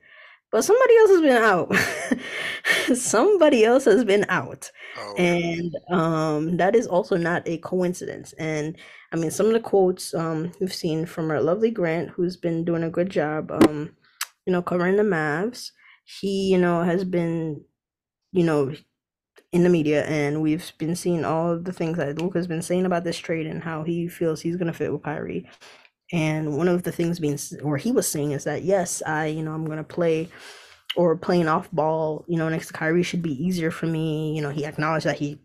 but 0.52 0.64
somebody 0.64 0.96
else 0.98 1.10
has 1.12 1.22
been 1.22 1.44
out. 1.44 1.76
somebody 2.96 3.64
else 3.64 3.86
has 3.86 4.04
been 4.04 4.26
out 4.30 4.70
oh 4.98 5.16
and 5.18 5.76
um 5.90 6.58
that 6.58 6.76
is 6.76 6.88
also 6.88 7.16
not 7.16 7.48
a 7.48 7.58
coincidence 7.60 8.34
and 8.34 8.78
i 9.12 9.16
mean 9.16 9.32
some 9.32 9.48
of 9.48 9.54
the 9.54 9.60
quotes 9.60 10.14
um 10.14 10.52
we've 10.60 10.74
seen 10.74 11.06
from 11.06 11.32
our 11.32 11.42
lovely 11.42 11.72
grant 11.72 12.10
who's 12.10 12.36
been 12.36 12.64
doing 12.66 12.84
a 12.84 12.90
good 12.90 13.10
job 13.10 13.52
um 13.52 13.96
you 14.46 14.52
know 14.52 14.62
covering 14.62 14.96
the 14.96 15.04
mavs 15.04 15.72
he 16.06 16.52
you 16.52 16.58
know 16.58 16.84
has 16.84 17.04
been 17.04 17.64
you 18.32 18.44
know 18.44 18.74
in 19.54 19.64
the 19.64 19.70
media 19.70 20.06
and 20.06 20.42
we've 20.42 20.74
been 20.80 20.96
seeing 20.96 21.26
all 21.26 21.52
of 21.54 21.66
the 21.66 21.74
things 21.74 21.98
that 21.98 22.20
Luka 22.22 22.40
has 22.40 22.48
been 22.48 22.62
saying 22.64 22.86
about 22.86 23.06
this 23.06 23.18
trade 23.18 23.48
and 23.48 23.64
how 23.64 23.84
he 23.84 24.08
feels 24.10 24.42
he's 24.42 24.58
going 24.58 24.68
to 24.68 24.74
fit 24.74 24.92
with 24.94 25.04
Kyrie. 25.04 25.48
and 26.12 26.58
one 26.58 26.68
of 26.70 26.84
the 26.84 26.92
things 26.92 27.20
being 27.20 27.40
or 27.64 27.78
he 27.78 27.92
was 27.92 28.08
saying 28.08 28.32
is 28.34 28.44
that 28.46 28.64
yes 28.64 29.02
i 29.08 29.26
you 29.28 29.44
know 29.44 29.54
i'm 29.54 29.66
going 29.66 29.78
to 29.80 29.84
play 29.84 30.30
or 30.96 31.16
playing 31.18 31.48
off 31.48 31.72
ball, 31.72 32.26
you 32.28 32.38
know, 32.38 32.50
next 32.50 32.68
to 32.68 32.74
Kyrie 32.74 33.04
should 33.04 33.22
be 33.22 33.44
easier 33.44 33.72
for 33.72 33.88
me. 33.88 34.36
You 34.36 34.42
know, 34.42 34.50
he 34.50 34.66
acknowledged 34.66 35.06
that 35.06 35.18
he 35.20 35.40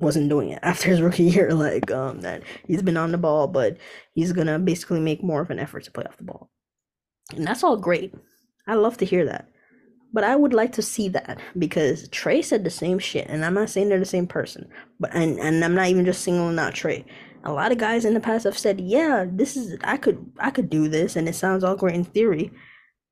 wasn't 0.00 0.28
doing 0.28 0.50
it 0.50 0.60
after 0.64 0.88
his 0.90 1.00
rookie 1.02 1.24
year, 1.24 1.54
like 1.54 1.90
um 1.90 2.20
that 2.22 2.42
he's 2.66 2.82
been 2.82 2.96
on 2.96 3.12
the 3.12 3.18
ball, 3.18 3.46
but 3.48 3.76
he's 4.14 4.32
gonna 4.32 4.58
basically 4.58 5.00
make 5.00 5.22
more 5.22 5.42
of 5.42 5.50
an 5.50 5.58
effort 5.58 5.84
to 5.84 5.90
play 5.90 6.04
off 6.04 6.16
the 6.16 6.24
ball. 6.24 6.50
And 7.36 7.46
that's 7.46 7.64
all 7.64 7.76
great. 7.76 8.14
I 8.66 8.74
love 8.74 8.96
to 8.98 9.04
hear 9.06 9.24
that. 9.26 9.48
But 10.14 10.22
I 10.24 10.36
would 10.36 10.54
like 10.54 10.72
to 10.74 10.82
see 10.82 11.08
that 11.08 11.40
because 11.58 12.08
Trae 12.10 12.44
said 12.44 12.62
the 12.62 12.70
same 12.70 13.00
shit, 13.00 13.26
and 13.28 13.44
I'm 13.44 13.54
not 13.54 13.68
saying 13.68 13.88
they're 13.88 13.98
the 13.98 14.04
same 14.04 14.28
person, 14.28 14.68
but 15.00 15.10
and 15.12 15.40
and 15.40 15.64
I'm 15.64 15.74
not 15.74 15.88
even 15.88 16.04
just 16.04 16.22
singling 16.22 16.58
out 16.58 16.72
Trae. 16.72 17.04
A 17.42 17.52
lot 17.52 17.72
of 17.72 17.78
guys 17.78 18.04
in 18.04 18.14
the 18.14 18.20
past 18.20 18.44
have 18.44 18.56
said, 18.56 18.80
"Yeah, 18.80 19.26
this 19.28 19.56
is 19.56 19.76
I 19.82 19.96
could 19.96 20.24
I 20.38 20.52
could 20.52 20.70
do 20.70 20.86
this," 20.88 21.16
and 21.16 21.28
it 21.28 21.34
sounds 21.34 21.64
all 21.64 21.74
great 21.74 21.96
in 21.96 22.04
theory, 22.04 22.52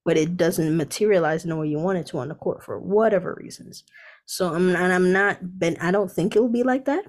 but 0.05 0.17
it 0.17 0.37
doesn't 0.37 0.77
materialize 0.77 1.43
in 1.43 1.51
the 1.51 1.57
way 1.57 1.67
you 1.67 1.81
want 1.81 1.99
it 1.99 2.07
to 2.07 2.19
on 2.19 2.29
the 2.29 2.37
court 2.37 2.63
for 2.63 2.79
whatever 2.79 3.35
reasons. 3.35 3.83
So 4.27 4.55
I'm 4.55 4.69
and 4.77 4.93
I'm 4.93 5.13
not 5.13 5.59
been 5.59 5.77
I 5.81 5.91
don't 5.91 6.11
think 6.11 6.37
it 6.37 6.41
will 6.41 6.49
be 6.49 6.63
like 6.63 6.85
that. 6.85 7.05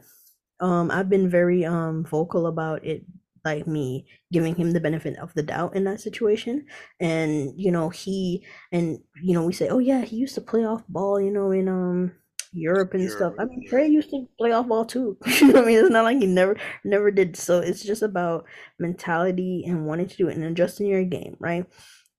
Um, 0.59 0.89
I've 0.89 1.09
been 1.09 1.29
very 1.29 1.65
um 1.65 2.03
vocal 2.03 2.47
about 2.47 2.83
it 2.83 3.05
like 3.45 3.67
me 3.67 4.05
giving 4.31 4.55
him 4.55 4.71
the 4.71 4.79
benefit 4.79 5.17
of 5.19 5.33
the 5.33 5.43
doubt 5.43 5.75
in 5.75 5.83
that 5.83 5.99
situation 5.99 6.65
and 6.99 7.53
you 7.57 7.71
know 7.71 7.89
he 7.89 8.45
and 8.71 8.99
you 9.21 9.33
know 9.33 9.45
we 9.45 9.53
say 9.53 9.67
oh 9.67 9.79
yeah 9.79 10.01
he 10.01 10.15
used 10.15 10.35
to 10.35 10.41
play 10.41 10.65
off 10.65 10.83
ball 10.87 11.19
you 11.19 11.31
know 11.31 11.51
in 11.51 11.67
um 11.67 12.11
Europe 12.53 12.93
and 12.93 13.09
stuff. 13.09 13.33
I 13.39 13.45
mean, 13.45 13.67
Trae 13.67 13.89
used 13.89 14.11
to 14.11 14.27
play 14.37 14.51
off 14.51 14.67
ball 14.67 14.85
too. 14.85 15.17
you 15.25 15.51
know 15.51 15.63
I 15.63 15.65
mean? 15.65 15.79
It's 15.79 15.89
not 15.89 16.03
like 16.03 16.19
he 16.19 16.27
never 16.27 16.55
never 16.83 17.11
did. 17.11 17.35
So 17.35 17.59
it's 17.59 17.83
just 17.83 18.03
about 18.03 18.45
mentality 18.79 19.63
and 19.65 19.87
wanting 19.87 20.07
to 20.07 20.15
do 20.15 20.27
it 20.27 20.35
and 20.35 20.43
adjusting 20.43 20.87
your 20.87 21.03
game, 21.03 21.35
right? 21.39 21.65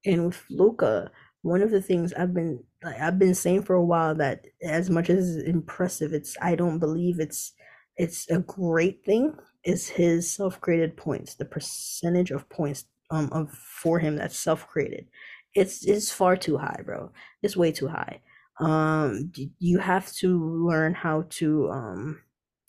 And 0.05 0.27
with 0.27 0.43
Luka, 0.51 1.11
one 1.43 1.62
of 1.62 1.70
the 1.70 1.81
things 1.81 2.12
I've 2.12 2.35
been 2.35 2.64
like 2.83 3.01
I've 3.01 3.18
been 3.18 3.35
saying 3.35 3.62
for 3.62 3.75
a 3.75 3.85
while 3.85 4.14
that 4.16 4.45
as 4.62 4.91
much 4.91 5.09
as 5.09 5.37
it's 5.37 5.49
impressive, 5.49 6.12
it's 6.12 6.37
I 6.43 6.57
don't 6.57 6.79
believe 6.79 7.20
it's 7.20 7.53
it's 7.97 8.29
a 8.31 8.41
great 8.41 9.05
thing 9.05 9.35
is 9.65 9.89
his 9.89 10.31
self-created 10.31 10.97
points, 10.97 11.35
the 11.35 11.45
percentage 11.45 12.31
of 12.31 12.49
points 12.49 12.85
um 13.11 13.29
of 13.33 13.51
for 13.53 13.99
him 13.99 14.17
that's 14.17 14.37
self-created. 14.39 15.07
It's 15.55 15.85
it's 15.87 16.11
far 16.12 16.37
too 16.37 16.59
high, 16.59 16.81
bro. 16.85 17.12
It's 17.43 17.57
way 17.57 17.73
too 17.73 17.89
high. 17.89 18.21
Um 18.61 19.33
you 19.59 19.79
have 19.79 20.12
to 20.15 20.65
learn 20.67 20.95
how 20.95 21.27
to 21.31 21.71
um 21.71 22.21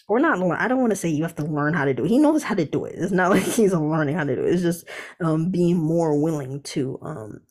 or 0.08 0.20
not 0.20 0.40
learn. 0.40 0.52
I 0.54 0.68
don't 0.68 0.82
want 0.82 0.92
to 0.92 0.96
say 0.96 1.10
you 1.10 1.24
have 1.24 1.36
to 1.36 1.46
learn 1.46 1.74
how 1.74 1.86
to 1.86 1.94
do 1.94 2.06
it. 2.06 2.10
He 2.10 2.20
knows 2.20 2.44
how 2.44 2.56
to 2.56 2.66
do 2.66 2.86
it. 2.86 2.96
It's 2.98 3.12
not 3.12 3.32
like 3.34 3.44
he's 3.44 3.74
learning 3.74 4.16
how 4.16 4.24
to 4.24 4.36
do 4.36 4.44
it. 4.44 4.54
It's 4.54 4.62
just 4.62 4.86
um 5.22 5.52
being 5.52 5.78
more 5.78 6.22
willing 6.22 6.62
to 6.64 7.00
um 7.02 7.42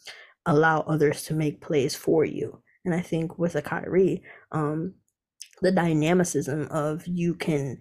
allow 0.46 0.80
others 0.80 1.22
to 1.24 1.34
make 1.34 1.60
plays 1.60 1.94
for 1.94 2.24
you. 2.24 2.62
And 2.84 2.94
I 2.94 3.00
think 3.00 3.38
with 3.38 3.56
a 3.56 3.62
Kyrie, 3.62 4.22
um 4.52 4.94
the 5.62 5.72
dynamicism 5.72 6.68
of 6.70 7.06
you 7.06 7.34
can 7.34 7.80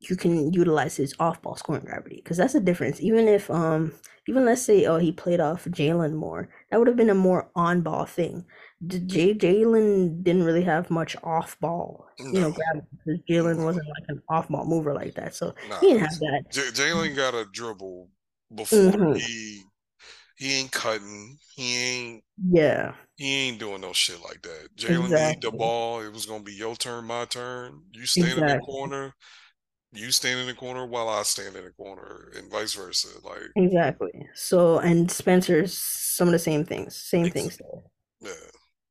you 0.00 0.16
can 0.16 0.52
utilize 0.52 0.96
his 0.96 1.14
off 1.18 1.42
ball 1.42 1.56
scoring 1.56 1.84
gravity 1.84 2.16
because 2.16 2.36
that's 2.36 2.52
the 2.52 2.60
difference. 2.60 3.00
Even 3.00 3.28
if 3.28 3.50
um 3.50 3.92
even 4.28 4.44
let's 4.44 4.62
say 4.62 4.84
oh 4.86 4.98
he 4.98 5.12
played 5.12 5.40
off 5.40 5.64
Jalen 5.64 6.14
more, 6.14 6.48
that 6.70 6.78
would 6.78 6.88
have 6.88 6.96
been 6.96 7.10
a 7.10 7.14
more 7.14 7.50
on 7.54 7.82
ball 7.82 8.04
thing. 8.04 8.44
J 8.86 9.34
Jalen 9.34 10.22
didn't 10.22 10.44
really 10.44 10.64
have 10.64 10.90
much 10.90 11.16
off 11.22 11.58
ball, 11.60 12.06
you 12.18 12.40
know, 12.40 12.52
gravity 12.52 12.86
because 12.92 13.20
Jalen 13.28 13.64
wasn't 13.64 13.86
like 13.86 14.08
an 14.08 14.22
off 14.28 14.48
ball 14.48 14.66
mover 14.66 14.94
like 14.94 15.14
that, 15.14 15.34
so 15.34 15.54
nah, 15.68 15.78
he 15.80 15.88
didn't 15.88 16.00
have 16.00 16.18
that. 16.18 16.44
J- 16.50 16.60
Jalen 16.72 17.16
got 17.16 17.34
a 17.34 17.46
dribble 17.52 18.10
before 18.54 18.78
mm-hmm. 18.78 19.14
he 19.14 19.62
he 20.36 20.60
ain't 20.60 20.72
cutting, 20.72 21.38
he 21.54 21.76
ain't 21.76 22.24
yeah, 22.50 22.92
he 23.16 23.48
ain't 23.48 23.58
doing 23.58 23.80
no 23.80 23.94
shit 23.94 24.20
like 24.22 24.42
that. 24.42 24.68
Jalen 24.76 25.04
exactly. 25.04 25.34
need 25.34 25.42
the 25.42 25.56
ball. 25.56 26.02
It 26.02 26.12
was 26.12 26.26
gonna 26.26 26.44
be 26.44 26.52
your 26.52 26.76
turn, 26.76 27.06
my 27.06 27.24
turn. 27.24 27.80
You 27.92 28.04
stand 28.04 28.32
exactly. 28.32 28.52
in 28.52 28.58
the 28.58 28.64
corner 28.64 29.14
you 29.96 30.10
stand 30.12 30.40
in 30.40 30.46
the 30.46 30.54
corner 30.54 30.86
while 30.86 31.08
I 31.08 31.22
stand 31.22 31.56
in 31.56 31.64
the 31.64 31.70
corner, 31.70 32.30
and 32.36 32.50
vice 32.50 32.74
versa. 32.74 33.08
Like 33.24 33.50
exactly. 33.56 34.28
So 34.34 34.78
and 34.78 35.10
Spencer's 35.10 35.76
some 35.76 36.28
of 36.28 36.32
the 36.32 36.38
same 36.38 36.64
things, 36.64 36.96
same 36.96 37.30
things. 37.30 37.60
Yeah. 38.20 38.30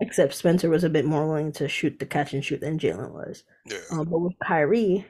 Except 0.02 0.34
Spencer 0.34 0.70
was 0.70 0.84
a 0.84 0.90
bit 0.90 1.06
more 1.06 1.26
willing 1.26 1.52
to 1.54 1.70
shoot 1.70 2.00
the 2.00 2.06
catch 2.06 2.34
and 2.34 2.44
shoot 2.44 2.62
than 2.62 2.78
Jalen 2.78 3.12
was. 3.12 3.44
Yeah. 3.66 3.78
Um, 3.92 4.06
but 4.10 4.20
with 4.20 4.34
Kyrie, 4.44 5.06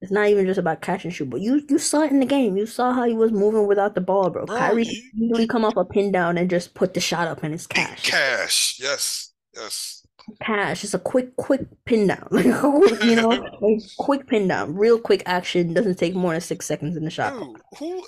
it's 0.00 0.10
not 0.10 0.28
even 0.28 0.46
just 0.46 0.58
about 0.58 0.80
catch 0.80 1.04
and 1.04 1.12
shoot, 1.12 1.28
but 1.28 1.40
you 1.40 1.62
you 1.68 1.78
saw 1.78 2.02
it 2.02 2.10
in 2.10 2.20
the 2.20 2.26
game. 2.26 2.56
You 2.56 2.66
saw 2.66 2.92
how 2.92 3.04
he 3.04 3.14
was 3.14 3.32
moving 3.32 3.66
without 3.66 3.94
the 3.94 4.00
ball, 4.00 4.30
bro. 4.30 4.46
bro 4.46 4.56
Kyrie 4.56 4.88
usually 5.14 5.46
come 5.46 5.64
off 5.64 5.76
a 5.76 5.84
pin 5.84 6.12
down 6.12 6.38
and 6.38 6.48
just 6.48 6.74
put 6.74 6.94
the 6.94 7.00
shot 7.00 7.28
up 7.28 7.42
and 7.42 7.52
it's 7.52 7.66
cash. 7.66 8.08
Cash, 8.08 8.78
yes, 8.80 9.32
yes 9.54 9.99
cash. 10.38 10.84
It's 10.84 10.94
a 10.94 10.98
quick, 10.98 11.36
quick 11.36 11.62
pin 11.84 12.06
down. 12.06 12.28
you 12.32 13.16
know, 13.16 13.28
like 13.60 13.80
quick 13.98 14.26
pin 14.26 14.48
down, 14.48 14.74
real 14.74 14.98
quick 14.98 15.22
action. 15.26 15.74
Doesn't 15.74 15.98
take 15.98 16.14
more 16.14 16.32
than 16.32 16.40
six 16.40 16.66
seconds 16.66 16.96
in 16.96 17.04
the 17.04 17.10
shot. 17.10 17.32
Dude, 17.32 17.56
who, 17.78 18.02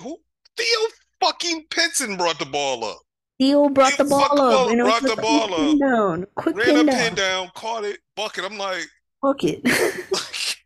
who, 0.00 0.18
Theo 0.56 0.78
fucking 1.20 1.66
Pinson 1.70 2.16
brought 2.16 2.38
the 2.38 2.46
ball 2.46 2.84
up. 2.84 2.98
Theo 3.38 3.68
brought 3.68 3.94
Theo 3.94 4.04
the 4.04 4.10
ball 4.10 4.40
up. 4.40 4.70
You 4.70 4.76
know, 4.76 4.84
brought 4.84 5.02
the 5.02 5.16
ball 5.16 5.54
up. 5.54 5.60
Pin 5.60 5.78
down, 5.78 6.26
quick 6.36 6.56
ran 6.56 6.66
pin 6.66 6.86
down. 6.86 6.98
pin 6.98 7.14
down, 7.14 7.50
caught 7.54 7.84
it, 7.84 7.98
bucket. 8.16 8.44
I'm 8.44 8.58
like, 8.58 8.86
bucket. 9.22 9.62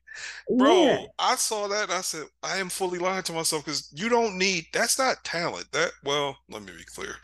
Bro, 0.56 0.82
yeah. 0.82 1.04
I 1.18 1.36
saw 1.36 1.68
that 1.68 1.84
and 1.84 1.92
I 1.92 2.00
said, 2.00 2.24
I 2.42 2.56
am 2.56 2.70
fully 2.70 2.98
lying 2.98 3.22
to 3.24 3.32
myself 3.32 3.64
because 3.64 3.88
you 3.92 4.08
don't 4.08 4.36
need 4.36 4.66
that's 4.72 4.98
not 4.98 5.22
talent. 5.22 5.70
That 5.72 5.92
well, 6.04 6.36
let 6.48 6.62
me 6.62 6.72
be 6.76 6.84
clear. 6.84 7.14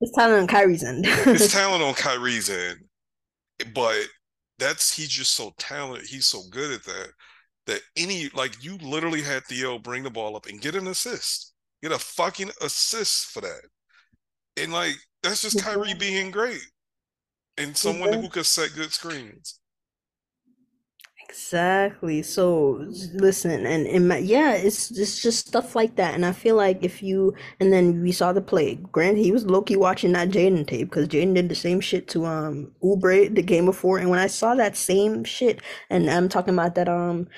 It's 0.00 0.12
talent 0.14 0.40
on 0.40 0.46
Kyrie's 0.46 0.84
end. 0.84 1.04
it's 1.06 1.52
talent 1.52 1.82
on 1.82 1.94
Kyrie's 1.94 2.50
end, 2.50 2.78
but 3.74 3.98
that's 4.58 4.94
he's 4.94 5.08
just 5.08 5.34
so 5.34 5.52
talented. 5.58 6.06
He's 6.06 6.26
so 6.26 6.42
good 6.50 6.72
at 6.72 6.84
that 6.84 7.08
that 7.66 7.80
any 7.96 8.30
like 8.34 8.62
you 8.62 8.78
literally 8.78 9.22
had 9.22 9.44
Theo 9.44 9.78
bring 9.78 10.02
the 10.02 10.10
ball 10.10 10.36
up 10.36 10.46
and 10.46 10.60
get 10.60 10.74
an 10.74 10.86
assist, 10.86 11.52
get 11.82 11.92
a 11.92 11.98
fucking 11.98 12.50
assist 12.62 13.26
for 13.26 13.40
that, 13.40 13.62
and 14.56 14.72
like 14.72 14.94
that's 15.22 15.42
just 15.42 15.62
Kyrie 15.62 15.94
being 15.94 16.30
great 16.30 16.64
and 17.56 17.76
someone 17.76 18.12
who 18.12 18.28
could 18.28 18.46
set 18.46 18.74
good 18.74 18.92
screens. 18.92 19.60
Exactly. 21.28 22.22
So 22.22 22.86
listen, 23.12 23.66
and, 23.66 23.86
and 23.86 24.08
my, 24.08 24.16
yeah, 24.16 24.54
it's 24.54 24.90
it's 24.90 25.20
just 25.20 25.46
stuff 25.46 25.76
like 25.76 25.96
that. 25.96 26.14
And 26.14 26.24
I 26.24 26.32
feel 26.32 26.56
like 26.56 26.82
if 26.82 27.02
you 27.02 27.34
and 27.60 27.70
then 27.70 28.00
we 28.00 28.12
saw 28.12 28.32
the 28.32 28.40
play. 28.40 28.76
Grant, 28.76 29.18
he 29.18 29.30
was 29.30 29.44
Loki 29.44 29.76
watching 29.76 30.12
that 30.12 30.30
Jaden 30.30 30.66
tape 30.66 30.88
because 30.88 31.06
Jaden 31.06 31.34
did 31.34 31.50
the 31.50 31.54
same 31.54 31.80
shit 31.80 32.08
to 32.08 32.24
um 32.24 32.72
Oubre 32.82 33.34
the 33.34 33.42
game 33.42 33.66
before. 33.66 33.98
And 33.98 34.08
when 34.08 34.18
I 34.18 34.26
saw 34.26 34.54
that 34.54 34.74
same 34.74 35.22
shit, 35.22 35.60
and 35.90 36.08
I'm 36.10 36.30
talking 36.30 36.54
about 36.54 36.74
that 36.76 36.88
um 36.88 37.28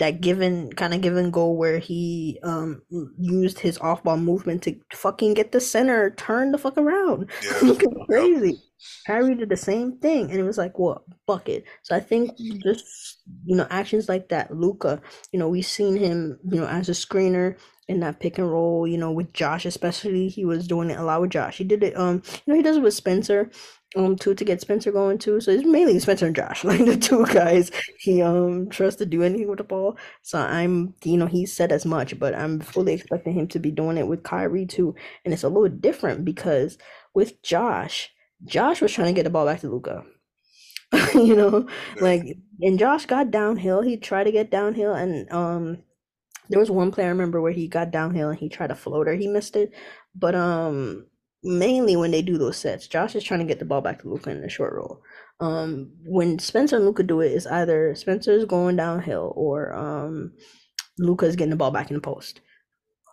that 0.00 0.20
given 0.20 0.72
kind 0.72 0.92
of 0.92 1.00
given 1.00 1.30
goal 1.30 1.56
where 1.56 1.78
he 1.78 2.40
um 2.42 2.82
used 3.16 3.60
his 3.60 3.78
off 3.78 4.02
ball 4.02 4.16
movement 4.16 4.62
to 4.64 4.74
fucking 4.92 5.34
get 5.34 5.52
the 5.52 5.60
center 5.60 6.10
turn 6.10 6.50
the 6.50 6.58
fuck 6.58 6.76
around. 6.76 7.30
Yeah. 7.42 7.74
crazy. 8.08 8.60
Harry 9.06 9.34
did 9.34 9.48
the 9.48 9.56
same 9.56 9.98
thing, 9.98 10.30
and 10.30 10.38
it 10.38 10.42
was 10.44 10.58
like 10.58 10.78
what 10.78 11.02
bucket. 11.26 11.64
So 11.82 11.96
I 11.96 12.00
think 12.00 12.36
just 12.62 13.22
you 13.44 13.56
know 13.56 13.66
actions 13.70 14.08
like 14.08 14.28
that, 14.28 14.54
Luka. 14.54 15.00
You 15.32 15.38
know 15.38 15.48
we've 15.48 15.66
seen 15.66 15.96
him 15.96 16.38
you 16.50 16.60
know 16.60 16.66
as 16.66 16.88
a 16.88 16.92
screener 16.92 17.58
in 17.88 18.00
that 18.00 18.20
pick 18.20 18.38
and 18.38 18.50
roll. 18.50 18.86
You 18.86 18.98
know 18.98 19.12
with 19.12 19.32
Josh 19.32 19.64
especially, 19.66 20.28
he 20.28 20.44
was 20.44 20.66
doing 20.66 20.90
it 20.90 20.98
a 20.98 21.02
lot 21.04 21.20
with 21.20 21.30
Josh. 21.30 21.58
He 21.58 21.64
did 21.64 21.82
it. 21.82 21.96
Um, 21.96 22.22
you 22.44 22.52
know 22.52 22.56
he 22.56 22.62
does 22.62 22.76
it 22.76 22.82
with 22.82 22.94
Spencer 22.94 23.50
um 23.96 24.16
too 24.16 24.34
to 24.34 24.44
get 24.44 24.60
Spencer 24.60 24.92
going 24.92 25.18
too. 25.18 25.40
So 25.40 25.50
it's 25.52 25.64
mainly 25.64 25.98
Spencer 25.98 26.26
and 26.26 26.36
Josh, 26.36 26.64
like 26.64 26.84
the 26.84 26.96
two 26.96 27.24
guys 27.26 27.70
he 27.98 28.20
um 28.22 28.68
trusts 28.68 28.98
to 28.98 29.06
do 29.06 29.22
anything 29.22 29.48
with 29.48 29.58
the 29.58 29.64
ball. 29.64 29.96
So 30.22 30.38
I'm 30.38 30.94
you 31.04 31.16
know 31.16 31.26
he 31.26 31.46
said 31.46 31.72
as 31.72 31.86
much, 31.86 32.18
but 32.18 32.34
I'm 32.34 32.60
fully 32.60 32.92
expecting 32.94 33.34
him 33.34 33.48
to 33.48 33.58
be 33.58 33.70
doing 33.70 33.96
it 33.98 34.06
with 34.08 34.22
Kyrie 34.22 34.66
too. 34.66 34.94
And 35.24 35.32
it's 35.32 35.44
a 35.44 35.48
little 35.48 35.68
different 35.68 36.24
because 36.24 36.78
with 37.14 37.42
Josh, 37.42 38.10
Josh 38.44 38.80
was 38.80 38.92
trying 38.92 39.08
to 39.08 39.12
get 39.18 39.24
the 39.24 39.30
ball 39.30 39.46
back 39.46 39.60
to 39.60 39.70
Luka. 39.70 40.04
you 41.14 41.34
know, 41.34 41.68
like 42.00 42.22
and 42.60 42.78
Josh 42.78 43.06
got 43.06 43.30
downhill. 43.30 43.82
He 43.82 43.96
tried 43.96 44.24
to 44.24 44.32
get 44.32 44.50
downhill 44.50 44.94
and 44.94 45.30
um 45.32 45.78
there 46.48 46.60
was 46.60 46.70
one 46.70 46.92
play 46.92 47.04
I 47.04 47.08
remember 47.08 47.40
where 47.40 47.52
he 47.52 47.66
got 47.68 47.90
downhill 47.90 48.30
and 48.30 48.38
he 48.38 48.48
tried 48.48 48.70
a 48.70 48.76
floater. 48.76 49.14
He 49.14 49.26
missed 49.26 49.56
it. 49.56 49.72
But 50.14 50.34
um 50.34 51.06
mainly 51.42 51.96
when 51.96 52.10
they 52.10 52.22
do 52.22 52.38
those 52.38 52.56
sets, 52.56 52.86
Josh 52.88 53.14
is 53.14 53.24
trying 53.24 53.40
to 53.40 53.46
get 53.46 53.58
the 53.58 53.64
ball 53.64 53.80
back 53.80 54.02
to 54.02 54.08
Luka 54.08 54.30
in 54.30 54.42
the 54.42 54.48
short 54.48 54.74
roll. 54.74 55.02
Um, 55.40 55.92
when 56.04 56.38
Spencer 56.38 56.76
and 56.76 56.84
Luka 56.84 57.02
do 57.02 57.20
it, 57.20 57.32
it's 57.32 57.46
either 57.46 57.94
Spencer's 57.94 58.44
going 58.44 58.76
downhill 58.76 59.32
or 59.36 59.74
um, 59.74 60.32
Luka's 60.98 61.36
getting 61.36 61.50
the 61.50 61.56
ball 61.56 61.70
back 61.70 61.90
in 61.90 61.94
the 61.94 62.00
post. 62.00 62.40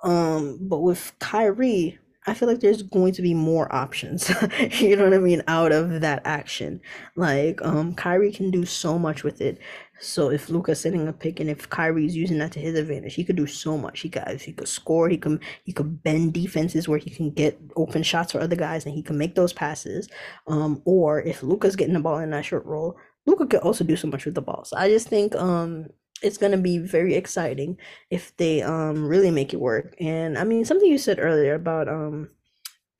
Um, 0.03 0.57
but 0.61 0.79
with 0.79 1.13
Kyrie, 1.19 1.99
I 2.25 2.33
feel 2.33 2.47
like 2.47 2.61
there's 2.61 2.83
going 2.83 3.13
to 3.13 3.21
be 3.21 3.33
more 3.33 3.73
options. 3.73 4.29
you 4.79 4.95
know 4.95 5.03
what 5.03 5.13
I 5.13 5.17
mean? 5.17 5.43
Out 5.47 5.71
of 5.71 6.01
that 6.01 6.21
action. 6.25 6.81
Like, 7.15 7.61
um, 7.61 7.93
Kyrie 7.95 8.31
can 8.31 8.49
do 8.49 8.65
so 8.65 8.97
much 8.97 9.23
with 9.23 9.41
it. 9.41 9.59
So 9.99 10.29
if 10.29 10.49
Luka's 10.49 10.81
setting 10.81 11.07
a 11.07 11.13
pick 11.13 11.39
and 11.39 11.49
if 11.49 11.69
Kyrie's 11.69 12.15
using 12.15 12.37
that 12.39 12.51
to 12.53 12.59
his 12.59 12.77
advantage, 12.77 13.15
he 13.15 13.23
could 13.23 13.35
do 13.35 13.47
so 13.47 13.77
much. 13.77 14.01
He 14.01 14.09
could 14.09 14.41
he 14.41 14.51
could 14.51 14.67
score, 14.67 15.07
he 15.07 15.17
can 15.17 15.39
he 15.63 15.71
could 15.71 16.03
bend 16.03 16.33
defenses 16.33 16.87
where 16.87 16.97
he 16.97 17.09
can 17.09 17.31
get 17.31 17.59
open 17.75 18.03
shots 18.03 18.31
for 18.33 18.41
other 18.41 18.55
guys 18.55 18.85
and 18.85 18.93
he 18.93 19.01
can 19.01 19.17
make 19.17 19.35
those 19.35 19.53
passes. 19.53 20.09
Um, 20.47 20.81
or 20.85 21.21
if 21.21 21.41
Luka's 21.41 21.75
getting 21.75 21.93
the 21.93 22.01
ball 22.01 22.19
in 22.19 22.31
that 22.31 22.45
short 22.45 22.65
roll, 22.65 22.97
Luka 23.25 23.47
could 23.47 23.61
also 23.61 23.83
do 23.83 23.95
so 23.95 24.07
much 24.07 24.25
with 24.25 24.35
the 24.35 24.41
ball. 24.41 24.65
So 24.65 24.77
I 24.77 24.89
just 24.89 25.07
think 25.07 25.35
um 25.35 25.87
it's 26.23 26.37
gonna 26.37 26.57
be 26.57 26.77
very 26.79 27.15
exciting 27.15 27.77
if 28.09 28.35
they 28.37 28.61
um 28.61 29.05
really 29.05 29.31
make 29.31 29.53
it 29.53 29.59
work. 29.59 29.95
And 29.99 30.37
I 30.37 30.43
mean 30.43 30.65
something 30.65 30.89
you 30.89 30.97
said 30.97 31.19
earlier 31.19 31.55
about 31.55 31.87
um 31.87 32.29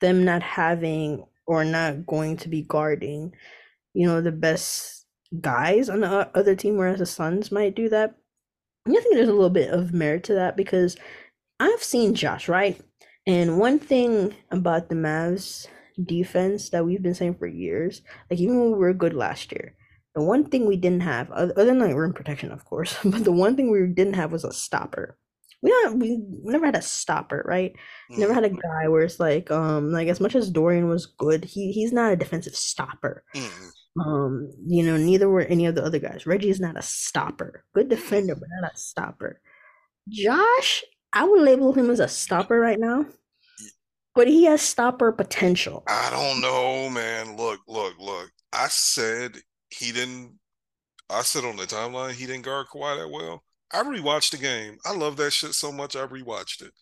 them 0.00 0.24
not 0.24 0.42
having 0.42 1.24
or 1.46 1.64
not 1.64 2.06
going 2.06 2.36
to 2.38 2.48
be 2.48 2.62
guarding, 2.62 3.34
you 3.94 4.06
know, 4.06 4.20
the 4.20 4.32
best 4.32 5.06
guys 5.40 5.88
on 5.88 6.00
the 6.00 6.30
other 6.36 6.54
team, 6.54 6.76
whereas 6.76 6.98
the 6.98 7.06
Suns 7.06 7.52
might 7.52 7.74
do 7.74 7.88
that. 7.88 8.14
I 8.86 8.90
think 8.90 9.14
there's 9.14 9.28
a 9.28 9.32
little 9.32 9.50
bit 9.50 9.70
of 9.70 9.92
merit 9.94 10.24
to 10.24 10.34
that 10.34 10.56
because 10.56 10.96
I've 11.58 11.82
seen 11.82 12.14
Josh, 12.14 12.48
right? 12.48 12.80
And 13.26 13.58
one 13.58 13.78
thing 13.78 14.34
about 14.50 14.88
the 14.88 14.94
Mavs 14.94 15.66
defense 16.02 16.70
that 16.70 16.84
we've 16.84 17.02
been 17.02 17.14
saying 17.14 17.36
for 17.36 17.46
years, 17.46 18.02
like 18.30 18.40
even 18.40 18.58
when 18.60 18.72
we 18.72 18.78
were 18.78 18.92
good 18.92 19.14
last 19.14 19.52
year, 19.52 19.74
the 20.14 20.22
one 20.22 20.44
thing 20.44 20.66
we 20.66 20.76
didn't 20.76 21.00
have, 21.00 21.30
other 21.30 21.64
than 21.64 21.78
like 21.78 21.94
rim 21.94 22.12
protection, 22.12 22.52
of 22.52 22.64
course, 22.64 22.96
but 23.04 23.24
the 23.24 23.32
one 23.32 23.56
thing 23.56 23.70
we 23.70 23.86
didn't 23.86 24.14
have 24.14 24.32
was 24.32 24.44
a 24.44 24.52
stopper. 24.52 25.18
We 25.62 25.70
don't 25.70 25.98
we 25.98 26.22
never 26.42 26.66
had 26.66 26.76
a 26.76 26.82
stopper, 26.82 27.42
right? 27.46 27.74
Mm. 28.12 28.18
Never 28.18 28.34
had 28.34 28.44
a 28.44 28.50
guy 28.50 28.88
where 28.88 29.02
it's 29.02 29.18
like, 29.18 29.50
um, 29.50 29.92
like 29.92 30.08
as 30.08 30.20
much 30.20 30.34
as 30.34 30.50
Dorian 30.50 30.88
was 30.88 31.06
good, 31.06 31.44
he 31.44 31.72
he's 31.72 31.92
not 31.92 32.12
a 32.12 32.16
defensive 32.16 32.54
stopper. 32.54 33.24
Mm. 33.34 33.70
Um, 34.04 34.50
you 34.66 34.84
know, 34.84 34.96
neither 34.96 35.28
were 35.28 35.42
any 35.42 35.66
of 35.66 35.74
the 35.74 35.84
other 35.84 35.98
guys. 35.98 36.26
Reggie 36.26 36.50
is 36.50 36.60
not 36.60 36.76
a 36.76 36.82
stopper. 36.82 37.64
Good 37.74 37.88
defender, 37.88 38.34
but 38.34 38.48
not 38.60 38.72
a 38.72 38.76
stopper. 38.76 39.40
Josh, 40.08 40.84
I 41.12 41.24
would 41.24 41.40
label 41.40 41.72
him 41.72 41.90
as 41.90 42.00
a 42.00 42.08
stopper 42.08 42.58
right 42.58 42.78
now. 42.78 43.06
But 44.14 44.28
he 44.28 44.44
has 44.44 44.62
stopper 44.62 45.12
potential. 45.12 45.82
I 45.88 46.10
don't 46.10 46.40
know, 46.40 46.90
man. 46.90 47.36
Look, 47.36 47.60
look, 47.66 47.94
look. 47.98 48.30
I 48.52 48.68
said 48.68 49.38
he 49.78 49.92
didn't. 49.92 50.38
I 51.10 51.22
said 51.22 51.44
on 51.44 51.56
the 51.56 51.64
timeline 51.64 52.12
he 52.12 52.26
didn't 52.26 52.44
guard 52.44 52.66
Kawhi 52.72 52.98
that 52.98 53.10
well. 53.10 53.42
I 53.72 53.82
rewatched 53.82 54.30
the 54.30 54.38
game. 54.38 54.78
I 54.84 54.94
love 54.94 55.16
that 55.16 55.32
shit 55.32 55.54
so 55.54 55.72
much. 55.72 55.96
I 55.96 56.06
rewatched 56.06 56.62
it. 56.62 56.72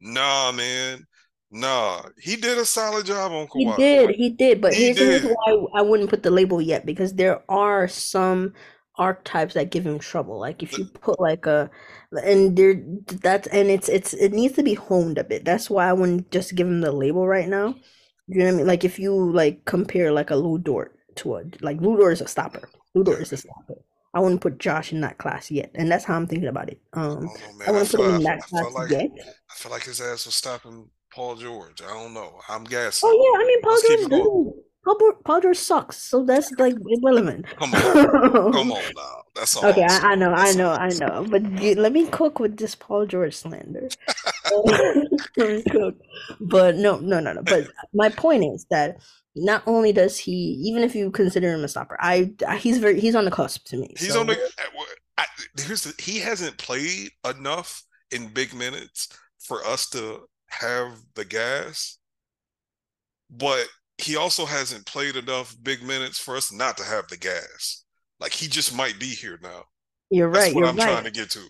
Nah, 0.00 0.52
man. 0.52 1.04
Nah, 1.50 2.02
he 2.18 2.36
did 2.36 2.58
a 2.58 2.64
solid 2.64 3.06
job 3.06 3.32
on 3.32 3.46
Kawhi. 3.46 3.76
He 3.76 3.82
did, 3.82 4.10
he 4.10 4.30
did. 4.30 4.60
But 4.60 4.74
he 4.74 4.84
here's 4.84 4.96
did. 4.96 5.22
the 5.22 5.28
reason 5.28 5.36
why 5.42 5.80
I 5.80 5.82
wouldn't 5.82 6.10
put 6.10 6.22
the 6.22 6.30
label 6.30 6.60
yet 6.60 6.86
because 6.86 7.14
there 7.14 7.42
are 7.48 7.88
some 7.88 8.54
archetypes 8.96 9.54
that 9.54 9.70
give 9.70 9.86
him 9.86 9.98
trouble. 9.98 10.38
Like 10.38 10.62
if 10.62 10.76
you 10.76 10.84
put 10.84 11.20
like 11.20 11.46
a 11.46 11.70
and 12.12 12.56
there 12.56 12.82
that's 13.22 13.48
and 13.48 13.68
it's 13.68 13.88
it's 13.88 14.12
it 14.14 14.32
needs 14.32 14.54
to 14.56 14.62
be 14.62 14.74
honed 14.74 15.18
a 15.18 15.24
bit. 15.24 15.44
That's 15.44 15.70
why 15.70 15.88
I 15.88 15.92
wouldn't 15.92 16.30
just 16.30 16.54
give 16.54 16.66
him 16.66 16.80
the 16.80 16.92
label 16.92 17.26
right 17.26 17.48
now. 17.48 17.74
You 18.26 18.38
know 18.40 18.44
what 18.44 18.54
I 18.54 18.56
mean? 18.58 18.66
Like 18.66 18.84
if 18.84 18.98
you 18.98 19.32
like 19.32 19.64
compare 19.64 20.12
like 20.12 20.30
a 20.30 20.36
Lu 20.36 20.58
Dort 20.58 20.97
to 21.18 21.36
a 21.36 21.44
like 21.60 21.80
Lu 21.80 21.96
Dort 21.96 22.12
is 22.12 22.20
a 22.20 22.28
stopper. 22.28 22.68
Lu 22.94 23.04
Dort 23.04 23.20
is 23.20 23.32
a 23.32 23.36
stopper. 23.36 23.78
I 24.14 24.20
wouldn't 24.20 24.40
put 24.40 24.58
Josh 24.58 24.92
in 24.92 25.00
that 25.02 25.18
class 25.18 25.50
yet, 25.50 25.70
and 25.74 25.90
that's 25.90 26.04
how 26.04 26.16
I'm 26.16 26.26
thinking 26.26 26.48
about 26.48 26.70
it. 26.70 26.80
Um, 26.94 27.28
I, 27.60 27.68
I 27.68 27.70
wouldn't 27.72 27.90
put 27.90 28.00
him 28.00 28.14
in 28.16 28.22
that 28.22 28.40
class 28.40 28.72
like, 28.72 28.90
yet. 28.90 29.10
I 29.50 29.54
feel 29.54 29.70
like 29.70 29.84
his 29.84 30.00
ass 30.00 30.24
was 30.24 30.34
stopping 30.34 30.88
Paul 31.12 31.36
George. 31.36 31.82
I 31.82 31.88
don't 31.88 32.14
know. 32.14 32.40
I'm 32.48 32.64
guessing. 32.64 33.08
Oh 33.08 33.12
yeah, 33.12 33.42
I 33.42 33.46
mean 33.46 33.60
Paul 33.62 33.72
Let's 33.72 34.08
George 34.08 34.54
Paul, 34.84 35.12
Paul 35.24 35.40
George 35.40 35.58
sucks, 35.58 35.98
so 35.98 36.24
that's 36.24 36.50
like 36.52 36.74
irrelevant. 36.88 37.46
Come 37.58 37.74
on, 37.74 38.52
come 38.52 38.72
on 38.72 38.82
now. 38.96 39.22
That's 39.34 39.56
all. 39.56 39.66
Okay, 39.66 39.84
I, 39.84 40.12
I, 40.12 40.14
know, 40.14 40.32
I 40.32 40.52
know, 40.52 40.70
I 40.70 40.88
know. 40.88 41.26
But 41.28 41.62
you, 41.62 41.74
let 41.74 41.92
me 41.92 42.06
cook 42.06 42.38
with 42.40 42.56
this 42.56 42.74
Paul 42.74 43.06
George 43.06 43.34
slander. 43.34 43.88
let 44.64 45.48
me 45.48 45.62
cook. 45.70 45.96
but 46.40 46.76
no, 46.76 46.98
no, 46.98 47.20
no, 47.20 47.34
no. 47.34 47.42
But 47.42 47.68
my 47.92 48.08
point 48.08 48.44
is 48.44 48.66
that 48.70 48.98
not 49.44 49.62
only 49.66 49.92
does 49.92 50.18
he, 50.18 50.32
even 50.32 50.82
if 50.82 50.94
you 50.94 51.10
consider 51.10 51.52
him 51.52 51.64
a 51.64 51.68
stopper, 51.68 51.96
I, 52.00 52.32
I 52.46 52.56
he's 52.56 52.78
very 52.78 53.00
he's 53.00 53.14
on 53.14 53.24
the 53.24 53.30
cusp 53.30 53.66
to 53.66 53.76
me. 53.76 53.94
He's 53.98 54.12
so. 54.12 54.20
on 54.20 54.26
the. 54.26 54.38
I, 55.16 55.24
here's 55.58 55.82
the, 55.82 56.00
he 56.00 56.18
hasn't 56.18 56.58
played 56.58 57.10
enough 57.28 57.82
in 58.12 58.28
big 58.28 58.54
minutes 58.54 59.08
for 59.38 59.64
us 59.64 59.88
to 59.90 60.28
have 60.48 60.92
the 61.14 61.24
gas, 61.24 61.98
but 63.30 63.66
he 63.98 64.16
also 64.16 64.46
hasn't 64.46 64.86
played 64.86 65.16
enough 65.16 65.56
big 65.62 65.82
minutes 65.82 66.18
for 66.18 66.36
us 66.36 66.52
not 66.52 66.76
to 66.76 66.84
have 66.84 67.08
the 67.08 67.16
gas. 67.16 67.84
Like 68.20 68.32
he 68.32 68.46
just 68.48 68.74
might 68.74 68.98
be 68.98 69.08
here 69.08 69.38
now. 69.42 69.64
You're 70.10 70.28
right. 70.28 70.40
That's 70.40 70.54
what 70.54 70.60
you're 70.60 70.68
I'm 70.68 70.76
right. 70.76 70.84
trying 70.84 71.04
to 71.04 71.10
get 71.10 71.30
to. 71.30 71.40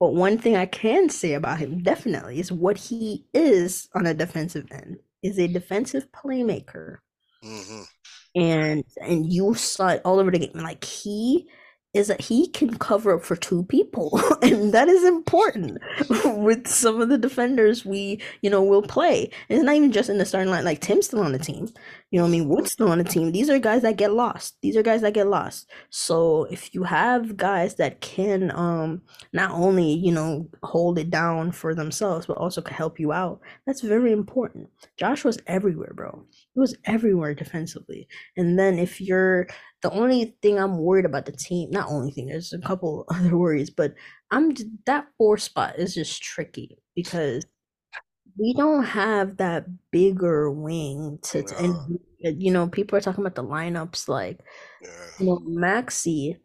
But 0.00 0.14
one 0.14 0.38
thing 0.38 0.54
I 0.54 0.66
can 0.66 1.08
say 1.08 1.34
about 1.34 1.58
him 1.58 1.82
definitely 1.82 2.38
is 2.38 2.52
what 2.52 2.76
he 2.76 3.26
is 3.34 3.88
on 3.94 4.06
a 4.06 4.14
defensive 4.14 4.66
end 4.70 4.98
is 5.22 5.38
a 5.38 5.48
defensive 5.48 6.06
playmaker. 6.12 6.98
Mm-hmm. 7.44 7.82
And 8.40 8.84
and 9.00 9.32
you 9.32 9.54
saw 9.54 9.88
it 9.88 10.02
all 10.04 10.18
over 10.20 10.30
the 10.30 10.38
game. 10.38 10.52
Like 10.54 10.84
he 10.84 11.48
is 11.94 12.08
that 12.08 12.20
he 12.20 12.48
can 12.48 12.76
cover 12.78 13.14
up 13.16 13.24
for 13.24 13.36
two 13.36 13.64
people 13.64 14.20
and 14.42 14.72
that 14.74 14.88
is 14.88 15.04
important 15.04 15.78
with 16.24 16.66
some 16.68 17.00
of 17.00 17.08
the 17.08 17.18
defenders 17.18 17.84
we 17.84 18.20
you 18.42 18.50
know 18.50 18.62
will 18.62 18.82
play 18.82 19.30
and 19.48 19.58
it's 19.58 19.64
not 19.64 19.74
even 19.74 19.90
just 19.90 20.10
in 20.10 20.18
the 20.18 20.24
starting 20.26 20.50
line 20.50 20.64
like 20.64 20.80
tim's 20.80 21.06
still 21.06 21.20
on 21.22 21.32
the 21.32 21.38
team 21.38 21.68
you 22.10 22.18
know 22.18 22.24
what 22.24 22.28
i 22.28 22.32
mean? 22.32 22.48
Wood's 22.48 22.72
still 22.72 22.90
on 22.90 22.98
the 22.98 23.04
team. 23.04 23.32
These 23.32 23.50
are 23.50 23.58
guys 23.58 23.82
that 23.82 23.96
get 23.96 24.12
lost. 24.12 24.56
These 24.62 24.76
are 24.76 24.82
guys 24.82 25.02
that 25.02 25.12
get 25.12 25.26
lost. 25.26 25.70
So 25.90 26.44
if 26.44 26.74
you 26.74 26.82
have 26.84 27.36
guys 27.36 27.74
that 27.74 28.00
can 28.00 28.50
um 28.54 29.02
not 29.32 29.50
only 29.50 29.92
you 29.92 30.12
know 30.12 30.48
hold 30.62 30.98
it 30.98 31.10
down 31.10 31.52
for 31.52 31.74
themselves 31.74 32.26
but 32.26 32.38
also 32.38 32.62
can 32.62 32.74
help 32.74 32.98
you 32.98 33.12
out 33.12 33.40
that's 33.66 33.82
very 33.82 34.12
important. 34.12 34.68
Josh 34.96 35.24
was 35.24 35.38
everywhere 35.46 35.92
bro. 35.94 36.24
He 36.54 36.60
was 36.60 36.76
everywhere 36.84 37.34
defensively. 37.34 38.08
And 38.36 38.58
then 38.58 38.78
if 38.78 39.00
you're 39.00 39.46
the 39.82 39.90
only 39.90 40.36
thing 40.42 40.58
I'm 40.58 40.78
worried 40.78 41.04
about 41.04 41.26
the 41.26 41.32
team, 41.32 41.70
not 41.70 41.88
only 41.90 42.10
thing, 42.10 42.26
there's 42.26 42.52
a 42.52 42.58
couple 42.58 43.04
other 43.14 43.36
worries, 43.36 43.70
but 43.70 43.94
I'm 44.30 44.54
that 44.86 45.06
four 45.16 45.38
spot 45.38 45.78
is 45.78 45.94
just 45.94 46.22
tricky 46.22 46.78
because 46.94 47.44
we 48.38 48.54
don't 48.54 48.84
have 48.84 49.36
that 49.38 49.66
bigger 49.90 50.50
wing 50.50 51.18
to, 51.22 51.42
to 51.42 51.58
and 51.58 51.98
you 52.20 52.52
know 52.52 52.68
people 52.68 52.96
are 52.96 53.00
talking 53.00 53.24
about 53.24 53.34
the 53.34 53.44
lineups 53.44 54.08
like 54.08 54.40
yeah. 54.82 54.90
you 55.18 55.26
know 55.26 55.38
Maxi 55.46 56.36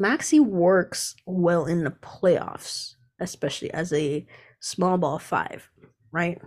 Maxi 0.00 0.40
works 0.40 1.14
well 1.26 1.66
in 1.66 1.84
the 1.84 1.90
playoffs 1.90 2.94
especially 3.20 3.72
as 3.72 3.92
a 3.92 4.26
small 4.60 4.98
ball 4.98 5.18
five 5.18 5.68
right 6.12 6.40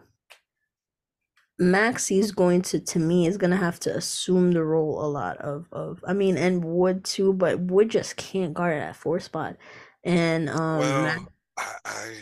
Maxi's 1.59 2.31
going 2.31 2.61
to 2.63 2.79
to 2.79 2.99
me 2.99 3.27
is 3.27 3.37
gonna 3.37 3.55
have 3.55 3.79
to 3.81 3.95
assume 3.95 4.51
the 4.51 4.63
role 4.63 5.03
a 5.03 5.07
lot 5.07 5.37
of 5.37 5.67
of 5.71 6.03
I 6.05 6.13
mean 6.13 6.37
and 6.37 6.63
Wood 6.63 7.05
too, 7.05 7.31
but 7.31 7.59
Wood 7.59 7.89
just 7.89 8.17
can't 8.17 8.53
guard 8.53 8.81
that 8.81 8.95
four 8.95 9.21
spot. 9.21 9.55
And 10.03 10.49
um 10.49 10.79
well, 10.79 11.01
Max, 11.03 11.23
I, 11.57 11.75
I 11.85 12.15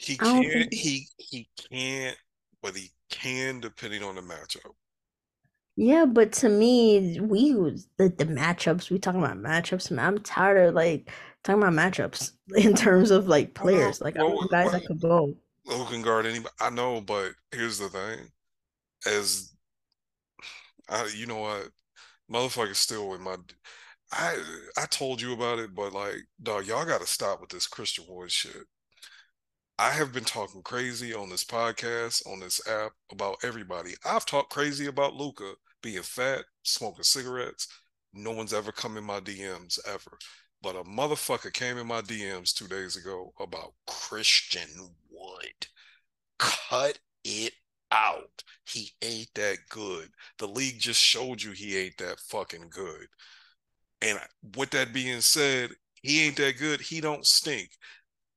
he 0.00 0.16
can't 0.16 0.72
he 0.72 1.06
he 1.18 1.46
can't 1.70 2.16
but 2.62 2.74
he 2.74 2.90
can 3.10 3.60
depending 3.60 4.02
on 4.02 4.14
the 4.14 4.22
matchup. 4.22 4.72
Yeah, 5.76 6.04
but 6.04 6.32
to 6.34 6.48
me, 6.48 7.20
we 7.20 7.52
the 7.52 8.08
the 8.08 8.26
matchups 8.26 8.90
we 8.90 8.98
talking 8.98 9.22
about 9.22 9.36
matchups. 9.36 9.90
Man, 9.90 10.04
I'm 10.04 10.18
tired 10.20 10.68
of 10.68 10.74
like 10.74 11.10
talking 11.44 11.62
about 11.62 11.74
matchups 11.74 12.32
in 12.56 12.74
terms 12.74 13.10
of 13.10 13.28
like 13.28 13.54
players. 13.54 14.00
Like 14.00 14.16
well, 14.16 14.44
I 14.44 14.46
guys 14.50 14.64
well, 14.66 14.72
that 14.72 14.86
could 14.86 15.00
go 15.00 15.34
who 15.66 15.84
can 15.84 16.02
guard 16.02 16.26
anybody. 16.26 16.54
I 16.60 16.70
know, 16.70 17.00
but 17.00 17.32
here's 17.52 17.78
the 17.78 17.88
thing: 17.88 18.30
as 19.06 19.52
I, 20.88 21.08
you 21.14 21.26
know 21.26 21.38
what, 21.38 21.68
motherfuckers 22.30 22.76
still 22.76 23.08
with 23.08 23.20
my. 23.20 23.36
I 24.12 24.42
I 24.76 24.86
told 24.86 25.20
you 25.20 25.34
about 25.34 25.58
it, 25.58 25.74
but 25.74 25.92
like, 25.92 26.16
dog, 26.42 26.66
y'all 26.66 26.86
got 26.86 27.00
to 27.00 27.06
stop 27.06 27.40
with 27.40 27.50
this 27.50 27.66
Christian 27.66 28.06
Wood 28.08 28.30
shit. 28.30 28.66
I 29.80 29.92
have 29.92 30.12
been 30.12 30.24
talking 30.24 30.60
crazy 30.60 31.14
on 31.14 31.30
this 31.30 31.42
podcast, 31.42 32.26
on 32.30 32.38
this 32.38 32.60
app 32.68 32.92
about 33.10 33.38
everybody. 33.42 33.94
I've 34.04 34.26
talked 34.26 34.52
crazy 34.52 34.88
about 34.88 35.14
Luka 35.14 35.54
being 35.82 36.02
fat, 36.02 36.44
smoking 36.64 37.02
cigarettes. 37.02 37.66
No 38.12 38.32
one's 38.32 38.52
ever 38.52 38.72
come 38.72 38.98
in 38.98 39.04
my 39.04 39.20
DMs 39.20 39.78
ever. 39.88 40.18
But 40.60 40.76
a 40.76 40.82
motherfucker 40.82 41.50
came 41.50 41.78
in 41.78 41.86
my 41.86 42.02
DMs 42.02 42.52
two 42.52 42.68
days 42.68 42.98
ago 42.98 43.32
about 43.40 43.72
Christian 43.86 44.68
Wood. 45.10 45.66
Cut 46.38 46.98
it 47.24 47.54
out. 47.90 48.44
He 48.66 48.90
ain't 49.00 49.32
that 49.36 49.60
good. 49.70 50.10
The 50.36 50.48
league 50.48 50.78
just 50.78 51.00
showed 51.00 51.40
you 51.40 51.52
he 51.52 51.78
ain't 51.78 51.96
that 51.96 52.20
fucking 52.20 52.68
good. 52.68 53.06
And 54.02 54.20
with 54.58 54.72
that 54.72 54.92
being 54.92 55.22
said, 55.22 55.70
he 56.02 56.26
ain't 56.26 56.36
that 56.36 56.58
good. 56.58 56.82
He 56.82 57.00
don't 57.00 57.26
stink. 57.26 57.70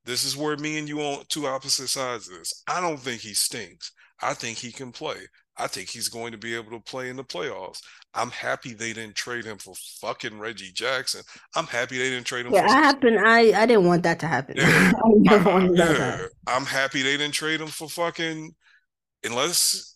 This 0.06 0.24
is 0.24 0.36
where 0.36 0.58
me 0.58 0.78
and 0.78 0.88
you 0.88 1.00
on 1.02 1.24
two 1.30 1.48
opposite 1.48 1.88
sides 1.88 2.30
of 2.30 2.38
this. 2.38 2.64
I 2.68 2.82
don't 2.82 3.00
think 3.00 3.22
he 3.22 3.34
stinks. 3.34 3.92
I 4.22 4.34
think 4.34 4.58
he 4.58 4.72
can 4.72 4.92
play. 4.92 5.18
I 5.58 5.68
think 5.68 5.90
he's 5.90 6.10
going 6.10 6.32
to 6.32 6.38
be 6.38 6.56
able 6.56 6.72
to 6.72 6.80
play 6.80 7.10
in 7.10 7.16
the 7.16 7.24
playoffs. 7.24 7.80
I'm 8.14 8.32
happy 8.32 8.74
they 8.74 8.94
didn't 8.94 9.16
trade 9.16 9.46
him 9.46 9.58
for 9.58 9.74
fucking 10.02 10.40
Reggie 10.40 10.72
Jackson. 10.72 11.22
I'm 11.56 11.68
happy 11.68 11.98
they 11.98 12.10
didn't 12.10 12.26
trade 12.26 12.46
him. 12.46 12.54
Yeah, 12.54 12.68
for 12.68 12.74
happened. 12.74 13.20
I 13.20 13.62
I 13.62 13.66
didn't 13.66 13.86
want 13.86 14.04
that 14.04 14.20
to 14.20 14.28
happen. 14.28 14.56
Yeah. 15.16 15.44
I, 15.46 15.70
yeah. 15.74 16.26
I'm 16.48 16.66
happy 16.66 17.02
they 17.02 17.18
didn't 17.18 17.34
trade 17.34 17.62
him 17.62 17.68
for 17.68 17.88
fucking 17.88 18.54
unless 19.24 19.93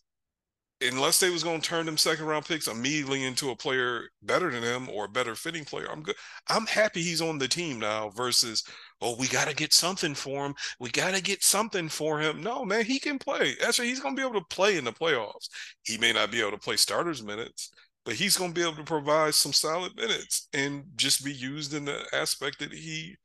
unless 0.81 1.19
they 1.19 1.29
was 1.29 1.43
going 1.43 1.61
to 1.61 1.67
turn 1.67 1.85
them 1.85 1.97
second 1.97 2.25
round 2.25 2.45
picks 2.45 2.67
immediately 2.67 3.23
into 3.23 3.49
a 3.49 3.55
player 3.55 4.03
better 4.21 4.51
than 4.51 4.63
him 4.63 4.89
or 4.89 5.05
a 5.05 5.09
better 5.09 5.35
fitting 5.35 5.65
player, 5.65 5.87
I'm 5.91 6.03
good. 6.03 6.15
I'm 6.49 6.67
happy 6.67 7.01
he's 7.01 7.21
on 7.21 7.37
the 7.37 7.47
team 7.47 7.79
now 7.79 8.09
versus 8.09 8.63
oh 9.01 9.15
we 9.17 9.27
got 9.27 9.47
to 9.47 9.55
get 9.55 9.73
something 9.73 10.13
for 10.13 10.45
him. 10.45 10.55
We 10.79 10.89
got 10.91 11.15
to 11.15 11.21
get 11.21 11.43
something 11.43 11.89
for 11.89 12.19
him. 12.19 12.41
No 12.41 12.63
man, 12.65 12.85
he 12.85 12.99
can 12.99 13.17
play. 13.19 13.55
Actually, 13.65 13.87
he's 13.87 13.99
going 13.99 14.15
to 14.15 14.21
be 14.21 14.27
able 14.27 14.39
to 14.39 14.45
play 14.55 14.77
in 14.77 14.85
the 14.85 14.91
playoffs. 14.93 15.49
He 15.83 15.97
may 15.97 16.13
not 16.13 16.31
be 16.31 16.41
able 16.41 16.51
to 16.51 16.57
play 16.57 16.75
starters 16.75 17.23
minutes, 17.23 17.71
but 18.05 18.15
he's 18.15 18.37
going 18.37 18.51
to 18.53 18.55
be 18.55 18.65
able 18.65 18.77
to 18.77 18.83
provide 18.83 19.33
some 19.33 19.53
solid 19.53 19.95
minutes 19.95 20.47
and 20.53 20.83
just 20.95 21.25
be 21.25 21.33
used 21.33 21.73
in 21.73 21.85
the 21.85 22.03
aspect 22.13 22.59
that 22.59 22.71
he 22.73 23.15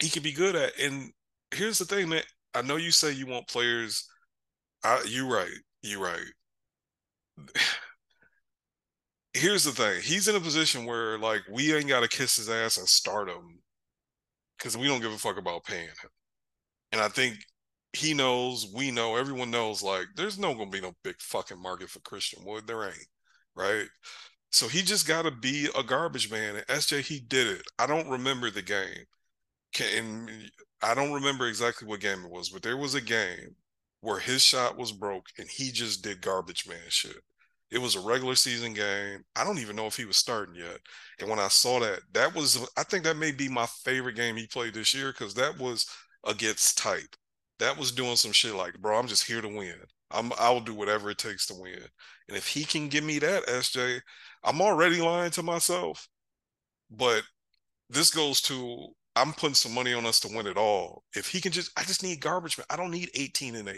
he 0.00 0.08
can 0.08 0.22
be 0.22 0.32
good 0.32 0.56
at. 0.56 0.78
And 0.78 1.12
here's 1.52 1.78
the 1.78 1.84
thing, 1.84 2.08
man. 2.08 2.22
I 2.54 2.62
know 2.62 2.76
you 2.76 2.90
say 2.90 3.12
you 3.12 3.26
want 3.26 3.48
players. 3.48 4.08
I, 4.84 5.04
you're 5.08 5.28
right. 5.28 5.50
You're 5.82 6.02
right. 6.02 6.26
Here's 9.34 9.64
the 9.64 9.72
thing. 9.72 10.00
He's 10.02 10.26
in 10.28 10.36
a 10.36 10.40
position 10.40 10.84
where 10.84 11.18
like 11.18 11.42
we 11.50 11.74
ain't 11.74 11.88
got 11.88 12.00
to 12.00 12.08
kiss 12.08 12.36
his 12.36 12.48
ass 12.50 12.76
and 12.78 12.88
start 12.88 13.28
him 13.28 13.60
because 14.56 14.76
we 14.76 14.86
don't 14.88 15.00
give 15.00 15.12
a 15.12 15.18
fuck 15.18 15.38
about 15.38 15.64
paying 15.64 15.86
him. 15.86 16.10
And 16.92 17.00
I 17.00 17.08
think 17.08 17.38
he 17.92 18.14
knows, 18.14 18.72
we 18.74 18.90
know, 18.90 19.16
everyone 19.16 19.50
knows. 19.50 19.82
Like, 19.82 20.06
there's 20.16 20.38
no 20.38 20.54
gonna 20.54 20.70
be 20.70 20.80
no 20.80 20.92
big 21.04 21.20
fucking 21.20 21.60
market 21.60 21.90
for 21.90 22.00
Christian 22.00 22.44
Wood. 22.44 22.66
There 22.66 22.84
ain't, 22.84 23.06
right? 23.54 23.86
So 24.50 24.68
he 24.68 24.82
just 24.82 25.06
got 25.06 25.22
to 25.22 25.30
be 25.30 25.68
a 25.76 25.82
garbage 25.82 26.30
man. 26.30 26.56
And 26.56 26.66
SJ, 26.68 27.02
he 27.02 27.20
did 27.20 27.46
it. 27.48 27.62
I 27.78 27.86
don't 27.86 28.08
remember 28.08 28.50
the 28.50 28.62
game. 28.62 29.04
Can 29.72 30.50
I 30.82 30.94
don't 30.94 31.12
remember 31.12 31.46
exactly 31.48 31.88
what 31.88 32.00
game 32.00 32.24
it 32.24 32.30
was, 32.30 32.50
but 32.50 32.62
there 32.62 32.76
was 32.76 32.94
a 32.94 33.00
game 33.00 33.56
where 34.00 34.18
his 34.18 34.42
shot 34.42 34.76
was 34.76 34.92
broke 34.92 35.26
and 35.38 35.48
he 35.48 35.70
just 35.72 36.02
did 36.02 36.20
garbage 36.20 36.68
man 36.68 36.78
shit. 36.88 37.16
It 37.70 37.78
was 37.78 37.96
a 37.96 38.00
regular 38.00 38.34
season 38.34 38.72
game. 38.72 39.24
I 39.36 39.44
don't 39.44 39.58
even 39.58 39.76
know 39.76 39.86
if 39.86 39.96
he 39.96 40.06
was 40.06 40.16
starting 40.16 40.54
yet. 40.54 40.78
And 41.20 41.28
when 41.28 41.38
I 41.38 41.48
saw 41.48 41.80
that, 41.80 42.00
that 42.12 42.34
was 42.34 42.66
I 42.76 42.82
think 42.84 43.04
that 43.04 43.16
may 43.16 43.32
be 43.32 43.48
my 43.48 43.66
favorite 43.66 44.16
game 44.16 44.36
he 44.36 44.46
played 44.46 44.74
this 44.74 44.94
year 44.94 45.12
because 45.12 45.34
that 45.34 45.58
was 45.58 45.86
against 46.24 46.78
type. 46.78 47.16
That 47.58 47.76
was 47.76 47.92
doing 47.92 48.16
some 48.16 48.32
shit 48.32 48.54
like, 48.54 48.78
bro, 48.80 48.98
I'm 48.98 49.08
just 49.08 49.26
here 49.26 49.40
to 49.42 49.48
win. 49.48 49.74
I'm 50.10 50.32
I'll 50.38 50.60
do 50.60 50.74
whatever 50.74 51.10
it 51.10 51.18
takes 51.18 51.46
to 51.46 51.54
win. 51.54 51.80
And 52.28 52.36
if 52.36 52.46
he 52.46 52.64
can 52.64 52.88
give 52.88 53.04
me 53.04 53.18
that, 53.18 53.46
SJ, 53.46 54.00
I'm 54.44 54.60
already 54.62 55.00
lying 55.00 55.30
to 55.32 55.42
myself. 55.42 56.08
But 56.90 57.22
this 57.90 58.10
goes 58.10 58.40
to 58.42 58.88
I'm 59.18 59.32
putting 59.32 59.54
some 59.54 59.74
money 59.74 59.92
on 59.94 60.06
us 60.06 60.20
to 60.20 60.34
win 60.34 60.46
it 60.46 60.56
all. 60.56 61.04
If 61.14 61.28
he 61.28 61.40
can 61.40 61.52
just, 61.52 61.70
I 61.76 61.82
just 61.82 62.02
need 62.02 62.20
garbage 62.20 62.56
man. 62.56 62.66
I 62.70 62.76
don't 62.76 62.90
need 62.90 63.10
18 63.14 63.56
and 63.56 63.68
8. 63.68 63.76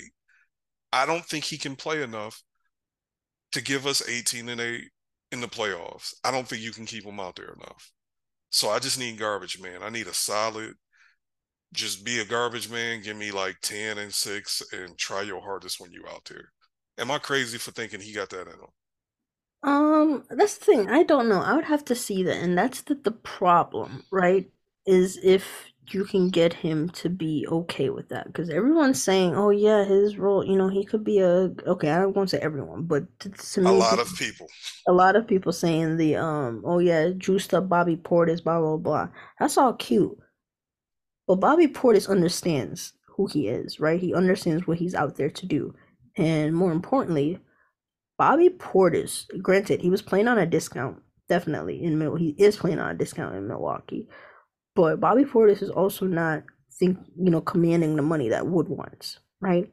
I 0.93 1.07
don't 1.07 1.25
think 1.25 1.45
he 1.45 1.59
can 1.59 1.77
play 1.77 2.03
enough 2.03 2.43
to 3.53 3.63
give 3.63 3.87
us 3.87 4.07
18 4.09 4.49
and 4.49 4.61
8 4.61 4.85
in 5.33 5.41
the 5.41 5.49
playoffs. 5.49 6.15
I 6.25 6.31
don't 6.31 6.47
think 6.47 6.63
you 6.63 6.73
can 6.73 6.87
keep 6.87 7.05
him 7.05 7.21
out 7.21 7.37
there 7.37 7.55
enough. 7.55 7.93
So 8.51 8.69
I 8.71 8.79
just 8.79 8.99
need 8.99 9.19
garbage 9.19 9.61
man. 9.61 9.83
I 9.83 9.91
need 9.91 10.09
a 10.09 10.15
solid, 10.15 10.75
just 11.73 12.05
be 12.05 12.21
a 12.21 12.25
garbage 12.25 12.69
man, 12.69 13.03
give 13.03 13.17
me 13.17 13.31
like 13.31 13.57
10 13.63 13.99
and 13.99 14.13
6 14.13 14.63
and 14.73 14.99
try 14.99 15.23
your 15.23 15.41
hardest 15.41 15.81
when 15.81 15.93
you 15.93 16.05
out 16.09 16.25
there. 16.27 16.53
Am 16.99 17.11
I 17.11 17.19
crazy 17.19 17.59
for 17.59 17.71
thinking 17.71 18.01
he 18.01 18.13
got 18.13 18.31
that 18.31 18.43
in 18.49 18.55
him? 18.55 18.67
Um, 19.63 20.25
that's 20.31 20.59
the 20.59 20.65
thing. 20.65 20.91
I 20.91 21.03
don't 21.03 21.29
know. 21.29 21.41
I 21.41 21.55
would 21.55 21.65
have 21.65 21.85
to 21.87 21.95
see 21.95 22.23
that, 22.25 22.37
and 22.37 22.57
that's 22.57 22.83
the 22.83 22.95
the 22.95 23.11
problem, 23.11 24.05
right? 24.11 24.51
Is 24.87 25.19
if 25.23 25.71
you 25.95 26.05
can 26.05 26.31
get 26.31 26.53
him 26.53 26.89
to 26.91 27.09
be 27.09 27.47
okay 27.51 27.91
with 27.91 28.09
that 28.09 28.27
because 28.27 28.49
everyone's 28.49 29.03
saying 29.03 29.35
oh 29.35 29.51
yeah 29.51 29.85
his 29.85 30.17
role 30.19 30.45
you 30.45 30.57
know 30.57 30.69
he 30.69 30.85
could 30.85 31.03
be 31.05 31.19
a 31.19 31.51
okay 31.67 31.91
i 31.91 31.99
don't 31.99 32.15
want 32.15 32.29
to 32.29 32.37
say 32.37 32.43
everyone 32.43 32.85
but 32.85 33.05
to, 33.19 33.29
to 33.31 33.61
a 33.63 33.71
lot 33.71 33.99
of 33.99 34.15
people. 34.17 34.47
a 34.87 34.93
lot 34.93 35.17
of 35.17 35.27
people 35.27 35.53
saying 35.53 35.97
the 35.97 36.17
um 36.17 36.63
oh 36.65 36.79
yeah 36.79 37.11
juiced 37.17 37.55
up 37.55 37.69
bobby 37.69 37.97
portis 37.97 38.43
blah 38.43 38.61
blah 38.61 38.77
blah. 38.77 39.09
That's 39.39 39.59
all 39.59 39.75
cute. 39.75 40.17
But 41.27 41.37
bobby 41.37 41.69
portis 41.69 42.09
understands 42.09 42.93
who 43.17 43.27
he 43.27 43.49
is 43.49 43.81
right? 43.81 44.01
He 44.01 44.15
understands 44.15 44.67
what 44.67 44.79
he's 44.79 44.95
out 44.95 45.17
there 45.17 45.31
to 45.31 45.47
do. 45.47 45.75
And 46.17 46.55
more 46.55 46.73
importantly 46.73 47.41
bobby 48.19 48.51
portis 48.51 49.27
granted 49.43 49.81
he 49.81 49.91
was 49.91 50.03
playing 50.03 50.29
on 50.29 50.39
a 50.39 50.47
discount 50.47 50.99
definitely 51.29 51.83
in 51.83 51.99
middle 51.99 52.17
he 52.17 52.35
is 52.39 52.57
playing 52.57 52.79
on 52.79 52.91
a 52.91 52.99
discount 52.99 53.35
in 53.35 53.49
milwaukee 53.49 54.07
but 54.75 55.01
Bobby 55.01 55.25
Portis 55.25 55.63
is 55.63 55.71
also 55.71 56.07
not 56.07 56.45
think 56.79 56.99
you 57.17 57.31
know 57.31 57.41
commanding 57.41 57.97
the 57.97 58.03
money 58.03 58.29
that 58.29 58.47
Wood 58.47 58.69
wants, 58.69 59.19
right? 59.41 59.71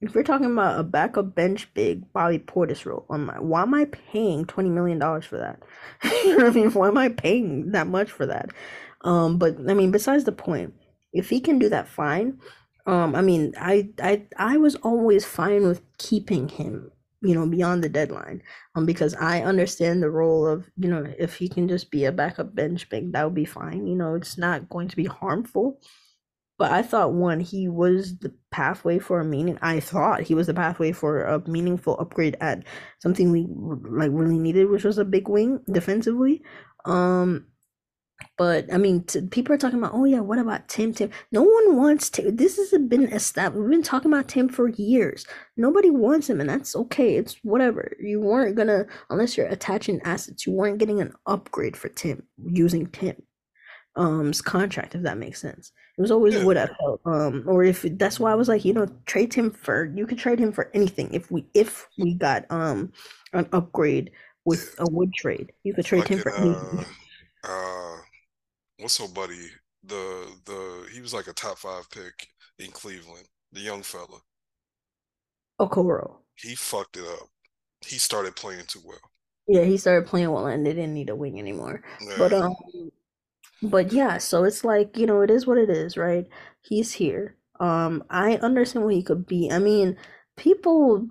If 0.00 0.14
you're 0.14 0.24
talking 0.24 0.52
about 0.52 0.78
a 0.78 0.82
backup 0.82 1.34
bench 1.34 1.72
big 1.72 2.12
Bobby 2.12 2.38
Portis 2.38 2.84
role, 2.84 3.06
I'm 3.10 3.26
like, 3.26 3.38
why 3.38 3.62
am 3.62 3.74
I 3.74 3.86
paying 3.86 4.44
twenty 4.44 4.70
million 4.70 4.98
dollars 4.98 5.24
for 5.24 5.38
that? 5.38 5.62
you 6.24 6.36
know 6.36 6.44
what 6.44 6.52
I 6.52 6.60
mean? 6.60 6.70
Why 6.72 6.88
am 6.88 6.98
I 6.98 7.08
paying 7.08 7.72
that 7.72 7.86
much 7.86 8.10
for 8.10 8.26
that? 8.26 8.50
Um, 9.02 9.38
but 9.38 9.56
I 9.68 9.74
mean, 9.74 9.90
besides 9.90 10.24
the 10.24 10.32
point, 10.32 10.74
if 11.12 11.30
he 11.30 11.40
can 11.40 11.58
do 11.58 11.68
that, 11.68 11.88
fine. 11.88 12.38
Um, 12.86 13.14
I 13.14 13.22
mean, 13.22 13.54
I 13.58 13.90
I 14.02 14.26
I 14.36 14.56
was 14.58 14.74
always 14.76 15.24
fine 15.24 15.66
with 15.66 15.82
keeping 15.98 16.48
him 16.48 16.90
you 17.24 17.34
know, 17.34 17.46
beyond 17.46 17.82
the 17.82 17.88
deadline. 17.88 18.42
Um, 18.76 18.86
because 18.86 19.14
I 19.14 19.42
understand 19.42 20.02
the 20.02 20.10
role 20.10 20.46
of, 20.46 20.70
you 20.76 20.88
know, 20.88 21.04
if 21.18 21.34
he 21.34 21.48
can 21.48 21.68
just 21.68 21.90
be 21.90 22.04
a 22.04 22.12
backup 22.12 22.54
bench 22.54 22.88
big, 22.88 23.12
that 23.12 23.24
would 23.24 23.34
be 23.34 23.44
fine. 23.44 23.86
You 23.86 23.96
know, 23.96 24.14
it's 24.14 24.38
not 24.38 24.68
going 24.68 24.88
to 24.88 24.96
be 24.96 25.06
harmful. 25.06 25.80
But 26.56 26.70
I 26.70 26.82
thought 26.82 27.14
one, 27.14 27.40
he 27.40 27.68
was 27.68 28.18
the 28.18 28.32
pathway 28.52 29.00
for 29.00 29.18
a 29.18 29.24
meaning. 29.24 29.58
I 29.60 29.80
thought 29.80 30.22
he 30.22 30.34
was 30.34 30.46
the 30.46 30.54
pathway 30.54 30.92
for 30.92 31.24
a 31.24 31.48
meaningful 31.48 31.98
upgrade 31.98 32.36
at 32.40 32.62
something 33.00 33.32
we 33.32 33.48
like 33.50 34.10
really 34.12 34.38
needed, 34.38 34.70
which 34.70 34.84
was 34.84 34.98
a 34.98 35.04
big 35.04 35.28
wing 35.28 35.60
defensively. 35.72 36.42
Um, 36.84 37.46
but 38.36 38.72
I 38.72 38.78
mean, 38.78 39.04
t- 39.04 39.22
people 39.30 39.54
are 39.54 39.58
talking 39.58 39.78
about, 39.78 39.94
oh 39.94 40.04
yeah, 40.04 40.20
what 40.20 40.38
about 40.38 40.68
Tim? 40.68 40.92
Tim? 40.92 41.10
No 41.32 41.42
one 41.42 41.76
wants 41.76 42.10
Tim. 42.10 42.36
This 42.36 42.56
has 42.56 42.70
been 42.82 43.12
established. 43.12 43.60
We've 43.60 43.70
been 43.70 43.82
talking 43.82 44.12
about 44.12 44.28
Tim 44.28 44.48
for 44.48 44.68
years. 44.68 45.26
Nobody 45.56 45.90
wants 45.90 46.28
him, 46.28 46.40
and 46.40 46.48
that's 46.48 46.74
okay. 46.76 47.16
It's 47.16 47.36
whatever. 47.42 47.92
You 48.00 48.20
weren't 48.20 48.56
gonna, 48.56 48.86
unless 49.10 49.36
you're 49.36 49.46
attaching 49.46 50.00
assets, 50.04 50.46
you 50.46 50.52
weren't 50.52 50.78
getting 50.78 51.00
an 51.00 51.12
upgrade 51.26 51.76
for 51.76 51.88
Tim 51.88 52.24
using 52.44 52.86
Tim 52.88 53.16
um's 53.96 54.42
contract, 54.42 54.94
if 54.94 55.02
that 55.02 55.18
makes 55.18 55.40
sense. 55.40 55.72
It 55.96 56.00
was 56.00 56.10
always 56.10 56.34
yeah. 56.34 56.44
what 56.44 56.56
I 56.56 56.66
felt. 56.66 57.00
Um, 57.04 57.44
or 57.46 57.62
if 57.62 57.82
that's 57.82 58.18
why 58.18 58.32
I 58.32 58.34
was 58.34 58.48
like, 58.48 58.64
you 58.64 58.72
know, 58.72 58.88
trade 59.06 59.32
him 59.32 59.50
for 59.50 59.92
you 59.94 60.06
could 60.06 60.18
trade 60.18 60.38
him 60.38 60.52
for 60.52 60.70
anything 60.74 61.12
if 61.12 61.30
we 61.30 61.46
if 61.54 61.86
we 61.98 62.14
got 62.14 62.44
um 62.50 62.92
an 63.32 63.48
upgrade 63.52 64.10
with 64.44 64.74
a 64.78 64.90
wood 64.90 65.12
trade. 65.14 65.52
You 65.62 65.74
could 65.74 65.84
trade 65.84 66.00
like 66.00 66.08
him 66.08 66.18
for 66.18 66.34
anything. 66.34 66.84
Uh, 67.44 67.48
uh 67.48 67.96
what's 68.84 68.94
so 68.94 69.08
buddy? 69.08 69.48
The 69.82 70.26
the 70.44 70.86
he 70.92 71.00
was 71.00 71.14
like 71.14 71.26
a 71.26 71.32
top 71.32 71.58
five 71.58 71.90
pick 71.90 72.28
in 72.58 72.70
Cleveland. 72.70 73.26
The 73.52 73.60
young 73.60 73.82
fella. 73.82 74.20
Okoro. 75.58 76.16
He 76.36 76.54
fucked 76.54 76.98
it 76.98 77.04
up. 77.04 77.28
He 77.80 77.96
started 77.96 78.36
playing 78.36 78.64
too 78.66 78.80
well. 78.84 78.98
Yeah, 79.48 79.64
he 79.64 79.78
started 79.78 80.06
playing 80.06 80.30
well, 80.30 80.46
and 80.46 80.66
they 80.66 80.74
didn't 80.74 80.94
need 80.94 81.08
a 81.08 81.16
wing 81.16 81.38
anymore. 81.38 81.82
Yeah. 82.00 82.14
But 82.18 82.32
um, 82.34 82.54
but 83.62 83.92
yeah, 83.92 84.18
so 84.18 84.44
it's 84.44 84.64
like 84.64 84.98
you 84.98 85.06
know, 85.06 85.22
it 85.22 85.30
is 85.30 85.46
what 85.46 85.58
it 85.58 85.70
is, 85.70 85.96
right? 85.96 86.26
He's 86.60 86.92
here. 86.92 87.36
Um, 87.60 88.04
I 88.10 88.36
understand 88.36 88.84
what 88.84 88.94
he 88.94 89.02
could 89.02 89.26
be. 89.26 89.50
I 89.50 89.60
mean, 89.60 89.96
people 90.36 91.06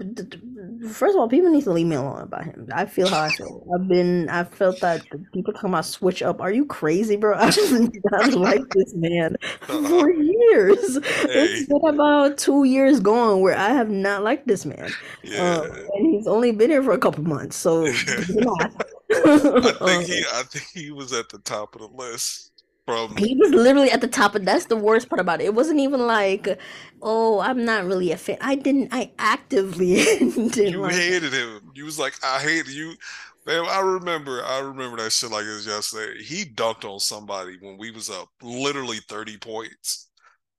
first 0.91 1.15
of 1.15 1.21
all 1.21 1.29
people 1.29 1.49
need 1.49 1.63
to 1.63 1.71
leave 1.71 1.87
me 1.87 1.95
alone 1.95 2.21
about 2.21 2.43
him. 2.43 2.67
I 2.73 2.85
feel 2.85 3.07
how 3.07 3.21
i 3.21 3.29
feel. 3.29 3.65
I've 3.73 3.87
been 3.87 4.27
i 4.29 4.43
felt 4.43 4.79
that 4.81 5.01
people 5.33 5.53
come 5.53 5.73
out 5.73 5.85
switch 5.85 6.21
up 6.21 6.41
are 6.41 6.51
you 6.51 6.65
crazy 6.65 7.15
bro? 7.15 7.37
I've 7.37 7.55
been 7.55 7.91
like 8.33 8.67
this 8.75 8.93
man 8.95 9.37
for 9.61 10.11
years. 10.11 10.95
Hey. 10.95 11.29
it's 11.29 11.67
been 11.67 11.85
about 11.87 12.37
two 12.37 12.65
years 12.65 12.99
gone 12.99 13.39
where 13.39 13.57
i 13.57 13.69
have 13.69 13.89
not 13.89 14.23
liked 14.23 14.47
this 14.47 14.65
man. 14.65 14.91
Yeah. 15.23 15.59
Um, 15.59 15.71
and 15.93 16.13
he's 16.13 16.27
only 16.27 16.51
been 16.51 16.69
here 16.69 16.83
for 16.83 16.91
a 16.91 16.99
couple 16.99 17.23
months 17.23 17.55
so 17.55 17.85
i 17.85 17.91
think 19.85 20.05
he 20.05 20.23
i 20.33 20.43
think 20.43 20.65
he 20.73 20.91
was 20.91 21.13
at 21.13 21.29
the 21.29 21.39
top 21.39 21.75
of 21.75 21.81
the 21.81 21.87
list 21.87 22.52
from 22.85 23.15
he 23.17 23.35
was 23.35 23.51
literally 23.51 23.91
at 23.91 24.01
the 24.01 24.07
top 24.07 24.35
of 24.35 24.45
that's 24.45 24.65
the 24.65 24.75
worst 24.75 25.09
part 25.09 25.19
about 25.19 25.41
it. 25.41 25.45
It 25.45 25.55
wasn't 25.55 25.79
even 25.79 26.05
like 26.05 26.59
oh 27.01 27.39
i'm 27.39 27.65
not 27.65 27.85
really 27.85 28.11
a 28.11 28.17
fan. 28.17 28.37
I 28.41 28.55
didn't 28.55 28.89
i 28.91 29.11
actively 29.19 29.95
didn't 30.19 30.57
you 30.57 30.81
like 30.81 30.95
hated 30.95 31.33
him. 31.33 31.71
You 31.73 31.85
was 31.85 31.99
like 31.99 32.13
i 32.23 32.39
hate 32.39 32.67
you. 32.67 32.93
Man 33.45 33.65
i 33.67 33.79
remember 33.79 34.43
i 34.43 34.59
remember 34.59 34.97
that 34.97 35.11
shit 35.11 35.31
like 35.31 35.45
it 35.45 35.53
was 35.53 35.67
yesterday. 35.67 36.21
He 36.21 36.45
dunked 36.45 36.85
on 36.85 36.99
somebody 36.99 37.57
when 37.59 37.77
we 37.77 37.91
was 37.91 38.09
up 38.09 38.29
literally 38.41 38.99
30 39.07 39.37
points. 39.37 40.09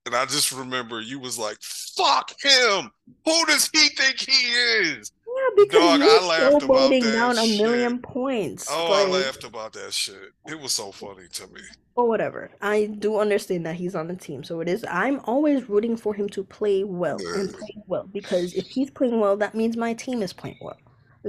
And 0.07 0.15
i 0.15 0.25
just 0.25 0.53
remember 0.53 1.01
you 1.01 1.19
was 1.19 1.39
like 1.39 1.59
fuck 1.61 2.33
him. 2.41 2.91
Who 3.25 3.47
does 3.47 3.69
he 3.73 3.89
think 3.89 4.19
he 4.19 4.49
is 4.49 5.13
because 5.57 5.93
Dog, 5.93 6.01
you're 6.03 6.21
I 6.21 6.21
laughed 6.21 6.63
about 6.63 6.99
showboating 6.99 7.01
that 7.01 7.13
down 7.13 7.39
a 7.39 7.47
million 7.47 8.01
points. 8.01 8.67
Oh, 8.71 8.93
I 8.93 9.05
laughed 9.05 9.45
about 9.45 9.73
that 9.75 9.93
shit. 9.93 10.33
It 10.47 10.61
was 10.61 10.73
so 10.73 10.93
funny 10.93 11.29
to 11.33 11.47
me. 11.49 11.61
or 11.97 12.09
whatever. 12.09 12.51
I 12.61 12.87
do 12.87 13.19
understand 13.19 13.67
that 13.67 13.77
he's 13.77 13.95
on 13.95 14.09
the 14.09 14.17
team, 14.17 14.43
so 14.45 14.61
it 14.61 14.69
is. 14.69 14.85
I'm 14.91 15.21
always 15.25 15.69
rooting 15.69 15.97
for 15.97 16.15
him 16.15 16.29
to 16.31 16.45
play 16.45 16.85
well 16.85 17.29
and 17.33 17.51
Yeah. 17.51 17.57
play 17.57 17.77
well 17.87 18.09
because 18.13 18.53
if 18.55 18.67
he's 18.69 18.91
playing 18.91 19.21
well, 19.21 19.37
that 19.37 19.55
means 19.55 19.77
my 19.77 19.95
team 19.95 20.23
is 20.23 20.33
playing 20.33 20.59
well. 20.61 20.79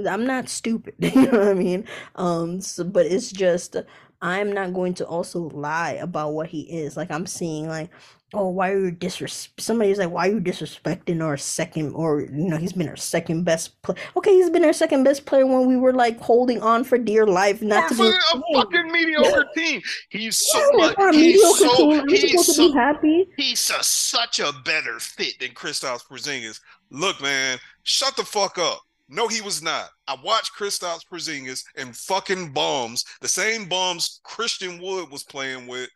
I'm 0.08 0.26
not 0.26 0.48
stupid, 0.48 0.94
you 0.98 1.30
know 1.30 1.38
what 1.38 1.48
I 1.48 1.54
mean? 1.54 1.86
Um, 2.16 2.60
so, 2.60 2.84
but 2.84 3.06
it's 3.06 3.30
just 3.32 3.76
I'm 4.20 4.52
not 4.52 4.74
going 4.74 4.94
to 4.94 5.06
also 5.06 5.40
lie 5.50 5.92
about 5.92 6.32
what 6.34 6.48
he 6.48 6.62
is. 6.62 6.96
Like 6.96 7.10
I'm 7.10 7.26
seeing 7.26 7.68
like, 7.68 7.90
oh, 8.34 8.48
why 8.50 8.70
are 8.72 8.78
you 8.86 8.90
disrespect 8.90 9.60
Somebody's 9.60 9.98
like, 9.98 10.10
why 10.10 10.28
are 10.28 10.32
you 10.32 10.40
disrespecting 10.40 11.22
our 11.22 11.36
second 11.36 11.94
or 11.94 12.22
you 12.22 12.48
know 12.48 12.56
he's 12.56 12.72
been 12.72 12.88
our 12.88 12.96
second 12.96 13.44
best 13.44 13.80
player. 13.82 13.98
Okay, 14.16 14.34
he's 14.34 14.50
been 14.50 14.64
our 14.64 14.72
second 14.72 15.04
best 15.04 15.26
player 15.26 15.46
when 15.46 15.66
we 15.66 15.76
were 15.76 15.92
like 15.92 16.18
holding 16.20 16.60
on 16.62 16.84
for 16.84 16.98
dear 16.98 17.26
life, 17.26 17.62
not 17.62 17.88
to 17.88 17.94
be. 17.94 18.02
a 18.08 18.42
fucking 18.54 18.90
mediocre 18.92 19.46
team. 19.56 19.80
He's 20.10 20.38
so 20.38 20.58
Yeah, 20.76 20.92
much. 20.98 21.14
He's 21.14 21.42
so. 21.58 21.76
team, 21.76 22.08
He's 22.08 22.20
supposed 22.30 22.46
to 22.48 22.52
so. 22.54 22.68
be 22.68 22.74
happy. 22.74 23.28
He's 23.36 23.70
a, 23.70 23.82
such 23.82 24.40
a 24.40 24.52
better 24.64 24.98
fit 24.98 25.38
than 25.38 25.50
Kristaps 25.50 26.06
Porzingis. 26.06 26.60
Look, 26.90 27.20
man, 27.22 27.58
shut 27.84 28.16
the 28.16 28.24
fuck 28.24 28.58
up. 28.58 28.80
No, 29.08 29.28
he 29.28 29.40
was 29.40 29.62
not. 29.62 29.90
I 30.08 30.16
watched 30.24 30.52
Kristaps 30.58 31.02
Porzingis 31.10 31.62
and 31.76 31.96
fucking 31.96 32.52
bombs, 32.52 33.04
the 33.20 33.28
same 33.28 33.68
bombs 33.68 34.20
Christian 34.24 34.80
Wood 34.82 35.10
was 35.10 35.22
playing 35.22 35.68
with. 35.68 35.88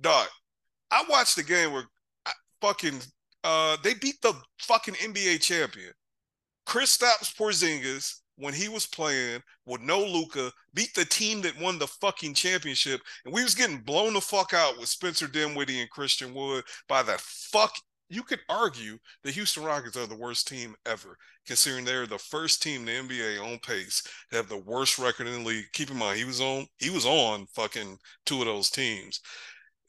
Dog, 0.00 0.28
I 0.92 1.04
watched 1.08 1.36
the 1.36 1.42
game 1.42 1.72
where 1.72 1.84
I, 2.26 2.32
fucking 2.60 3.00
uh 3.42 3.76
they 3.82 3.94
beat 3.94 4.20
the 4.22 4.34
fucking 4.60 4.94
NBA 4.94 5.40
champion. 5.40 5.92
Chris 6.66 6.96
Kristaps 6.96 7.34
Porzingis, 7.34 8.20
when 8.36 8.54
he 8.54 8.68
was 8.68 8.86
playing 8.86 9.42
with 9.66 9.80
no 9.80 9.98
Luka, 10.04 10.52
beat 10.74 10.94
the 10.94 11.04
team 11.04 11.40
that 11.42 11.58
won 11.60 11.78
the 11.78 11.86
fucking 11.86 12.34
championship, 12.34 13.00
and 13.24 13.34
we 13.34 13.42
was 13.42 13.54
getting 13.54 13.78
blown 13.78 14.14
the 14.14 14.20
fuck 14.20 14.52
out 14.54 14.78
with 14.78 14.88
Spencer 14.88 15.26
Dinwiddie 15.26 15.80
and 15.80 15.90
Christian 15.90 16.34
Wood 16.34 16.64
by 16.88 17.02
the 17.02 17.16
fuck. 17.18 17.74
You 18.08 18.22
could 18.22 18.40
argue 18.50 18.98
the 19.24 19.30
Houston 19.30 19.64
Rockets 19.64 19.96
are 19.96 20.06
the 20.06 20.14
worst 20.14 20.46
team 20.46 20.74
ever, 20.84 21.16
considering 21.46 21.86
they're 21.86 22.06
the 22.06 22.18
first 22.18 22.62
team 22.62 22.86
in 22.86 23.08
the 23.08 23.14
NBA 23.14 23.42
on 23.42 23.58
pace 23.60 24.02
to 24.30 24.36
have 24.36 24.50
the 24.50 24.58
worst 24.58 24.98
record 24.98 25.26
in 25.26 25.42
the 25.42 25.48
league. 25.48 25.64
Keep 25.72 25.90
in 25.90 25.96
mind, 25.96 26.18
he 26.18 26.24
was 26.24 26.40
on 26.40 26.66
he 26.78 26.90
was 26.90 27.06
on 27.06 27.46
fucking 27.54 27.98
two 28.26 28.40
of 28.40 28.46
those 28.46 28.68
teams 28.68 29.20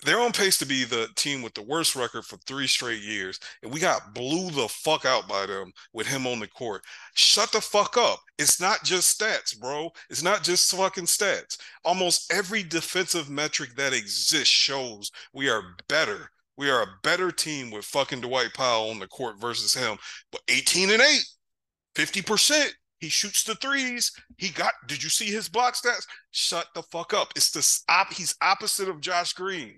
they're 0.04 0.20
on 0.20 0.32
pace 0.32 0.58
to 0.60 0.66
be 0.66 0.84
the 0.84 1.08
team 1.16 1.42
with 1.42 1.54
the 1.54 1.64
worst 1.64 1.96
record 1.96 2.26
for 2.26 2.38
three 2.38 2.68
straight 2.68 3.02
years, 3.02 3.40
and 3.62 3.72
we 3.72 3.80
got 3.80 4.14
blew 4.14 4.52
the 4.52 4.68
fuck 4.68 5.06
out 5.06 5.28
by 5.28 5.46
them 5.46 5.72
with 5.94 6.08
him 6.08 6.26
on 6.28 6.40
the 6.40 6.48
court. 6.48 6.84
Shut 7.16 7.52
the 7.52 7.62
fuck 7.62 7.98
up. 7.98 8.20
It's 8.38 8.60
not 8.60 8.84
just 8.84 9.20
stats, 9.20 9.58
bro. 9.60 9.92
It's 10.10 10.24
not 10.24 10.44
just 10.44 10.74
fucking 10.74 11.06
stats. 11.06 11.58
Almost 11.86 12.32
every 12.32 12.64
defensive 12.64 13.30
metric 13.30 13.76
that 13.76 13.94
exists 13.94 14.48
shows 14.48 15.12
we 15.34 15.50
are 15.50 15.64
better. 15.88 16.30
We 16.58 16.70
are 16.70 16.84
a 16.84 17.00
better 17.04 17.32
team 17.32 17.72
with 17.72 17.86
fucking 17.86 18.22
Dwight 18.22 18.54
Powell 18.54 18.90
on 18.92 19.00
the 19.00 19.08
court 19.08 19.40
versus 19.40 19.74
him. 19.74 19.98
But 20.32 20.42
18 20.50 20.92
and 20.92 21.02
8, 21.02 21.24
50%. 21.96 22.70
He 23.00 23.10
shoots 23.10 23.44
the 23.44 23.56
threes. 23.56 24.14
He 24.38 24.48
got, 24.50 24.74
did 24.88 25.04
you 25.04 25.10
see 25.10 25.26
his 25.26 25.50
block 25.50 25.76
stats? 25.76 26.06
Shut 26.32 26.68
the 26.74 26.84
fuck 26.84 27.14
up. 27.14 27.34
It's 27.36 27.52
the 27.52 27.94
op, 27.94 28.14
he's 28.14 28.34
opposite 28.42 28.88
of 28.88 29.02
Josh 29.02 29.34
Green. 29.34 29.78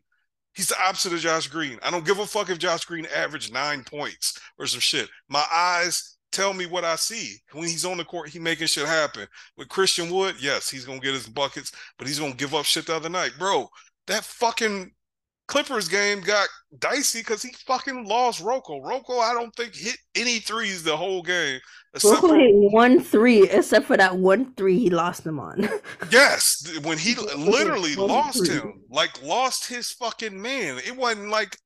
He's 0.55 0.69
the 0.69 0.87
opposite 0.87 1.13
of 1.13 1.19
Josh 1.19 1.47
Green. 1.47 1.79
I 1.83 1.91
don't 1.91 2.05
give 2.05 2.19
a 2.19 2.25
fuck 2.25 2.49
if 2.49 2.57
Josh 2.57 2.85
Green 2.85 3.07
averaged 3.13 3.53
nine 3.53 3.83
points 3.83 4.39
or 4.57 4.65
some 4.67 4.79
shit. 4.79 5.09
My 5.27 5.43
eyes 5.53 6.17
tell 6.31 6.53
me 6.53 6.65
what 6.65 6.85
I 6.85 6.95
see. 6.95 7.37
When 7.51 7.65
he's 7.65 7.85
on 7.85 7.97
the 7.97 8.05
court, 8.05 8.29
he 8.29 8.39
making 8.39 8.67
shit 8.67 8.87
happen. 8.87 9.27
With 9.57 9.69
Christian 9.69 10.09
Wood, 10.09 10.35
yes, 10.39 10.69
he's 10.69 10.85
gonna 10.85 10.99
get 10.99 11.13
his 11.13 11.27
buckets, 11.27 11.71
but 11.97 12.07
he's 12.07 12.19
gonna 12.19 12.33
give 12.33 12.55
up 12.55 12.65
shit 12.65 12.87
the 12.87 12.95
other 12.95 13.09
night. 13.09 13.31
Bro, 13.37 13.67
that 14.07 14.23
fucking 14.23 14.91
Clippers 15.47 15.87
game 15.87 16.21
got 16.21 16.47
dicey 16.79 17.19
because 17.19 17.41
he 17.43 17.51
fucking 17.67 18.05
lost 18.05 18.43
RoCo. 18.43 18.81
RoCo, 18.83 19.19
I 19.19 19.33
don't 19.33 19.55
think 19.55 19.75
hit 19.75 19.97
any 20.15 20.39
threes 20.39 20.83
the 20.83 20.97
whole 20.97 21.21
game. 21.21 21.59
RoCo 21.95 22.19
for 22.19 22.35
hit 22.35 22.51
one 22.53 22.99
three, 22.99 23.47
except 23.49 23.85
for 23.85 23.95
that 23.97 24.17
one 24.17 24.53
three 24.55 24.79
he 24.79 24.89
lost 24.89 25.23
them 25.23 25.39
on. 25.39 25.69
Yes, 26.11 26.79
when 26.83 26.97
he 26.97 27.15
literally 27.37 27.95
lost 27.95 28.45
three. 28.45 28.55
him, 28.55 28.81
like 28.89 29.21
lost 29.23 29.67
his 29.67 29.91
fucking 29.91 30.39
man. 30.39 30.79
It 30.79 30.95
wasn't 30.95 31.29
like 31.29 31.57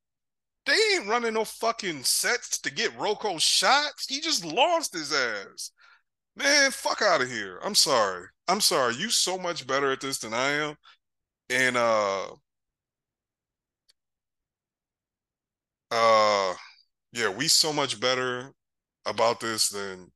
they 0.66 0.78
ain't 0.96 1.08
running 1.08 1.34
no 1.34 1.46
fucking 1.46 2.04
sets 2.04 2.60
to 2.60 2.72
get 2.72 2.98
RoCo 2.98 3.40
shots. 3.40 4.08
He 4.08 4.20
just 4.22 4.46
lost 4.46 4.94
his 4.94 5.14
ass. 5.14 5.72
Man, 6.36 6.72
fuck 6.72 7.02
out 7.02 7.22
of 7.22 7.30
here. 7.30 7.60
I'm 7.64 7.76
sorry. 7.76 8.26
I'm 8.48 8.62
sorry. 8.62 8.96
You 8.96 9.10
so 9.10 9.38
much 9.38 9.66
better 9.66 9.92
at 9.92 10.02
this 10.02 10.20
than 10.20 10.34
I 10.34 10.50
am. 10.50 10.76
And 11.50 11.76
uh 11.78 12.28
uh 15.92 16.54
yeah, 17.12 17.30
we 17.30 17.48
so 17.48 17.74
much 17.74 18.00
better 18.00 18.52
about 19.06 19.40
this 19.40 19.70
than 19.70 20.12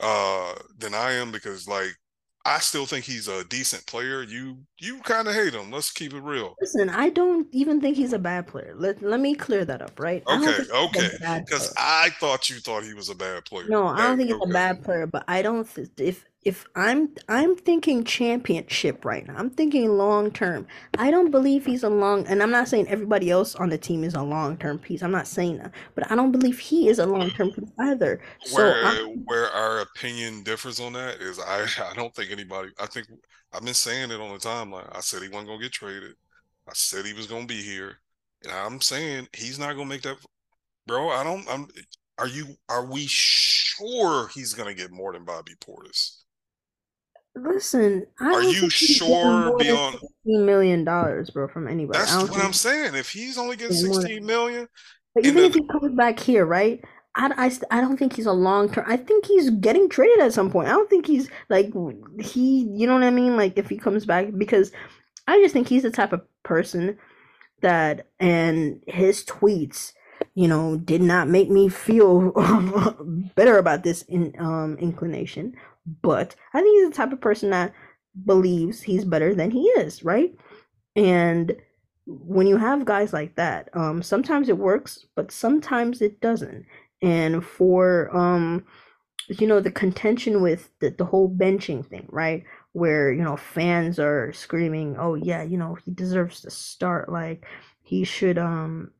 uh 0.00 0.54
than 0.78 0.94
I 0.94 1.12
am 1.12 1.32
because 1.32 1.68
like 1.68 1.94
I 2.46 2.58
still 2.58 2.84
think 2.84 3.06
he's 3.06 3.26
a 3.26 3.42
decent 3.44 3.86
player. 3.86 4.22
You 4.22 4.58
you 4.78 5.00
kind 5.00 5.28
of 5.28 5.34
hate 5.34 5.54
him. 5.54 5.70
Let's 5.70 5.90
keep 5.90 6.12
it 6.12 6.20
real. 6.20 6.54
Listen, 6.60 6.90
I 6.90 7.08
don't 7.08 7.46
even 7.52 7.80
think 7.80 7.96
he's 7.96 8.12
a 8.12 8.18
bad 8.18 8.46
player. 8.46 8.74
Let 8.76 9.02
let 9.02 9.20
me 9.20 9.34
clear 9.34 9.64
that 9.64 9.80
up, 9.80 9.98
right? 9.98 10.22
Okay, 10.28 10.44
think 10.44 10.56
he's 10.58 10.68
a 10.68 10.76
okay. 10.76 11.10
Because. 11.40 11.72
I 11.78 12.10
thought 12.20 12.50
you 12.50 12.56
thought 12.56 12.84
he 12.84 12.92
was 12.92 13.08
a 13.08 13.14
bad 13.14 13.46
player. 13.46 13.66
No, 13.68 13.86
I 13.86 14.02
don't 14.02 14.18
think 14.18 14.30
he's 14.30 14.40
a 14.42 14.52
bad 14.52 14.84
player, 14.84 15.06
but 15.06 15.24
I 15.26 15.40
don't 15.40 15.66
if 15.98 16.26
if 16.44 16.66
I'm 16.74 17.10
I'm 17.28 17.56
thinking 17.56 18.04
championship 18.04 19.04
right 19.04 19.26
now. 19.26 19.34
I'm 19.36 19.50
thinking 19.50 19.96
long 19.96 20.30
term. 20.30 20.66
I 20.98 21.10
don't 21.10 21.30
believe 21.30 21.64
he's 21.64 21.82
a 21.82 21.88
long 21.88 22.26
and 22.26 22.42
I'm 22.42 22.50
not 22.50 22.68
saying 22.68 22.88
everybody 22.88 23.30
else 23.30 23.54
on 23.54 23.70
the 23.70 23.78
team 23.78 24.04
is 24.04 24.14
a 24.14 24.22
long 24.22 24.56
term 24.58 24.78
piece. 24.78 25.02
I'm 25.02 25.10
not 25.10 25.26
saying 25.26 25.58
that. 25.58 25.72
But 25.94 26.10
I 26.10 26.14
don't 26.14 26.32
believe 26.32 26.58
he 26.58 26.88
is 26.88 26.98
a 26.98 27.06
long 27.06 27.30
term 27.30 27.50
piece 27.50 27.70
either. 27.78 28.20
Where 28.52 28.84
I'm 28.84 29.24
where 29.24 29.48
our 29.50 29.80
opinion 29.80 30.42
differs 30.42 30.80
on 30.80 30.92
that 30.94 31.20
is 31.20 31.38
I 31.38 31.66
I 31.90 31.94
don't 31.94 32.14
think 32.14 32.30
anybody 32.30 32.70
I 32.78 32.86
think 32.86 33.08
I've 33.52 33.64
been 33.64 33.74
saying 33.74 34.10
it 34.10 34.20
on 34.20 34.32
the 34.32 34.38
timeline. 34.38 34.94
I 34.94 35.00
said 35.00 35.22
he 35.22 35.28
wasn't 35.28 35.48
gonna 35.48 35.62
get 35.62 35.72
traded. 35.72 36.14
I 36.68 36.72
said 36.74 37.06
he 37.06 37.14
was 37.14 37.26
gonna 37.26 37.46
be 37.46 37.62
here. 37.62 37.98
And 38.42 38.52
I'm 38.52 38.80
saying 38.82 39.28
he's 39.34 39.58
not 39.58 39.72
gonna 39.72 39.86
make 39.86 40.02
that 40.02 40.18
bro. 40.86 41.08
I 41.08 41.24
don't 41.24 41.48
I'm 41.48 41.68
are 42.18 42.28
you 42.28 42.54
are 42.68 42.84
we 42.84 43.06
sure 43.06 44.28
he's 44.28 44.52
gonna 44.52 44.74
get 44.74 44.92
more 44.92 45.14
than 45.14 45.24
Bobby 45.24 45.54
Portis? 45.66 46.23
Listen, 47.36 48.06
I 48.20 48.34
Are 48.34 48.42
you 48.42 48.60
think 48.60 48.72
he's 48.72 48.98
getting 48.98 48.98
sure 49.08 49.52
beyond 49.58 49.98
sixteen 50.00 50.46
million 50.46 50.84
dollars, 50.84 51.30
bro, 51.30 51.48
from 51.48 51.68
anybody. 51.68 52.06
that's 52.06 52.14
what 52.30 52.44
I'm 52.44 52.52
saying. 52.52 52.94
If 52.94 53.10
he's 53.10 53.38
only 53.38 53.56
getting 53.56 53.76
he's 53.76 53.84
more 53.84 53.94
than 53.96 54.02
16 54.02 54.26
million 54.26 54.68
But 55.14 55.26
even 55.26 55.44
if 55.44 55.54
he 55.54 55.66
comes 55.66 55.94
back 55.96 56.18
here, 56.18 56.44
right? 56.46 56.82
I, 57.16 57.46
I, 57.70 57.78
I 57.78 57.80
don't 57.80 57.96
think 57.96 58.14
he's 58.14 58.26
a 58.26 58.32
long 58.32 58.70
term. 58.70 58.84
I 58.88 58.96
think 58.96 59.26
he's 59.26 59.50
getting 59.50 59.88
traded 59.88 60.20
at 60.20 60.32
some 60.32 60.50
point. 60.50 60.68
I 60.68 60.72
don't 60.72 60.90
think 60.90 61.06
he's 61.06 61.28
like 61.48 61.72
he, 62.20 62.68
you 62.72 62.86
know 62.86 62.94
what 62.94 63.04
I 63.04 63.10
mean? 63.10 63.36
Like 63.36 63.56
if 63.56 63.68
he 63.68 63.78
comes 63.78 64.04
back, 64.04 64.28
because 64.36 64.72
I 65.28 65.40
just 65.40 65.52
think 65.52 65.68
he's 65.68 65.82
the 65.84 65.90
type 65.90 66.12
of 66.12 66.22
person 66.42 66.98
that, 67.62 68.08
and 68.18 68.82
his 68.86 69.24
tweets, 69.24 69.92
you 70.34 70.48
know, 70.48 70.76
did 70.76 71.02
not 71.02 71.28
make 71.28 71.50
me 71.50 71.68
feel 71.68 72.32
better 73.36 73.58
about 73.58 73.84
this 73.84 74.02
in 74.02 74.34
um 74.38 74.76
inclination. 74.78 75.54
But 75.86 76.34
I 76.52 76.60
think 76.62 76.74
he's 76.76 76.90
the 76.90 76.96
type 76.96 77.12
of 77.12 77.20
person 77.20 77.50
that 77.50 77.72
believes 78.24 78.82
he's 78.82 79.04
better 79.04 79.34
than 79.34 79.50
he 79.50 79.62
is, 79.68 80.04
right? 80.04 80.34
And 80.96 81.56
when 82.06 82.46
you 82.46 82.56
have 82.58 82.84
guys 82.84 83.12
like 83.12 83.36
that, 83.36 83.70
um, 83.74 84.02
sometimes 84.02 84.48
it 84.48 84.58
works, 84.58 85.06
but 85.16 85.32
sometimes 85.32 86.02
it 86.02 86.20
doesn't. 86.20 86.66
And 87.02 87.44
for 87.44 88.14
um, 88.16 88.64
you 89.28 89.46
know, 89.46 89.60
the 89.60 89.70
contention 89.70 90.42
with 90.42 90.70
the, 90.80 90.90
the 90.90 91.04
whole 91.04 91.30
benching 91.34 91.86
thing, 91.86 92.06
right? 92.10 92.44
Where, 92.72 93.12
you 93.12 93.22
know, 93.22 93.36
fans 93.36 93.98
are 93.98 94.32
screaming, 94.32 94.96
Oh 94.98 95.14
yeah, 95.14 95.42
you 95.42 95.56
know, 95.56 95.76
he 95.84 95.92
deserves 95.92 96.40
to 96.42 96.50
start, 96.50 97.10
like 97.10 97.46
he 97.82 98.04
should 98.04 98.38
um 98.38 98.90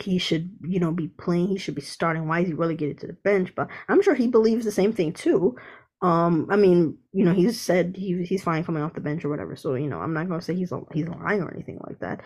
he 0.00 0.18
should, 0.18 0.50
you 0.62 0.80
know, 0.80 0.92
be 0.92 1.08
playing, 1.08 1.48
he 1.48 1.58
should 1.58 1.74
be 1.74 1.82
starting. 1.82 2.26
Why 2.26 2.40
is 2.40 2.48
he 2.48 2.54
relegated 2.54 2.98
to 3.00 3.06
the 3.08 3.12
bench? 3.12 3.54
But 3.54 3.68
I'm 3.88 4.02
sure 4.02 4.14
he 4.14 4.26
believes 4.28 4.64
the 4.64 4.72
same 4.72 4.92
thing 4.92 5.12
too. 5.12 5.56
Um, 6.02 6.48
I 6.50 6.56
mean, 6.56 6.98
you 7.12 7.24
know, 7.24 7.32
he's 7.32 7.60
said 7.60 7.96
he 7.96 8.22
he's 8.24 8.42
fine 8.42 8.64
coming 8.64 8.82
off 8.82 8.94
the 8.94 9.00
bench 9.00 9.24
or 9.24 9.30
whatever. 9.30 9.56
So, 9.56 9.74
you 9.74 9.88
know, 9.88 10.00
I'm 10.00 10.12
not 10.12 10.28
gonna 10.28 10.42
say 10.42 10.54
he's 10.54 10.72
he's 10.92 11.08
lying 11.08 11.42
or 11.42 11.52
anything 11.52 11.80
like 11.86 11.98
that. 12.00 12.20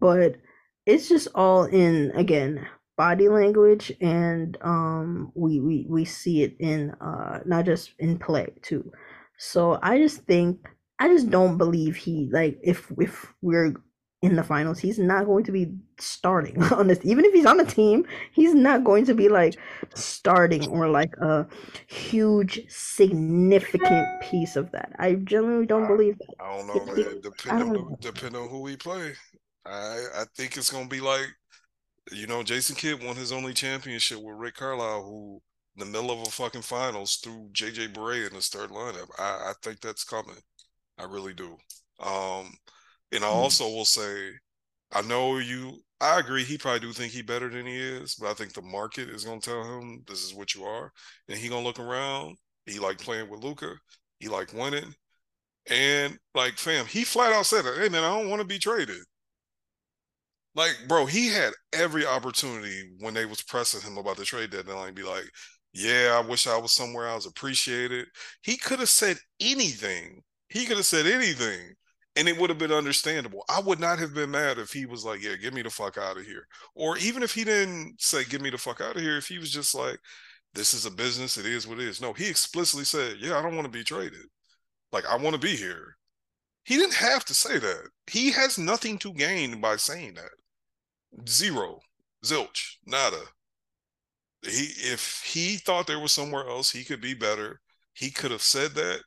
But 0.00 0.36
it's 0.86 1.08
just 1.08 1.28
all 1.34 1.64
in 1.64 2.12
again 2.12 2.66
body 2.96 3.28
language 3.28 3.90
and 4.00 4.56
um 4.62 5.32
we 5.34 5.58
we 5.60 5.86
we 5.88 6.04
see 6.04 6.42
it 6.44 6.54
in 6.60 6.90
uh 7.00 7.40
not 7.44 7.64
just 7.64 7.90
in 7.98 8.18
play 8.18 8.46
too. 8.62 8.90
So 9.38 9.78
I 9.82 9.98
just 9.98 10.20
think 10.22 10.68
I 10.98 11.08
just 11.08 11.30
don't 11.30 11.58
believe 11.58 11.96
he 11.96 12.28
like 12.32 12.58
if 12.62 12.90
if 12.98 13.32
we're 13.42 13.74
in 14.24 14.36
the 14.36 14.42
finals, 14.42 14.78
he's 14.78 14.98
not 14.98 15.26
going 15.26 15.44
to 15.44 15.52
be 15.52 15.72
starting 15.98 16.62
on 16.72 16.86
this. 16.86 16.98
Even 17.04 17.24
if 17.24 17.32
he's 17.32 17.46
on 17.46 17.60
a 17.60 17.64
team, 17.64 18.06
he's 18.32 18.54
not 18.54 18.84
going 18.84 19.04
to 19.06 19.14
be 19.14 19.28
like 19.28 19.56
starting 19.94 20.66
or 20.68 20.88
like 20.88 21.14
a 21.18 21.46
huge, 21.86 22.60
significant 22.68 24.06
piece 24.22 24.56
of 24.56 24.70
that. 24.72 24.92
I 24.98 25.14
genuinely 25.14 25.66
don't 25.66 25.86
believe 25.86 26.18
that. 26.18 26.34
I 26.40 26.56
don't 26.56 26.66
know, 26.66 26.94
man. 26.94 27.20
Depend 27.22 27.62
on 27.62 27.72
know. 27.72 27.96
depend 28.00 28.36
on 28.36 28.48
who 28.48 28.60
we 28.60 28.76
play. 28.76 29.12
I 29.66 30.04
I 30.16 30.24
think 30.36 30.56
it's 30.56 30.70
gonna 30.70 30.88
be 30.88 31.00
like, 31.00 31.26
you 32.12 32.26
know, 32.26 32.42
Jason 32.42 32.76
Kidd 32.76 33.02
won 33.02 33.16
his 33.16 33.32
only 33.32 33.52
championship 33.52 34.18
with 34.22 34.36
Rick 34.36 34.56
Carlisle, 34.56 35.02
who 35.02 35.40
in 35.76 35.80
the 35.80 35.86
middle 35.86 36.10
of 36.10 36.26
a 36.26 36.30
fucking 36.30 36.62
finals 36.62 37.16
threw 37.16 37.48
JJ 37.52 37.92
Barea 37.94 38.28
in 38.28 38.34
the 38.34 38.40
third 38.40 38.70
lineup. 38.70 39.08
I, 39.18 39.50
I 39.50 39.52
think 39.62 39.80
that's 39.80 40.04
coming. 40.04 40.36
I 40.98 41.04
really 41.04 41.34
do. 41.34 41.56
Um, 42.00 42.52
and 43.14 43.24
I 43.24 43.28
hmm. 43.28 43.34
also 43.34 43.68
will 43.68 43.84
say, 43.84 44.30
I 44.92 45.02
know 45.02 45.38
you. 45.38 45.78
I 46.00 46.18
agree. 46.18 46.44
He 46.44 46.58
probably 46.58 46.80
do 46.80 46.92
think 46.92 47.12
he 47.12 47.22
better 47.22 47.48
than 47.48 47.66
he 47.66 47.76
is, 47.76 48.16
but 48.16 48.28
I 48.28 48.34
think 48.34 48.52
the 48.52 48.62
market 48.62 49.08
is 49.08 49.24
gonna 49.24 49.40
tell 49.40 49.62
him 49.62 50.02
this 50.06 50.22
is 50.22 50.34
what 50.34 50.54
you 50.54 50.64
are, 50.64 50.92
and 51.28 51.38
he 51.38 51.48
gonna 51.48 51.64
look 51.64 51.78
around. 51.80 52.36
He 52.66 52.78
like 52.78 52.98
playing 52.98 53.30
with 53.30 53.42
Luka. 53.42 53.74
He 54.18 54.28
like 54.28 54.52
winning, 54.52 54.94
and 55.70 56.18
like 56.34 56.58
fam, 56.58 56.86
he 56.86 57.04
flat 57.04 57.32
out 57.32 57.46
said. 57.46 57.64
Hey 57.64 57.88
man, 57.88 58.04
I 58.04 58.18
don't 58.18 58.28
want 58.28 58.42
to 58.42 58.46
be 58.48 58.58
traded. 58.58 59.00
Like, 60.54 60.76
bro, 60.88 61.06
he 61.06 61.28
had 61.28 61.52
every 61.72 62.06
opportunity 62.06 62.92
when 63.00 63.14
they 63.14 63.26
was 63.26 63.42
pressing 63.42 63.80
him 63.80 63.98
about 63.98 64.16
the 64.16 64.24
trade 64.24 64.50
deadline, 64.50 64.88
and 64.88 64.96
be 64.96 65.02
like, 65.02 65.24
"Yeah, 65.72 66.20
I 66.22 66.26
wish 66.26 66.46
I 66.46 66.56
was 66.58 66.72
somewhere 66.72 67.08
I 67.08 67.14
was 67.14 67.26
appreciated." 67.26 68.06
He 68.42 68.56
could 68.56 68.80
have 68.80 68.88
said 68.88 69.18
anything. 69.40 70.22
He 70.48 70.66
could 70.66 70.76
have 70.76 70.86
said 70.86 71.06
anything 71.06 71.74
and 72.16 72.28
it 72.28 72.36
would 72.38 72.50
have 72.50 72.58
been 72.58 72.72
understandable. 72.72 73.44
I 73.48 73.60
would 73.60 73.80
not 73.80 73.98
have 73.98 74.14
been 74.14 74.30
mad 74.30 74.58
if 74.58 74.72
he 74.72 74.86
was 74.86 75.04
like, 75.04 75.22
"Yeah, 75.22 75.36
get 75.36 75.54
me 75.54 75.62
the 75.62 75.70
fuck 75.70 75.98
out 75.98 76.16
of 76.18 76.24
here," 76.24 76.46
or 76.74 76.96
even 76.98 77.22
if 77.22 77.34
he 77.34 77.44
didn't 77.44 78.00
say, 78.00 78.24
"Get 78.24 78.40
me 78.40 78.50
the 78.50 78.58
fuck 78.58 78.80
out 78.80 78.96
of 78.96 79.02
here," 79.02 79.16
if 79.16 79.26
he 79.28 79.38
was 79.38 79.50
just 79.50 79.74
like, 79.74 79.98
"This 80.52 80.74
is 80.74 80.86
a 80.86 80.90
business. 80.90 81.36
It 81.36 81.46
is 81.46 81.66
what 81.66 81.80
it 81.80 81.88
is." 81.88 82.00
No, 82.00 82.12
he 82.12 82.28
explicitly 82.28 82.84
said, 82.84 83.18
"Yeah, 83.18 83.38
I 83.38 83.42
don't 83.42 83.56
want 83.56 83.66
to 83.66 83.78
be 83.78 83.84
traded. 83.84 84.26
Like, 84.92 85.06
I 85.06 85.16
want 85.16 85.34
to 85.34 85.40
be 85.40 85.56
here." 85.56 85.96
He 86.64 86.76
didn't 86.76 86.94
have 86.94 87.24
to 87.26 87.34
say 87.34 87.58
that. 87.58 87.90
He 88.06 88.30
has 88.32 88.58
nothing 88.58 88.98
to 89.00 89.12
gain 89.12 89.60
by 89.60 89.76
saying 89.76 90.14
that. 90.14 90.30
Zero, 91.28 91.80
zilch, 92.24 92.76
nada. 92.86 93.22
He, 94.42 94.66
if 94.92 95.22
he 95.24 95.56
thought 95.56 95.86
there 95.86 96.00
was 96.00 96.12
somewhere 96.12 96.48
else 96.48 96.70
he 96.70 96.84
could 96.84 97.00
be 97.00 97.14
better, 97.14 97.60
he 97.92 98.10
could 98.10 98.30
have 98.30 98.42
said 98.42 98.72
that 98.74 99.02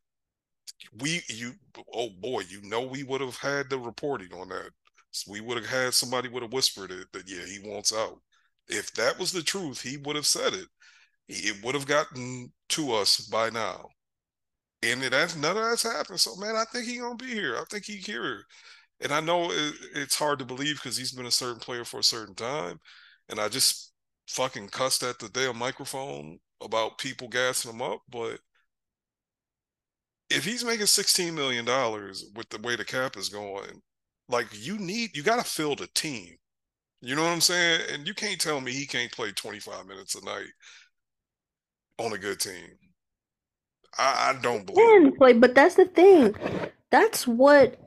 we 1.00 1.22
you 1.30 1.54
oh 1.94 2.10
boy, 2.20 2.42
you 2.50 2.62
know 2.64 2.82
we 2.82 3.04
would 3.04 3.22
have 3.22 3.38
had 3.38 3.70
the 3.70 3.78
reporting 3.80 4.34
on 4.34 4.50
that. 4.50 4.72
We 5.28 5.42
would 5.42 5.58
have 5.58 5.68
had 5.68 5.94
somebody 5.94 6.30
would 6.30 6.44
have 6.44 6.54
whispered 6.54 6.92
it 6.92 7.08
that 7.14 7.30
yeah 7.30 7.46
he 7.46 7.60
wants 7.68 7.94
out. 7.94 8.20
If 8.68 8.94
that 8.94 9.18
was 9.20 9.32
the 9.32 9.44
truth, 9.44 9.82
he 9.82 9.98
would 9.98 10.16
have 10.16 10.28
said 10.28 10.54
it. 10.54 10.68
It 11.30 11.64
would 11.64 11.76
have 11.76 11.88
gotten 11.88 12.54
to 12.70 12.94
us 12.94 13.22
by 13.22 13.50
now. 13.52 13.90
And 14.84 15.02
that's 15.02 15.36
none 15.36 15.58
of 15.58 15.64
that's 15.64 15.84
happened. 15.84 16.20
So 16.20 16.36
man, 16.36 16.56
I 16.56 16.66
think 16.66 16.86
he 16.86 16.98
gonna 17.00 17.16
be 17.16 17.28
here. 17.34 17.58
I 17.58 17.64
think 17.70 17.86
he 17.86 17.98
here. 17.98 18.44
And 19.02 19.14
I 19.14 19.22
know 19.22 19.52
it, 19.52 19.76
it's 19.96 20.16
hard 20.18 20.40
to 20.40 20.46
believe 20.46 20.78
because 20.78 20.98
he's 20.98 21.14
been 21.14 21.28
a 21.28 21.32
certain 21.32 21.60
player 21.62 21.86
for 21.86 22.00
a 22.02 22.04
certain 22.04 22.36
time. 22.36 22.80
And 23.30 23.40
I 23.40 23.50
just 23.50 23.94
fucking 24.30 24.70
cussed 24.70 25.04
at 25.04 25.20
the 25.20 25.30
damn 25.30 25.58
microphone 25.58 26.40
about 26.62 26.98
people 27.00 27.28
gassing 27.30 27.72
him 27.72 27.82
up, 27.82 28.02
but 28.10 28.40
if 30.30 30.44
he's 30.46 30.64
making 30.64 30.86
sixteen 30.88 31.36
million 31.36 31.66
dollars 31.66 32.26
with 32.36 32.50
the 32.50 32.62
way 32.62 32.76
the 32.76 32.86
cap 32.86 33.18
is 33.18 33.30
going, 33.30 33.82
like 34.30 34.48
you 34.54 34.78
need 34.78 35.16
you 35.16 35.24
got 35.24 35.44
to 35.44 35.50
field 35.50 35.82
a 35.82 35.88
team. 35.88 36.36
You 37.02 37.16
know 37.16 37.24
what 37.24 37.32
I'm 37.32 37.42
saying? 37.42 37.82
And 37.92 38.08
you 38.08 38.14
can't 38.14 38.42
tell 38.42 38.60
me 38.60 38.72
he 38.72 38.88
can't 38.88 39.12
play 39.12 39.32
25 39.32 39.86
minutes 39.86 40.16
a 40.16 40.26
night 40.26 40.48
on 42.00 42.12
a 42.12 42.18
good 42.18 42.40
team. 42.40 42.66
I, 43.98 44.34
I 44.34 44.42
don't 44.42 44.66
believe. 44.66 44.86
Can 44.86 45.16
play, 45.16 45.34
but 45.34 45.54
that's 45.54 45.76
the 45.76 45.86
thing. 45.86 46.36
That's 46.90 47.28
what 47.28 47.80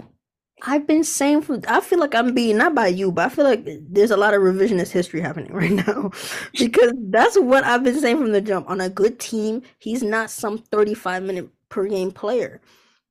I've 0.63 0.87
been 0.87 1.05
saying 1.05 1.43
for. 1.43 1.61
I 1.67 1.81
feel 1.81 1.99
like 1.99 2.15
I'm 2.15 2.35
being 2.35 2.57
not 2.57 2.75
by 2.75 2.89
you, 2.89 3.11
but 3.11 3.27
I 3.27 3.29
feel 3.31 3.45
like 3.45 3.67
there's 3.89 4.11
a 4.11 4.17
lot 4.17 4.35
of 4.35 4.43
revisionist 4.43 4.91
history 4.91 5.21
happening 5.21 5.53
right 5.55 5.71
now 5.71 6.11
because 6.57 6.93
that's 7.09 7.39
what 7.39 7.65
I've 7.65 7.83
been 7.83 8.01
saying 8.01 8.19
from 8.19 8.33
the 8.33 8.41
jump. 8.41 8.69
On 8.69 8.81
a 8.81 8.89
good 8.89 9.19
team, 9.19 9.63
he's 9.79 10.03
not 10.03 10.31
some 10.31 10.59
35 10.59 11.23
minute 11.23 11.49
per 11.71 11.87
game 11.87 12.13
player. 12.13 12.61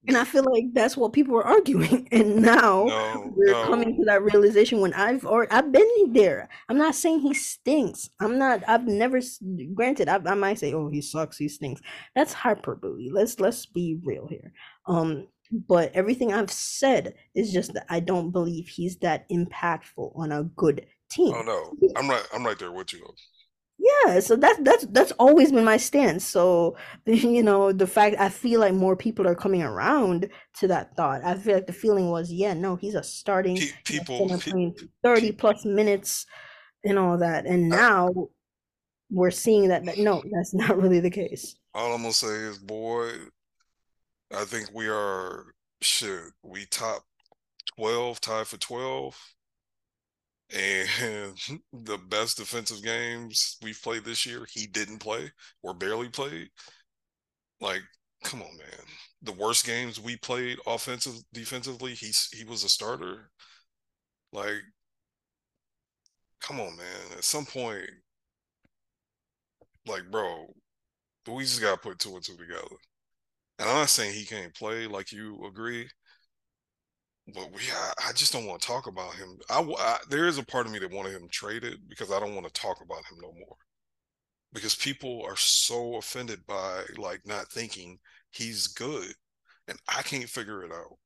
And 0.08 0.18
I 0.18 0.24
feel 0.24 0.44
like 0.52 0.66
that's 0.74 0.96
what 0.98 1.14
people 1.14 1.34
were 1.34 1.46
arguing. 1.46 2.08
And 2.12 2.42
now 2.42 2.86
no, 2.86 3.34
we're 3.36 3.52
no. 3.52 3.66
coming 3.66 3.96
to 3.98 4.06
that 4.06 4.24
realization 4.24 4.82
when 4.82 4.94
I've 4.94 5.26
or 5.26 5.48
I've 5.52 5.72
been 5.72 6.14
there. 6.14 6.50
I'm 6.70 6.78
not 6.78 6.96
saying 6.96 7.22
he 7.22 7.34
stinks. 7.34 8.10
I'm 8.20 8.38
not 8.38 8.64
I've 8.68 8.88
never 8.88 9.20
granted 9.74 10.10
I, 10.10 10.20
I 10.26 10.36
might 10.36 10.60
say, 10.60 10.74
oh 10.74 10.90
he 10.90 11.02
sucks, 11.02 11.38
he 11.38 11.50
stinks. 11.50 11.82
That's 12.16 12.34
hyperbole. 12.34 13.10
Let's 13.12 13.40
let's 13.40 13.66
be 13.66 14.00
real 14.04 14.28
here. 14.28 14.54
Um 14.88 15.28
but 15.52 15.92
everything 15.96 16.32
I've 16.32 16.52
said 16.52 17.16
is 17.36 17.52
just 17.52 17.74
that 17.74 17.86
I 17.90 18.00
don't 18.00 18.32
believe 18.32 18.68
he's 18.68 18.98
that 18.98 19.28
impactful 19.30 20.12
on 20.16 20.32
a 20.32 20.44
good 20.44 20.86
team. 21.10 21.34
Oh 21.36 21.42
no. 21.42 21.74
I'm 21.96 22.10
right 22.10 22.28
I'm 22.34 22.46
right 22.46 22.58
there 22.58 22.72
with 22.72 22.94
you. 22.94 23.06
Yeah, 23.80 24.20
so 24.20 24.36
that's 24.36 24.60
that's 24.60 24.86
that's 24.88 25.12
always 25.14 25.54
been 25.54 25.64
my 25.64 25.78
stance. 25.78 26.26
So 26.26 26.76
you 27.06 27.42
know, 27.42 27.72
the 27.72 27.88
fact 27.88 28.18
I 28.20 28.30
feel 28.30 28.60
like 28.60 28.74
more 28.74 28.96
people 28.96 29.26
are 29.28 29.36
coming 29.36 29.64
around 29.64 30.30
to 30.60 30.68
that 30.68 30.96
thought. 30.98 31.24
I 31.24 31.36
feel 31.36 31.56
like 31.56 31.68
the 31.68 31.74
feeling 31.74 32.10
was, 32.10 32.32
yeah, 32.32 32.54
no, 32.54 32.76
he's 32.76 32.96
a 32.96 33.04
starting 33.04 33.58
people 33.86 34.28
playing 34.40 34.76
thirty 35.02 35.32
plus 35.32 35.64
minutes 35.64 36.26
and 36.84 37.00
all 37.00 37.18
that, 37.20 37.46
and 37.46 37.70
now 37.70 38.10
we're 39.10 39.32
seeing 39.32 39.70
that, 39.70 39.86
that 39.86 39.98
no, 39.98 40.22
that's 40.32 40.54
not 40.54 40.78
really 40.78 41.00
the 41.00 41.10
case. 41.10 41.56
All 41.74 41.94
I'm 41.94 42.02
gonna 42.02 42.14
say 42.14 42.28
is, 42.28 42.58
boy, 42.58 43.12
I 44.36 44.44
think 44.44 44.72
we 44.74 44.90
are 44.90 45.54
shit. 45.82 46.24
We 46.44 46.66
top 46.66 47.04
twelve, 47.78 48.20
tied 48.20 48.48
for 48.48 48.58
twelve 48.58 49.18
and 50.52 51.36
the 51.74 51.98
best 51.98 52.38
defensive 52.38 52.84
games 52.84 53.58
we've 53.62 53.82
played 53.82 54.06
this 54.06 54.26
year, 54.26 54.46
he 54.52 54.68
didn't 54.68 55.00
play 55.00 55.32
or 55.64 55.74
barely 55.74 56.10
played. 56.10 56.50
Like, 57.62 57.84
come 58.24 58.42
on, 58.42 58.58
man. 58.58 58.86
The 59.22 59.32
worst 59.34 59.66
games 59.66 60.00
we 60.00 60.18
played 60.18 60.60
offensive 60.66 61.16
defensively, 61.34 61.94
he's 61.94 62.30
he 62.32 62.44
was 62.46 62.64
a 62.64 62.70
starter. 62.70 63.32
Like, 64.32 64.64
come 66.42 66.60
on, 66.60 66.76
man. 66.78 67.18
At 67.18 67.24
some 67.24 67.46
point, 67.46 67.90
like, 69.86 70.10
bro, 70.12 70.54
we 71.28 71.44
just 71.44 71.62
gotta 71.62 71.78
put 71.78 72.00
two 72.00 72.16
and 72.16 72.24
two 72.26 72.38
together. 72.38 72.76
And 73.60 73.70
I'm 73.70 73.76
not 73.78 73.90
saying 73.90 74.14
he 74.16 74.26
can't 74.26 74.56
play, 74.56 74.88
like 74.88 75.12
you 75.12 75.46
agree, 75.46 75.90
but 77.34 77.52
we, 77.52 77.62
I, 77.74 78.10
I 78.10 78.12
just 78.14 78.34
don't 78.34 78.46
want 78.46 78.62
to 78.62 78.68
talk 78.68 78.88
about 78.88 79.16
him. 79.16 79.38
I, 79.50 79.62
I, 79.62 79.98
there 80.10 80.28
is 80.28 80.38
a 80.38 80.44
part 80.44 80.66
of 80.66 80.72
me 80.72 80.80
that 80.80 80.92
wanted 80.92 81.14
him 81.14 81.28
traded 81.32 81.88
because 81.88 82.12
I 82.12 82.20
don't 82.20 82.36
want 82.36 82.48
to 82.48 82.62
talk 82.62 82.78
about 82.82 83.06
him 83.12 83.20
no 83.22 83.32
more. 83.34 83.56
Because 84.54 84.76
people 84.76 85.24
are 85.28 85.38
so 85.38 85.98
offended 85.98 86.40
by 86.48 86.84
like 86.98 87.22
not 87.26 87.52
thinking 87.52 88.00
he's 88.32 88.68
good, 88.68 89.14
and 89.68 89.78
I 89.88 90.02
can't 90.02 90.30
figure 90.30 90.64
it 90.64 90.72
out. 90.72 90.98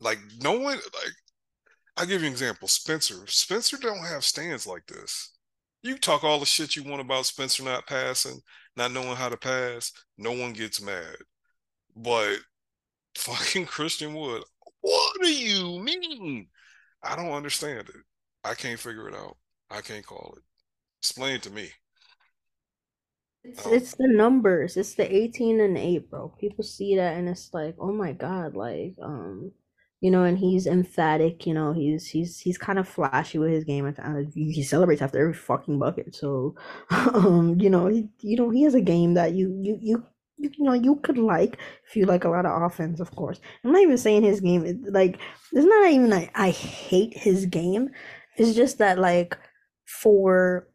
Like 0.00 0.18
no 0.40 0.52
one, 0.52 0.76
like 0.76 1.12
I'll 1.96 2.06
give 2.06 2.22
you 2.22 2.26
an 2.26 2.32
example. 2.32 2.68
Spencer, 2.68 3.24
Spencer 3.26 3.76
don't 3.76 4.04
have 4.04 4.24
stands 4.24 4.66
like 4.66 4.86
this. 4.86 5.32
You 5.82 5.98
talk 5.98 6.24
all 6.24 6.40
the 6.40 6.46
shit 6.46 6.76
you 6.76 6.84
want 6.84 7.00
about 7.00 7.26
Spencer 7.26 7.62
not 7.62 7.86
passing, 7.86 8.40
not 8.76 8.92
knowing 8.92 9.16
how 9.16 9.28
to 9.28 9.36
pass. 9.36 9.92
No 10.18 10.32
one 10.32 10.52
gets 10.52 10.80
mad, 10.80 11.16
but 11.96 12.38
fucking 13.16 13.66
Christian 13.66 14.14
Wood. 14.14 14.42
What 14.80 15.16
do 15.20 15.32
you 15.32 15.78
mean? 15.78 16.48
I 17.02 17.16
don't 17.16 17.32
understand 17.32 17.88
it. 17.88 18.02
I 18.44 18.54
can't 18.54 18.78
figure 18.78 19.08
it 19.08 19.14
out. 19.14 19.36
I 19.70 19.80
can't 19.80 20.04
call 20.04 20.34
it. 20.36 20.42
Explain 21.00 21.36
it 21.36 21.42
to 21.42 21.50
me. 21.50 21.70
It's, 23.44 23.66
um, 23.66 23.74
it's 23.74 23.94
the 23.94 24.08
numbers. 24.08 24.76
It's 24.76 24.94
the 24.94 25.12
18 25.14 25.60
and 25.60 25.76
8, 25.76 26.10
bro. 26.10 26.28
People 26.38 26.64
see 26.64 26.96
that 26.96 27.16
and 27.16 27.28
it's 27.28 27.52
like, 27.52 27.74
oh 27.78 27.92
my 27.92 28.12
god, 28.12 28.54
like, 28.54 28.94
um, 29.02 29.52
you 30.00 30.10
know, 30.10 30.24
and 30.24 30.36
he's 30.36 30.66
emphatic, 30.66 31.46
you 31.46 31.54
know, 31.54 31.72
he's 31.72 32.08
he's 32.08 32.40
he's 32.40 32.58
kind 32.58 32.78
of 32.78 32.88
flashy 32.88 33.38
with 33.38 33.50
his 33.50 33.64
game. 33.64 33.86
And 33.86 34.32
he 34.34 34.62
celebrates 34.64 35.00
after 35.00 35.20
every 35.20 35.34
fucking 35.34 35.78
bucket. 35.78 36.14
So, 36.14 36.56
um, 36.90 37.56
you 37.60 37.70
know, 37.70 37.86
he, 37.86 38.08
you 38.20 38.36
know, 38.36 38.50
he 38.50 38.64
has 38.64 38.74
a 38.74 38.80
game 38.80 39.14
that 39.14 39.32
you 39.34 39.56
you 39.60 39.78
you 39.80 40.06
you, 40.42 40.64
know 40.64 40.72
you 40.74 40.96
could 40.96 41.18
like 41.18 41.58
if 41.88 41.96
you 41.96 42.06
like 42.06 42.24
a 42.24 42.28
lot 42.28 42.46
of 42.46 42.62
offense, 42.62 43.00
of 43.00 43.14
course. 43.16 43.40
I'm 43.64 43.72
not 43.72 43.82
even 43.82 43.98
saying 43.98 44.22
his 44.22 44.40
game 44.40 44.84
like 44.90 45.18
it's 45.52 45.66
not 45.66 45.90
even 45.90 46.10
like 46.10 46.30
I 46.34 46.50
hate 46.50 47.16
his 47.16 47.46
game. 47.46 47.90
It's 48.36 48.54
just 48.54 48.78
that 48.78 48.98
like 48.98 49.36
for 49.86 50.68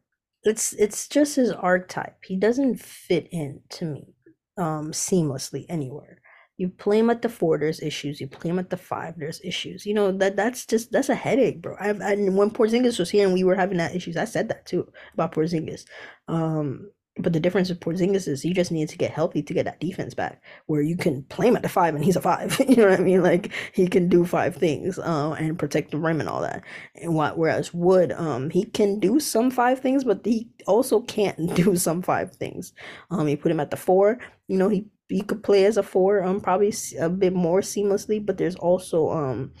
it's 0.44 0.72
it's 0.74 1.08
just 1.08 1.36
his 1.36 1.50
archetype. 1.52 2.16
He 2.24 2.36
doesn't 2.36 2.80
fit 2.80 3.28
in 3.32 3.60
to 3.70 3.84
me 3.86 4.14
um 4.56 4.92
seamlessly 4.92 5.66
anywhere. 5.68 6.20
You 6.56 6.68
play 6.68 6.98
him 6.98 7.10
at 7.10 7.22
the 7.22 7.28
four, 7.28 7.56
there's 7.58 7.80
issues. 7.80 8.20
You 8.20 8.26
play 8.26 8.50
him 8.50 8.58
at 8.58 8.70
the 8.70 8.76
five, 8.76 9.14
there's 9.16 9.40
issues. 9.44 9.86
You 9.86 9.94
know 9.94 10.10
that 10.12 10.36
that's 10.36 10.66
just 10.66 10.90
that's 10.90 11.08
a 11.08 11.14
headache, 11.14 11.62
bro. 11.62 11.76
I, 11.78 11.90
I 11.90 12.16
when 12.16 12.50
Porzingis 12.50 12.98
was 12.98 13.10
here 13.10 13.24
and 13.24 13.34
we 13.34 13.44
were 13.44 13.54
having 13.54 13.78
that 13.78 13.94
issues, 13.94 14.16
I 14.16 14.24
said 14.24 14.48
that 14.48 14.66
too 14.66 14.90
about 15.14 15.32
Porzingis. 15.32 15.84
Um, 16.26 16.90
but 17.18 17.32
the 17.32 17.40
difference 17.40 17.68
with 17.68 17.80
Porzingis 17.80 18.28
is 18.28 18.42
he 18.42 18.52
just 18.52 18.72
needs 18.72 18.92
to 18.92 18.98
get 18.98 19.10
healthy 19.10 19.42
to 19.42 19.54
get 19.54 19.64
that 19.64 19.80
defense 19.80 20.14
back, 20.14 20.42
where 20.66 20.80
you 20.80 20.96
can 20.96 21.22
play 21.24 21.48
him 21.48 21.56
at 21.56 21.62
the 21.62 21.68
five 21.68 21.94
and 21.94 22.04
he's 22.04 22.16
a 22.16 22.20
five. 22.20 22.58
you 22.68 22.76
know 22.76 22.88
what 22.88 23.00
I 23.00 23.02
mean? 23.02 23.22
Like 23.22 23.52
he 23.72 23.88
can 23.88 24.08
do 24.08 24.24
five 24.24 24.56
things, 24.56 24.98
uh, 24.98 25.32
and 25.32 25.58
protect 25.58 25.90
the 25.90 25.98
rim 25.98 26.20
and 26.20 26.28
all 26.28 26.42
that. 26.42 26.62
And 26.94 27.14
what 27.14 27.38
whereas 27.38 27.74
Wood, 27.74 28.12
um, 28.12 28.50
he 28.50 28.64
can 28.64 28.98
do 29.00 29.20
some 29.20 29.50
five 29.50 29.80
things, 29.80 30.04
but 30.04 30.24
he 30.24 30.48
also 30.66 31.00
can't 31.00 31.54
do 31.56 31.76
some 31.76 32.02
five 32.02 32.34
things. 32.34 32.72
Um, 33.10 33.28
you 33.28 33.36
put 33.36 33.52
him 33.52 33.60
at 33.60 33.70
the 33.70 33.76
four. 33.76 34.18
You 34.46 34.58
know 34.58 34.68
he 34.68 34.86
he 35.08 35.22
could 35.22 35.42
play 35.42 35.64
as 35.64 35.76
a 35.76 35.82
four, 35.82 36.22
um, 36.22 36.40
probably 36.40 36.72
a 37.00 37.08
bit 37.08 37.32
more 37.32 37.60
seamlessly. 37.60 38.24
But 38.24 38.38
there's 38.38 38.56
also 38.56 39.10
um, 39.10 39.52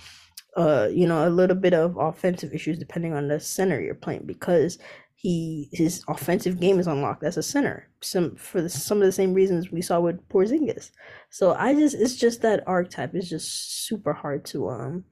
uh, 0.58 0.88
you 0.92 1.06
know, 1.06 1.26
a 1.26 1.30
little 1.30 1.56
bit 1.56 1.72
of 1.72 1.96
offensive 1.96 2.52
issues 2.52 2.78
depending 2.78 3.12
on 3.12 3.28
the 3.28 3.38
center 3.38 3.80
you're 3.80 3.94
playing 3.94 4.24
because 4.26 4.78
he 5.20 5.68
his 5.72 6.04
offensive 6.06 6.60
game 6.60 6.78
is 6.78 6.86
unlocked 6.86 7.24
as 7.24 7.36
a 7.36 7.42
center. 7.42 7.88
Some 8.00 8.36
for 8.36 8.62
the, 8.62 8.68
some 8.68 8.98
of 8.98 9.04
the 9.04 9.12
same 9.12 9.34
reasons 9.34 9.72
we 9.72 9.82
saw 9.82 9.98
with 9.98 10.26
Porzingis. 10.28 10.92
So 11.30 11.54
I 11.54 11.74
just 11.74 11.96
it's 11.96 12.14
just 12.14 12.42
that 12.42 12.62
archetype 12.68 13.16
is 13.16 13.28
just 13.28 13.86
super 13.86 14.12
hard 14.12 14.44
to 14.46 14.68
um, 14.68 15.04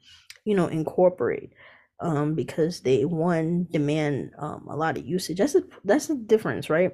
you 0.44 0.54
know, 0.54 0.68
incorporate. 0.68 1.52
Um, 1.98 2.34
because 2.34 2.80
they 2.80 3.06
one 3.06 3.66
demand 3.70 4.32
um 4.38 4.66
a 4.70 4.76
lot 4.76 4.96
of 4.96 5.06
usage. 5.06 5.38
That's 5.38 5.56
a 5.56 5.64
that's 5.84 6.06
the 6.06 6.14
difference, 6.14 6.70
right? 6.70 6.92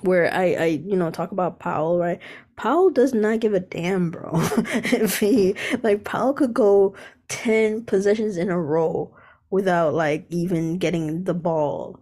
where 0.00 0.32
I, 0.32 0.44
I 0.54 0.64
you 0.66 0.96
know 0.96 1.10
talk 1.10 1.32
about 1.32 1.58
Powell, 1.58 1.98
right? 1.98 2.18
Powell 2.56 2.90
does 2.90 3.12
not 3.12 3.40
give 3.40 3.52
a 3.52 3.60
damn, 3.60 4.10
bro. 4.10 4.30
if 4.64 5.18
he 5.20 5.54
like 5.82 6.04
Powell 6.04 6.32
could 6.32 6.54
go 6.54 6.94
10 7.28 7.84
possessions 7.84 8.36
in 8.38 8.50
a 8.50 8.58
row 8.58 9.14
without 9.50 9.92
like 9.94 10.26
even 10.30 10.78
getting 10.78 11.24
the 11.24 11.34
ball 11.34 12.00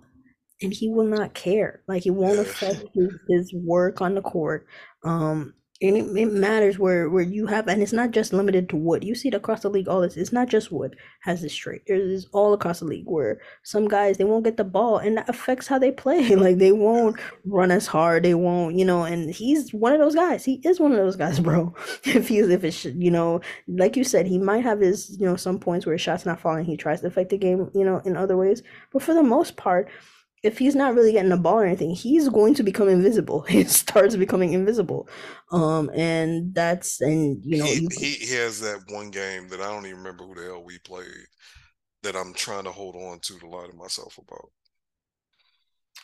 and 0.62 0.73
he 0.73 0.89
will 0.89 1.05
not 1.05 1.35
care. 1.35 1.82
Like 1.89 2.07
it 2.07 2.11
won't 2.11 2.39
affect 2.39 2.85
his, 2.95 3.12
his 3.28 3.55
work 3.55 4.01
on 4.01 4.15
the 4.15 4.23
court. 4.23 4.66
Um 5.05 5.55
and 5.82 5.97
it, 5.97 6.05
it, 6.15 6.31
matters 6.31 6.78
where 6.78 7.09
where 7.09 7.23
you 7.23 7.47
have 7.47 7.66
and 7.66 7.82
it's 7.82 7.93
not 7.93 8.11
just 8.11 8.35
limited 8.35 8.69
to 8.69 8.77
wood. 8.77 9.03
You 9.03 9.15
see 9.15 9.28
it 9.28 9.35
across 9.35 9.62
the 9.62 9.70
league 9.70 9.89
all 9.89 10.03
this. 10.03 10.16
It's 10.16 10.32
not 10.32 10.49
just 10.49 10.70
wood 10.70 10.95
has 11.20 11.41
this 11.41 11.55
trait. 11.55 11.82
It's 11.87 12.27
all 12.32 12.53
across 12.53 12.81
the 12.81 12.85
league 12.85 13.07
where 13.07 13.41
some 13.62 13.89
guys 13.89 14.19
they 14.19 14.24
won't 14.24 14.45
get 14.45 14.59
the 14.59 14.65
ball 14.65 14.99
and 14.99 15.16
that 15.16 15.28
affects 15.28 15.66
how 15.66 15.78
they 15.78 15.91
play. 15.91 16.35
Like 16.41 16.59
they 16.59 16.73
won't 16.73 17.16
run 17.45 17.70
as 17.70 17.87
hard. 17.87 18.23
They 18.23 18.35
won't 18.35 18.77
you 18.77 18.85
know 18.85 19.05
and 19.05 19.31
he's 19.31 19.73
one 19.73 19.93
of 19.93 20.01
those 20.01 20.15
guys. 20.15 20.45
He 20.45 20.61
is 20.65 20.81
one 20.81 20.93
of 20.93 20.99
those 20.99 21.16
guys 21.16 21.41
bro. 21.49 21.74
If 22.05 22.28
he's 22.28 22.49
if 22.49 22.62
it's 22.62 22.85
you 22.85 23.11
know 23.11 23.41
like 23.66 23.97
you 23.97 24.05
said 24.05 24.27
he 24.27 24.39
might 24.39 24.65
have 24.65 24.81
his 24.81 25.16
you 25.19 25.24
know 25.24 25.37
some 25.37 25.59
points 25.59 25.87
where 25.87 25.95
his 25.95 26.03
shots 26.03 26.27
not 26.27 26.41
falling. 26.41 26.66
He 26.66 26.77
tries 26.77 27.01
to 27.01 27.07
affect 27.07 27.31
the 27.31 27.39
game 27.39 27.70
you 27.74 27.85
know 27.87 28.03
in 28.05 28.19
other 28.19 28.37
ways. 28.37 28.62
But 28.93 29.03
for 29.03 29.15
the 29.15 29.23
most 29.23 29.57
part 29.57 29.89
if 30.43 30.59
he's 30.59 30.75
not 30.75 30.95
really 30.95 31.12
getting 31.12 31.31
the 31.31 31.37
ball 31.37 31.61
or 31.61 31.67
anything, 31.67 31.91
he's 31.91 32.29
going 32.29 32.55
to 32.55 32.62
become 32.62 32.89
invisible. 32.89 33.43
He 33.49 33.65
starts 33.65 34.17
becoming 34.17 34.53
invisible. 34.53 35.09
Um, 35.53 35.91
and 35.95 36.55
that's 36.55 37.01
and 37.01 37.41
you 37.45 37.59
know 37.59 37.65
he, 37.65 37.89
he, 37.99 38.12
he 38.12 38.35
has 38.37 38.61
that 38.61 38.85
one 38.89 39.11
game 39.11 39.49
that 39.49 39.61
I 39.61 39.65
don't 39.65 39.87
even 39.87 39.99
remember 39.99 40.25
who 40.25 40.35
the 40.35 40.45
hell 40.45 40.62
we 40.65 40.79
played 40.79 41.07
that 42.03 42.17
I'm 42.17 42.33
trying 42.33 42.65
to 42.65 42.73
hold 42.73 42.97
on 42.97 43.21
to 43.21 43.39
to 43.39 43.47
lie 43.47 43.67
to 43.67 43.77
myself 43.77 44.19
about. 44.19 44.51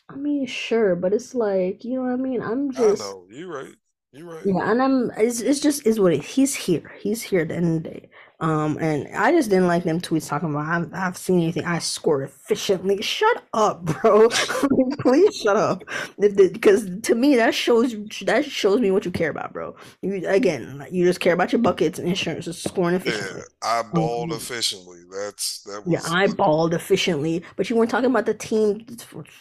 I 0.08 0.16
mean, 0.16 0.46
sure, 0.46 0.94
but 0.94 1.12
it's 1.12 1.34
like 1.34 1.84
you 1.84 1.94
know 1.94 2.02
what 2.02 2.12
I 2.12 2.16
mean. 2.16 2.42
I'm 2.42 2.70
just. 2.70 3.02
I 3.02 3.04
know 3.04 3.26
you're 3.30 3.52
right. 3.52 3.74
You're 4.12 4.26
right. 4.26 4.44
Yeah, 4.44 4.70
and 4.70 4.82
I'm. 4.82 5.10
It's, 5.16 5.40
it's 5.40 5.60
just 5.60 5.86
is 5.86 5.98
what 5.98 6.12
it. 6.12 6.22
He's 6.22 6.54
here. 6.54 6.92
He's 7.00 7.22
here 7.22 7.40
at 7.40 7.48
the 7.48 7.56
end 7.56 7.76
of 7.78 7.82
the 7.82 7.90
day. 7.90 8.10
Um, 8.38 8.76
and 8.78 9.08
I 9.16 9.32
just 9.32 9.48
didn't 9.48 9.66
like 9.66 9.84
them 9.84 9.98
tweets 9.98 10.28
talking 10.28 10.50
about 10.50 10.66
I've, 10.66 10.92
I've 10.92 11.16
seen 11.16 11.40
anything. 11.40 11.64
I 11.64 11.78
scored 11.78 12.24
efficiently. 12.24 13.00
Shut 13.00 13.44
up, 13.54 13.84
bro. 14.02 14.28
Please 15.00 15.36
shut 15.36 15.56
up. 15.56 15.84
Because 16.18 16.88
to 17.02 17.14
me, 17.14 17.36
that 17.36 17.54
shows 17.54 17.94
that 18.22 18.44
shows 18.44 18.80
me 18.80 18.90
what 18.90 19.06
you 19.06 19.10
care 19.10 19.30
about, 19.30 19.54
bro. 19.54 19.74
You 20.02 20.28
again, 20.28 20.86
you 20.90 21.04
just 21.04 21.20
care 21.20 21.32
about 21.32 21.52
your 21.52 21.62
buckets 21.62 21.98
and 21.98 22.08
insurance, 22.08 22.44
just 22.44 22.62
scoring 22.62 22.96
efficiently. 22.96 23.40
Yeah, 23.40 23.68
I 23.68 23.82
balled 23.82 24.32
um, 24.32 24.36
efficiently. 24.36 24.98
That's 25.10 25.62
that. 25.62 25.86
Was... 25.86 25.92
Yeah, 25.92 26.14
I 26.14 26.26
balled 26.26 26.74
efficiently, 26.74 27.42
but 27.56 27.70
you 27.70 27.76
weren't 27.76 27.90
talking 27.90 28.10
about 28.10 28.26
the 28.26 28.34
team 28.34 28.84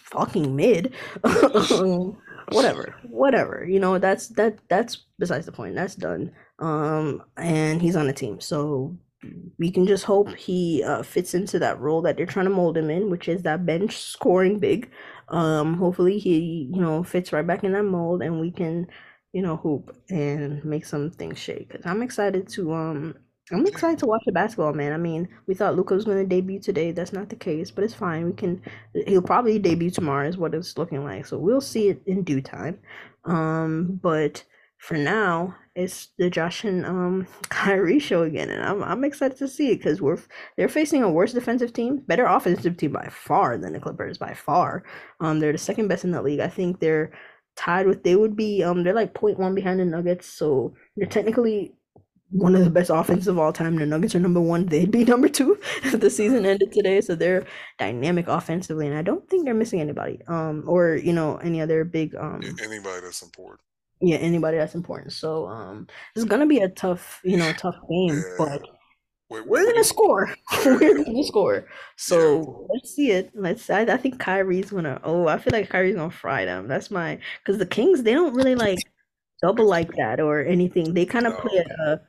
fucking 0.05 0.55
mid. 0.55 0.93
whatever, 2.51 2.95
whatever. 3.09 3.65
You 3.67 3.81
know, 3.81 3.99
that's 3.99 4.29
that. 4.29 4.57
That's 4.69 5.03
besides 5.19 5.45
the 5.45 5.51
point. 5.51 5.75
That's 5.75 5.95
done 5.95 6.31
um, 6.59 7.23
and 7.37 7.81
he's 7.81 7.95
on 7.95 8.07
the 8.07 8.13
team. 8.13 8.39
So 8.39 8.97
we 9.57 9.71
can 9.71 9.87
just 9.87 10.03
hope 10.05 10.29
he 10.35 10.83
uh, 10.83 11.03
fits 11.03 11.33
into 11.33 11.59
that 11.59 11.79
role 11.79 12.01
that 12.03 12.17
they're 12.17 12.25
trying 12.25 12.45
to 12.45 12.51
mold 12.51 12.77
him 12.77 12.89
in, 12.89 13.09
which 13.09 13.27
is 13.27 13.43
that 13.43 13.65
bench 13.65 13.97
scoring 13.97 14.59
big. 14.59 14.91
Um, 15.29 15.75
hopefully 15.77 16.19
he, 16.19 16.69
you 16.73 16.81
know, 16.81 17.03
fits 17.03 17.33
right 17.33 17.45
back 17.45 17.63
in 17.63 17.71
that 17.73 17.83
mold, 17.83 18.21
and 18.21 18.39
we 18.39 18.51
can, 18.51 18.87
you 19.33 19.41
know, 19.41 19.57
hoop 19.57 19.95
and 20.09 20.63
make 20.63 20.85
some 20.85 21.09
things 21.11 21.39
shake. 21.39 21.71
Cause 21.71 21.81
I'm 21.85 22.01
excited 22.01 22.47
to 22.49 22.73
um. 22.73 23.15
I'm 23.51 23.67
excited 23.67 23.99
to 23.99 24.07
watch 24.07 24.23
the 24.25 24.31
basketball, 24.31 24.73
man. 24.73 24.91
I 24.91 24.97
mean, 24.97 25.29
we 25.45 25.53
thought 25.53 25.75
Luka 25.75 25.93
was 25.93 26.03
going 26.05 26.17
to 26.17 26.25
debut 26.25 26.59
today. 26.59 26.91
That's 26.91 27.13
not 27.13 27.29
the 27.29 27.35
case, 27.35 27.69
but 27.69 27.83
it's 27.83 27.93
fine. 27.93 28.25
We 28.25 28.33
can. 28.33 28.59
He'll 29.05 29.21
probably 29.21 29.59
debut 29.59 29.91
tomorrow, 29.91 30.27
is 30.27 30.35
what 30.37 30.55
it's 30.55 30.79
looking 30.79 31.03
like. 31.03 31.27
So 31.27 31.37
we'll 31.37 31.61
see 31.61 31.89
it 31.89 32.01
in 32.07 32.23
due 32.23 32.41
time. 32.41 32.79
Um, 33.23 33.99
but 34.01 34.43
for 34.79 34.97
now, 34.97 35.55
it's 35.75 36.09
the 36.17 36.29
Josh 36.29 36.63
and 36.63 36.85
um 36.85 37.27
Kyrie 37.49 37.99
show 37.99 38.23
again, 38.23 38.49
and 38.49 38.63
I'm 38.63 38.83
I'm 38.83 39.03
excited 39.03 39.37
to 39.37 39.47
see 39.47 39.71
it 39.71 39.77
because 39.77 40.01
we're 40.01 40.17
they're 40.57 40.69
facing 40.69 41.03
a 41.03 41.09
worse 41.09 41.33
defensive 41.33 41.73
team, 41.73 41.97
better 42.07 42.25
offensive 42.25 42.77
team 42.77 42.93
by 42.93 43.07
far 43.11 43.57
than 43.57 43.73
the 43.73 43.79
Clippers 43.79 44.17
by 44.17 44.33
far. 44.33 44.83
Um, 45.19 45.39
they're 45.39 45.51
the 45.51 45.57
second 45.57 45.87
best 45.87 46.03
in 46.05 46.11
the 46.11 46.21
league. 46.21 46.39
I 46.39 46.47
think 46.47 46.79
they're 46.79 47.11
tied 47.55 47.87
with 47.87 48.03
they 48.03 48.15
would 48.15 48.35
be 48.35 48.63
um 48.63 48.83
they're 48.83 48.93
like 48.93 49.21
one 49.21 49.55
behind 49.55 49.79
the 49.79 49.85
Nuggets, 49.85 50.27
so 50.27 50.73
they're 50.95 51.07
technically 51.07 51.73
one 52.31 52.55
of 52.55 52.63
the 52.63 52.69
best 52.69 52.89
offenses 52.89 53.27
of 53.27 53.37
all 53.37 53.53
time. 53.53 53.75
The 53.75 53.85
Nuggets 53.85 54.15
are 54.15 54.19
number 54.19 54.41
one. 54.41 54.65
They'd 54.67 54.91
be 54.91 55.05
number 55.05 55.29
two 55.29 55.59
if 55.83 55.99
the 55.99 56.09
season 56.09 56.45
ended 56.45 56.71
today. 56.71 57.01
So 57.01 57.15
they're 57.15 57.45
dynamic 57.77 58.27
offensively, 58.27 58.87
and 58.87 58.97
I 58.97 59.01
don't 59.01 59.27
think 59.29 59.45
they're 59.45 59.53
missing 59.53 59.81
anybody. 59.81 60.21
Um, 60.27 60.63
or 60.67 60.95
you 60.95 61.13
know 61.13 61.37
any 61.37 61.61
other 61.61 61.83
big 61.83 62.15
um 62.15 62.41
anybody 62.61 63.01
that's 63.01 63.21
important 63.21 63.59
yeah, 64.07 64.17
anybody 64.17 64.57
that's 64.57 64.75
important. 64.75 65.13
So 65.13 65.47
um 65.47 65.87
it's 66.15 66.25
gonna 66.25 66.45
be 66.45 66.59
a 66.59 66.69
tough, 66.69 67.21
you 67.23 67.37
know, 67.37 67.51
tough 67.53 67.75
game, 67.89 68.15
yeah. 68.15 68.35
but 68.37 68.61
wait, 69.29 69.47
we're 69.47 69.65
gonna 69.65 69.83
score. 69.83 70.33
we're 70.65 71.03
gonna 71.03 71.23
score. 71.23 71.67
So 71.97 72.67
let's 72.73 72.93
see 72.95 73.11
it. 73.11 73.31
Let's 73.33 73.69
I, 73.69 73.81
I 73.81 73.97
think 73.97 74.19
Kyrie's 74.19 74.71
gonna 74.71 74.99
oh, 75.03 75.27
I 75.27 75.37
feel 75.37 75.51
like 75.51 75.69
Kyrie's 75.69 75.95
gonna 75.95 76.11
fry 76.11 76.45
them. 76.45 76.67
That's 76.67 76.91
my 76.91 77.19
because 77.43 77.57
the 77.57 77.65
Kings 77.65 78.03
they 78.03 78.13
don't 78.13 78.33
really 78.33 78.55
like 78.55 78.79
double 79.41 79.67
like 79.67 79.91
that 79.95 80.19
or 80.19 80.41
anything. 80.41 80.93
They 80.93 81.05
kind 81.05 81.27
of 81.27 81.33
no. 81.33 81.39
play 81.39 81.57
a 81.57 81.99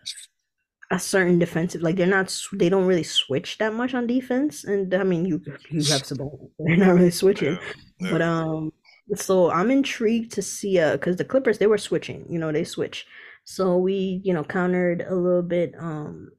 a 0.90 0.98
certain 0.98 1.38
defensive 1.38 1.82
like 1.82 1.96
they're 1.96 2.06
not 2.06 2.32
they 2.52 2.68
don't 2.68 2.86
really 2.86 3.02
switch 3.02 3.58
that 3.58 3.74
much 3.74 3.92
on 3.92 4.06
defense 4.06 4.64
and 4.64 4.94
i 4.94 5.02
mean 5.02 5.24
you 5.24 5.40
you 5.68 5.82
have 5.84 6.06
some 6.06 6.18
they're 6.60 6.76
not 6.76 6.94
really 6.94 7.10
switching 7.10 7.54
yeah. 7.54 7.58
Yeah. 7.98 8.10
but 8.12 8.22
um 8.22 8.72
so 9.14 9.50
I'm 9.50 9.70
intrigued 9.70 10.32
to 10.32 10.42
see 10.42 10.78
uh 10.78 10.92
because 10.92 11.16
the 11.16 11.24
Clippers 11.24 11.58
they 11.58 11.66
were 11.66 11.78
switching, 11.78 12.26
you 12.30 12.38
know, 12.38 12.52
they 12.52 12.64
switch. 12.64 13.06
So 13.44 13.76
we, 13.76 14.20
you 14.24 14.34
know, 14.34 14.44
countered 14.44 15.02
a 15.02 15.14
little 15.14 15.42
bit 15.42 15.74
um 15.78 16.32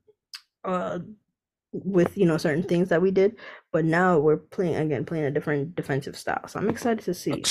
uh 0.65 0.99
with 1.73 2.17
you 2.17 2.25
know 2.25 2.37
certain 2.37 2.63
things 2.63 2.89
that 2.89 3.01
we 3.01 3.11
did, 3.11 3.37
but 3.71 3.85
now 3.85 4.17
we're 4.19 4.37
playing 4.37 4.75
again 4.75 5.05
playing 5.05 5.25
a 5.25 5.31
different 5.31 5.75
defensive 5.75 6.17
style. 6.17 6.47
So 6.47 6.59
I'm 6.59 6.69
excited 6.69 7.05
to 7.05 7.13
see 7.13 7.43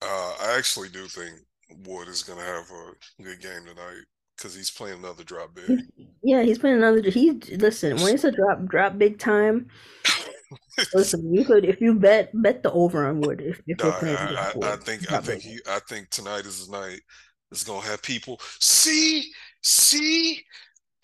Uh, 0.00 0.34
I 0.40 0.54
actually 0.56 0.88
do 0.90 1.06
think 1.08 1.40
Wood 1.86 2.08
is 2.08 2.22
gonna 2.22 2.42
have 2.42 2.70
a 2.70 3.22
good 3.22 3.40
game 3.40 3.64
tonight 3.66 4.04
because 4.36 4.54
he's 4.54 4.70
playing 4.70 4.98
another 4.98 5.24
drop 5.24 5.54
big. 5.54 5.80
Yeah, 6.22 6.42
he's 6.42 6.58
playing 6.58 6.76
another. 6.76 7.02
He 7.10 7.32
listen 7.32 7.96
when 8.00 8.14
it's 8.14 8.24
a 8.24 8.32
drop 8.32 8.64
drop 8.66 8.98
big 8.98 9.18
time. 9.18 9.68
Listen, 10.94 11.32
you 11.32 11.44
could 11.44 11.64
if 11.64 11.80
you 11.80 11.94
bet 11.94 12.30
bet 12.34 12.62
the 12.62 12.72
over 12.72 13.06
on 13.06 13.20
Wood 13.20 13.40
if, 13.40 13.60
if 13.66 13.78
no, 13.78 13.90
I, 13.90 14.52
I, 14.62 14.72
I, 14.72 14.76
think 14.76 15.12
I 15.12 15.18
think 15.18 15.42
he, 15.42 15.58
I 15.68 15.80
think 15.88 16.10
tonight 16.10 16.46
is 16.46 16.66
the 16.66 16.78
night 16.78 17.00
It's 17.50 17.64
gonna 17.64 17.86
have 17.86 18.02
people 18.02 18.40
see 18.60 19.30
see 19.62 20.42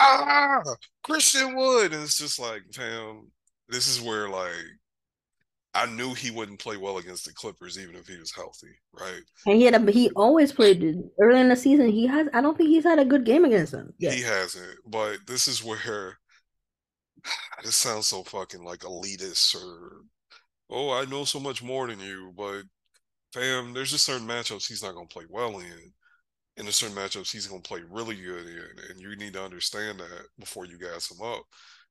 ah 0.01 0.63
Christian 1.03 1.55
Wood 1.57 1.93
and 1.93 2.03
it's 2.03 2.19
just 2.19 2.39
like 2.39 2.63
fam 2.73 3.31
this 3.69 3.87
is 3.87 4.01
where 4.01 4.29
like 4.29 4.53
I 5.75 5.87
knew 5.87 6.15
he 6.15 6.31
wouldn't 6.31 6.61
play 6.61 6.77
well 6.77 6.99
against 6.99 7.25
the 7.25 7.33
Clippers 7.33 7.79
even 7.79 7.97
if 7.97 8.07
he 8.07 8.17
was 8.17 8.33
healthy, 8.33 8.69
right? 8.93 9.23
And 9.47 9.57
he 9.57 9.65
had 9.65 9.75
a, 9.75 9.91
he 9.91 10.09
always 10.11 10.53
played 10.53 11.03
early 11.21 11.41
in 11.41 11.49
the 11.49 11.57
season. 11.57 11.89
He 11.89 12.07
has 12.07 12.29
I 12.33 12.41
don't 12.41 12.57
think 12.57 12.69
he's 12.69 12.85
had 12.85 13.01
a 13.01 13.05
good 13.05 13.25
game 13.25 13.45
against 13.45 13.73
them. 13.73 13.93
Yet. 13.99 14.15
He 14.15 14.23
hasn't, 14.23 14.79
but 14.87 15.19
this 15.27 15.49
is 15.49 15.65
where 15.65 16.19
this 17.65 17.77
sounds 17.77 18.07
so 18.07 18.23
fucking 18.23 18.65
like 18.65 18.81
elitist 18.81 19.55
or 19.55 20.03
oh 20.71 20.93
I 20.93 21.05
know 21.07 21.25
so 21.25 21.41
much 21.41 21.63
more 21.63 21.87
than 21.89 22.01
you, 22.01 22.33
but 22.37 22.65
fam, 23.35 23.75
there's 23.75 23.91
just 23.93 24.07
certain 24.07 24.29
matchups 24.29 24.69
he's 24.69 24.83
not 24.83 24.95
gonna 24.95 25.07
play 25.09 25.25
well 25.31 25.59
in. 25.61 25.93
in 26.59 26.69
a 26.69 26.73
certain 26.73 26.97
matchups 26.97 27.33
he's 27.33 27.47
going 27.49 27.63
to 27.63 27.69
play 27.69 27.83
really 27.91 28.17
good 28.17 28.47
in, 28.47 28.91
and 28.91 29.01
you 29.01 29.17
need 29.17 29.35
to 29.35 29.45
understand 29.45 30.01
that 30.01 30.27
before 30.39 30.67
you 30.67 30.79
gas 30.79 31.11
him 31.11 31.23
up. 31.27 31.43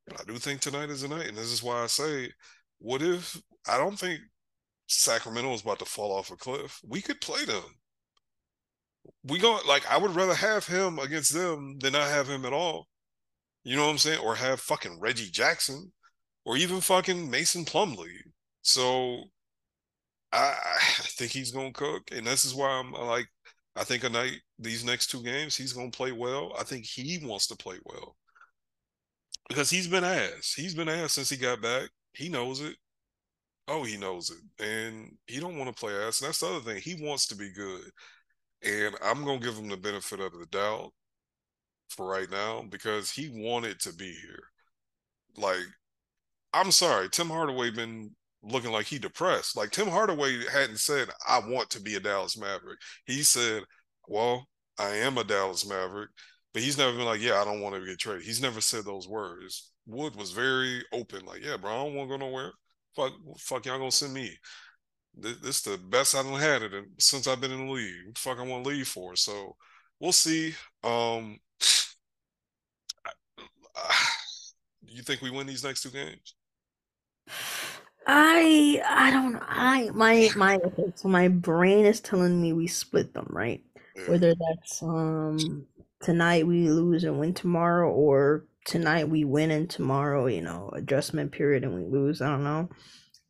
And 0.07 0.17
I 0.19 0.23
do 0.25 0.37
think 0.39 0.61
tonight 0.61 0.89
is 0.91 1.03
a 1.03 1.09
night, 1.09 1.27
and 1.29 1.37
this 1.37 1.51
is 1.51 1.63
why 1.63 1.83
I 1.83 1.87
say, 1.87 2.31
what 2.79 3.01
if 3.01 3.41
I 3.67 3.77
don't 3.77 3.99
think 3.99 4.21
Sacramento 4.87 5.53
is 5.53 5.61
about 5.63 5.79
to 5.79 5.85
fall 5.85 6.13
off 6.13 6.31
a 6.31 6.37
cliff? 6.37 6.79
We 6.87 7.01
could 7.01 7.21
play 7.21 7.45
them. 7.45 7.63
We 9.23 9.39
go 9.39 9.59
like 9.67 9.85
I 9.89 9.97
would 9.97 10.15
rather 10.15 10.33
have 10.35 10.65
him 10.67 10.99
against 10.99 11.33
them 11.33 11.77
than 11.79 11.93
not 11.93 12.09
have 12.09 12.27
him 12.29 12.45
at 12.45 12.53
all. 12.53 12.87
You 13.63 13.75
know 13.77 13.85
what 13.85 13.91
I'm 13.91 13.97
saying? 13.97 14.19
Or 14.19 14.35
have 14.35 14.59
fucking 14.59 14.99
Reggie 14.99 15.29
Jackson, 15.31 15.91
or 16.45 16.57
even 16.57 16.81
fucking 16.81 17.29
Mason 17.29 17.65
Plumlee. 17.65 18.19
So 18.61 19.25
I, 20.31 20.55
I 20.65 21.03
think 21.09 21.31
he's 21.31 21.51
gonna 21.51 21.71
cook, 21.71 22.09
and 22.11 22.25
this 22.27 22.45
is 22.45 22.53
why 22.53 22.69
I'm 22.69 22.91
like 22.93 23.27
I 23.75 23.83
think 23.83 24.03
a 24.03 24.09
night 24.09 24.41
these 24.59 24.83
next 24.85 25.07
two 25.11 25.23
games 25.23 25.55
he's 25.55 25.73
gonna 25.73 25.91
play 25.91 26.11
well. 26.11 26.53
I 26.59 26.63
think 26.63 26.85
he 26.85 27.19
wants 27.25 27.47
to 27.47 27.55
play 27.57 27.77
well 27.85 28.15
because 29.49 29.69
he's 29.69 29.87
been 29.87 30.03
ass. 30.03 30.53
He's 30.55 30.75
been 30.75 30.89
ass 30.89 31.13
since 31.13 31.29
he 31.29 31.37
got 31.37 31.61
back. 31.61 31.89
He 32.13 32.29
knows 32.29 32.61
it. 32.61 32.75
Oh, 33.67 33.83
he 33.83 33.97
knows 33.97 34.29
it, 34.29 34.63
and 34.63 35.17
he 35.27 35.39
don't 35.39 35.57
want 35.57 35.73
to 35.73 35.79
play 35.79 35.93
ass. 35.93 36.21
And 36.21 36.27
that's 36.27 36.39
the 36.39 36.47
other 36.47 36.59
thing. 36.59 36.81
He 36.81 36.95
wants 37.03 37.27
to 37.27 37.35
be 37.35 37.51
good, 37.53 37.83
and 38.63 38.95
I'm 39.03 39.25
gonna 39.25 39.39
give 39.39 39.55
him 39.57 39.69
the 39.69 39.77
benefit 39.77 40.19
of 40.19 40.33
the 40.33 40.45
doubt 40.47 40.91
for 41.93 42.07
right 42.07 42.29
now 42.29 42.63
because 42.69 43.11
he 43.11 43.29
wanted 43.33 43.79
to 43.81 43.93
be 43.93 44.11
here. 44.11 44.43
Like, 45.37 45.65
I'm 46.53 46.71
sorry, 46.71 47.09
Tim 47.09 47.27
Hardaway 47.29 47.71
been 47.71 48.11
looking 48.43 48.71
like 48.71 48.85
he 48.85 48.99
depressed. 48.99 49.57
Like 49.57 49.71
Tim 49.71 49.87
Hardaway 49.87 50.45
hadn't 50.51 50.79
said, 50.79 51.09
I 51.27 51.39
want 51.39 51.69
to 51.71 51.81
be 51.81 51.95
a 51.95 51.99
Dallas 51.99 52.37
Maverick. 52.37 52.79
He 53.05 53.23
said, 53.23 53.63
Well, 54.07 54.47
I 54.77 54.89
am 54.97 55.17
a 55.17 55.23
Dallas 55.23 55.67
Maverick, 55.67 56.09
but 56.53 56.61
he's 56.61 56.77
never 56.77 56.95
been 56.95 57.05
like, 57.05 57.21
Yeah, 57.21 57.41
I 57.41 57.45
don't 57.45 57.61
want 57.61 57.75
to 57.75 57.85
get 57.85 57.99
traded. 57.99 58.23
He's 58.23 58.41
never 58.41 58.61
said 58.61 58.85
those 58.85 59.07
words. 59.07 59.71
Wood 59.85 60.15
was 60.15 60.31
very 60.31 60.83
open, 60.93 61.25
like, 61.25 61.43
Yeah, 61.43 61.57
bro, 61.57 61.71
I 61.71 61.83
don't 61.83 61.95
want 61.95 62.09
to 62.09 62.17
go 62.17 62.25
nowhere. 62.25 62.51
Fuck, 62.95 63.13
fuck 63.39 63.65
y'all 63.65 63.79
gonna 63.79 63.91
send 63.91 64.13
me. 64.13 64.37
This, 65.15 65.37
this 65.39 65.61
the 65.61 65.77
best 65.77 66.15
I've 66.15 66.25
had 66.39 66.63
it 66.63 66.71
since 66.99 67.27
I've 67.27 67.41
been 67.41 67.51
in 67.51 67.67
the 67.67 67.71
league. 67.71 68.17
Fuck 68.17 68.39
I 68.39 68.43
want 68.43 68.63
to 68.63 68.69
leave 68.69 68.87
for. 68.87 69.15
So 69.15 69.55
we'll 69.99 70.11
see. 70.11 70.53
Um 70.83 71.39
you 74.93 75.01
think 75.01 75.21
we 75.21 75.31
win 75.31 75.47
these 75.47 75.63
next 75.63 75.83
two 75.83 75.89
games? 75.89 76.35
I 78.05 78.81
I 78.87 79.11
don't 79.11 79.41
I 79.41 79.89
my 79.91 80.29
my 80.35 80.59
so 80.95 81.07
my 81.07 81.29
brain 81.29 81.85
is 81.85 82.01
telling 82.01 82.41
me 82.41 82.53
we 82.53 82.67
split 82.67 83.13
them, 83.13 83.27
right? 83.29 83.63
Yeah. 83.95 84.09
Whether 84.09 84.35
that's 84.35 84.83
um 84.83 85.65
tonight 86.01 86.45
we 86.45 86.69
lose 86.69 87.03
and 87.03 87.19
win 87.19 87.33
tomorrow 87.33 87.89
or 87.91 88.45
tonight 88.65 89.09
we 89.09 89.23
win 89.23 89.51
and 89.51 89.69
tomorrow, 89.69 90.27
you 90.27 90.41
know, 90.41 90.69
adjustment 90.73 91.31
period 91.31 91.63
and 91.63 91.75
we 91.75 91.85
lose. 91.85 92.21
I 92.21 92.29
don't 92.29 92.43
know. 92.43 92.69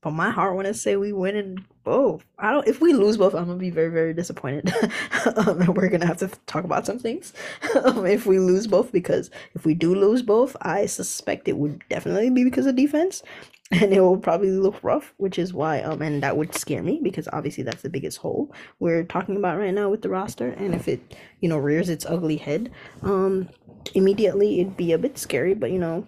But 0.01 0.11
my 0.11 0.31
heart 0.31 0.55
want 0.55 0.67
to 0.67 0.73
say 0.73 0.95
we 0.95 1.13
win 1.13 1.35
in 1.35 1.65
both. 1.83 2.25
I 2.39 2.51
don't. 2.51 2.67
If 2.67 2.81
we 2.81 2.93
lose 2.93 3.17
both, 3.17 3.33
I'm 3.33 3.45
gonna 3.45 3.57
be 3.59 3.69
very, 3.69 3.89
very 3.89 4.13
disappointed, 4.13 4.73
um, 5.35 5.61
and 5.61 5.75
we're 5.75 5.89
gonna 5.89 6.05
have 6.05 6.17
to 6.17 6.29
talk 6.45 6.63
about 6.63 6.85
some 6.85 6.99
things 6.99 7.33
um, 7.83 8.05
if 8.05 8.25
we 8.25 8.39
lose 8.39 8.67
both. 8.67 8.91
Because 8.91 9.29
if 9.55 9.65
we 9.65 9.73
do 9.73 9.95
lose 9.95 10.21
both, 10.21 10.55
I 10.61 10.85
suspect 10.85 11.47
it 11.47 11.57
would 11.57 11.83
definitely 11.89 12.29
be 12.29 12.43
because 12.43 12.65
of 12.65 12.75
defense, 12.75 13.23
and 13.71 13.93
it 13.93 14.01
will 14.01 14.17
probably 14.17 14.51
look 14.51 14.83
rough, 14.83 15.13
which 15.17 15.39
is 15.39 15.53
why 15.53 15.81
um 15.81 16.01
and 16.01 16.21
that 16.23 16.37
would 16.37 16.53
scare 16.55 16.83
me 16.83 16.99
because 17.01 17.27
obviously 17.33 17.63
that's 17.63 17.81
the 17.81 17.89
biggest 17.89 18.17
hole 18.17 18.53
we're 18.79 19.03
talking 19.03 19.37
about 19.37 19.57
right 19.57 19.73
now 19.73 19.89
with 19.89 20.01
the 20.01 20.09
roster, 20.09 20.49
and 20.49 20.75
if 20.75 20.87
it 20.87 21.15
you 21.41 21.49
know 21.49 21.57
rears 21.57 21.89
its 21.89 22.05
ugly 22.05 22.37
head, 22.37 22.71
um 23.01 23.49
immediately 23.95 24.59
it'd 24.61 24.77
be 24.77 24.91
a 24.91 24.97
bit 24.97 25.17
scary. 25.17 25.53
But 25.53 25.71
you 25.71 25.79
know 25.79 26.07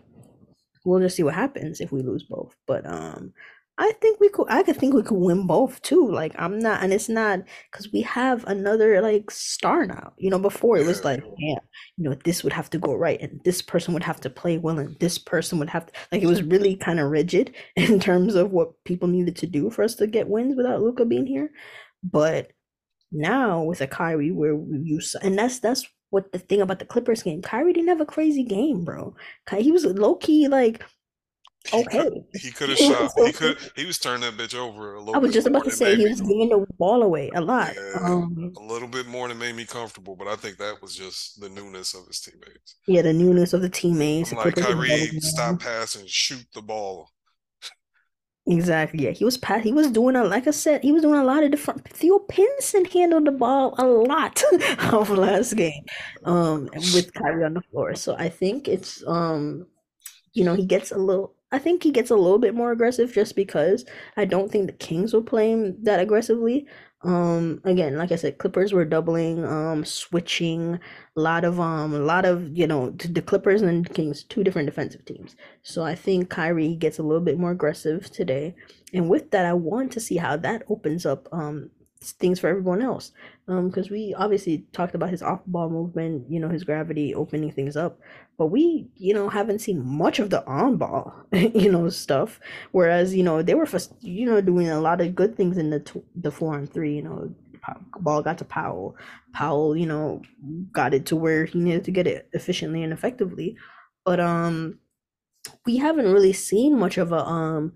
we'll 0.86 1.00
just 1.00 1.16
see 1.16 1.24
what 1.24 1.34
happens 1.34 1.82
if 1.82 1.92
we 1.92 2.02
lose 2.02 2.24
both. 2.24 2.56
But 2.68 2.86
um 2.86 3.34
I 3.78 3.92
think 4.02 4.22
we 4.22 4.30
could. 4.30 4.48
I 4.50 4.64
could 4.64 4.78
think 4.78 4.94
we 4.94 5.04
could 5.04 5.18
win 5.18 5.48
both 5.48 5.82
too. 5.82 6.10
Like 6.10 6.34
I'm 6.38 6.60
not, 6.60 6.82
and 6.82 6.94
it's 6.94 7.10
not 7.10 7.40
because 7.70 7.92
we 7.92 8.02
have 8.04 8.46
another 8.46 9.02
like 9.02 9.30
star 9.30 9.86
now. 9.86 10.14
You 10.18 10.30
know, 10.30 10.40
before 10.40 10.78
it 10.78 10.86
was 10.86 11.04
like, 11.04 11.22
yeah, 11.38 11.60
you 11.98 12.10
know, 12.10 12.16
this 12.24 12.42
would 12.44 12.54
have 12.54 12.70
to 12.70 12.78
go 12.78 12.96
right, 12.96 13.20
and 13.22 13.42
this 13.44 13.62
person 13.62 13.94
would 13.94 14.04
have 14.04 14.22
to 14.22 14.30
play 14.30 14.58
well, 14.58 14.80
and 14.80 14.98
this 15.00 15.18
person 15.18 15.60
would 15.60 15.70
have 15.70 15.88
to 15.88 15.94
like. 16.12 16.22
It 16.22 16.28
was 16.28 16.42
really 16.42 16.78
kind 16.78 17.02
of 17.02 17.10
rigid 17.12 17.54
in 17.76 18.00
terms 18.00 18.36
of 18.36 18.52
what 18.52 18.82
people 18.86 19.10
needed 19.10 19.36
to 19.38 19.48
do 19.48 19.70
for 19.70 19.84
us 19.84 19.96
to 19.96 20.08
get 20.08 20.30
wins 20.30 20.56
without 20.56 20.82
Luka 20.82 21.04
being 21.04 21.28
here. 21.28 21.52
But 22.02 22.52
now 23.12 23.64
with 23.64 23.82
a 23.82 23.88
Kyrie, 23.88 24.32
where 24.32 24.56
we 24.56 24.80
use, 24.80 25.16
and 25.22 25.38
that's 25.38 25.60
that's 25.60 25.86
what 26.12 26.32
the 26.32 26.40
thing 26.40 26.62
about 26.62 26.80
the 26.80 26.86
Clippers 26.86 27.24
game. 27.24 27.42
Kyrie 27.42 27.74
didn't 27.74 27.90
have 27.90 28.00
a 28.00 28.06
crazy 28.06 28.44
game, 28.44 28.86
bro. 28.86 29.14
He 29.58 29.72
was 29.74 29.84
low 29.86 30.16
key 30.16 30.48
like 30.48 30.82
okay. 31.74 32.10
he 32.34 32.52
could 32.52 32.70
have 32.70 32.78
shot. 32.88 33.12
He 33.18 33.32
could 33.32 33.58
he 33.76 33.86
was 33.86 33.98
turning 33.98 34.22
that 34.22 34.38
bitch 34.38 34.56
over 34.56 34.96
a 34.96 35.00
little 35.00 35.16
I 35.16 35.20
was 35.20 35.34
just 35.34 35.48
about 35.48 35.64
to 35.66 35.72
say 35.72 35.96
he 35.96 36.08
was 36.08 36.22
giving 36.22 36.50
the 36.50 36.66
ball 36.78 37.02
away 37.04 37.32
a 37.34 37.42
lot. 37.42 37.74
yeah, 37.76 38.00
Um, 38.02 38.54
a 38.58 38.64
little 38.64 38.88
bit 38.88 39.08
more 39.08 39.28
than 39.28 39.38
made 39.38 39.56
me 39.56 39.66
comfortable, 39.66 40.16
but 40.16 40.28
I 40.28 40.36
think 40.36 40.58
that 40.58 40.82
was 40.82 40.96
just 40.96 41.42
the 41.42 41.50
newness 41.50 41.94
of 41.94 42.08
his 42.08 42.20
teammates. 42.20 42.76
yeah, 42.88 43.02
the 43.02 43.14
newness 43.14 43.54
of 43.54 43.62
the 43.62 43.70
teammates, 43.70 44.32
I'm 44.32 44.38
like, 44.38 44.56
Kyrie, 44.56 45.08
stop 45.20 45.60
passing, 45.60 46.04
shoot 46.08 46.46
the 46.54 46.62
ball. 46.62 47.10
Exactly. 48.48 49.04
Yeah, 49.06 49.12
he 49.12 49.26
was 49.26 49.38
pa- 49.40 49.58
he 49.58 49.72
was 49.74 49.90
doing 49.90 50.16
a 50.16 50.24
like 50.24 50.46
I 50.48 50.52
said, 50.52 50.84
he 50.84 50.92
was 50.92 51.02
doing 51.02 51.20
a 51.20 51.24
lot 51.24 51.44
of 51.44 51.50
different. 51.50 51.88
Theo 51.90 52.20
Pinson 52.20 52.86
handled 52.86 53.26
the 53.26 53.32
ball 53.32 53.74
a 53.80 53.86
lot 53.86 54.44
of 54.94 55.10
last 55.10 55.56
game, 55.56 55.84
um, 56.26 56.70
with 56.94 57.12
Kyrie 57.16 57.44
on 57.44 57.56
the 57.56 57.62
floor. 57.72 57.96
So 57.96 58.16
I 58.16 58.30
think 58.30 58.68
it's 58.68 59.04
um 59.08 59.66
you 60.34 60.46
know, 60.46 60.56
he 60.56 60.66
gets 60.66 60.92
a 60.92 60.98
little 60.98 61.35
I 61.52 61.60
think 61.60 61.84
he 61.84 61.92
gets 61.92 62.10
a 62.12 62.16
little 62.16 62.40
bit 62.40 62.54
more 62.56 62.72
aggressive 62.72 63.14
just 63.14 63.36
because 63.36 63.86
I 64.18 64.26
don't 64.26 64.52
think 64.52 64.68
the 64.68 64.74
Kings 64.74 65.14
will 65.14 65.24
play 65.24 65.52
him 65.52 65.82
that 65.84 66.00
aggressively. 66.00 66.68
Um 67.04 67.62
again, 67.64 67.98
like 67.98 68.12
I 68.12 68.16
said, 68.16 68.40
Clippers 68.40 68.74
were 68.74 68.84
doubling, 68.86 69.46
um 69.46 69.86
switching, 69.86 70.80
a 71.16 71.22
lot 71.22 71.46
of 71.46 71.60
um 71.60 71.94
a 71.94 72.00
lot 72.00 72.26
of, 72.26 72.58
you 72.58 72.66
know, 72.68 72.90
the 72.92 73.22
Clippers 73.22 73.62
and 73.62 73.86
the 73.86 73.90
Kings, 73.90 74.24
two 74.24 74.44
different 74.44 74.66
defensive 74.68 75.06
teams. 75.06 75.36
So 75.62 75.84
I 75.84 75.96
think 75.96 76.30
Kyrie 76.30 76.76
gets 76.76 76.98
a 77.00 77.04
little 77.04 77.24
bit 77.24 77.38
more 77.38 77.52
aggressive 77.52 78.10
today. 78.12 78.56
And 78.94 79.10
with 79.10 79.32
that, 79.32 79.46
I 79.46 79.54
want 79.54 79.92
to 79.94 80.00
see 80.00 80.18
how 80.18 80.38
that 80.38 80.64
opens 80.68 81.06
up 81.06 81.30
um 81.32 81.70
things 82.02 82.40
for 82.40 82.48
everyone 82.48 82.82
else. 82.82 83.12
Um 83.48 83.68
because 83.70 83.90
we 83.90 84.14
obviously 84.18 84.66
talked 84.74 84.96
about 84.96 85.10
his 85.12 85.22
off-ball 85.22 85.70
movement, 85.70 86.30
you 86.30 86.40
know, 86.40 86.50
his 86.50 86.64
gravity 86.64 87.14
opening 87.16 87.52
things 87.52 87.78
up 87.78 88.00
but 88.38 88.48
we 88.48 88.88
you 88.96 89.14
know 89.14 89.30
haven't 89.30 89.60
seen 89.60 89.86
much 89.86 90.20
of 90.20 90.30
the 90.30 90.46
on 90.48 90.78
ball 90.78 91.14
you 91.32 91.72
know 91.72 91.90
stuff. 91.90 92.40
Whereas 92.72 93.16
you 93.16 93.24
know 93.24 93.42
they 93.42 93.56
were 93.56 93.68
you 94.02 94.26
know 94.26 94.42
doing 94.42 94.70
a 94.70 94.80
lot 94.82 95.02
of 95.02 95.16
good 95.16 95.36
things 95.36 95.58
in 95.58 95.70
the 95.70 96.04
the 96.16 96.32
four 96.32 96.58
and 96.58 96.72
three 96.72 96.96
you 96.96 97.04
know. 97.04 97.34
Ball 98.00 98.22
got 98.22 98.38
to 98.38 98.46
powell. 98.46 98.96
Powell 99.34 99.76
you 99.76 99.88
know 99.88 100.22
got 100.72 100.94
it 100.94 101.08
to 101.08 101.16
where 101.16 101.46
he 101.46 101.60
needed 101.60 101.84
to 101.86 101.92
get 101.92 102.06
it 102.08 102.30
efficiently 102.34 102.84
and 102.84 102.94
effectively. 102.94 103.58
But 104.04 104.20
um 104.20 104.80
we 105.66 105.78
haven't 105.78 106.12
really 106.12 106.34
seen 106.34 106.78
much 106.78 106.98
of 106.98 107.12
a 107.12 107.24
um 107.26 107.74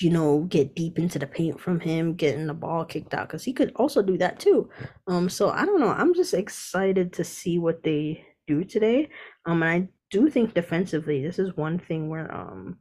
you 0.00 0.10
know 0.10 0.40
get 0.48 0.74
deep 0.74 0.98
into 0.98 1.18
the 1.18 1.26
paint 1.26 1.60
from 1.60 1.80
him 1.80 2.14
getting 2.14 2.46
the 2.46 2.54
ball 2.54 2.84
kicked 2.84 3.14
out 3.14 3.28
because 3.28 3.44
he 3.44 3.52
could 3.52 3.72
also 3.76 4.02
do 4.02 4.18
that 4.18 4.38
too. 4.40 4.68
Um 5.06 5.28
so 5.28 5.50
i 5.50 5.64
don't 5.64 5.80
know. 5.80 5.90
I'm 5.90 6.14
just 6.14 6.34
excited 6.34 7.12
to 7.14 7.24
see 7.24 7.58
what 7.58 7.82
they 7.82 8.24
do 8.46 8.64
today 8.64 9.08
um 9.46 9.62
and 9.62 9.70
i 9.70 9.88
do 10.10 10.30
think 10.30 10.54
defensively 10.54 11.22
this 11.22 11.38
is 11.38 11.56
one 11.56 11.78
thing 11.78 12.08
where 12.08 12.32
um 12.34 12.76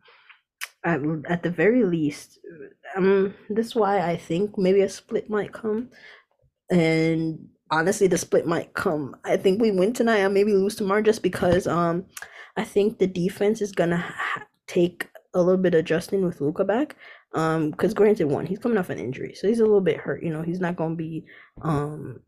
at, 0.86 1.00
at 1.30 1.44
the 1.44 1.50
very 1.50 1.84
least 1.84 2.40
um 2.96 3.34
this 3.50 3.68
is 3.68 3.76
why 3.76 4.00
i 4.02 4.16
think 4.16 4.58
maybe 4.58 4.82
a 4.82 4.90
split 4.90 5.30
might 5.30 5.52
come 5.54 5.90
and 6.72 7.40
honestly 7.74 8.08
the 8.08 8.18
split 8.18 8.46
might 8.46 8.74
come. 8.74 9.16
I 9.24 9.38
think 9.38 9.62
we 9.62 9.72
win 9.72 9.94
tonight 9.94 10.18
and 10.18 10.34
maybe 10.34 10.54
lose 10.54 10.76
tomorrow 10.76 11.02
just 11.02 11.24
because 11.24 11.68
um 11.68 12.06
i 12.56 12.64
think 12.64 13.00
the 13.00 13.08
defense 13.08 13.62
is 13.62 13.72
gonna 13.72 13.98
ha- 13.98 14.46
take 14.68 15.10
a 15.34 15.42
little 15.42 15.62
bit 15.62 15.74
of 15.74 15.80
adjusting 15.80 16.24
with 16.24 16.40
Luka 16.40 16.64
back 16.64 16.96
um 17.34 17.72
because 17.72 17.94
granted 17.94 18.28
one 18.28 18.46
he's 18.46 18.60
coming 18.60 18.78
off 18.78 18.92
an 18.92 19.00
injury 19.00 19.34
so 19.34 19.48
he's 19.48 19.60
a 19.60 19.64
little 19.64 19.82
bit 19.82 19.98
hurt 19.98 20.22
you 20.24 20.32
know 20.32 20.44
he's 20.44 20.60
not 20.60 20.76
gonna 20.76 20.96
be 20.96 21.26
um 21.64 22.20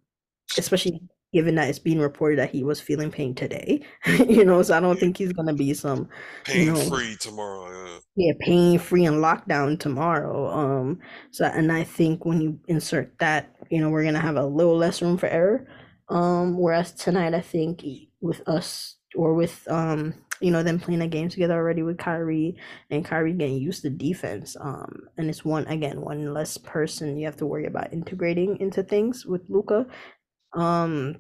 especially 0.57 0.99
given 1.35 1.55
that 1.55 1.69
it's 1.69 1.79
being 1.79 1.99
reported 1.99 2.39
that 2.39 2.49
he 2.49 2.63
was 2.63 2.79
feeling 2.79 3.11
pain 3.11 3.35
today 3.35 3.81
you 4.27 4.45
know 4.45 4.63
so 4.63 4.75
i 4.75 4.79
don't 4.79 4.99
think 4.99 5.17
he's 5.17 5.33
gonna 5.33 5.53
be 5.53 5.73
some 5.73 6.07
you 6.47 6.53
Pain 6.53 6.67
know 6.67 6.89
free 6.89 7.15
tomorrow. 7.19 7.99
yeah, 8.15 8.33
pain 8.39 8.79
free 8.79 9.05
and 9.05 9.17
lockdown 9.17 9.79
tomorrow. 9.79 10.47
Um, 10.49 10.99
so 11.31 11.45
and 11.45 11.71
I 11.71 11.83
think 11.83 12.25
when 12.25 12.41
you 12.41 12.59
insert 12.67 13.17
that, 13.19 13.55
you 13.69 13.81
know, 13.81 13.89
we're 13.89 14.03
gonna 14.03 14.19
have 14.19 14.37
a 14.37 14.45
little 14.45 14.77
less 14.77 15.01
room 15.01 15.17
for 15.17 15.27
error. 15.27 15.67
Um, 16.09 16.57
whereas 16.57 16.91
tonight, 16.91 17.33
I 17.33 17.41
think 17.41 17.83
with 18.21 18.47
us 18.47 18.95
or 19.15 19.33
with 19.33 19.67
um, 19.69 20.13
you 20.41 20.51
know, 20.51 20.63
them 20.63 20.79
playing 20.79 21.01
a 21.01 21.07
game 21.07 21.29
together 21.29 21.55
already 21.55 21.81
with 21.81 21.97
Kyrie 21.97 22.57
and 22.89 23.05
Kyrie 23.05 23.33
getting 23.33 23.57
used 23.57 23.81
to 23.83 23.89
defense. 23.89 24.55
Um, 24.59 25.07
and 25.17 25.29
it's 25.29 25.45
one 25.45 25.65
again, 25.67 26.01
one 26.01 26.33
less 26.33 26.57
person 26.57 27.17
you 27.17 27.25
have 27.25 27.37
to 27.37 27.45
worry 27.45 27.65
about 27.65 27.93
integrating 27.93 28.59
into 28.59 28.83
things 28.83 29.25
with 29.25 29.49
Luka. 29.49 29.87
Um, 30.55 31.17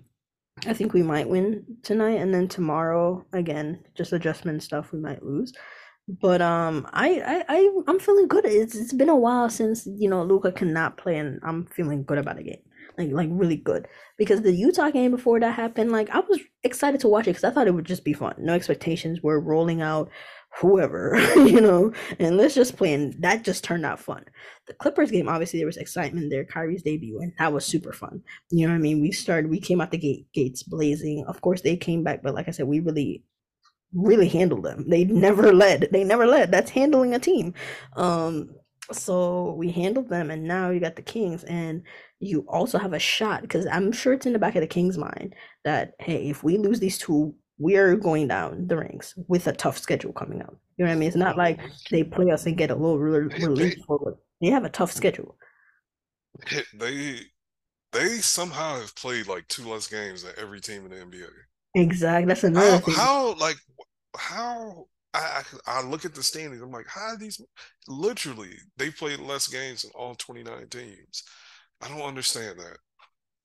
I 0.65 0.73
think 0.73 0.93
we 0.93 1.03
might 1.03 1.29
win 1.29 1.65
tonight, 1.83 2.19
and 2.21 2.33
then 2.33 2.47
tomorrow 2.47 3.25
again, 3.33 3.83
just 3.95 4.13
adjustment 4.13 4.63
stuff, 4.63 4.91
we 4.91 4.99
might 4.99 5.23
lose. 5.23 5.53
But 6.07 6.41
um, 6.41 6.87
I 6.93 7.19
I, 7.19 7.45
I 7.49 7.71
I'm 7.87 7.99
feeling 7.99 8.27
good. 8.27 8.45
It's 8.45 8.75
it's 8.75 8.93
been 8.93 9.09
a 9.09 9.15
while 9.15 9.49
since 9.49 9.85
you 9.87 10.09
know 10.09 10.23
Luka 10.23 10.51
cannot 10.51 10.97
play, 10.97 11.17
and 11.17 11.39
I'm 11.43 11.65
feeling 11.67 12.03
good 12.03 12.17
about 12.19 12.37
the 12.37 12.43
game. 12.43 12.61
Like 12.97 13.11
like 13.11 13.29
really 13.31 13.57
good 13.57 13.87
because 14.17 14.41
the 14.41 14.53
Utah 14.53 14.89
game 14.91 15.11
before 15.11 15.39
that 15.39 15.55
happened, 15.55 15.91
like 15.91 16.09
I 16.11 16.19
was 16.19 16.39
excited 16.63 17.01
to 17.01 17.09
watch 17.09 17.27
it 17.27 17.31
because 17.31 17.43
I 17.43 17.49
thought 17.51 17.67
it 17.67 17.73
would 17.73 17.85
just 17.85 18.05
be 18.05 18.13
fun. 18.13 18.35
No 18.37 18.53
expectations. 18.53 19.21
We're 19.21 19.39
rolling 19.39 19.81
out 19.81 20.09
whoever, 20.59 21.15
you 21.35 21.61
know, 21.61 21.91
and 22.19 22.37
let's 22.37 22.55
just 22.55 22.77
play. 22.77 22.93
And 22.93 23.13
that 23.21 23.43
just 23.43 23.63
turned 23.63 23.85
out 23.85 23.99
fun. 23.99 24.25
The 24.67 24.73
Clippers 24.73 25.11
game, 25.11 25.27
obviously, 25.27 25.59
there 25.59 25.67
was 25.67 25.77
excitement 25.77 26.29
there. 26.29 26.45
Kyrie's 26.45 26.83
debut, 26.83 27.19
and 27.19 27.33
that 27.39 27.53
was 27.53 27.65
super 27.65 27.93
fun. 27.93 28.21
You 28.51 28.67
know 28.67 28.73
what 28.73 28.79
I 28.79 28.81
mean? 28.81 29.01
We 29.01 29.11
started, 29.11 29.49
we 29.49 29.59
came 29.59 29.81
out 29.81 29.91
the 29.91 29.97
gate 29.97 30.27
gates 30.33 30.63
blazing. 30.63 31.25
Of 31.27 31.41
course, 31.41 31.61
they 31.61 31.77
came 31.77 32.03
back, 32.03 32.21
but 32.23 32.33
like 32.33 32.47
I 32.47 32.51
said, 32.51 32.67
we 32.67 32.79
really, 32.79 33.23
really 33.93 34.29
handled 34.29 34.63
them. 34.63 34.89
They 34.89 35.03
never 35.05 35.53
led. 35.53 35.89
They 35.91 36.03
never 36.03 36.25
led. 36.25 36.51
That's 36.51 36.71
handling 36.71 37.13
a 37.13 37.19
team. 37.19 37.53
Um, 37.95 38.49
so 38.91 39.55
we 39.57 39.71
handled 39.71 40.09
them, 40.09 40.29
and 40.29 40.43
now 40.43 40.69
you 40.69 40.79
got 40.79 40.95
the 40.95 41.01
Kings, 41.01 41.43
and 41.43 41.83
you 42.19 42.45
also 42.47 42.77
have 42.77 42.93
a 42.93 42.99
shot 42.99 43.41
because 43.41 43.65
I'm 43.67 43.91
sure 43.91 44.13
it's 44.13 44.25
in 44.25 44.33
the 44.33 44.39
back 44.39 44.55
of 44.55 44.61
the 44.61 44.67
Kings' 44.67 44.97
mind 44.97 45.35
that 45.63 45.93
hey, 45.99 46.29
if 46.29 46.43
we 46.43 46.57
lose 46.57 46.79
these 46.79 46.97
two, 46.97 47.35
we're 47.57 47.95
going 47.95 48.27
down 48.27 48.67
the 48.67 48.77
ranks 48.77 49.13
with 49.27 49.47
a 49.47 49.53
tough 49.53 49.77
schedule 49.77 50.13
coming 50.13 50.41
up. 50.41 50.55
You 50.77 50.85
know 50.85 50.91
what 50.91 50.97
I 50.97 50.99
mean? 50.99 51.07
It's 51.07 51.15
not 51.15 51.37
like 51.37 51.59
they 51.89 52.03
play 52.03 52.31
us 52.31 52.45
and 52.45 52.57
get 52.57 52.71
a 52.71 52.75
little 52.75 52.99
relief 52.99 53.77
forward. 53.85 54.15
They 54.41 54.47
have 54.47 54.65
a 54.65 54.69
tough 54.69 54.91
schedule. 54.91 55.37
They 56.73 57.19
they 57.93 58.17
somehow 58.17 58.79
have 58.79 58.93
played 58.95 59.27
like 59.27 59.47
two 59.47 59.69
less 59.69 59.87
games 59.87 60.23
than 60.23 60.33
every 60.37 60.59
team 60.59 60.85
in 60.85 60.91
the 60.91 60.97
NBA. 60.97 61.29
Exactly. 61.75 62.27
That's 62.27 62.43
another 62.43 62.71
how, 62.71 62.79
thing. 62.79 62.93
How 62.93 63.33
like 63.35 63.55
how 64.17 64.87
I, 65.13 65.43
I, 65.65 65.79
I 65.79 65.81
look 65.83 66.03
at 66.03 66.13
the 66.13 66.23
standings. 66.23 66.61
I'm 66.61 66.71
like, 66.71 66.87
how 66.87 67.13
are 67.13 67.17
these? 67.17 67.39
Literally, 67.87 68.55
they 68.75 68.89
played 68.89 69.19
less 69.19 69.47
games 69.47 69.83
than 69.83 69.91
all 69.95 70.15
29 70.15 70.67
teams. 70.67 71.23
I 71.81 71.87
don't 71.87 72.01
understand 72.01 72.59
that. 72.59 72.77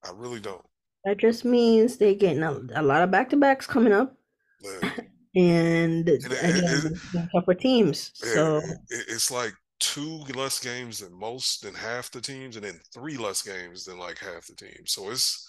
I 0.04 0.10
really 0.14 0.40
don't. 0.40 0.64
That 1.04 1.18
just 1.18 1.44
means 1.44 1.96
they're 1.96 2.14
getting 2.14 2.42
a, 2.42 2.60
a 2.74 2.82
lot 2.82 3.02
of 3.02 3.10
back 3.10 3.30
to 3.30 3.36
backs 3.36 3.66
coming 3.66 3.92
up. 3.92 4.16
Yeah. 4.60 4.90
and, 5.36 6.08
and 6.08 6.08
it, 6.08 6.24
again, 6.24 6.98
it, 7.14 7.28
tougher 7.34 7.54
teams. 7.54 8.12
So 8.14 8.58
it, 8.58 9.06
it's 9.08 9.30
like 9.30 9.54
two 9.78 10.18
less 10.34 10.58
games 10.58 11.00
than 11.00 11.18
most 11.18 11.62
than 11.62 11.74
half 11.74 12.10
the 12.10 12.20
teams, 12.20 12.56
and 12.56 12.64
then 12.64 12.80
three 12.92 13.16
less 13.16 13.42
games 13.42 13.84
than 13.84 13.98
like 13.98 14.18
half 14.18 14.46
the 14.46 14.54
teams. 14.54 14.92
So 14.92 15.10
it's 15.10 15.48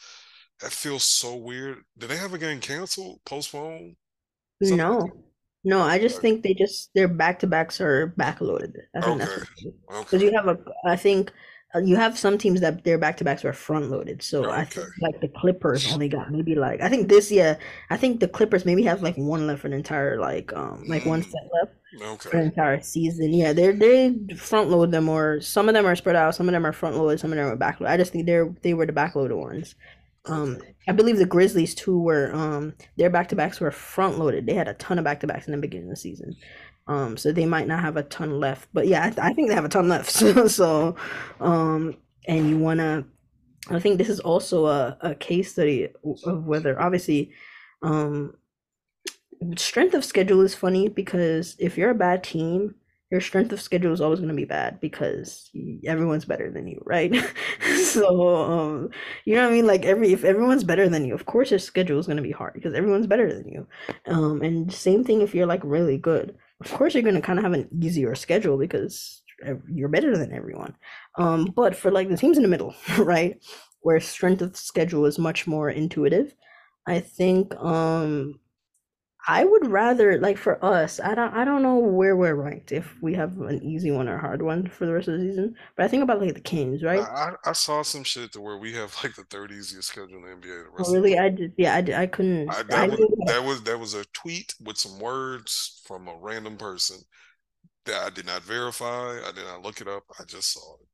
that 0.61 0.71
feels 0.71 1.03
so 1.03 1.35
weird. 1.35 1.79
Did 1.97 2.09
they 2.09 2.17
have 2.17 2.33
a 2.33 2.37
game 2.37 2.59
canceled, 2.59 3.19
postponed? 3.25 3.95
Something 4.61 4.77
no. 4.77 4.97
Like 4.99 5.11
no, 5.63 5.81
I 5.81 5.99
just 5.99 6.21
think 6.21 6.41
they 6.41 6.53
just 6.53 6.89
their 6.95 7.07
back 7.07 7.39
to 7.39 7.47
backs 7.47 7.79
are 7.79 8.15
backloaded. 8.17 8.73
I 8.95 9.01
think 9.01 9.21
okay. 9.21 9.31
that's 9.31 9.45
because 9.99 10.13
okay. 10.15 10.25
you 10.25 10.31
have 10.35 10.47
a. 10.47 10.57
I 10.85 10.95
think 10.95 11.31
you 11.79 11.95
have 11.95 12.17
some 12.17 12.37
teams 12.37 12.59
that 12.61 12.83
their 12.83 12.97
back 12.97 13.17
to 13.17 13.23
backs 13.23 13.43
were 13.43 13.53
front 13.53 13.89
loaded. 13.89 14.21
So 14.21 14.45
okay. 14.45 14.51
I 14.51 14.65
think 14.65 14.87
like 15.01 15.21
the 15.21 15.29
Clippers 15.29 15.91
only 15.93 16.09
got 16.09 16.31
maybe 16.31 16.55
like 16.55 16.81
I 16.81 16.89
think 16.89 17.07
this 17.07 17.31
year 17.31 17.57
I 17.89 17.97
think 17.97 18.19
the 18.19 18.27
Clippers 18.27 18.65
maybe 18.65 18.83
have 18.83 19.01
like 19.01 19.15
one 19.15 19.47
left 19.47 19.61
for 19.61 19.67
an 19.67 19.73
entire 19.73 20.19
like 20.19 20.51
um 20.53 20.83
like 20.87 21.05
one 21.05 21.23
set 21.23 21.49
left 21.53 21.73
okay. 22.01 22.29
for 22.29 22.37
an 22.37 22.45
entire 22.45 22.81
season. 22.81 23.33
Yeah, 23.33 23.53
they're 23.53 23.73
they 23.73 24.15
front 24.35 24.69
load 24.69 24.91
them 24.91 25.07
or 25.07 25.39
some 25.39 25.69
of 25.69 25.73
them 25.73 25.85
are 25.85 25.95
spread 25.95 26.15
out, 26.15 26.35
some 26.35 26.49
of 26.49 26.53
them 26.53 26.65
are 26.65 26.73
front 26.73 26.97
loaded, 26.97 27.19
some 27.19 27.31
of 27.31 27.37
them 27.37 27.47
are 27.47 27.55
back 27.55 27.79
loaded. 27.79 27.93
I 27.93 27.97
just 27.97 28.11
think 28.11 28.25
they're 28.25 28.53
they 28.61 28.73
were 28.73 28.85
the 28.85 28.93
back 28.93 29.15
loaded 29.15 29.35
ones. 29.35 29.75
Um, 30.25 30.59
I 30.87 30.91
believe 30.91 31.17
the 31.17 31.25
Grizzlies 31.25 31.73
too 31.73 31.99
were 31.99 32.33
um 32.35 32.73
their 32.97 33.09
back 33.09 33.29
to 33.29 33.35
backs 33.35 33.61
were 33.61 33.71
front 33.71 34.19
loaded. 34.19 34.45
They 34.45 34.53
had 34.53 34.67
a 34.67 34.73
ton 34.73 34.99
of 34.99 35.05
back 35.05 35.21
to 35.21 35.27
backs 35.27 35.47
in 35.47 35.51
the 35.51 35.57
beginning 35.57 35.87
of 35.87 35.91
the 35.91 35.95
season. 35.95 36.35
Um, 36.87 37.15
so 37.15 37.31
they 37.31 37.45
might 37.45 37.67
not 37.67 37.81
have 37.81 37.95
a 37.97 38.03
ton 38.03 38.39
left, 38.39 38.67
but 38.73 38.87
yeah, 38.87 39.05
I, 39.05 39.09
th- 39.09 39.19
I 39.19 39.33
think 39.33 39.47
they 39.49 39.55
have 39.55 39.65
a 39.65 39.69
ton 39.69 39.87
left. 39.87 40.11
So, 40.11 40.47
so 40.47 40.95
um, 41.39 41.95
and 42.27 42.49
you 42.49 42.57
wanna, 42.57 43.05
I 43.69 43.79
think 43.79 43.97
this 43.97 44.09
is 44.09 44.19
also 44.19 44.65
a, 44.67 44.97
a 45.01 45.15
case 45.15 45.51
study 45.51 45.89
of 46.25 46.45
whether 46.45 46.79
obviously, 46.81 47.31
um, 47.81 48.35
strength 49.57 49.93
of 49.93 50.05
schedule 50.05 50.41
is 50.41 50.55
funny 50.55 50.87
because 50.87 51.55
if 51.59 51.77
you're 51.77 51.89
a 51.89 51.95
bad 51.95 52.23
team, 52.23 52.75
your 53.09 53.19
strength 53.21 53.51
of 53.51 53.59
schedule 53.61 53.91
is 53.91 53.99
always 53.99 54.19
going 54.19 54.29
to 54.29 54.35
be 54.35 54.45
bad 54.45 54.79
because 54.79 55.49
everyone's 55.85 56.23
better 56.23 56.49
than 56.49 56.65
you, 56.67 56.81
right? 56.85 57.13
so, 57.83 58.37
um, 58.37 58.89
you 59.25 59.35
know 59.35 59.43
what 59.43 59.51
I 59.51 59.53
mean? 59.53 59.67
Like 59.67 59.83
every 59.83 60.13
if 60.13 60.23
everyone's 60.23 60.63
better 60.63 60.87
than 60.87 61.03
you, 61.03 61.13
of 61.13 61.25
course 61.25 61.49
your 61.51 61.59
schedule 61.59 61.99
is 61.99 62.05
going 62.05 62.17
to 62.17 62.23
be 62.23 62.31
hard 62.31 62.53
because 62.53 62.73
everyone's 62.73 63.07
better 63.07 63.33
than 63.33 63.49
you. 63.49 63.67
Um, 64.05 64.41
and 64.41 64.71
same 64.71 65.03
thing 65.03 65.21
if 65.21 65.35
you're 65.35 65.45
like 65.45 65.61
really 65.63 65.97
good 65.97 66.37
of 66.63 66.71
course 66.73 66.93
you're 66.93 67.03
going 67.03 67.15
to 67.15 67.21
kind 67.21 67.39
of 67.39 67.43
have 67.43 67.53
an 67.53 67.67
easier 67.81 68.15
schedule 68.15 68.57
because 68.57 69.21
you're 69.69 69.89
better 69.89 70.17
than 70.17 70.31
everyone. 70.33 70.75
Um, 71.17 71.45
but 71.55 71.75
for 71.75 71.91
like 71.91 72.09
the 72.09 72.17
teams 72.17 72.37
in 72.37 72.43
the 72.43 72.49
middle, 72.49 72.75
right, 72.97 73.41
where 73.81 73.99
strength 73.99 74.41
of 74.41 74.55
schedule 74.55 75.05
is 75.05 75.17
much 75.17 75.47
more 75.47 75.69
intuitive, 75.69 76.35
I 76.87 76.99
think 76.99 77.55
um, 77.55 78.39
I 79.27 79.45
would 79.45 79.67
rather 79.67 80.19
like 80.19 80.37
for 80.37 80.63
us. 80.65 80.99
I 80.99 81.13
don't. 81.13 81.33
I 81.33 81.45
don't 81.45 81.61
know 81.61 81.75
where 81.75 82.15
we're 82.15 82.33
ranked 82.33 82.71
if 82.71 82.95
we 83.01 83.13
have 83.13 83.39
an 83.39 83.63
easy 83.63 83.91
one 83.91 84.09
or 84.09 84.17
hard 84.17 84.41
one 84.41 84.67
for 84.67 84.87
the 84.87 84.93
rest 84.93 85.07
of 85.07 85.19
the 85.19 85.27
season. 85.27 85.55
But 85.75 85.85
I 85.85 85.87
think 85.87 86.01
about 86.01 86.19
like 86.19 86.33
the 86.33 86.41
Kings, 86.41 86.81
right? 86.81 87.01
I, 87.01 87.33
I 87.45 87.51
saw 87.53 87.83
some 87.83 88.03
shit 88.03 88.31
to 88.33 88.41
where 88.41 88.57
we 88.57 88.73
have 88.73 88.95
like 89.03 89.15
the 89.15 89.23
third 89.25 89.51
easiest 89.51 89.89
schedule 89.89 90.17
in 90.17 90.21
the 90.23 90.47
NBA. 90.47 90.75
The 90.75 90.83
oh, 90.83 90.91
really? 90.91 91.19
I 91.19 91.29
did. 91.29 91.53
Yeah, 91.55 91.75
I, 91.75 91.81
did, 91.81 91.95
I 91.95 92.07
couldn't. 92.07 92.49
I, 92.49 92.63
that, 92.63 92.79
I 92.79 92.87
was, 92.87 92.99
that 93.27 93.43
was 93.43 93.63
that 93.63 93.79
was 93.79 93.93
a 93.93 94.05
tweet 94.05 94.55
with 94.63 94.77
some 94.77 94.99
words 94.99 95.81
from 95.85 96.07
a 96.07 96.15
random 96.19 96.57
person 96.57 96.97
that 97.85 98.03
I 98.03 98.09
did 98.09 98.25
not 98.25 98.41
verify. 98.43 99.19
I 99.23 99.31
did 99.35 99.45
not 99.45 99.61
look 99.61 99.81
it 99.81 99.87
up. 99.87 100.03
I 100.19 100.23
just 100.23 100.51
saw 100.51 100.75
it. 100.75 100.87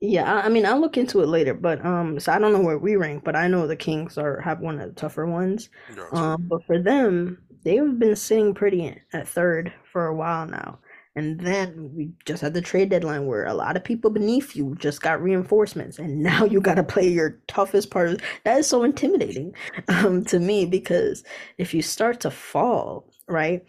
Yeah, 0.00 0.32
I, 0.32 0.46
I 0.46 0.48
mean, 0.48 0.64
I'll 0.64 0.80
look 0.80 0.96
into 0.96 1.20
it 1.20 1.26
later, 1.26 1.54
but 1.54 1.84
um, 1.84 2.18
so 2.20 2.32
I 2.32 2.38
don't 2.38 2.52
know 2.52 2.60
where 2.60 2.78
we 2.78 2.96
rank, 2.96 3.22
but 3.24 3.36
I 3.36 3.48
know 3.48 3.66
the 3.66 3.76
Kings 3.76 4.16
are 4.16 4.40
have 4.40 4.60
one 4.60 4.80
of 4.80 4.88
the 4.88 4.94
tougher 4.94 5.26
ones. 5.26 5.68
Gotcha. 5.94 6.16
Um, 6.16 6.46
but 6.48 6.64
for 6.66 6.78
them, 6.80 7.38
they've 7.64 7.98
been 7.98 8.16
sitting 8.16 8.54
pretty 8.54 8.96
at 9.12 9.28
third 9.28 9.72
for 9.92 10.06
a 10.06 10.14
while 10.14 10.46
now. 10.46 10.78
And 11.16 11.40
then 11.40 11.90
we 11.94 12.12
just 12.24 12.40
had 12.40 12.54
the 12.54 12.62
trade 12.62 12.88
deadline 12.88 13.26
where 13.26 13.44
a 13.44 13.52
lot 13.52 13.76
of 13.76 13.82
people 13.84 14.10
beneath 14.10 14.54
you 14.56 14.76
just 14.78 15.02
got 15.02 15.20
reinforcements, 15.20 15.98
and 15.98 16.22
now 16.22 16.44
you 16.44 16.60
got 16.62 16.74
to 16.76 16.84
play 16.84 17.08
your 17.08 17.38
toughest 17.46 17.90
part. 17.90 18.08
Of, 18.10 18.20
that 18.44 18.58
is 18.60 18.66
so 18.68 18.84
intimidating 18.84 19.54
um, 19.88 20.24
to 20.26 20.38
me 20.38 20.64
because 20.64 21.24
if 21.58 21.74
you 21.74 21.82
start 21.82 22.20
to 22.20 22.30
fall, 22.30 23.06
right, 23.28 23.62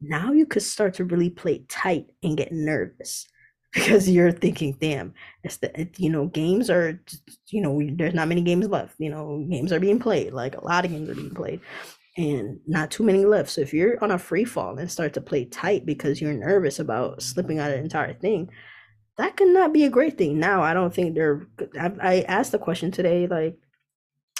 now 0.00 0.32
you 0.32 0.46
could 0.46 0.62
start 0.62 0.94
to 0.94 1.04
really 1.04 1.30
play 1.30 1.64
tight 1.68 2.06
and 2.22 2.36
get 2.36 2.52
nervous 2.52 3.26
because 3.74 4.08
you're 4.08 4.32
thinking, 4.32 4.76
damn, 4.80 5.12
it's 5.42 5.56
the 5.58 5.88
you 5.96 6.08
know 6.08 6.26
games 6.26 6.70
are 6.70 7.00
you 7.48 7.60
know 7.60 7.80
there's 7.96 8.14
not 8.14 8.28
many 8.28 8.42
games 8.42 8.68
left. 8.68 8.94
You 8.98 9.10
know 9.10 9.44
games 9.50 9.72
are 9.72 9.80
being 9.80 9.98
played, 9.98 10.32
like 10.32 10.56
a 10.56 10.64
lot 10.64 10.84
of 10.84 10.92
games 10.92 11.10
are 11.10 11.14
being 11.14 11.34
played, 11.34 11.60
and 12.16 12.60
not 12.66 12.90
too 12.90 13.02
many 13.02 13.24
left. 13.24 13.50
So 13.50 13.60
if 13.60 13.74
you're 13.74 14.02
on 14.02 14.12
a 14.12 14.18
free 14.18 14.44
fall 14.44 14.78
and 14.78 14.90
start 14.90 15.12
to 15.14 15.20
play 15.20 15.44
tight 15.44 15.84
because 15.84 16.20
you're 16.20 16.32
nervous 16.32 16.78
about 16.78 17.22
slipping 17.22 17.58
out 17.58 17.70
of 17.72 17.78
the 17.78 17.82
entire 17.82 18.14
thing, 18.14 18.48
that 19.18 19.36
could 19.36 19.48
not 19.48 19.72
be 19.72 19.84
a 19.84 19.90
great 19.90 20.16
thing. 20.16 20.38
Now 20.38 20.62
I 20.62 20.72
don't 20.72 20.94
think 20.94 21.14
they're. 21.14 21.46
I, 21.78 21.90
I 22.00 22.20
asked 22.22 22.52
the 22.52 22.58
question 22.58 22.92
today, 22.92 23.26
like 23.26 23.58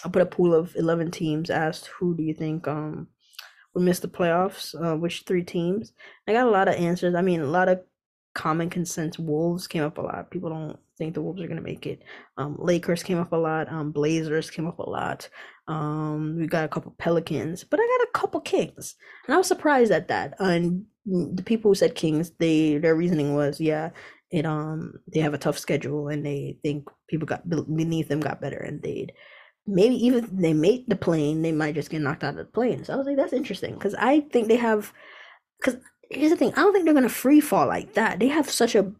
I 0.05 0.09
put 0.11 0.23
a 0.23 0.27
pool 0.27 0.55
of 0.55 0.77
eleven 0.77 1.11
teams. 1.11 1.51
Asked 1.51 1.87
who 1.87 2.17
do 2.17 2.23
you 2.23 2.35
think 2.35 2.69
um 2.69 3.09
would 3.75 3.83
miss 3.83 3.99
the 3.99 4.09
playoffs? 4.09 4.75
Uh, 4.81 4.97
which 4.97 5.25
three 5.27 5.43
teams? 5.43 5.93
I 6.29 6.33
got 6.33 6.47
a 6.47 6.51
lot 6.51 6.69
of 6.69 6.77
answers. 6.77 7.17
I 7.17 7.23
mean, 7.23 7.41
a 7.41 7.47
lot 7.47 7.69
of 7.69 7.81
common 8.35 8.69
consensus 8.69 9.19
wolves 9.19 9.67
came 9.67 9.83
up 9.83 9.99
a 9.99 10.03
lot. 10.03 10.31
People 10.31 10.51
don't 10.51 10.79
think 10.99 11.15
the 11.15 11.23
wolves 11.23 11.43
are 11.43 11.47
going 11.47 11.57
to 11.57 11.63
make 11.63 11.87
it. 11.87 12.03
Um, 12.37 12.57
lakers 12.59 13.03
came 13.03 13.19
up 13.19 13.33
a 13.33 13.37
lot. 13.37 13.71
Um, 13.73 13.93
blazers 13.93 14.51
came 14.51 14.67
up 14.67 14.79
a 14.79 14.89
lot. 14.89 15.29
Um, 15.67 16.37
we 16.39 16.47
got 16.47 16.65
a 16.65 16.69
couple 16.69 16.95
pelicans 16.99 17.65
but 17.65 17.81
i 17.81 17.99
got 17.99 18.09
a 18.09 18.19
couple 18.19 18.41
kings. 18.41 18.97
And 19.27 19.35
i 19.35 19.39
was 19.39 19.47
surprised 19.47 19.93
at 19.93 20.09
that. 20.09 20.35
And 20.39 20.85
the 21.07 21.43
people 21.43 21.71
who 21.71 21.75
said 21.75 21.95
kings 21.95 22.33
they 22.39 22.79
their 22.79 22.95
reasoning 22.95 23.35
was 23.35 23.61
yeah 23.61 23.91
it 24.31 24.47
um 24.47 24.95
they 25.13 25.21
have 25.21 25.35
a 25.35 25.39
tough 25.39 25.59
schedule 25.59 26.09
and 26.09 26.25
they 26.25 26.59
think 26.63 26.89
people 27.09 27.27
got 27.27 27.49
beneath 27.49 28.09
them 28.09 28.21
got 28.21 28.41
better 28.41 28.57
and 28.57 28.83
they'd 28.83 29.13
maybe 29.67 29.95
even 29.95 30.29
they 30.33 30.53
make 30.53 30.87
the 30.89 30.97
play-in 30.97 31.43
they 31.43 31.53
might 31.53 31.75
just 31.75 31.91
get 31.91 32.01
knocked 32.01 32.25
out 32.25 32.31
of 32.31 32.37
the 32.37 32.45
play-in. 32.45 32.85
So 32.85 32.95
i 32.95 32.97
was 32.97 33.07
like 33.07 33.17
that's 33.17 33.33
interesting 33.33 33.75
because 33.75 33.95
i 33.95 34.21
think 34.21 34.49
they 34.49 34.57
have 34.57 34.93
because 35.61 35.79
here's 36.11 36.31
the 36.31 36.37
thing 36.37 36.53
I 36.53 36.57
don't 36.57 36.73
think 36.73 36.85
they're 36.85 36.95
gonna 36.95 37.09
free 37.09 37.41
fall 37.41 37.67
like 37.67 37.95
that. 37.95 38.19
They 38.19 38.29
have 38.29 38.51
such 38.51 38.75
a 38.75 38.93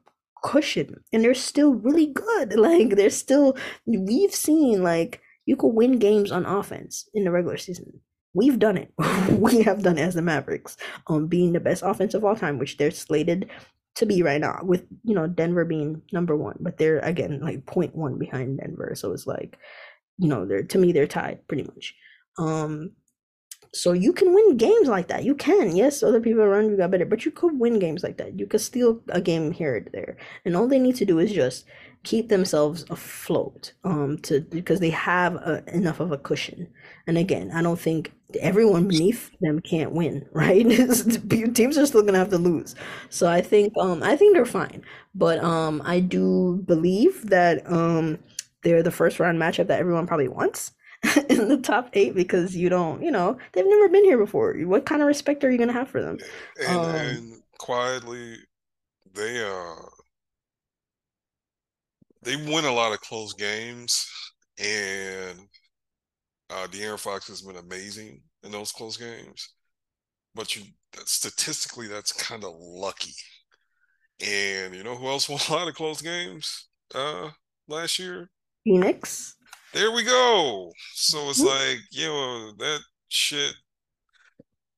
cushion 0.43 1.03
and 1.13 1.25
they're 1.25 1.35
still 1.35 1.75
really 1.75 2.07
good. 2.07 2.55
Like 2.59 2.91
they're 2.97 3.11
still 3.11 3.57
we've 3.87 4.35
seen 4.35 4.83
like 4.83 5.21
you 5.47 5.57
could 5.57 5.69
win 5.69 5.99
games 5.99 6.33
on 6.33 6.47
offense 6.47 7.09
in 7.15 7.25
the 7.25 7.31
regular 7.31 7.57
season. 7.57 8.01
We've 8.35 8.59
done 8.59 8.77
it. 8.79 8.93
we 9.39 9.63
have 9.63 9.83
done 9.83 9.99
it 9.99 10.03
as 10.03 10.15
the 10.15 10.23
Mavericks, 10.23 10.77
um, 11.07 11.29
being 11.29 11.53
the 11.53 11.61
best 11.61 11.83
offense 11.85 12.15
of 12.15 12.25
all 12.25 12.35
time, 12.35 12.59
which 12.59 12.77
they're 12.77 12.91
slated 12.91 13.51
to 13.97 14.07
be 14.07 14.23
right 14.23 14.41
now, 14.41 14.59
with 14.63 14.85
you 15.05 15.15
know 15.15 15.29
Denver 15.29 15.65
being 15.65 16.03
number 16.13 16.37
one, 16.37 16.57
but 16.61 16.79
they're 16.79 16.99
again 16.99 17.41
like 17.41 17.65
0.1 17.67 18.19
behind 18.19 18.59
Denver. 18.59 18.95
So 18.97 19.13
it's 19.13 19.27
like 19.27 19.57
you 20.19 20.29
know, 20.29 20.47
they're 20.47 20.63
to 20.63 20.79
me 20.79 20.93
they're 20.93 21.07
tied 21.07 21.47
pretty 21.49 21.65
much. 21.65 21.95
Um, 22.39 22.93
so 23.75 23.93
you 23.93 24.13
can 24.13 24.33
win 24.35 24.57
games 24.57 24.89
like 24.89 25.09
that. 25.09 25.25
You 25.25 25.35
can. 25.35 25.77
Yes, 25.77 26.03
other 26.03 26.21
people 26.21 26.43
around 26.43 26.71
you 26.71 26.77
got 26.77 26.91
better, 26.93 27.05
but 27.05 27.25
you 27.25 27.33
could 27.33 27.59
win 27.59 27.79
games 27.81 28.03
like 28.05 28.19
that. 28.19 28.39
You 28.39 28.47
could 28.47 28.61
steal 28.61 29.01
a 29.09 29.21
game 29.21 29.51
here 29.53 29.77
or 29.77 29.81
there. 29.93 30.17
And 30.45 30.57
all 30.57 30.69
they 30.69 30.79
need 30.79 30.97
to 30.97 31.05
do 31.05 31.19
is 31.19 31.33
just 31.33 31.65
keep 32.05 32.29
themselves 32.29 32.85
afloat 32.91 33.73
um 33.83 34.19
to 34.19 34.41
because 34.43 34.79
they 34.79 34.91
have 34.91 35.37
a, 35.37 35.65
enough 35.75 36.01
of 36.01 36.13
a 36.13 36.19
cushion. 36.19 36.69
And 37.07 37.19
again, 37.19 37.51
I 37.53 37.63
don't 37.63 37.79
think 37.81 38.13
everyone 38.41 38.89
beneath 38.89 39.31
them 39.41 39.61
can't 39.61 39.93
win, 39.93 40.27
right? 40.33 40.65
Teams 41.55 41.79
are 41.79 41.87
still 41.87 42.03
going 42.03 42.15
to 42.15 42.19
have 42.19 42.31
to 42.31 42.39
lose. 42.39 42.75
So 43.11 43.27
I 43.27 43.41
think 43.41 43.73
um 43.79 44.03
I 44.03 44.17
think 44.17 44.35
they're 44.35 44.45
fine. 44.47 44.83
But 45.15 45.39
um 45.43 45.83
I 45.85 46.01
do 46.01 46.63
believe 46.67 47.29
that 47.31 47.69
um 47.71 48.19
they're 48.63 48.83
the 48.83 48.91
first 48.91 49.21
round 49.21 49.39
matchup 49.41 49.67
that 49.69 49.81
everyone 49.81 50.07
probably 50.07 50.29
wants. 50.29 50.73
in 51.29 51.49
the 51.49 51.59
top 51.59 51.91
eight 51.93 52.15
because 52.15 52.57
you 52.57 52.69
don't, 52.69 53.03
you 53.03 53.11
know, 53.11 53.39
they've 53.53 53.67
never 53.67 53.89
been 53.89 54.05
here 54.05 54.19
before. 54.19 54.55
What 54.55 54.87
kind 54.87 55.03
of 55.03 55.09
respect 55.09 55.45
are 55.45 55.51
you 55.51 55.59
gonna 55.59 55.73
have 55.73 55.89
for 55.89 56.03
them? 56.03 56.19
And, 56.67 56.77
um, 56.77 56.95
and 56.95 57.43
quietly, 57.59 58.37
they 59.13 59.45
uh 59.45 59.75
they 62.23 62.37
win 62.37 62.65
a 62.65 62.73
lot 62.73 62.93
of 62.93 63.01
close 63.01 63.35
games, 63.35 64.09
and 64.59 65.41
uh 66.51 66.67
De'Aaron 66.69 66.99
Fox 66.99 67.29
has 67.29 67.43
been 67.43 67.57
amazing 67.57 68.23
in 68.43 68.53
those 68.53 68.73
close 68.73 68.97
games. 68.97 69.55
But 70.35 70.57
you 70.57 70.63
statistically, 71.05 71.87
that's 71.87 72.13
kind 72.13 72.45
of 72.45 72.55
lucky. 72.57 73.15
And 74.25 74.75
you 74.75 74.85
know 74.85 74.97
who 74.97 75.09
else 75.09 75.29
won 75.29 75.41
a 75.49 75.53
lot 75.53 75.69
of 75.69 75.75
close 75.75 76.01
games 76.01 76.69
uh 76.95 77.31
last 77.69 77.99
year? 77.99 78.31
Phoenix. 78.65 79.37
There 79.75 79.91
we 79.91 80.05
go. 80.05 80.73
So 80.95 81.29
it's 81.31 81.41
like, 81.41 81.81
you 81.91 82.07
know, 82.07 82.53
that 82.59 82.81
shit 83.09 83.55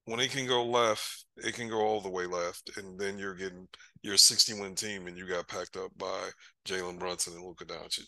when 0.07 0.21
it 0.21 0.31
can 0.31 0.47
go 0.47 0.65
left, 0.65 1.27
it 1.37 1.55
can 1.55 1.69
go 1.69 1.81
all 1.81 2.01
the 2.01 2.09
way 2.09 2.25
left, 2.27 2.77
and 2.79 2.99
then 2.99 3.19
you're 3.19 3.35
getting 3.35 3.69
your 4.03 4.17
60 4.17 4.55
win 4.61 4.75
team, 4.75 5.07
and 5.07 5.19
you 5.19 5.29
got 5.29 5.49
packed 5.49 5.77
up 5.77 5.91
by 5.99 6.31
Jalen 6.65 6.99
Brunson 6.99 7.35
and 7.35 7.45
Luka 7.45 7.67
Doncic. 7.67 8.07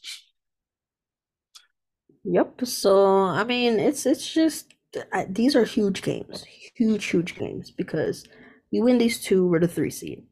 Yep. 2.25 2.65
So 2.65 3.19
I 3.25 3.45
mean, 3.45 3.79
it's 3.79 4.07
it's 4.07 4.33
just 4.33 4.75
uh, 5.13 5.25
these 5.29 5.55
are 5.55 5.65
huge 5.65 6.03
games, 6.03 6.45
huge 6.75 7.05
huge 7.05 7.37
games 7.37 7.71
because 7.71 8.25
we 8.73 8.81
win 8.81 8.99
these 8.99 9.21
two, 9.21 9.47
we're 9.47 9.61
the 9.61 9.69
three 9.69 9.91
seed, 9.91 10.25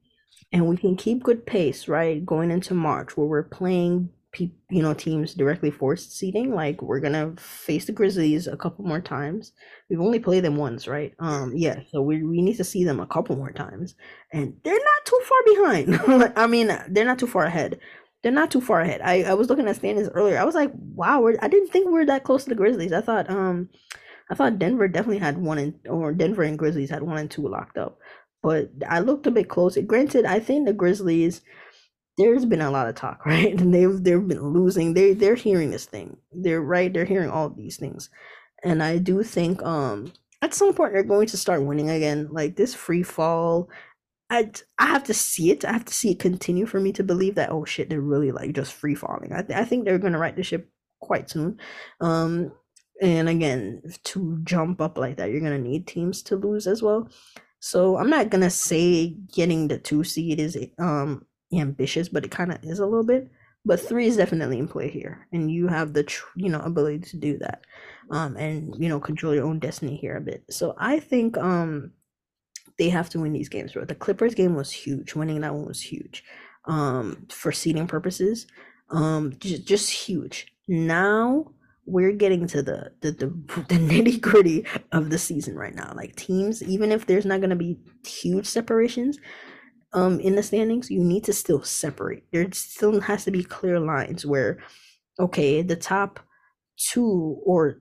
and 0.53 0.67
we 0.67 0.77
can 0.77 0.97
keep 0.97 1.23
good 1.23 1.47
pace, 1.47 1.89
right, 1.89 2.25
going 2.25 2.51
into 2.51 2.75
March 2.75 3.17
where 3.17 3.27
we're 3.27 3.43
playing 3.43 4.11
you 4.41 4.83
know 4.83 4.95
teams 4.95 5.35
directly 5.35 5.71
forced 5.71 6.17
seeding 6.17 6.55
like 6.55 6.83
we're 6.83 7.01
gonna 7.01 7.35
face 7.39 7.87
the 7.87 7.93
grizzlies 7.93 8.47
a 8.47 8.57
couple 8.57 8.85
more 8.85 9.01
times. 9.01 9.53
We've 9.89 10.01
only 10.01 10.19
played 10.19 10.45
them 10.45 10.57
once 10.57 10.87
right? 10.87 11.15
Um 11.19 11.53
yeah 11.57 11.81
so 11.91 12.03
we, 12.03 12.23
we 12.23 12.43
need 12.43 12.57
to 12.57 12.65
see 12.65 12.85
them 12.85 13.01
a 13.01 13.07
couple 13.07 13.37
more 13.37 13.53
times. 13.53 13.95
And 14.33 14.57
they're 14.65 14.75
not 14.75 15.05
too 15.05 15.21
far 15.25 15.39
behind. 15.55 16.33
I 16.37 16.47
mean 16.47 16.69
they're 16.89 17.05
not 17.05 17.19
too 17.19 17.27
far 17.27 17.45
ahead. 17.45 17.81
They're 18.23 18.33
not 18.33 18.51
too 18.51 18.61
far 18.61 18.81
ahead. 18.81 19.01
I, 19.03 19.23
I 19.23 19.35
was 19.35 19.49
looking 19.49 19.69
at 19.69 19.77
standings 19.77 20.09
earlier. 20.09 20.39
I 20.39 20.45
was 20.45 20.55
like 20.55 20.73
wow 20.75 21.21
we're, 21.21 21.37
i 21.41 21.49
didn't 21.49 21.69
think 21.71 21.89
we 21.89 22.01
are 22.01 22.07
that 22.07 22.25
close 22.25 22.45
to 22.45 22.51
the 22.51 22.57
grizzlies. 22.57 22.93
I 22.93 23.01
thought 23.01 23.31
um 23.31 23.69
i 24.31 24.35
thought 24.35 24.59
denver 24.59 24.89
definitely 24.89 25.19
had 25.19 25.39
one 25.39 25.59
and 25.59 25.75
or 25.89 26.13
denver 26.13 26.43
and 26.43 26.59
grizzlies 26.59 26.91
had 26.91 27.03
one 27.03 27.19
and 27.19 27.31
two 27.31 27.47
locked 27.49 27.79
up. 27.79 27.99
But 28.43 28.71
i 28.89 29.01
looked 29.01 29.27
a 29.27 29.31
bit 29.31 29.49
closer 29.49 29.83
granted 29.83 30.25
i 30.25 30.39
think 30.41 30.67
the 30.67 30.73
grizzlies 30.73 31.43
there's 32.19 32.45
been 32.45 32.61
a 32.63 32.71
lot 32.71 32.89
of 32.89 32.95
talk, 32.95 33.25
right? 33.27 33.59
And 33.59 33.73
they've 33.75 34.03
they've 34.03 34.27
been 34.27 34.53
losing. 34.53 34.95
They 34.95 35.13
they're 35.15 35.35
hearing 35.35 35.71
this 35.71 35.87
thing. 35.87 36.17
They're 36.33 36.63
right. 36.63 36.93
They're 36.93 37.05
hearing 37.05 37.31
all 37.31 37.51
these 37.51 37.77
things, 37.77 38.11
and 38.65 38.83
I 38.83 38.99
do 38.99 39.23
think 39.23 39.63
um 39.63 40.13
at 40.43 40.55
some 40.55 40.75
point 40.75 40.93
they're 40.93 41.03
going 41.03 41.27
to 41.29 41.37
start 41.37 41.65
winning 41.65 41.91
again. 41.91 42.29
Like 42.31 42.57
this 42.57 42.75
free 42.75 43.03
fall, 43.03 43.71
I 44.31 44.51
I 44.79 44.87
have 44.87 45.05
to 45.05 45.15
see 45.15 45.51
it. 45.51 45.65
I 45.65 45.73
have 45.73 45.85
to 45.87 45.95
see 45.95 46.13
it 46.13 46.19
continue 46.19 46.67
for 46.67 46.81
me 46.81 46.93
to 46.93 47.05
believe 47.05 47.35
that 47.37 47.51
oh 47.51 47.65
shit 47.65 47.91
they're 47.91 48.01
really 48.01 48.33
like 48.33 48.55
just 48.55 48.73
free 48.73 48.95
falling. 48.95 49.33
I 49.33 49.43
th- 49.43 49.59
I 49.59 49.65
think 49.65 49.85
they're 49.85 49.99
gonna 49.99 50.19
right 50.19 50.37
the 50.37 50.43
ship 50.43 50.69
quite 51.01 51.31
soon. 51.31 51.59
Um, 52.01 52.53
and 53.03 53.29
again 53.29 53.83
to 54.05 54.39
jump 54.45 54.81
up 54.81 54.99
like 54.99 55.17
that, 55.19 55.31
you're 55.31 55.41
gonna 55.41 55.59
need 55.59 55.87
teams 55.87 56.23
to 56.25 56.37
lose 56.37 56.67
as 56.67 56.83
well. 56.83 57.09
So 57.61 57.97
I'm 57.99 58.11
not 58.11 58.31
gonna 58.31 58.51
say 58.51 59.17
getting 59.35 59.69
the 59.69 59.79
two 59.79 60.05
seed 60.05 60.41
is 60.41 60.59
um 60.79 61.27
ambitious, 61.53 62.09
but 62.09 62.25
it 62.25 62.31
kind 62.31 62.53
of 62.53 62.59
is 62.65 62.79
a 62.79 62.87
little 62.87 63.05
bit. 63.05 63.31
But 63.65 63.81
three 63.81 64.07
is 64.07 64.17
definitely 64.17 64.59
in 64.59 64.69
play 64.69 64.89
here, 64.89 65.27
and 65.33 65.51
you 65.51 65.67
have 65.67 65.93
the 65.93 66.05
tr- 66.05 66.27
you 66.37 66.49
know 66.49 66.61
ability 66.61 67.01
to 67.01 67.17
do 67.17 67.39
that, 67.39 67.63
um, 68.11 68.37
and 68.37 68.75
you 68.79 68.89
know 68.89 69.01
control 69.01 69.35
your 69.35 69.45
own 69.45 69.59
destiny 69.59 69.97
here 69.97 70.17
a 70.17 70.21
bit. 70.21 70.45
So 70.51 70.75
I 70.79 71.01
think 71.01 71.37
um 71.37 71.93
they 72.79 72.89
have 72.91 73.09
to 73.11 73.21
win 73.21 73.33
these 73.33 73.49
games, 73.49 73.73
bro. 73.73 73.85
The 73.85 73.95
Clippers 73.95 74.35
game 74.35 74.55
was 74.55 74.71
huge. 74.71 75.15
Winning 75.15 75.41
that 75.41 75.55
one 75.55 75.67
was 75.67 75.81
huge, 75.81 76.25
um, 76.67 77.27
for 77.31 77.53
seeding 77.53 77.87
purposes, 77.87 78.47
um, 78.91 79.33
just 79.41 79.67
just 79.67 79.91
huge. 79.91 80.47
Now 80.69 81.53
we're 81.87 82.13
getting 82.13 82.47
to 82.49 82.63
the 82.63 82.93
the 83.01 83.13
the, 83.13 83.27
the 83.69 83.77
nitty 83.77 84.21
gritty 84.21 84.65
of 84.93 85.11
the 85.11 85.19
season 85.19 85.57
right 85.57 85.75
now. 85.75 85.93
Like 85.97 86.17
teams, 86.17 86.63
even 86.63 86.93
if 86.93 87.07
there's 87.07 87.27
not 87.27 87.41
gonna 87.41 87.57
be 87.57 87.79
huge 88.07 88.47
separations, 88.47 89.19
um 89.93 90.21
in 90.21 90.37
the 90.37 90.43
standings, 90.43 90.91
you 90.91 91.03
need 91.03 91.25
to 91.25 91.33
still 91.33 91.63
separate. 91.63 92.25
There 92.33 92.51
still 92.53 93.01
has 93.01 93.25
to 93.25 93.31
be 93.31 93.45
clear 93.45 93.81
lines 93.81 94.27
where 94.27 94.59
okay, 95.21 95.63
the 95.63 95.77
top 95.77 96.21
two 96.79 97.41
or 97.45 97.81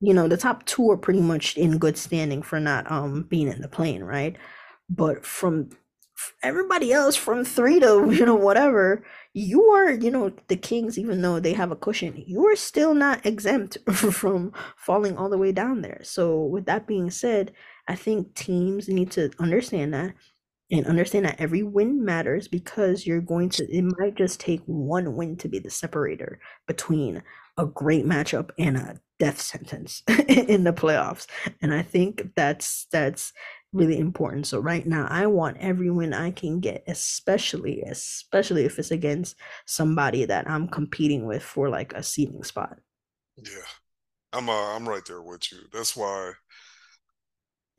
you 0.00 0.14
know, 0.14 0.28
the 0.28 0.36
top 0.36 0.64
two 0.66 0.90
are 0.90 0.96
pretty 0.96 1.20
much 1.20 1.56
in 1.56 1.78
good 1.78 1.98
standing 1.98 2.42
for 2.42 2.60
not 2.60 2.90
um 2.90 3.24
being 3.24 3.48
in 3.48 3.62
the 3.62 3.68
play-in, 3.68 4.04
right? 4.04 4.36
But 4.90 5.24
from 5.26 5.70
everybody 6.42 6.92
else 6.92 7.16
from 7.16 7.44
three 7.44 7.80
to 7.80 8.10
you 8.12 8.24
know 8.26 8.34
whatever 8.34 9.04
you 9.32 9.64
are 9.70 9.90
you 9.90 10.10
know 10.10 10.30
the 10.48 10.56
kings 10.56 10.98
even 10.98 11.22
though 11.22 11.40
they 11.40 11.52
have 11.52 11.70
a 11.70 11.76
cushion 11.76 12.22
you 12.26 12.44
are 12.46 12.56
still 12.56 12.94
not 12.94 13.24
exempt 13.24 13.78
from 13.92 14.52
falling 14.76 15.16
all 15.16 15.30
the 15.30 15.38
way 15.38 15.52
down 15.52 15.82
there 15.82 16.00
so 16.02 16.42
with 16.44 16.66
that 16.66 16.86
being 16.86 17.10
said 17.10 17.52
i 17.88 17.94
think 17.94 18.34
teams 18.34 18.88
need 18.88 19.10
to 19.10 19.30
understand 19.38 19.94
that 19.94 20.12
and 20.70 20.86
understand 20.86 21.24
that 21.24 21.40
every 21.40 21.62
win 21.62 22.04
matters 22.04 22.48
because 22.48 23.06
you're 23.06 23.20
going 23.20 23.48
to 23.48 23.64
it 23.70 23.82
might 23.98 24.14
just 24.14 24.40
take 24.40 24.62
one 24.66 25.16
win 25.16 25.36
to 25.36 25.48
be 25.48 25.58
the 25.58 25.70
separator 25.70 26.40
between 26.66 27.22
a 27.58 27.66
great 27.66 28.06
matchup 28.06 28.50
and 28.58 28.76
a 28.76 29.00
death 29.18 29.40
sentence 29.40 30.02
in 30.28 30.64
the 30.64 30.72
playoffs. 30.72 31.26
And 31.60 31.74
i 31.74 31.82
think 31.82 32.34
that's 32.34 32.86
that's 32.92 33.32
really 33.72 33.98
important. 33.98 34.46
So 34.46 34.58
right 34.58 34.86
now 34.86 35.06
i 35.10 35.26
want 35.26 35.58
every 35.58 35.90
win 35.90 36.14
i 36.14 36.30
can 36.30 36.60
get 36.60 36.84
especially 36.86 37.82
especially 37.82 38.64
if 38.64 38.78
it's 38.78 38.90
against 38.90 39.36
somebody 39.66 40.24
that 40.24 40.48
i'm 40.48 40.68
competing 40.68 41.26
with 41.26 41.42
for 41.42 41.68
like 41.68 41.92
a 41.92 42.02
seating 42.02 42.44
spot. 42.44 42.78
Yeah. 43.36 43.68
I'm 44.32 44.48
uh, 44.48 44.76
i'm 44.76 44.88
right 44.88 45.04
there 45.04 45.22
with 45.22 45.50
you. 45.50 45.58
That's 45.72 45.96
why 45.96 46.32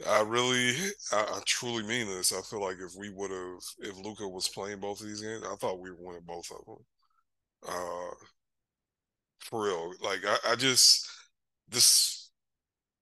I 0.07 0.21
really, 0.21 0.71
I, 1.11 1.21
I, 1.21 1.39
truly 1.45 1.83
mean 1.83 2.07
this. 2.07 2.33
I 2.33 2.41
feel 2.41 2.61
like 2.61 2.77
if 2.79 2.93
we 2.97 3.09
would 3.09 3.31
have, 3.31 3.59
if 3.79 3.97
Luka 3.97 4.27
was 4.27 4.47
playing 4.47 4.79
both 4.79 5.01
of 5.01 5.07
these 5.07 5.21
games, 5.21 5.43
I 5.45 5.55
thought 5.55 5.79
we 5.79 5.91
were 5.91 5.97
winning 5.99 6.23
both 6.25 6.49
of 6.51 6.65
them. 6.65 6.85
Uh, 7.67 8.15
for 9.39 9.65
real, 9.65 9.93
like 10.01 10.21
I, 10.25 10.51
I 10.51 10.55
just 10.55 11.07
this 11.69 12.31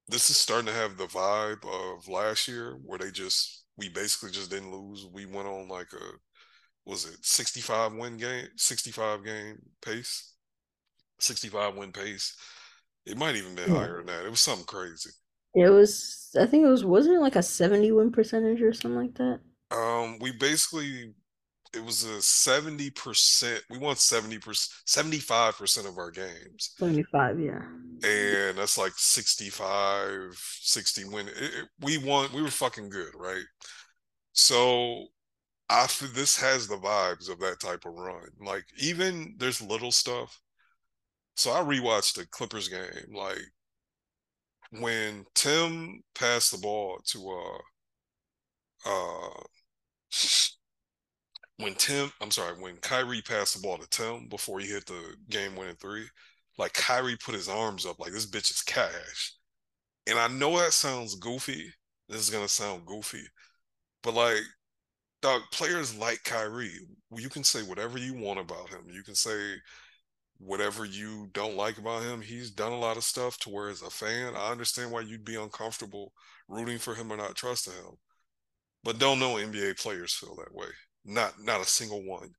this 0.08 0.30
is 0.30 0.38
starting 0.38 0.68
to 0.68 0.74
have 0.74 0.98
the 0.98 1.06
vibe 1.08 1.64
of 1.66 2.08
last 2.08 2.48
year 2.48 2.78
where 2.84 3.00
they 3.00 3.12
just 3.12 3.66
we 3.78 3.90
basically 3.90 4.32
just 4.32 4.50
didn't 4.50 4.72
lose. 4.72 5.08
We 5.12 5.26
went 5.26 5.48
on 5.48 5.68
like 5.68 5.94
a 5.94 6.06
was 6.86 7.06
it 7.06 7.24
65 7.24 7.94
win 7.94 8.18
game, 8.18 8.48
65 8.56 9.24
game 9.24 9.60
pace, 9.82 10.34
65 11.20 11.76
win 11.76 11.92
pace. 11.92 12.36
It 13.06 13.18
might 13.18 13.36
even 13.36 13.56
been 13.56 13.72
yeah. 13.72 13.80
higher 13.80 13.98
than 13.98 14.08
that. 14.08 14.26
It 14.26 14.30
was 14.30 14.40
something 14.40 14.66
crazy. 14.66 15.12
It 15.56 15.70
was, 15.70 16.36
I 16.40 16.46
think 16.46 16.66
it 16.66 16.70
was, 16.70 16.86
wasn't 16.86 17.18
it 17.18 17.22
like 17.22 17.36
a 17.36 17.44
71 17.44 18.12
percentage 18.12 18.62
or 18.62 18.74
something 18.74 19.00
like 19.00 19.16
that? 19.16 19.40
Um, 19.72 20.18
we 20.20 20.32
basically, 20.32 21.14
it 21.74 21.84
was 21.84 22.04
a 22.04 22.20
70%, 22.20 23.60
we 23.70 23.78
won 23.78 23.96
70%, 23.96 24.40
75% 24.88 25.88
of 25.88 25.98
our 25.98 26.12
games. 26.12 26.74
75, 26.78 27.40
yeah. 27.40 27.62
And 28.04 28.58
that's 28.58 28.78
like 28.78 28.94
65, 28.96 30.40
60 30.62 31.06
win. 31.06 31.28
It, 31.28 31.34
it, 31.38 31.70
we 31.82 31.98
won, 31.98 32.30
we 32.34 32.42
were 32.42 32.50
fucking 32.50 32.90
good, 32.90 33.14
right? 33.16 33.44
So 34.34 35.08
I 35.70 35.88
this 36.14 36.36
has 36.38 36.68
the 36.68 36.78
vibes 36.78 37.30
of 37.30 37.40
that 37.40 37.60
type 37.60 37.86
of 37.86 37.94
run. 37.94 38.30
Like 38.40 38.66
even 38.78 39.36
there's 39.38 39.62
little 39.62 39.92
stuff. 39.92 40.42
So 41.36 41.52
I 41.52 41.62
rewatched 41.62 42.16
the 42.16 42.26
Clippers 42.26 42.68
game. 42.68 43.14
Like 43.14 43.42
when 44.72 45.26
Tim 45.36 46.02
passed 46.16 46.52
the 46.52 46.58
ball 46.58 47.00
to 47.06 47.30
uh 48.86 48.90
uh 48.90 49.44
when 51.58 51.76
Tim 51.76 52.12
I'm 52.22 52.32
sorry, 52.32 52.60
when 52.62 52.78
Kyrie 52.78 53.22
passed 53.22 53.56
the 53.56 53.62
ball 53.62 53.78
to 53.78 53.90
Tim 53.90 54.28
before 54.30 54.60
he 54.60 54.68
hit 54.68 54.86
the 54.86 55.16
game 55.30 55.56
winning 55.56 55.76
three, 55.76 56.06
like 56.58 56.74
Kyrie 56.74 57.18
put 57.18 57.36
his 57.36 57.50
arms 57.50 57.86
up 57.86 58.00
like 58.00 58.12
this 58.12 58.26
bitch 58.30 58.52
is 58.52 58.62
cash. 58.62 59.34
And 60.08 60.20
I 60.20 60.28
know 60.28 60.58
that 60.60 60.74
sounds 60.74 61.16
goofy. 61.16 61.74
This 62.10 62.22
is 62.22 62.30
gonna 62.30 62.48
sound 62.50 62.86
goofy, 62.86 63.24
but 64.04 64.14
like, 64.16 64.42
dog, 65.22 65.42
players 65.54 65.98
like 65.98 66.24
Kyrie, 66.26 66.74
you 67.18 67.30
can 67.30 67.44
say 67.44 67.64
whatever 67.64 67.98
you 68.00 68.16
want 68.16 68.40
about 68.40 68.70
him. 68.70 68.86
You 68.90 69.04
can 69.04 69.16
say 69.16 69.56
whatever 70.40 70.86
you 70.86 71.30
don't 71.34 71.56
like 71.58 71.78
about 71.78 72.04
him. 72.04 72.22
He's 72.22 72.52
done 72.52 72.72
a 72.72 72.80
lot 72.80 72.98
of 72.98 73.04
stuff 73.04 73.38
to 73.40 73.50
where, 73.50 73.70
as 73.70 73.82
a 73.84 73.90
fan, 73.92 74.36
I 74.36 74.52
understand 74.52 74.92
why 74.92 75.02
you'd 75.02 75.26
be 75.26 75.36
uncomfortable 75.36 76.14
rooting 76.48 76.80
for 76.80 76.96
him 76.96 77.12
or 77.14 77.18
not 77.18 77.36
trusting 77.36 77.74
him. 77.74 77.98
But 78.84 79.00
don't 79.00 79.20
know 79.20 79.38
NBA 79.38 79.74
players 79.74 80.14
feel 80.14 80.36
that 80.36 80.54
way. 80.54 80.68
Not 81.06 81.42
not 81.42 81.62
a 81.62 81.66
single 81.66 82.04
one. 82.04 82.36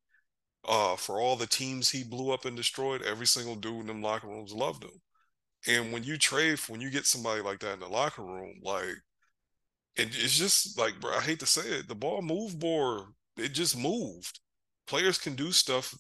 Uh, 0.65 0.97
for 0.97 1.21
all 1.21 1.37
the 1.37 1.47
teams 1.47 1.91
he 1.91 2.05
blew 2.05 2.33
up 2.33 2.45
and 2.47 2.57
destroyed, 2.57 3.03
every 3.03 3.27
single 3.27 3.57
dude 3.57 3.83
in 3.83 3.87
them 3.89 4.03
locker 4.03 4.29
rooms 4.29 4.53
loved 4.53 4.85
him. 4.85 5.01
And 5.67 5.93
when 5.93 6.05
you 6.05 6.19
trade, 6.19 6.59
when 6.69 6.81
you 6.81 6.91
get 6.91 7.07
somebody 7.07 7.43
like 7.43 7.61
that 7.61 7.75
in 7.75 7.81
the 7.81 7.89
locker 7.89 8.23
room, 8.25 8.61
like 8.63 8.97
it, 9.97 10.09
it's 10.17 10.37
just 10.37 10.79
like, 10.79 11.01
bro, 11.01 11.13
I 11.13 11.21
hate 11.21 11.41
to 11.41 11.47
say 11.47 11.63
it, 11.63 11.89
the 11.89 11.95
ball 11.95 12.23
moved 12.23 12.61
more. 12.61 13.09
It 13.37 13.51
just 13.51 13.77
moved. 13.77 14.41
Players 14.87 15.19
can 15.19 15.35
do 15.35 15.53
stuff. 15.53 15.95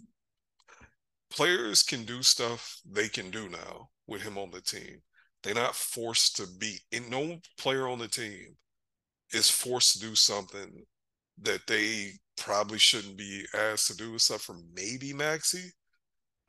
Players 1.31 1.83
can 1.83 2.05
do 2.05 2.23
stuff 2.23 2.81
they 2.91 3.09
can 3.09 3.31
do 3.31 3.49
now 3.49 3.89
with 4.07 4.23
him 4.23 4.37
on 4.37 4.51
the 4.51 4.61
team. 4.61 5.01
They're 5.43 5.55
not 5.55 5.77
forced 5.77 6.37
to 6.37 6.47
be. 6.59 6.79
And 6.93 7.09
no 7.11 7.39
player 7.59 7.89
on 7.89 7.99
the 7.99 8.09
team 8.09 8.57
is 9.33 9.49
forced 9.49 9.95
to 9.95 10.01
do 10.01 10.15
something 10.15 10.85
that 11.43 11.67
they 11.67 12.13
probably 12.37 12.79
shouldn't 12.79 13.17
be 13.17 13.45
asked 13.55 13.87
to 13.89 13.97
do, 13.97 14.15
except 14.15 14.43
for 14.43 14.57
maybe 14.75 15.13
Maxi 15.13 15.71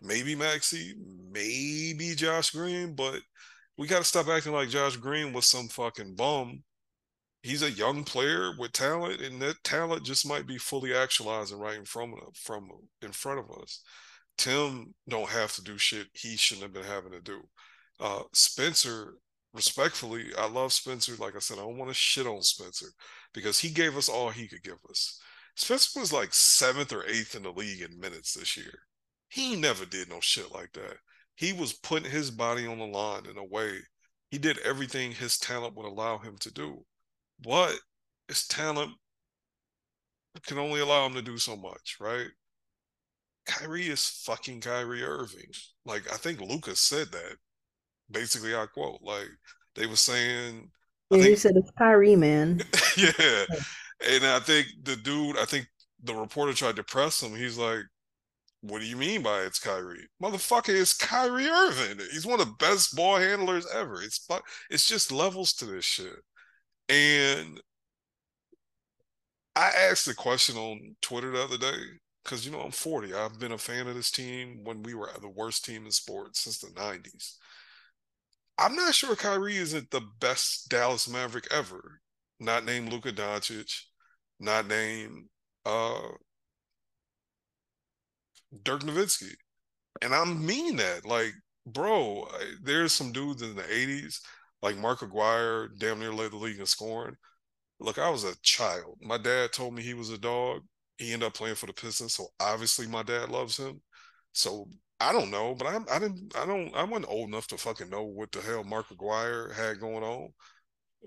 maybe 0.02 0.36
Maxi, 0.36 0.94
maybe 1.32 2.16
Josh 2.16 2.52
Green, 2.52 2.96
but 2.96 3.22
we 3.78 3.88
got 3.88 4.00
to 4.00 4.04
stop 4.04 4.28
acting 4.28 4.52
like 4.52 4.70
Josh 4.70 4.98
Green 4.98 5.32
was 5.34 5.48
some 5.48 5.68
fucking 5.68 6.16
bum. 6.16 6.64
He's 7.44 7.64
a 7.64 7.72
young 7.72 8.04
player 8.04 8.52
with 8.58 8.74
talent, 8.74 9.22
and 9.22 9.42
that 9.42 9.64
talent 9.64 10.04
just 10.04 10.28
might 10.28 10.46
be 10.46 10.58
fully 10.58 10.94
actualizing 10.94 11.60
right 11.60 11.78
in 11.78 11.86
front 11.86 12.14
of 12.14 12.36
from 12.36 12.70
in 13.02 13.12
front 13.12 13.40
of 13.40 13.62
us. 13.62 13.82
Tim 14.42 14.96
don't 15.08 15.30
have 15.30 15.54
to 15.54 15.64
do 15.64 15.78
shit 15.78 16.08
he 16.14 16.36
shouldn't 16.36 16.64
have 16.64 16.74
been 16.74 16.92
having 16.92 17.12
to 17.12 17.22
do. 17.22 17.42
Uh, 18.00 18.24
Spencer, 18.34 19.14
respectfully, 19.54 20.32
I 20.36 20.50
love 20.50 20.74
Spencer. 20.74 21.14
Like 21.20 21.36
I 21.36 21.40
said, 21.40 21.60
I 21.60 21.62
don't 21.62 21.78
want 21.78 21.92
to 21.92 21.94
shit 21.94 22.26
on 22.26 22.42
Spencer 22.42 22.88
because 23.36 23.60
he 23.60 23.70
gave 23.70 23.96
us 23.96 24.10
all 24.10 24.32
he 24.32 24.48
could 24.48 24.64
give 24.64 24.80
us. 24.90 25.20
Spencer 25.56 26.00
was 26.00 26.12
like 26.12 26.34
seventh 26.34 26.92
or 26.92 27.06
eighth 27.06 27.36
in 27.36 27.44
the 27.44 27.52
league 27.52 27.84
in 27.84 28.00
minutes 28.00 28.34
this 28.34 28.58
year. 28.58 28.74
He 29.30 29.56
never 29.56 29.86
did 29.86 30.10
no 30.10 30.20
shit 30.20 30.52
like 30.52 30.72
that. 30.74 30.98
He 31.36 31.54
was 31.54 31.74
putting 31.74 32.10
his 32.10 32.32
body 32.32 32.66
on 32.66 32.80
the 32.80 32.86
line 32.86 33.28
in 33.28 33.38
a 33.38 33.46
way. 33.46 33.78
He 34.32 34.40
did 34.40 34.58
everything 34.60 35.12
his 35.12 35.38
talent 35.38 35.76
would 35.76 35.86
allow 35.86 36.18
him 36.18 36.36
to 36.40 36.52
do. 36.52 36.84
But 37.44 37.76
his 38.28 38.48
talent 38.48 38.94
can 40.48 40.58
only 40.58 40.80
allow 40.80 41.06
him 41.06 41.14
to 41.14 41.22
do 41.22 41.38
so 41.38 41.56
much, 41.56 41.98
right? 42.00 42.30
Kyrie 43.52 43.88
is 43.88 44.08
fucking 44.26 44.62
Kyrie 44.62 45.04
Irving. 45.04 45.52
Like 45.86 46.12
I 46.12 46.18
think 46.18 46.40
Luka's 46.40 46.80
said 46.80 47.12
that. 47.12 47.36
Basically, 48.10 48.56
I 48.56 48.66
quote. 48.66 49.00
Like 49.02 49.30
they 49.76 49.86
were 49.86 49.96
saying. 49.96 50.70
Yeah, 51.10 51.18
think, 51.18 51.30
he 51.30 51.36
said 51.36 51.54
it's 51.56 51.72
Kyrie, 51.78 52.16
man. 52.16 52.62
yeah, 52.98 53.46
and 54.10 54.26
I 54.26 54.40
think 54.40 54.68
the 54.84 54.96
dude. 54.96 55.38
I 55.38 55.46
think 55.46 55.68
the 56.04 56.16
reporter 56.16 56.54
tried 56.54 56.78
to 56.78 56.84
press 56.84 57.22
him. 57.22 57.36
He's 57.36 57.58
like, 57.58 57.84
what 58.62 58.80
do 58.80 58.86
you 58.86 58.96
mean 58.96 59.22
by 59.22 59.42
it's 59.42 59.60
Kyrie? 59.60 60.08
Motherfucker, 60.22 60.70
it's 60.70 60.96
Kyrie 60.96 61.48
Irving. 61.48 62.00
He's 62.12 62.26
one 62.26 62.40
of 62.40 62.48
the 62.48 62.56
best 62.60 62.96
ball 62.96 63.18
handlers 63.18 63.68
ever. 63.74 64.02
It's 64.02 64.26
it's 64.70 64.88
just 64.88 65.12
levels 65.12 65.54
to 65.54 65.66
this 65.66 65.86
shit. 65.86 66.16
And 66.90 67.60
I 69.56 69.72
asked 69.90 70.08
a 70.08 70.16
question 70.16 70.56
on 70.56 70.96
Twitter 71.02 71.32
the 71.32 71.44
other 71.44 71.58
day 71.58 71.78
because 72.24 72.46
you 72.46 72.52
know 72.52 72.62
I'm 72.62 72.72
40. 72.72 73.14
I've 73.14 73.40
been 73.40 73.52
a 73.52 73.58
fan 73.58 73.88
of 73.88 73.96
this 73.96 74.12
team 74.12 74.64
when 74.64 74.84
we 74.84 74.94
were 74.94 75.10
the 75.22 75.30
worst 75.30 75.66
team 75.66 75.86
in 75.86 75.92
sports 75.92 76.42
since 76.42 76.60
the 76.60 76.68
90s. 76.70 77.38
I'm 78.58 78.76
not 78.76 78.96
sure 78.96 79.16
Kyrie 79.16 79.58
isn't 79.58 79.92
the 79.92 80.02
best 80.20 80.70
Dallas 80.70 81.10
Maverick 81.10 81.48
ever. 81.52 82.02
Not 82.40 82.66
named 82.66 82.92
Luka 82.92 83.12
Doncic, 83.12 83.72
not 84.40 84.68
named 84.68 85.28
uh 85.66 86.10
Dirk 88.64 88.82
Nowitzki. 88.84 89.34
And 90.02 90.16
I 90.16 90.26
mean 90.26 90.78
that. 90.78 91.06
Like, 91.06 91.34
bro, 91.66 92.28
there's 92.64 92.94
some 92.94 93.12
dudes 93.12 93.42
in 93.44 93.56
the 93.56 93.64
80s, 93.72 94.22
like 94.62 94.78
Mark 94.78 95.02
Aguirre, 95.02 95.70
damn 95.80 96.00
near 96.00 96.14
led 96.14 96.32
the 96.32 96.38
league 96.38 96.60
in 96.60 96.66
scoring. 96.66 97.18
Look, 97.80 98.00
I 98.00 98.10
was 98.10 98.24
a 98.26 98.36
child. 98.44 99.00
My 99.02 99.18
dad 99.18 99.54
told 99.54 99.76
me 99.76 99.84
he 99.84 99.96
was 99.96 100.12
a 100.12 100.18
dog. 100.18 100.64
He 101.02 101.14
ended 101.14 101.28
up 101.28 101.34
playing 101.34 101.56
for 101.56 101.66
the 101.66 101.74
Pistons, 101.74 102.14
so 102.14 102.28
obviously 102.40 102.86
my 102.88 103.02
dad 103.02 103.30
loves 103.30 103.58
him. 103.58 103.82
So 104.34 104.68
I 105.00 105.12
don't 105.12 105.32
know, 105.32 105.56
but 105.56 105.66
I'm 105.66 105.86
I 105.92 105.98
didn't, 105.98 106.36
I 106.38 106.46
don't, 106.46 106.76
I 106.76 106.84
wasn't 106.84 107.10
old 107.10 107.30
enough 107.30 107.48
to 107.48 107.58
fucking 107.58 107.90
know 107.90 108.04
what 108.04 108.32
the 108.32 108.40
hell 108.42 108.64
Mark 108.64 108.92
Aguirre 108.92 109.52
had 109.52 109.80
going 109.80 110.04
on. 110.04 110.30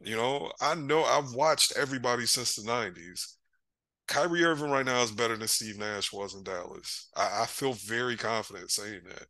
You 0.02 0.16
know, 0.16 0.50
I 0.60 0.74
know 0.74 1.04
I've 1.04 1.32
watched 1.34 1.76
everybody 1.76 2.26
since 2.26 2.56
the 2.56 2.62
'90s. 2.68 3.36
Kyrie 4.08 4.44
Irving 4.44 4.70
right 4.70 4.84
now 4.84 5.00
is 5.02 5.12
better 5.12 5.36
than 5.36 5.46
Steve 5.46 5.78
Nash 5.78 6.12
was 6.12 6.34
in 6.34 6.42
Dallas. 6.42 7.08
I, 7.16 7.42
I 7.42 7.46
feel 7.46 7.74
very 7.74 8.16
confident 8.16 8.72
saying 8.72 9.02
that. 9.06 9.26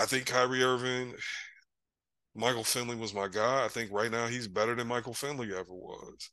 I 0.00 0.06
think 0.06 0.26
Kyrie 0.26 0.64
Irving, 0.64 1.14
Michael 2.34 2.64
Finley 2.64 2.96
was 2.96 3.14
my 3.14 3.28
guy. 3.28 3.64
I 3.64 3.68
think 3.68 3.92
right 3.92 4.10
now 4.10 4.26
he's 4.26 4.48
better 4.48 4.74
than 4.74 4.88
Michael 4.88 5.14
Finley 5.14 5.52
ever 5.54 5.72
was. 5.72 6.30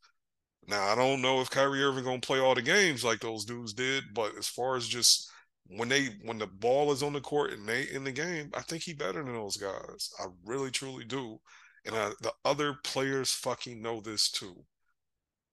Now 0.67 0.83
I 0.91 0.95
don't 0.95 1.21
know 1.21 1.41
if 1.41 1.49
Kyrie 1.49 1.83
Irving 1.83 2.03
gonna 2.05 2.19
play 2.19 2.39
all 2.39 2.55
the 2.55 2.61
games 2.61 3.03
like 3.03 3.19
those 3.19 3.45
dudes 3.45 3.73
did, 3.73 4.05
but 4.13 4.37
as 4.37 4.47
far 4.47 4.75
as 4.75 4.87
just 4.87 5.29
when 5.67 5.89
they 5.89 6.07
when 6.23 6.37
the 6.37 6.47
ball 6.47 6.91
is 6.91 7.03
on 7.03 7.13
the 7.13 7.21
court 7.21 7.51
and 7.53 7.67
they 7.67 7.83
in 7.89 8.03
the 8.03 8.11
game, 8.11 8.49
I 8.53 8.61
think 8.61 8.83
he 8.83 8.93
better 8.93 9.23
than 9.23 9.33
those 9.33 9.57
guys. 9.57 10.09
I 10.19 10.27
really 10.45 10.71
truly 10.71 11.05
do, 11.05 11.39
and 11.85 11.95
I, 11.95 12.11
the 12.21 12.33
other 12.45 12.75
players 12.83 13.31
fucking 13.33 13.81
know 13.81 14.01
this 14.01 14.29
too. 14.31 14.65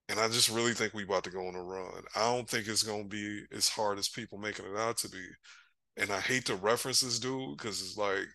And 0.09 0.19
I 0.19 0.27
just 0.27 0.49
really 0.49 0.73
think 0.73 0.93
we 0.93 1.03
about 1.03 1.23
to 1.25 1.29
go 1.31 1.47
on 1.47 1.55
a 1.55 1.63
run. 1.63 2.03
I 2.15 2.21
don't 2.21 2.49
think 2.49 2.67
it's 2.67 2.83
gonna 2.83 3.05
be 3.05 3.43
as 3.55 3.69
hard 3.69 3.97
as 3.97 4.09
people 4.09 4.37
making 4.37 4.65
it 4.65 4.77
out 4.77 4.97
to 4.97 5.09
be. 5.09 5.25
And 5.97 6.11
I 6.11 6.19
hate 6.19 6.45
to 6.45 6.55
reference 6.55 7.01
this 7.01 7.19
dude 7.19 7.57
because 7.57 7.81
it's 7.81 7.97
like 7.97 8.27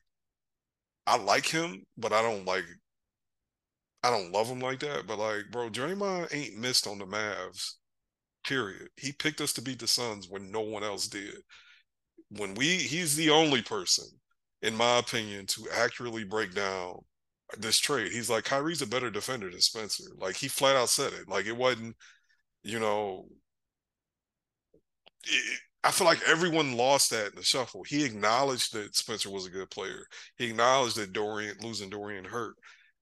I 1.07 1.17
like 1.17 1.47
him, 1.47 1.85
but 1.97 2.13
I 2.13 2.23
don't 2.23 2.45
like 2.47 2.65
I 4.07 4.11
don't 4.11 4.33
love 4.33 4.49
him 4.49 4.61
like 4.61 4.81
that. 4.81 5.07
But 5.07 5.19
like, 5.19 5.51
bro, 5.51 5.69
Draymond 5.71 6.33
ain't 6.35 6.59
missed 6.59 6.87
on 6.87 6.99
the 6.99 7.07
Mavs. 7.07 7.73
Period. 8.47 8.89
He 8.97 9.13
picked 9.13 9.41
us 9.41 9.53
to 9.55 9.63
beat 9.63 9.81
the 9.81 9.89
Suns 9.89 10.29
when 10.29 10.51
no 10.53 10.61
one 10.61 10.85
else 10.85 11.09
did. 11.09 11.35
When 12.31 12.55
we 12.55 12.77
he's 12.77 13.17
the 13.17 13.31
only 13.31 13.63
person, 13.63 14.07
in 14.63 14.77
my 14.77 14.99
opinion, 14.99 15.47
to 15.47 15.69
accurately 15.73 16.25
break 16.25 16.55
down 16.55 17.01
this 17.59 17.79
trade. 17.79 18.13
He's 18.13 18.31
like 18.31 18.45
Kyrie's 18.45 18.83
a 18.83 18.87
better 18.87 19.11
defender 19.11 19.51
than 19.51 19.61
Spencer. 19.61 20.05
Like 20.19 20.37
he 20.37 20.49
flat 20.49 20.77
out 20.77 20.89
said 20.91 21.13
it. 21.13 21.29
Like 21.29 21.47
it 21.47 21.57
wasn't, 21.57 21.97
you 22.65 22.81
know. 22.81 23.27
It, 25.25 25.61
I 25.85 25.91
feel 25.93 26.07
like 26.07 26.21
everyone 26.27 26.77
lost 26.77 27.11
that 27.11 27.29
in 27.29 27.37
the 27.37 27.43
shuffle. 27.45 27.85
He 27.85 28.05
acknowledged 28.05 28.73
that 28.73 28.97
Spencer 28.97 29.31
was 29.31 29.47
a 29.47 29.51
good 29.51 29.71
player. 29.71 30.07
He 30.37 30.51
acknowledged 30.51 30.97
that 30.97 31.13
Dorian 31.13 31.57
losing 31.61 31.91
Dorian 31.91 32.25
hurt, 32.25 32.57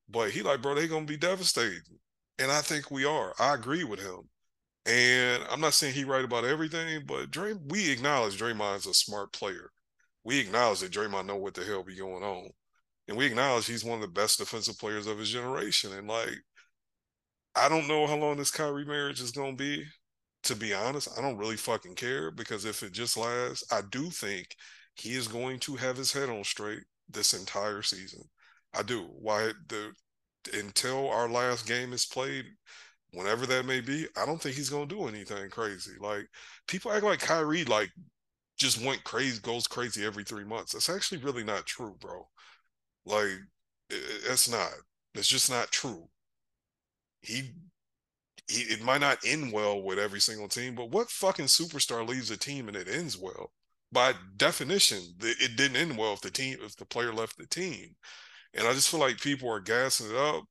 but 0.09 0.31
he 0.31 0.43
like, 0.43 0.63
bro, 0.63 0.75
they 0.75 0.89
gonna 0.89 1.07
be 1.07 1.17
devastated, 1.17 1.83
and 2.39 2.51
I 2.51 2.61
think 2.61 2.91
we 2.91 3.05
are. 3.05 3.35
I 3.39 3.55
agree 3.55 3.85
with 3.85 4.01
him, 4.01 4.29
and 4.87 5.43
I'm 5.51 5.61
not 5.61 5.75
saying 5.75 5.95
he 5.95 6.05
right 6.05 6.25
about 6.25 6.45
everything, 6.45 7.05
but 7.07 7.31
Dray, 7.31 7.55
we 7.69 7.91
acknowledge 7.91 8.39
Draymond's 8.39 8.87
a 8.87 8.95
smart 8.95 9.33
player. 9.33 9.71
We 10.25 10.41
acknowledge 10.41 10.81
that 10.81 10.93
Draymond 10.93 11.27
know 11.27 11.37
what 11.37 11.55
the 11.55 11.65
hell 11.65 11.85
be 11.85 11.97
going 11.97 12.23
on 12.25 12.51
and 13.09 13.17
we 13.17 13.27
acknowledge 13.27 13.67
he's 13.67 13.85
one 13.85 13.97
of 13.97 14.01
the 14.03 14.21
best 14.21 14.39
defensive 14.39 14.79
players 14.79 15.07
of 15.07 15.19
his 15.19 15.31
generation. 15.31 15.93
And 15.93 16.09
like, 16.09 16.39
I 17.55 17.69
don't 17.69 17.89
know 17.89 18.07
how 18.07 18.17
long 18.17 18.37
this 18.37 18.51
Kyrie 18.51 18.85
marriage 18.85 19.21
is 19.21 19.33
to 19.33 19.53
be. 19.53 19.85
To 20.45 20.55
be 20.55 20.75
honest, 20.75 21.09
I 21.17 21.23
don't 21.23 21.39
really 21.39 21.57
fucking 21.57 21.95
care 21.95 22.31
because 22.31 22.67
if 22.67 22.83
it 22.83 22.93
just 22.93 23.17
lasts, 23.17 23.65
I 23.73 23.81
do 23.91 24.11
think 24.11 24.55
he 24.95 25.15
is 25.15 25.27
going 25.27 25.59
to 25.61 25.77
have 25.77 25.97
his 25.97 26.13
head 26.13 26.29
on 26.29 26.45
straight 26.45 26.83
this 27.09 27.33
entire 27.33 27.81
season. 27.81 28.21
I 28.75 28.83
do. 28.83 29.03
Why 29.21 29.53
the 29.69 29.93
until 30.53 31.09
our 31.11 31.29
last 31.29 31.67
game 31.67 31.93
is 31.93 32.07
played, 32.07 32.47
whenever 33.13 33.47
that 33.47 33.67
may 33.67 33.81
be, 33.81 34.07
I 34.17 34.27
don't 34.27 34.41
think 34.41 34.57
he's 34.57 34.71
gonna 34.71 34.87
do 34.87 35.09
anything 35.09 35.51
crazy. 35.51 35.93
Like 36.01 36.29
people 36.69 36.93
act 36.93 37.05
like 37.05 37.21
Kyrie 37.21 37.65
like 37.65 37.91
just 38.59 38.85
went 38.85 39.05
crazy, 39.05 39.41
goes 39.41 39.67
crazy 39.67 40.05
every 40.05 40.25
three 40.25 40.45
months. 40.45 40.73
That's 40.73 40.91
actually 40.91 41.23
really 41.23 41.45
not 41.45 41.67
true, 41.67 41.97
bro. 42.01 42.29
Like 43.07 43.33
it's 43.91 44.49
not. 44.51 44.73
It's 45.15 45.29
just 45.29 45.51
not 45.51 45.71
true. 45.71 46.09
He, 47.23 47.53
he 48.49 48.63
it 48.63 48.83
might 48.83 49.01
not 49.01 49.19
end 49.25 49.53
well 49.53 49.83
with 49.83 49.99
every 49.99 50.21
single 50.21 50.49
team, 50.49 50.75
but 50.75 50.91
what 50.91 51.11
fucking 51.11 51.47
superstar 51.47 52.07
leaves 52.07 52.31
a 52.31 52.37
team 52.37 52.69
and 52.69 52.77
it 52.77 52.89
ends 52.89 53.17
well? 53.19 53.53
by 53.93 54.13
definition, 54.37 55.01
it 55.21 55.57
didn't 55.57 55.77
end 55.77 55.97
well 55.97 56.15
if 56.15 56.21
the 56.21 56.31
team 56.31 56.59
if 56.63 56.77
the 56.77 56.85
player 56.85 57.13
left 57.15 57.39
the 57.39 57.47
team. 57.47 57.95
And 58.55 58.67
I 58.67 58.73
just 58.73 58.89
feel 58.91 59.01
like 59.01 59.21
people 59.21 59.51
are 59.51 59.61
gassing 59.61 60.11
it 60.11 60.17
up 60.17 60.45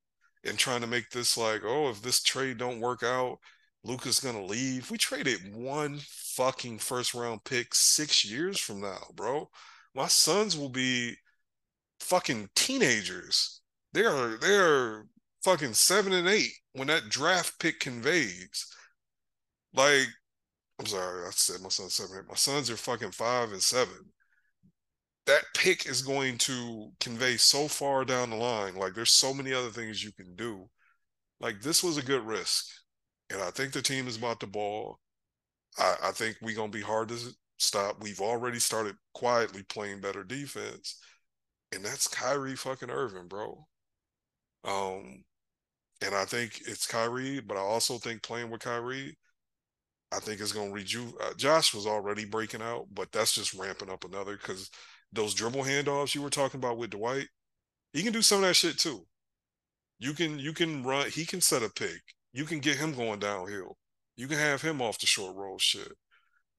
and 0.43 0.57
trying 0.57 0.81
to 0.81 0.87
make 0.87 1.09
this 1.09 1.37
like, 1.37 1.61
oh, 1.63 1.89
if 1.89 2.01
this 2.01 2.21
trade 2.21 2.57
don't 2.57 2.81
work 2.81 3.03
out, 3.03 3.37
Luka's 3.83 4.19
gonna 4.19 4.43
leave. 4.43 4.89
We 4.91 4.97
traded 4.97 5.53
one 5.53 5.99
fucking 6.01 6.79
first 6.79 7.13
round 7.13 7.43
pick 7.43 7.73
six 7.75 8.23
years 8.25 8.59
from 8.59 8.81
now, 8.81 9.03
bro. 9.15 9.49
My 9.95 10.07
sons 10.07 10.57
will 10.57 10.69
be 10.69 11.15
fucking 11.99 12.49
teenagers. 12.55 13.61
They 13.93 14.05
are 14.05 14.37
they're 14.37 15.05
fucking 15.43 15.73
seven 15.73 16.13
and 16.13 16.27
eight 16.27 16.51
when 16.73 16.87
that 16.87 17.09
draft 17.09 17.59
pick 17.59 17.79
conveys. 17.79 18.65
Like, 19.73 20.07
I'm 20.79 20.85
sorry, 20.85 21.27
I 21.27 21.31
said 21.31 21.61
my 21.61 21.69
son's 21.69 21.95
seven. 21.95 22.17
Eight. 22.19 22.29
My 22.29 22.35
sons 22.35 22.69
are 22.69 22.77
fucking 22.77 23.11
five 23.11 23.51
and 23.51 23.61
seven. 23.61 24.11
That 25.25 25.43
pick 25.55 25.87
is 25.87 26.01
going 26.01 26.37
to 26.39 26.91
convey 26.99 27.37
so 27.37 27.67
far 27.67 28.03
down 28.03 28.29
the 28.29 28.35
line. 28.35 28.75
Like, 28.75 28.93
there's 28.93 29.11
so 29.11 29.33
many 29.33 29.53
other 29.53 29.69
things 29.69 30.03
you 30.03 30.11
can 30.11 30.35
do. 30.35 30.69
Like, 31.39 31.61
this 31.61 31.83
was 31.83 31.97
a 31.97 32.03
good 32.03 32.25
risk. 32.25 32.65
And 33.29 33.41
I 33.41 33.49
think 33.51 33.71
the 33.71 33.81
team 33.81 34.07
is 34.07 34.17
about 34.17 34.39
to 34.41 34.47
ball. 34.47 34.99
I, 35.77 35.95
I 36.03 36.11
think 36.11 36.37
we're 36.41 36.55
gonna 36.55 36.69
be 36.71 36.81
hard 36.81 37.09
to 37.09 37.17
stop. 37.57 38.01
We've 38.01 38.19
already 38.19 38.59
started 38.59 38.95
quietly 39.13 39.63
playing 39.63 40.01
better 40.01 40.23
defense. 40.23 40.99
And 41.73 41.83
that's 41.83 42.07
Kyrie 42.07 42.55
fucking 42.55 42.91
Irving, 42.91 43.27
bro. 43.27 43.65
Um, 44.65 45.23
and 46.01 46.13
I 46.13 46.25
think 46.25 46.61
it's 46.67 46.85
Kyrie, 46.85 47.39
but 47.39 47.57
I 47.57 47.61
also 47.61 47.97
think 47.97 48.23
playing 48.23 48.49
with 48.51 48.61
Kyrie, 48.61 49.17
I 50.11 50.19
think 50.19 50.39
it's 50.41 50.51
going 50.51 50.69
to 50.69 50.73
reju. 50.73 51.13
Uh, 51.21 51.33
Josh 51.37 51.73
was 51.73 51.87
already 51.87 52.25
breaking 52.25 52.61
out, 52.61 52.87
but 52.93 53.11
that's 53.11 53.33
just 53.33 53.53
ramping 53.53 53.89
up 53.89 54.03
another 54.03 54.37
because 54.37 54.69
those 55.13 55.33
dribble 55.33 55.63
handoffs 55.63 56.15
you 56.15 56.21
were 56.21 56.29
talking 56.29 56.59
about 56.59 56.77
with 56.77 56.91
Dwight, 56.91 57.27
he 57.93 58.03
can 58.03 58.13
do 58.13 58.21
some 58.21 58.39
of 58.39 58.43
that 58.45 58.55
shit 58.55 58.77
too. 58.77 59.05
You 59.99 60.13
can 60.13 60.39
you 60.39 60.53
can 60.53 60.83
run. 60.83 61.09
He 61.09 61.25
can 61.25 61.41
set 61.41 61.63
a 61.63 61.69
pick. 61.69 62.01
You 62.33 62.45
can 62.45 62.59
get 62.59 62.77
him 62.77 62.93
going 62.93 63.19
downhill. 63.19 63.77
You 64.17 64.27
can 64.27 64.37
have 64.37 64.61
him 64.61 64.81
off 64.81 64.99
the 64.99 65.07
short 65.07 65.35
roll 65.35 65.57
shit. 65.59 65.91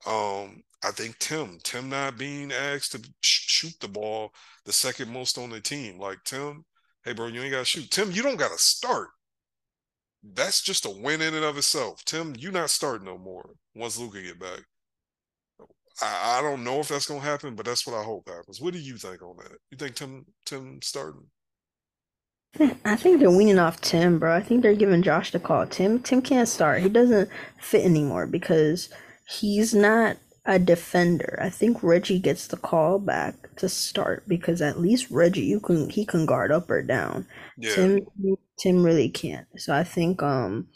Um, 0.07 0.63
I 0.83 0.91
think 0.91 1.19
Tim, 1.19 1.59
Tim 1.63 1.89
not 1.89 2.19
being 2.19 2.53
asked 2.53 2.93
to 2.93 3.03
shoot 3.21 3.75
the 3.81 3.89
ball 3.89 4.33
the 4.65 4.73
second 4.73 5.11
most 5.11 5.39
on 5.39 5.51
the 5.51 5.61
team. 5.61 5.99
Like 5.99 6.19
Tim, 6.25 6.65
hey 7.05 7.13
bro, 7.13 7.27
you 7.27 7.43
ain't 7.43 7.53
got 7.53 7.61
to 7.61 7.65
shoot. 7.65 7.91
Tim, 7.91 8.11
you 8.13 8.23
don't 8.23 8.39
got 8.39 8.53
to 8.53 8.59
start. 8.59 9.09
That's 10.23 10.63
just 10.63 10.87
a 10.87 10.91
win 10.91 11.21
in 11.21 11.35
and 11.35 11.45
of 11.45 11.59
itself. 11.59 12.05
Tim, 12.05 12.35
you 12.39 12.51
not 12.51 12.71
starting 12.71 13.07
no 13.07 13.19
more 13.19 13.51
once 13.75 13.99
Luka 13.99 14.23
get 14.23 14.39
back. 14.39 14.61
I, 16.03 16.39
I 16.39 16.43
don't 16.43 16.65
know 16.65 16.81
if 16.81 16.89
that's 16.89 17.07
gonna 17.07 17.21
happen, 17.21 17.55
but 17.55 17.67
that's 17.67 17.87
what 17.87 17.97
I 17.97 18.03
hope 18.03 18.29
happens. 18.29 18.61
What 18.61 18.73
do 18.75 18.81
you 18.81 18.97
think 18.97 19.23
on 19.23 19.37
that? 19.39 19.59
You 19.71 19.79
think 19.79 19.95
Tim 19.97 20.27
Tim 20.45 20.81
starting? 20.83 21.27
I 22.85 22.97
think 22.97 23.19
they're 23.19 23.31
weaning 23.31 23.59
off 23.59 23.81
Tim, 23.81 24.19
bro. 24.19 24.35
I 24.35 24.41
think 24.41 24.63
they're 24.63 24.75
giving 24.77 25.03
Josh 25.03 25.33
the 25.33 25.41
call. 25.41 25.67
Tim 25.67 26.01
Tim 26.01 26.23
can't 26.23 26.49
start. 26.49 26.83
He 26.83 26.89
doesn't 26.89 27.29
fit 27.61 27.85
anymore 27.85 28.27
because 28.27 28.89
he's 29.29 29.75
not 29.75 30.19
a 30.47 30.59
defender. 30.59 31.39
I 31.43 31.51
think 31.51 31.83
Reggie 31.83 32.19
gets 32.19 32.47
the 32.47 32.57
call 32.57 32.99
back 32.99 33.57
to 33.57 33.69
start 33.69 34.25
because 34.29 34.61
at 34.63 34.81
least 34.81 35.11
Reggie 35.11 35.43
you 35.47 35.59
can 35.59 35.91
he 35.91 36.05
can 36.07 36.27
guard 36.27 36.53
up 36.53 36.71
or 36.71 36.83
down. 36.83 37.27
Yeah. 37.57 37.75
Tim 37.75 38.01
Tim 38.59 38.85
really 38.85 39.09
can't. 39.09 39.49
So 39.57 39.75
I 39.75 39.83
think 39.83 40.23
um 40.23 40.69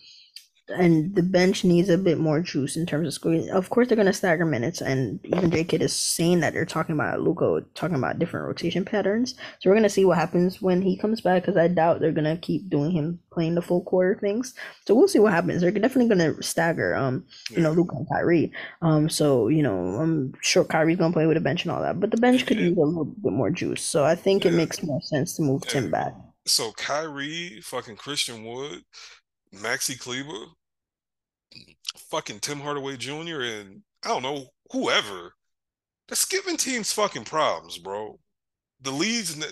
and 0.70 1.15
the 1.15 1.23
bench 1.23 1.65
needs 1.65 1.89
a 1.89 1.99
bit 1.99 2.19
more 2.19 2.40
juice 2.40 2.77
in 2.77 2.86
terms 2.86 3.07
of 3.07 3.15
scoring. 3.15 3.49
Of 3.51 3.70
course, 3.70 3.89
they're 3.89 3.97
going 3.97 4.07
to 4.07 4.12
stagger 4.12 4.45
minutes, 4.45 4.81
and 4.81 5.19
even 5.24 5.51
J 5.51 5.65
Kidd 5.65 5.82
is 5.82 5.93
saying 5.93 6.40
that 6.40 6.53
they're 6.53 6.66
talking 6.66 6.95
about 6.95 7.20
Luka 7.20 7.65
talking 7.74 7.97
about 7.97 8.19
different 8.19 8.47
rotation 8.47 8.85
patterns. 8.85 9.35
So 9.59 9.69
we're 9.70 9.74
going 9.74 9.82
to 9.85 9.89
see 9.89 10.05
what 10.05 10.19
happens 10.19 10.61
when 10.61 10.82
he 10.82 10.97
comes 10.97 11.20
back, 11.20 11.43
because 11.43 11.57
I 11.57 11.69
doubt 11.69 12.01
they're 12.01 12.12
going 12.12 12.24
to 12.24 12.36
keep 12.36 12.69
doing 12.69 12.90
him 12.90 13.19
playing 13.31 13.55
the 13.55 13.62
full 13.62 13.82
quarter 13.82 14.19
things. 14.20 14.55
So 14.86 14.95
we'll 14.95 15.09
see 15.09 15.19
what 15.19 15.32
happens. 15.32 15.62
They're 15.62 15.70
definitely 15.70 16.15
going 16.15 16.35
to 16.35 16.43
stagger, 16.43 16.95
um, 16.95 17.24
you 17.51 17.61
know, 17.61 17.73
Luka 17.73 17.97
and 17.97 18.09
Kyrie. 18.09 18.53
Um, 18.82 19.09
so 19.09 19.49
you 19.49 19.62
know, 19.62 19.77
I'm 19.97 20.35
sure 20.40 20.65
Kyrie's 20.65 20.99
going 20.99 21.12
to 21.12 21.16
play 21.16 21.27
with 21.27 21.36
a 21.36 21.40
bench 21.40 21.65
and 21.65 21.73
all 21.73 21.82
that, 21.82 22.01
but 22.01 22.11
the 22.11 22.16
bench 22.16 22.47
could 22.47 22.59
use 22.59 22.77
a 22.77 22.81
little 22.81 23.05
bit 23.05 23.32
more 23.32 23.51
juice. 23.51 23.82
So 23.82 24.05
I 24.05 24.15
think 24.15 24.45
it 24.45 24.53
makes 24.53 24.82
more 24.82 25.01
sense 25.03 25.35
to 25.36 25.43
move 25.43 25.66
Tim 25.66 25.90
back. 25.90 26.15
So 26.47 26.73
Kyrie, 26.73 27.61
fucking 27.62 27.97
Christian 27.97 28.45
Wood. 28.45 28.82
Maxi 29.55 29.99
Kleber, 29.99 30.53
fucking 32.11 32.41
Tim 32.41 32.61
Hardaway 32.61 32.97
Jr. 32.97 33.41
and 33.41 33.83
I 34.05 34.09
don't 34.09 34.23
know 34.23 34.47
whoever. 34.70 35.35
That's 36.09 36.25
giving 36.25 36.57
teams 36.57 36.93
fucking 36.93 37.25
problems, 37.25 37.79
bro. 37.79 38.19
The 38.81 38.91
leads, 38.91 39.35
and 39.35 39.45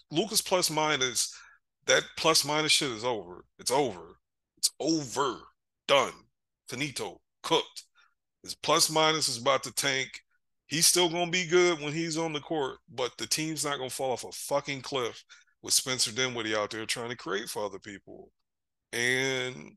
Luka's 0.10 0.42
plus 0.42 0.70
minus, 0.70 1.34
that 1.86 2.02
plus 2.16 2.44
minus 2.44 2.72
shit 2.72 2.90
is 2.90 3.04
over. 3.04 3.44
It's 3.58 3.70
over. 3.70 4.18
It's 4.58 4.70
over. 4.80 5.38
Done. 5.86 6.12
Finito. 6.68 7.20
Cooked. 7.42 7.84
His 8.42 8.54
plus 8.54 8.90
minus 8.90 9.28
is 9.28 9.38
about 9.38 9.62
to 9.62 9.72
tank. 9.72 10.08
He's 10.66 10.86
still 10.86 11.08
gonna 11.08 11.30
be 11.30 11.46
good 11.46 11.80
when 11.80 11.92
he's 11.92 12.18
on 12.18 12.32
the 12.32 12.40
court, 12.40 12.78
but 12.92 13.12
the 13.16 13.26
team's 13.26 13.64
not 13.64 13.78
gonna 13.78 13.90
fall 13.90 14.12
off 14.12 14.24
a 14.24 14.32
fucking 14.32 14.82
cliff 14.82 15.24
with 15.62 15.74
Spencer 15.74 16.12
Dinwiddie 16.12 16.56
out 16.56 16.70
there 16.70 16.84
trying 16.84 17.10
to 17.10 17.16
create 17.16 17.48
for 17.48 17.64
other 17.64 17.78
people. 17.78 18.30
And 18.92 19.76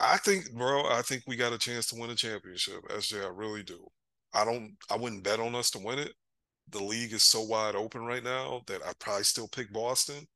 I 0.00 0.16
think, 0.18 0.52
bro, 0.52 0.86
I 0.86 1.02
think 1.02 1.24
we 1.26 1.36
got 1.36 1.52
a 1.52 1.58
chance 1.58 1.86
to 1.88 1.96
win 1.96 2.10
a 2.10 2.14
championship. 2.14 2.82
SJ, 2.90 3.24
I 3.24 3.28
really 3.28 3.62
do. 3.62 3.86
I 4.32 4.44
don't 4.44 4.76
I 4.90 4.96
wouldn't 4.96 5.24
bet 5.24 5.40
on 5.40 5.54
us 5.54 5.70
to 5.72 5.78
win 5.78 5.98
it. 5.98 6.14
The 6.70 6.82
league 6.82 7.12
is 7.12 7.22
so 7.22 7.42
wide 7.42 7.74
open 7.76 8.02
right 8.04 8.22
now 8.24 8.62
that 8.66 8.82
I 8.86 8.92
probably 9.00 9.24
still 9.24 9.48
pick 9.48 9.72
Boston. 9.72 10.26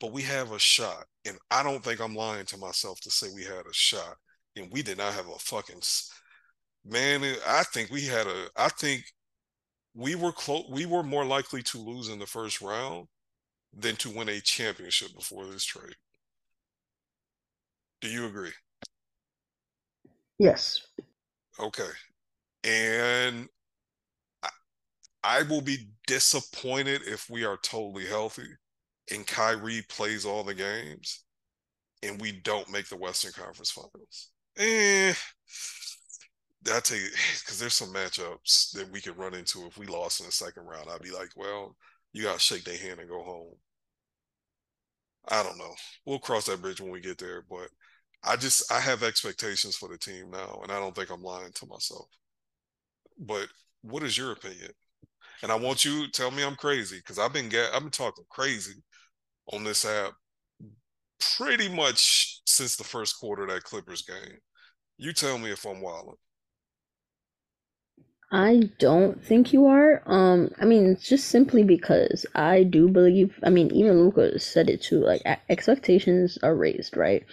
But 0.00 0.12
we 0.12 0.22
have 0.22 0.52
a 0.52 0.58
shot. 0.58 1.06
And 1.26 1.38
I 1.50 1.62
don't 1.62 1.82
think 1.84 2.00
I'm 2.00 2.14
lying 2.14 2.46
to 2.46 2.58
myself 2.58 3.00
to 3.02 3.10
say 3.10 3.28
we 3.34 3.44
had 3.44 3.66
a 3.66 3.72
shot. 3.72 4.16
And 4.56 4.70
we 4.72 4.82
did 4.82 4.98
not 4.98 5.14
have 5.14 5.28
a 5.28 5.38
fucking 5.38 5.82
man. 6.84 7.24
I 7.46 7.62
think 7.64 7.90
we 7.90 8.02
had 8.06 8.26
a 8.26 8.48
I 8.56 8.68
think 8.68 9.04
we 9.94 10.14
were 10.16 10.32
close 10.32 10.66
we 10.70 10.86
were 10.86 11.02
more 11.04 11.24
likely 11.26 11.62
to 11.64 11.78
lose 11.78 12.08
in 12.08 12.18
the 12.20 12.26
first 12.26 12.60
round 12.62 13.08
than 13.74 13.96
to 13.98 14.10
win 14.10 14.28
a 14.30 14.40
championship 14.40 15.14
before 15.16 15.46
this 15.46 15.64
trade. 15.64 15.96
Do 18.00 18.08
you 18.08 18.24
agree? 18.26 18.52
Yes. 20.38 20.86
Okay. 21.58 21.88
And 22.64 23.48
I, 25.22 25.42
will 25.42 25.62
be 25.62 25.88
disappointed 26.06 27.02
if 27.06 27.28
we 27.30 27.44
are 27.44 27.58
totally 27.62 28.06
healthy 28.06 28.48
and 29.10 29.26
Kyrie 29.26 29.84
plays 29.88 30.24
all 30.24 30.44
the 30.44 30.54
games 30.54 31.24
and 32.02 32.20
we 32.20 32.32
don't 32.32 32.70
make 32.70 32.88
the 32.88 32.96
Western 32.96 33.32
Conference 33.32 33.70
Finals. 33.70 34.30
Eh, 34.58 35.14
I 36.72 36.80
tell 36.80 36.98
you, 36.98 37.08
because 37.40 37.58
there's 37.58 37.74
some 37.74 37.92
matchups 37.92 38.72
that 38.72 38.90
we 38.90 39.00
could 39.00 39.18
run 39.18 39.34
into 39.34 39.66
if 39.66 39.78
we 39.78 39.86
lost 39.86 40.20
in 40.20 40.26
the 40.26 40.32
second 40.32 40.64
round. 40.64 40.88
I'd 40.90 41.02
be 41.02 41.10
like, 41.10 41.30
well, 41.36 41.76
you 42.12 42.24
got 42.24 42.34
to 42.34 42.40
shake 42.40 42.64
their 42.64 42.78
hand 42.78 43.00
and 43.00 43.08
go 43.08 43.22
home. 43.22 43.54
I 45.28 45.42
don't 45.42 45.58
know. 45.58 45.74
We'll 46.04 46.18
cross 46.18 46.46
that 46.46 46.62
bridge 46.62 46.80
when 46.80 46.92
we 46.92 47.00
get 47.00 47.18
there, 47.18 47.44
but 47.48 47.68
I 48.26 48.36
just 48.36 48.70
I 48.72 48.80
have 48.80 49.02
expectations 49.02 49.76
for 49.76 49.88
the 49.88 49.98
team 49.98 50.30
now, 50.30 50.60
and 50.62 50.72
I 50.72 50.78
don't 50.78 50.94
think 50.94 51.10
I'm 51.10 51.22
lying 51.22 51.52
to 51.52 51.66
myself. 51.66 52.08
But 53.18 53.48
what 53.82 54.02
is 54.02 54.16
your 54.16 54.32
opinion? 54.32 54.70
And 55.42 55.52
I 55.52 55.56
want 55.56 55.84
you 55.84 56.06
to 56.06 56.12
tell 56.12 56.30
me 56.30 56.44
I'm 56.44 56.56
crazy 56.56 56.98
because 56.98 57.18
I've 57.18 57.32
been 57.32 57.50
I've 57.74 57.82
been 57.82 57.90
talking 57.90 58.24
crazy 58.30 58.82
on 59.52 59.64
this 59.64 59.84
app 59.84 60.14
pretty 61.36 61.68
much 61.68 62.40
since 62.46 62.76
the 62.76 62.84
first 62.84 63.18
quarter 63.18 63.44
of 63.44 63.50
that 63.50 63.64
Clippers 63.64 64.02
game. 64.02 64.38
You 64.98 65.12
tell 65.12 65.38
me 65.38 65.50
if 65.50 65.64
I'm 65.66 65.80
wilding. 65.80 66.16
I 68.32 68.70
don't 68.78 69.24
think 69.24 69.52
you 69.52 69.66
are. 69.66 70.02
Um, 70.06 70.50
I 70.60 70.64
mean, 70.64 70.86
it's 70.86 71.08
just 71.08 71.28
simply 71.28 71.62
because 71.62 72.26
I 72.34 72.64
do 72.64 72.88
believe. 72.88 73.38
I 73.44 73.50
mean, 73.50 73.70
even 73.72 74.00
Luka 74.02 74.38
said 74.40 74.68
it 74.68 74.82
too. 74.82 75.00
Like 75.00 75.22
expectations 75.48 76.36
are 76.42 76.54
raised, 76.56 76.96
right? 76.96 77.24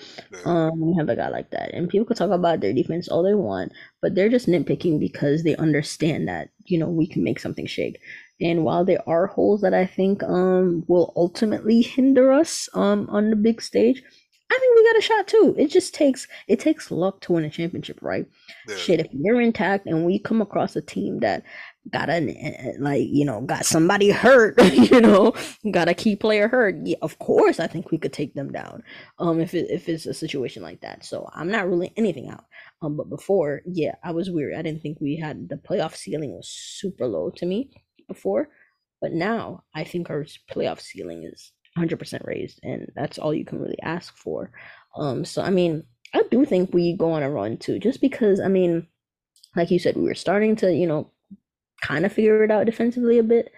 Um, 0.45 0.79
when 0.79 0.89
you 0.91 0.99
have 0.99 1.09
a 1.09 1.15
guy 1.15 1.29
like 1.29 1.49
that, 1.51 1.73
and 1.73 1.89
people 1.89 2.05
could 2.05 2.17
talk 2.17 2.31
about 2.31 2.59
their 2.61 2.73
defense 2.73 3.07
all 3.07 3.23
they 3.23 3.33
want, 3.33 3.71
but 4.01 4.13
they're 4.13 4.29
just 4.29 4.47
nitpicking 4.47 4.99
because 4.99 5.43
they 5.43 5.55
understand 5.55 6.27
that 6.27 6.49
you 6.65 6.77
know 6.77 6.89
we 6.89 7.07
can 7.07 7.23
make 7.23 7.39
something 7.39 7.65
shake. 7.65 7.99
And 8.41 8.63
while 8.63 8.85
there 8.85 9.01
are 9.09 9.27
holes 9.27 9.61
that 9.61 9.73
I 9.73 9.85
think 9.87 10.21
um 10.23 10.83
will 10.87 11.11
ultimately 11.15 11.81
hinder 11.81 12.31
us 12.31 12.69
um 12.75 13.07
on 13.09 13.29
the 13.31 13.35
big 13.35 13.61
stage, 13.61 14.03
I 14.53 14.59
think 14.59 14.75
we 14.75 14.83
got 14.83 14.97
a 14.97 15.01
shot 15.01 15.27
too. 15.27 15.55
It 15.57 15.67
just 15.67 15.95
takes 15.95 16.27
it 16.47 16.59
takes 16.59 16.91
luck 16.91 17.21
to 17.21 17.33
win 17.33 17.43
a 17.43 17.49
championship, 17.49 17.99
right? 18.01 18.27
Yeah. 18.67 18.75
Shit, 18.75 18.99
if 18.99 19.07
we're 19.11 19.41
intact 19.41 19.87
and 19.87 20.05
we 20.05 20.19
come 20.19 20.41
across 20.41 20.75
a 20.75 20.81
team 20.81 21.19
that 21.21 21.43
got 21.91 22.09
a 22.09 22.75
like 22.79 23.07
you 23.09 23.25
know 23.25 23.41
got 23.41 23.65
somebody 23.65 24.11
hurt, 24.11 24.61
you 24.73 25.01
know, 25.01 25.33
got 25.71 25.89
a 25.89 25.95
key 25.95 26.15
player 26.15 26.47
hurt, 26.47 26.75
yeah, 26.83 26.97
of 27.01 27.17
course 27.17 27.59
I 27.59 27.65
think 27.65 27.89
we 27.89 27.97
could 27.97 28.13
take 28.13 28.35
them 28.35 28.51
down. 28.51 28.83
Um, 29.17 29.39
if 29.39 29.55
it, 29.55 29.71
if 29.71 29.89
it's 29.89 30.05
a 30.05 30.13
situation 30.13 30.61
like 30.61 30.81
that, 30.81 31.03
so 31.03 31.27
I'm 31.33 31.49
not 31.49 31.67
ruling 31.67 31.91
anything 31.97 32.29
out. 32.29 32.45
Um, 32.83 32.95
but 32.95 33.09
before, 33.09 33.63
yeah, 33.65 33.95
I 34.03 34.11
was 34.11 34.29
weird. 34.29 34.53
I 34.53 34.61
didn't 34.61 34.83
think 34.83 34.99
we 35.01 35.15
had 35.15 35.49
the 35.49 35.55
playoff 35.55 35.95
ceiling 35.95 36.35
was 36.35 36.47
super 36.47 37.07
low 37.07 37.31
to 37.31 37.45
me 37.47 37.71
before, 38.07 38.49
but 39.01 39.13
now 39.13 39.63
I 39.73 39.83
think 39.83 40.11
our 40.11 40.25
playoff 40.51 40.79
ceiling 40.79 41.23
is 41.23 41.51
100% 41.77 42.25
raised, 42.25 42.59
and 42.63 42.91
that's 42.95 43.17
all 43.17 43.33
you 43.33 43.45
can 43.45 43.59
really 43.59 43.81
ask 43.81 44.15
for. 44.15 44.51
Um, 44.95 45.25
so 45.25 45.41
I 45.41 45.49
mean, 45.49 45.83
I 46.13 46.23
do 46.29 46.45
think 46.45 46.73
we 46.73 46.95
go 46.95 47.11
on 47.11 47.23
a 47.23 47.29
run 47.29 47.57
too, 47.57 47.79
just 47.79 48.01
because 48.01 48.39
I 48.39 48.47
mean, 48.47 48.87
like 49.55 49.71
you 49.71 49.79
said, 49.79 49.95
we 49.95 50.03
were 50.03 50.15
starting 50.15 50.55
to, 50.57 50.73
you 50.73 50.87
know, 50.87 51.11
kind 51.81 52.05
of 52.05 52.13
figure 52.13 52.43
it 52.43 52.51
out 52.51 52.65
defensively 52.65 53.17
a 53.17 53.23
bit. 53.23 53.51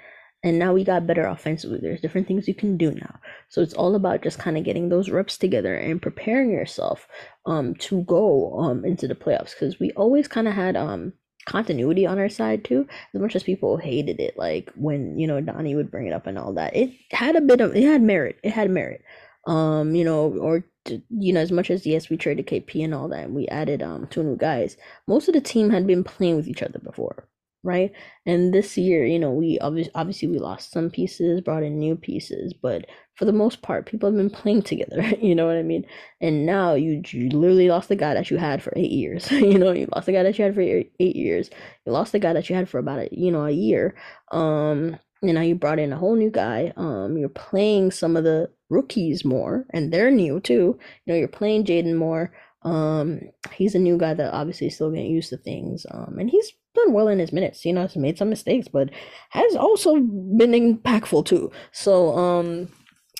And 0.43 0.59
now 0.59 0.73
we 0.73 0.83
got 0.83 1.07
better 1.07 1.25
offensively. 1.25 1.79
There's 1.81 2.01
different 2.01 2.27
things 2.27 2.47
you 2.47 2.53
can 2.53 2.77
do 2.77 2.91
now. 2.91 3.19
So 3.49 3.61
it's 3.61 3.73
all 3.73 3.95
about 3.95 4.21
just 4.21 4.37
kind 4.37 4.57
of 4.57 4.63
getting 4.63 4.89
those 4.89 5.09
reps 5.09 5.37
together 5.39 5.75
and 5.75 6.01
preparing 6.01 6.51
yourself 6.51 7.07
um, 7.47 7.73
to 7.75 8.03
go 8.03 8.59
um, 8.59 8.85
into 8.85 9.07
the 9.07 9.15
playoffs. 9.15 9.51
Because 9.51 9.79
we 9.79 9.91
always 9.91 10.27
kind 10.27 10.47
of 10.47 10.53
had 10.53 10.75
um, 10.75 11.13
continuity 11.45 12.05
on 12.05 12.19
our 12.19 12.29
side 12.29 12.63
too. 12.65 12.87
As 13.13 13.21
much 13.21 13.35
as 13.35 13.43
people 13.43 13.77
hated 13.77 14.19
it, 14.19 14.37
like 14.37 14.71
when 14.75 15.17
you 15.17 15.27
know 15.27 15.41
Donnie 15.41 15.75
would 15.75 15.91
bring 15.91 16.07
it 16.07 16.13
up 16.13 16.27
and 16.27 16.37
all 16.37 16.53
that, 16.53 16.75
it 16.75 16.91
had 17.11 17.35
a 17.35 17.41
bit 17.41 17.61
of 17.61 17.75
it 17.75 17.83
had 17.83 18.01
merit. 18.01 18.37
It 18.43 18.51
had 18.51 18.69
merit. 18.69 19.03
Um, 19.47 19.95
you 19.95 20.03
know, 20.03 20.35
or 20.37 20.65
you 21.09 21.33
know, 21.33 21.39
as 21.39 21.51
much 21.51 21.69
as 21.71 21.85
yes, 21.85 22.09
we 22.09 22.17
traded 22.17 22.47
KP 22.47 22.83
and 22.83 22.93
all 22.93 23.07
that, 23.09 23.25
and 23.25 23.35
we 23.35 23.47
added 23.47 23.83
um 23.83 24.07
two 24.07 24.23
new 24.23 24.37
guys. 24.37 24.77
Most 25.07 25.27
of 25.27 25.33
the 25.33 25.41
team 25.41 25.69
had 25.69 25.87
been 25.87 26.03
playing 26.03 26.35
with 26.37 26.47
each 26.47 26.63
other 26.63 26.79
before 26.79 27.27
right? 27.65 27.91
And 28.25 28.53
this 28.53 28.77
year, 28.77 29.05
you 29.05 29.19
know, 29.19 29.31
we 29.31 29.59
obviously 29.59 29.91
obviously 29.95 30.27
we 30.29 30.37
lost 30.39 30.71
some 30.71 30.89
pieces, 30.89 31.41
brought 31.41 31.63
in 31.63 31.79
new 31.79 31.95
pieces, 31.95 32.53
but 32.53 32.85
for 33.15 33.25
the 33.25 33.33
most 33.33 33.61
part, 33.61 33.85
people 33.85 34.09
have 34.09 34.17
been 34.17 34.29
playing 34.29 34.61
together. 34.63 35.03
You 35.25 35.33
know 35.33 35.47
what 35.47 35.55
I 35.55 35.63
mean? 35.63 35.85
And 36.21 36.45
now 36.45 36.75
you, 36.75 37.01
you 37.07 37.29
literally 37.29 37.69
lost 37.69 37.89
the 37.89 37.95
guy 37.95 38.13
that 38.13 38.29
you 38.29 38.37
had 38.37 38.61
for 38.61 38.73
eight 38.75 38.91
years. 38.91 39.31
you 39.31 39.57
know, 39.57 39.71
you 39.71 39.87
lost 39.95 40.05
the 40.05 40.11
guy 40.11 40.23
that 40.23 40.37
you 40.37 40.43
had 40.43 40.53
for 40.53 40.61
eight 40.61 41.15
years. 41.15 41.49
You 41.85 41.93
lost 41.93 42.11
the 42.11 42.19
guy 42.19 42.33
that 42.33 42.49
you 42.49 42.55
had 42.55 42.69
for 42.69 42.77
about 42.77 42.99
a 42.99 43.09
you 43.11 43.31
know 43.31 43.45
a 43.45 43.51
year. 43.51 43.95
Um, 44.31 44.99
and 45.21 45.33
now 45.33 45.41
you 45.41 45.55
brought 45.55 45.79
in 45.79 45.93
a 45.93 45.97
whole 45.97 46.15
new 46.15 46.29
guy. 46.29 46.73
Um, 46.75 47.17
you're 47.17 47.29
playing 47.29 47.91
some 47.91 48.15
of 48.15 48.23
the 48.23 48.51
rookies 48.69 49.25
more, 49.25 49.65
and 49.71 49.91
they're 49.91 50.11
new 50.11 50.39
too. 50.39 50.77
You 51.05 51.13
know, 51.13 51.15
you're 51.15 51.27
playing 51.27 51.65
Jaden 51.65 51.95
more. 51.95 52.31
Um, 52.63 53.21
he's 53.51 53.75
a 53.75 53.79
new 53.79 53.97
guy 53.97 54.13
that 54.13 54.33
obviously 54.33 54.67
is 54.67 54.75
still 54.75 54.91
getting 54.91 55.11
used 55.11 55.29
to 55.29 55.37
things. 55.37 55.85
Um, 55.91 56.17
and 56.19 56.29
he's 56.29 56.51
done 56.73 56.93
well 56.93 57.07
in 57.07 57.19
his 57.19 57.31
minutes. 57.31 57.65
You 57.65 57.73
know, 57.73 57.81
has 57.81 57.95
made 57.95 58.17
some 58.17 58.29
mistakes, 58.29 58.67
but 58.67 58.89
has 59.29 59.55
also 59.55 59.95
been 59.99 60.51
impactful 60.51 61.25
too. 61.25 61.51
So, 61.71 62.15
um, 62.17 62.69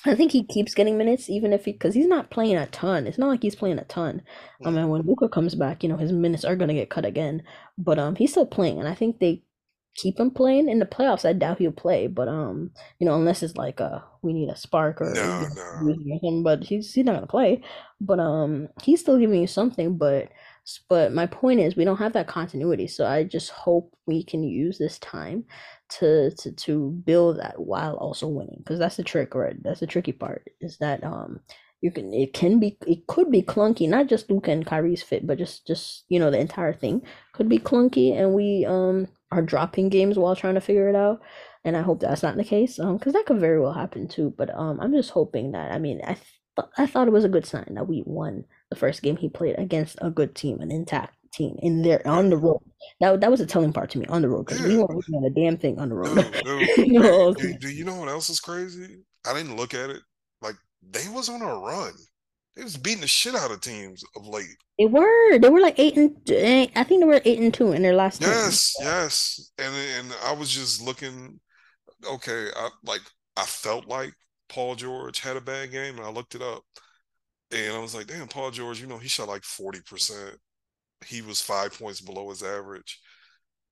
I 0.05 0.15
think 0.15 0.31
he 0.31 0.43
keeps 0.43 0.73
getting 0.73 0.97
minutes, 0.97 1.29
even 1.29 1.51
if 1.51 1.65
he, 1.65 1.71
because 1.71 1.95
he's 1.95 2.07
not 2.07 2.29
playing 2.29 2.57
a 2.57 2.67
ton. 2.67 3.07
It's 3.07 3.17
not 3.17 3.27
like 3.27 3.41
he's 3.41 3.55
playing 3.55 3.79
a 3.79 3.85
ton. 3.85 4.21
I 4.63 4.69
mean, 4.69 4.89
when 4.89 5.01
Luka 5.01 5.27
comes 5.27 5.55
back, 5.55 5.83
you 5.83 5.89
know, 5.89 5.97
his 5.97 6.11
minutes 6.11 6.45
are 6.45 6.55
gonna 6.55 6.73
get 6.73 6.89
cut 6.89 7.05
again. 7.05 7.43
But 7.77 7.97
um, 7.99 8.15
he's 8.15 8.31
still 8.31 8.45
playing, 8.45 8.79
and 8.79 8.87
I 8.87 8.93
think 8.93 9.19
they 9.19 9.43
keep 9.95 10.19
him 10.19 10.29
playing 10.29 10.69
in 10.69 10.79
the 10.79 10.85
playoffs. 10.85 11.27
I 11.27 11.33
doubt 11.33 11.57
he'll 11.57 11.71
play, 11.71 12.07
but 12.07 12.27
um, 12.27 12.71
you 12.99 13.05
know, 13.05 13.15
unless 13.15 13.41
it's 13.41 13.55
like 13.55 13.81
uh, 13.81 13.99
we 14.21 14.33
need 14.33 14.49
a 14.49 14.55
spark 14.55 15.01
or, 15.01 15.13
no, 15.13 15.47
no. 15.55 16.41
but 16.43 16.63
he's 16.63 16.93
he's 16.93 17.05
not 17.05 17.15
gonna 17.15 17.27
play. 17.27 17.63
But 17.99 18.19
um, 18.19 18.67
he's 18.83 19.01
still 19.01 19.17
giving 19.17 19.41
you 19.41 19.47
something. 19.47 19.97
But 19.97 20.29
but 20.89 21.13
my 21.13 21.25
point 21.25 21.59
is, 21.59 21.75
we 21.75 21.85
don't 21.85 21.97
have 21.97 22.13
that 22.13 22.27
continuity. 22.27 22.87
So 22.87 23.05
I 23.05 23.23
just 23.23 23.49
hope 23.51 23.95
we 24.05 24.23
can 24.23 24.43
use 24.43 24.77
this 24.77 24.99
time 24.99 25.45
to 25.89 26.31
to 26.31 26.51
to 26.51 26.91
build 27.05 27.39
that 27.39 27.59
while 27.59 27.95
also 27.95 28.27
winning, 28.27 28.57
because 28.59 28.79
that's 28.79 28.97
the 28.97 29.03
trick, 29.03 29.35
right? 29.35 29.61
That's 29.63 29.79
the 29.81 29.87
tricky 29.87 30.11
part. 30.11 30.49
Is 30.61 30.77
that 30.79 31.03
um 31.03 31.39
you 31.81 31.91
can 31.91 32.13
it 32.13 32.33
can 32.33 32.59
be 32.59 32.77
it 32.87 33.07
could 33.07 33.31
be 33.31 33.41
clunky, 33.41 33.87
not 33.87 34.07
just 34.07 34.29
Luka 34.29 34.51
and 34.51 34.65
Kyrie's 34.65 35.03
fit, 35.03 35.27
but 35.27 35.37
just 35.37 35.67
just 35.67 36.05
you 36.09 36.19
know 36.19 36.31
the 36.31 36.39
entire 36.39 36.73
thing 36.73 37.01
could 37.33 37.49
be 37.49 37.59
clunky, 37.59 38.13
and 38.17 38.33
we 38.33 38.65
um 38.65 39.07
are 39.31 39.41
dropping 39.41 39.89
games 39.89 40.17
while 40.17 40.35
trying 40.35 40.55
to 40.55 40.61
figure 40.61 40.89
it 40.89 40.95
out. 40.95 41.21
And 41.63 41.75
I 41.75 41.81
hope 41.81 41.99
that's 41.99 42.23
not 42.23 42.35
the 42.37 42.43
case, 42.43 42.79
um, 42.79 42.97
because 42.97 43.13
that 43.13 43.25
could 43.25 43.39
very 43.39 43.59
well 43.59 43.73
happen 43.73 44.07
too. 44.07 44.33
But 44.37 44.53
um, 44.55 44.79
I'm 44.79 44.93
just 44.93 45.11
hoping 45.11 45.51
that 45.51 45.71
I 45.71 45.79
mean 45.79 46.01
I 46.03 46.13
th- 46.13 46.69
I 46.77 46.85
thought 46.85 47.07
it 47.07 47.11
was 47.11 47.25
a 47.25 47.29
good 47.29 47.45
sign 47.45 47.73
that 47.75 47.87
we 47.87 48.03
won 48.05 48.45
the 48.69 48.75
first 48.75 49.01
game 49.01 49.17
he 49.17 49.29
played 49.29 49.55
against 49.59 49.97
a 50.01 50.09
good 50.09 50.35
team, 50.35 50.61
an 50.61 50.71
intact 50.71 51.15
team, 51.35 51.57
in 51.61 51.81
there 51.81 52.05
on 52.07 52.29
the 52.29 52.37
road. 52.37 52.61
That 52.99 53.21
that 53.21 53.31
was 53.31 53.41
a 53.41 53.45
telling 53.45 53.73
part 53.73 53.89
to 53.91 53.99
me 53.99 54.05
on 54.07 54.21
the 54.21 54.29
road 54.29 54.45
because 54.45 54.61
yeah. 54.61 54.67
we 54.67 54.77
weren't 54.77 54.95
looking 54.95 55.15
at 55.15 55.31
a 55.31 55.33
damn 55.33 55.57
thing 55.57 55.79
on 55.79 55.89
the 55.89 55.95
road. 55.95 56.17
you 56.77 56.99
know? 56.99 57.33
do, 57.33 57.53
do 57.57 57.69
you 57.69 57.83
know 57.83 57.95
what 57.95 58.09
else 58.09 58.29
is 58.29 58.39
crazy? 58.39 58.99
I 59.25 59.33
didn't 59.33 59.57
look 59.57 59.73
at 59.73 59.89
it. 59.89 60.01
Like 60.41 60.55
they 60.89 61.07
was 61.09 61.29
on 61.29 61.41
a 61.41 61.55
run. 61.55 61.93
They 62.55 62.63
was 62.63 62.77
beating 62.77 63.01
the 63.01 63.07
shit 63.07 63.35
out 63.35 63.51
of 63.51 63.59
teams 63.59 64.03
of 64.15 64.27
late. 64.27 64.55
They 64.79 64.85
were. 64.85 65.39
They 65.39 65.49
were 65.49 65.59
like 65.59 65.77
eight 65.77 65.97
and 65.97 66.15
eh, 66.29 66.67
I 66.75 66.83
think 66.83 67.01
they 67.01 67.07
were 67.07 67.21
eight 67.25 67.39
and 67.39 67.53
two 67.53 67.73
in 67.73 67.81
their 67.81 67.95
last. 67.95 68.21
Yes, 68.21 68.73
yes. 68.79 69.51
And 69.57 69.75
and 69.97 70.15
I 70.23 70.33
was 70.33 70.49
just 70.49 70.81
looking. 70.81 71.39
Okay, 72.07 72.47
I 72.55 72.69
like 72.83 73.01
I 73.35 73.43
felt 73.43 73.87
like 73.87 74.13
Paul 74.47 74.75
George 74.75 75.19
had 75.19 75.37
a 75.37 75.41
bad 75.41 75.71
game, 75.71 75.97
and 75.97 76.05
I 76.05 76.09
looked 76.09 76.35
it 76.35 76.41
up. 76.41 76.63
And 77.51 77.75
I 77.75 77.79
was 77.79 77.93
like, 77.93 78.07
damn, 78.07 78.27
Paul 78.27 78.51
George, 78.51 78.81
you 78.81 78.87
know, 78.87 78.97
he 78.97 79.07
shot 79.07 79.27
like 79.27 79.43
40%. 79.43 80.35
He 81.05 81.21
was 81.21 81.41
five 81.41 81.77
points 81.77 82.01
below 82.01 82.29
his 82.29 82.43
average. 82.43 82.99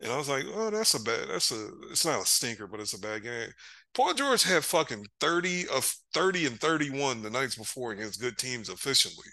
And 0.02 0.12
I 0.12 0.18
was 0.18 0.28
like, 0.28 0.44
oh, 0.54 0.70
that's 0.70 0.96
a 0.96 1.02
bad, 1.02 1.30
that's 1.30 1.52
a, 1.52 1.70
it's 1.90 2.06
not 2.06 2.24
a 2.24 2.26
stinker, 2.26 2.68
but 2.68 2.80
it's 2.80 2.94
a 2.94 3.00
bad 3.00 3.24
game. 3.24 3.50
Paul 3.94 4.14
George 4.14 4.44
had 4.44 4.64
fucking 4.64 5.06
30 5.20 5.68
of 5.70 5.86
30 6.14 6.48
and 6.48 6.60
31 6.60 7.22
the 7.22 7.30
nights 7.30 7.56
before 7.56 7.92
against 7.92 8.20
good 8.20 8.38
teams 8.38 8.70
efficiently. 8.70 9.30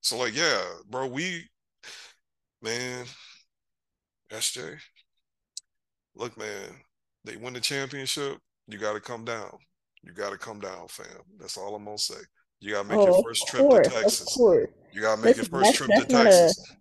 So, 0.00 0.16
like, 0.16 0.36
yeah, 0.36 0.62
bro, 0.88 1.06
we, 1.08 1.48
man, 2.62 3.06
SJ, 4.30 4.78
look, 6.14 6.38
man, 6.38 6.70
they 7.24 7.36
win 7.36 7.54
the 7.54 7.60
championship. 7.60 8.38
You 8.68 8.78
got 8.78 8.94
to 8.94 9.00
come 9.00 9.24
down. 9.24 9.50
You 10.02 10.12
got 10.12 10.30
to 10.30 10.38
come 10.38 10.60
down, 10.60 10.86
fam. 10.88 11.06
That's 11.38 11.58
all 11.58 11.74
I'm 11.74 11.84
going 11.84 11.96
to 11.96 12.02
say. 12.02 12.20
You 12.64 12.72
gotta 12.72 12.88
make 12.88 12.96
oh, 12.96 13.06
your 13.06 13.22
first 13.22 13.46
trip 13.46 13.62
course, 13.62 13.86
to 13.86 13.92
Texas. 13.92 14.36
You 14.38 15.00
gotta 15.02 15.20
make 15.20 15.36
your 15.36 15.44
first 15.44 15.74
trip 15.74 15.90
to 15.90 16.06
Texas. 16.06 16.58
A, 16.70 16.74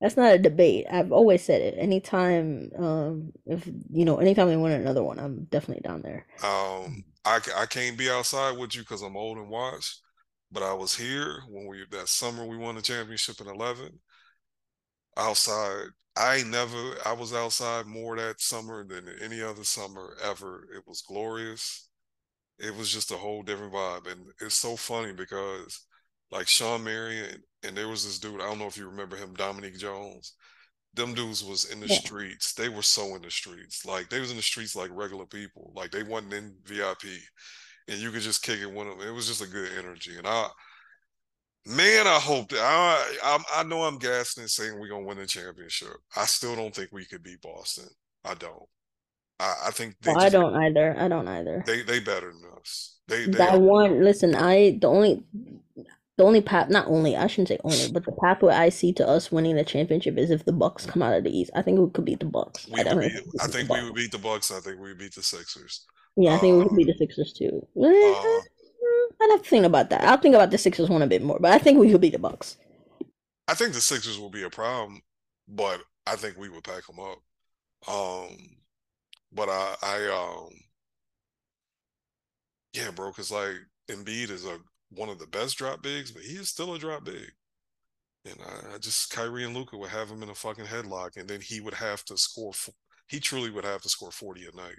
that's 0.00 0.16
not 0.16 0.34
a 0.34 0.38
debate. 0.38 0.86
I've 0.90 1.12
always 1.12 1.42
said 1.42 1.60
it. 1.60 1.74
Anytime, 1.78 2.70
um, 2.78 3.32
if 3.46 3.66
you 3.66 4.04
know, 4.04 4.18
anytime 4.18 4.48
they 4.48 4.56
win 4.56 4.72
another 4.72 5.02
one, 5.02 5.18
I'm 5.18 5.44
definitely 5.44 5.82
down 5.82 6.02
there. 6.02 6.26
Um, 6.42 7.04
I 7.24 7.40
I 7.56 7.66
can't 7.66 7.98
be 7.98 8.10
outside 8.10 8.56
with 8.56 8.74
you 8.74 8.82
because 8.82 9.02
I'm 9.02 9.16
old 9.16 9.38
and 9.38 9.48
watch, 9.48 9.98
but 10.52 10.62
I 10.62 10.72
was 10.72 10.96
here 10.96 11.42
when 11.48 11.66
we 11.66 11.84
that 11.90 12.08
summer 12.08 12.46
we 12.46 12.56
won 12.56 12.76
the 12.76 12.82
championship 12.82 13.40
in 13.40 13.48
eleven. 13.48 13.98
Outside, 15.16 15.88
I 16.16 16.42
never. 16.44 16.94
I 17.04 17.12
was 17.12 17.34
outside 17.34 17.86
more 17.86 18.16
that 18.16 18.40
summer 18.40 18.84
than 18.86 19.08
any 19.20 19.42
other 19.42 19.64
summer 19.64 20.16
ever. 20.22 20.68
It 20.74 20.84
was 20.86 21.02
glorious 21.02 21.88
it 22.58 22.74
was 22.74 22.92
just 22.92 23.10
a 23.12 23.16
whole 23.16 23.42
different 23.42 23.72
vibe. 23.72 24.10
And 24.10 24.26
it's 24.40 24.56
so 24.56 24.76
funny 24.76 25.12
because 25.12 25.86
like 26.30 26.48
Shawn 26.48 26.84
Marion 26.84 27.42
and 27.66 27.76
there 27.76 27.88
was 27.88 28.04
this 28.04 28.18
dude, 28.18 28.40
I 28.40 28.46
don't 28.46 28.58
know 28.58 28.66
if 28.66 28.76
you 28.76 28.88
remember 28.88 29.16
him, 29.16 29.34
Dominique 29.34 29.78
Jones. 29.78 30.34
Them 30.94 31.14
dudes 31.14 31.44
was 31.44 31.70
in 31.70 31.80
the 31.80 31.86
yeah. 31.86 31.98
streets. 31.98 32.54
They 32.54 32.68
were 32.68 32.82
so 32.82 33.14
in 33.14 33.22
the 33.22 33.30
streets. 33.30 33.84
Like 33.84 34.08
they 34.08 34.20
was 34.20 34.30
in 34.30 34.36
the 34.36 34.42
streets 34.42 34.74
like 34.74 34.90
regular 34.92 35.26
people. 35.26 35.72
Like 35.74 35.90
they 35.90 36.02
wasn't 36.02 36.34
in 36.34 36.54
VIP. 36.64 37.04
And 37.88 37.98
you 37.98 38.10
could 38.10 38.22
just 38.22 38.42
kick 38.42 38.60
it 38.60 38.72
with 38.72 38.88
them. 38.88 39.06
It 39.06 39.12
was 39.12 39.26
just 39.26 39.42
a 39.42 39.46
good 39.46 39.70
energy. 39.78 40.16
And 40.16 40.26
I 40.26 40.48
man, 41.66 42.06
I 42.06 42.18
hope 42.18 42.48
that 42.50 42.60
I 42.60 43.16
I, 43.22 43.60
I 43.60 43.62
know 43.64 43.82
I'm 43.82 43.98
gassing 43.98 44.42
and 44.42 44.50
saying 44.50 44.78
we're 44.78 44.88
gonna 44.88 45.04
win 45.04 45.18
the 45.18 45.26
championship. 45.26 45.96
I 46.16 46.24
still 46.24 46.56
don't 46.56 46.74
think 46.74 46.90
we 46.92 47.04
could 47.04 47.22
beat 47.22 47.42
Boston. 47.42 47.88
I 48.24 48.34
don't. 48.34 48.64
I, 49.40 49.54
I 49.66 49.70
think 49.70 49.94
they 50.02 50.12
just, 50.12 50.26
I 50.26 50.28
don't 50.30 50.54
either. 50.56 50.96
I 50.98 51.08
don't 51.08 51.28
either. 51.28 51.62
They 51.64 51.82
they 51.82 52.00
better 52.00 52.32
than 52.32 52.50
us. 52.58 52.98
They, 53.06 53.26
they 53.26 53.38
that 53.38 53.54
are. 53.54 53.60
one. 53.60 54.02
Listen, 54.02 54.34
I 54.34 54.78
the 54.80 54.88
only 54.88 55.24
the 56.18 56.24
only 56.24 56.40
path 56.40 56.68
not 56.68 56.88
only 56.88 57.16
I 57.16 57.28
shouldn't 57.28 57.48
say 57.48 57.58
only, 57.62 57.92
but 57.92 58.04
the 58.04 58.12
pathway 58.12 58.52
I 58.52 58.68
see 58.70 58.92
to 58.94 59.08
us 59.08 59.30
winning 59.30 59.54
the 59.54 59.64
championship 59.64 60.18
is 60.18 60.32
if 60.32 60.44
the 60.44 60.52
Bucks 60.52 60.84
come 60.84 61.00
out 61.00 61.16
of 61.16 61.22
the 61.22 61.30
East. 61.30 61.52
I 61.54 61.62
think 61.62 61.78
we 61.78 61.88
could 61.90 62.04
beat 62.04 62.18
the 62.18 62.26
Bucks. 62.26 62.66
I, 62.74 62.82
beat, 62.82 63.12
I 63.40 63.46
think 63.46 63.70
we 63.70 63.84
would 63.84 63.94
beat 63.94 64.10
the 64.10 64.18
Bucks. 64.18 64.50
I 64.50 64.58
think 64.58 64.80
we 64.80 64.88
would 64.88 64.98
beat 64.98 65.14
the 65.14 65.22
Sixers. 65.22 65.86
Yeah, 66.16 66.34
I 66.34 66.38
think 66.38 66.56
we 66.56 66.64
would 66.64 66.76
beat 66.76 66.88
the 66.88 66.92
um, 66.92 66.98
Sixers 66.98 67.32
too. 67.32 67.64
Uh, 67.80 68.40
I'd 69.20 69.30
have 69.30 69.42
to 69.42 69.48
think 69.48 69.64
about 69.64 69.90
that. 69.90 70.02
I'll 70.02 70.18
think 70.18 70.34
about 70.34 70.50
the 70.50 70.58
Sixers 70.58 70.90
one 70.90 71.02
a 71.02 71.06
bit 71.06 71.22
more, 71.22 71.38
but 71.40 71.52
I 71.52 71.58
think 71.58 71.78
we 71.78 71.90
could 71.92 72.00
beat 72.00 72.14
the 72.14 72.18
Bucks. 72.18 72.56
I 73.46 73.54
think 73.54 73.72
the 73.72 73.80
Sixers 73.80 74.18
will 74.18 74.28
be 74.28 74.42
a 74.42 74.50
problem, 74.50 75.00
but 75.46 75.80
I 76.04 76.16
think 76.16 76.36
we 76.36 76.48
would 76.48 76.64
pack 76.64 76.84
them 76.88 76.98
up. 76.98 77.18
Um, 77.88 78.36
but 79.32 79.48
I, 79.48 79.76
I 79.84 80.06
um, 80.08 80.50
yeah, 82.72 82.90
bro, 82.90 83.10
because 83.10 83.30
like 83.30 83.54
Embiid 83.88 84.30
is 84.30 84.44
a 84.44 84.58
one 84.90 85.08
of 85.08 85.18
the 85.18 85.26
best 85.26 85.58
drop 85.58 85.82
bigs, 85.82 86.10
but 86.10 86.22
he 86.22 86.34
is 86.34 86.48
still 86.48 86.74
a 86.74 86.78
drop 86.78 87.04
big. 87.04 87.30
And 88.24 88.36
I, 88.40 88.74
I 88.74 88.78
just 88.78 89.10
Kyrie 89.10 89.44
and 89.44 89.54
Luka 89.54 89.76
would 89.76 89.90
have 89.90 90.10
him 90.10 90.22
in 90.22 90.30
a 90.30 90.34
fucking 90.34 90.64
headlock, 90.64 91.16
and 91.16 91.28
then 91.28 91.40
he 91.40 91.60
would 91.60 91.74
have 91.74 92.04
to 92.06 92.16
score. 92.16 92.52
He 93.08 93.20
truly 93.20 93.50
would 93.50 93.64
have 93.64 93.82
to 93.82 93.88
score 93.88 94.10
forty 94.10 94.42
a 94.42 94.56
night. 94.56 94.78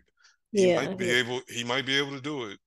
He 0.51 0.69
yeah, 0.69 0.85
might 0.85 0.97
be 0.97 1.09
able. 1.09 1.41
He 1.47 1.63
might 1.63 1.85
be 1.85 1.97
able 1.97 2.11
to 2.11 2.21
do 2.21 2.45
it, 2.45 2.59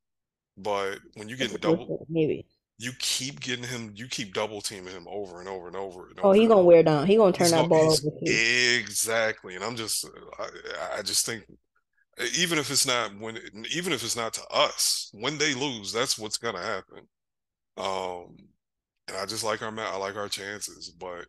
but 0.57 0.99
when 1.15 1.29
you 1.29 1.37
get 1.37 1.61
double, 1.61 2.07
maybe 2.11 2.47
you 2.79 2.93
keep 2.99 3.39
getting 3.39 3.65
him, 3.65 3.93
you 3.95 4.09
keep 4.09 4.35
double 4.35 4.61
teaming 4.61 4.93
him 4.93 5.07
over 5.09 5.39
and 5.39 5.49
over 5.49 5.69
and 5.69 5.77
over. 5.77 6.09
And 6.09 6.19
oh, 6.21 6.31
over 6.31 6.35
he 6.35 6.47
gonna 6.47 6.63
wear 6.63 6.83
down. 6.83 7.07
He 7.07 7.17
gonna 7.17 7.33
turn 7.33 7.51
that 7.51 7.69
gonna, 7.69 7.69
ball 7.69 7.93
over. 7.93 8.17
Exactly, 8.23 9.55
and 9.55 9.63
I'm 9.63 9.77
just, 9.77 10.09
I, 10.39 10.99
I 10.99 11.03
just 11.03 11.27
think 11.27 11.45
even 12.37 12.59
if 12.59 12.71
it's 12.71 12.87
not 12.87 13.19
when 13.19 13.39
even 13.75 13.93
if 13.93 14.05
it's 14.05 14.17
not 14.17 14.35
to 14.35 14.47
us 14.49 15.11
when 15.13 15.39
they 15.39 15.55
lose 15.55 15.93
that's 15.93 16.19
what's 16.19 16.37
going 16.37 16.55
to 16.55 16.61
happen 16.61 17.07
um 17.77 18.37
and 19.09 19.17
i 19.17 19.27
just 19.27 19.45
like 19.45 19.63
our 19.63 19.79
i 19.81 19.97
like 19.97 20.17
our 20.17 20.29
chances 20.29 20.91
but 20.91 21.27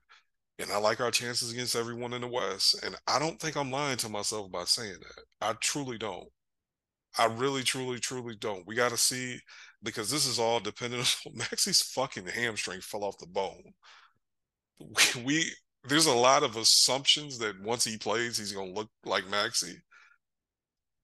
and 0.59 0.71
i 0.71 0.77
like 0.77 1.01
our 1.01 1.11
chances 1.11 1.51
against 1.53 1.75
everyone 1.75 2.13
in 2.13 2.21
the 2.21 2.27
west 2.27 2.75
and 2.83 2.95
i 3.07 3.19
don't 3.19 3.39
think 3.39 3.55
i'm 3.57 3.71
lying 3.71 3.97
to 3.97 4.09
myself 4.09 4.51
by 4.51 4.63
saying 4.65 4.97
that. 5.01 5.23
I 5.41 5.53
truly 5.61 5.97
don't. 5.97 6.29
I 7.17 7.25
really 7.25 7.63
truly 7.63 7.99
truly 7.99 8.35
don't. 8.35 8.65
We 8.67 8.75
got 8.75 8.89
to 8.91 8.97
see 8.97 9.39
because 9.83 10.09
this 10.09 10.25
is 10.25 10.39
all 10.39 10.59
dependent 10.59 11.15
on 11.27 11.33
Maxi's 11.37 11.81
fucking 11.81 12.27
hamstring 12.27 12.81
fell 12.81 13.03
off 13.03 13.17
the 13.19 13.27
bone. 13.27 13.73
We, 15.15 15.23
we 15.23 15.51
there's 15.87 16.05
a 16.05 16.13
lot 16.13 16.43
of 16.43 16.55
assumptions 16.57 17.37
that 17.39 17.61
once 17.61 17.83
he 17.83 17.97
plays 17.97 18.37
he's 18.37 18.53
to 18.53 18.63
look 18.63 18.89
like 19.05 19.27
maxie 19.29 19.81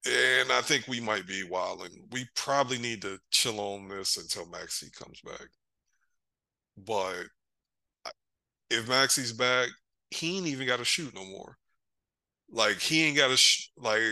and 0.06 0.50
I 0.52 0.60
think 0.62 0.86
we 0.88 1.00
might 1.00 1.26
be 1.26 1.44
wilding. 1.44 2.06
We 2.12 2.26
probably 2.34 2.78
need 2.78 3.02
to 3.02 3.18
chill 3.30 3.60
on 3.60 3.88
this 3.88 4.16
until 4.16 4.46
Maxi 4.46 4.92
comes 4.94 5.20
back. 5.22 5.48
But 6.76 7.28
if 8.70 8.86
Maxi's 8.86 9.32
back, 9.32 9.68
he 10.10 10.36
ain't 10.38 10.46
even 10.46 10.66
got 10.66 10.78
to 10.78 10.84
shoot 10.84 11.14
no 11.14 11.24
more. 11.24 11.56
Like 12.50 12.78
he 12.78 13.04
ain't 13.04 13.16
got 13.16 13.28
to 13.28 13.36
sh- 13.36 13.70
like. 13.76 14.02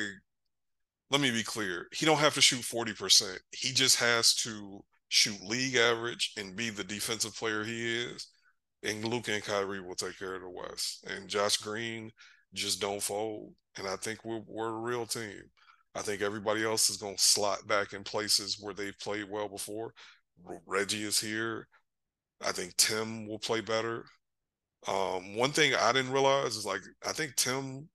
Let 1.10 1.20
me 1.20 1.30
be 1.30 1.42
clear. 1.42 1.86
He 1.92 2.06
don't 2.06 2.18
have 2.18 2.34
to 2.34 2.40
shoot 2.42 2.62
forty 2.64 2.92
percent. 2.92 3.40
He 3.52 3.72
just 3.72 3.96
has 3.98 4.34
to 4.36 4.84
shoot 5.08 5.40
league 5.42 5.76
average 5.76 6.32
and 6.36 6.56
be 6.56 6.70
the 6.70 6.84
defensive 6.84 7.34
player 7.36 7.64
he 7.64 8.02
is. 8.04 8.28
And 8.82 9.04
Luke 9.04 9.28
and 9.28 9.42
Kyrie 9.42 9.80
will 9.80 9.94
take 9.94 10.18
care 10.18 10.34
of 10.34 10.42
the 10.42 10.50
West. 10.50 11.04
And 11.08 11.28
Josh 11.28 11.56
Green 11.58 12.10
just 12.54 12.80
don't 12.80 13.02
fold. 13.02 13.54
And 13.78 13.86
I 13.88 13.96
think 13.96 14.24
we're 14.24 14.42
we're 14.46 14.68
a 14.68 14.80
real 14.80 15.06
team. 15.06 15.42
I 15.98 16.02
think 16.02 16.22
everybody 16.22 16.64
else 16.64 16.90
is 16.90 16.96
going 16.96 17.16
to 17.16 17.22
slot 17.22 17.66
back 17.66 17.92
in 17.92 18.04
places 18.04 18.58
where 18.60 18.72
they've 18.72 18.98
played 19.00 19.28
well 19.28 19.48
before. 19.48 19.92
Reggie 20.64 21.02
is 21.02 21.18
here. 21.18 21.66
I 22.46 22.52
think 22.52 22.76
Tim 22.76 23.26
will 23.26 23.40
play 23.40 23.60
better. 23.60 24.04
Um, 24.86 25.34
one 25.34 25.50
thing 25.50 25.74
I 25.74 25.92
didn't 25.92 26.12
realize 26.12 26.54
is 26.54 26.64
like 26.64 26.82
I 27.04 27.10
think 27.12 27.34
Tim 27.34 27.88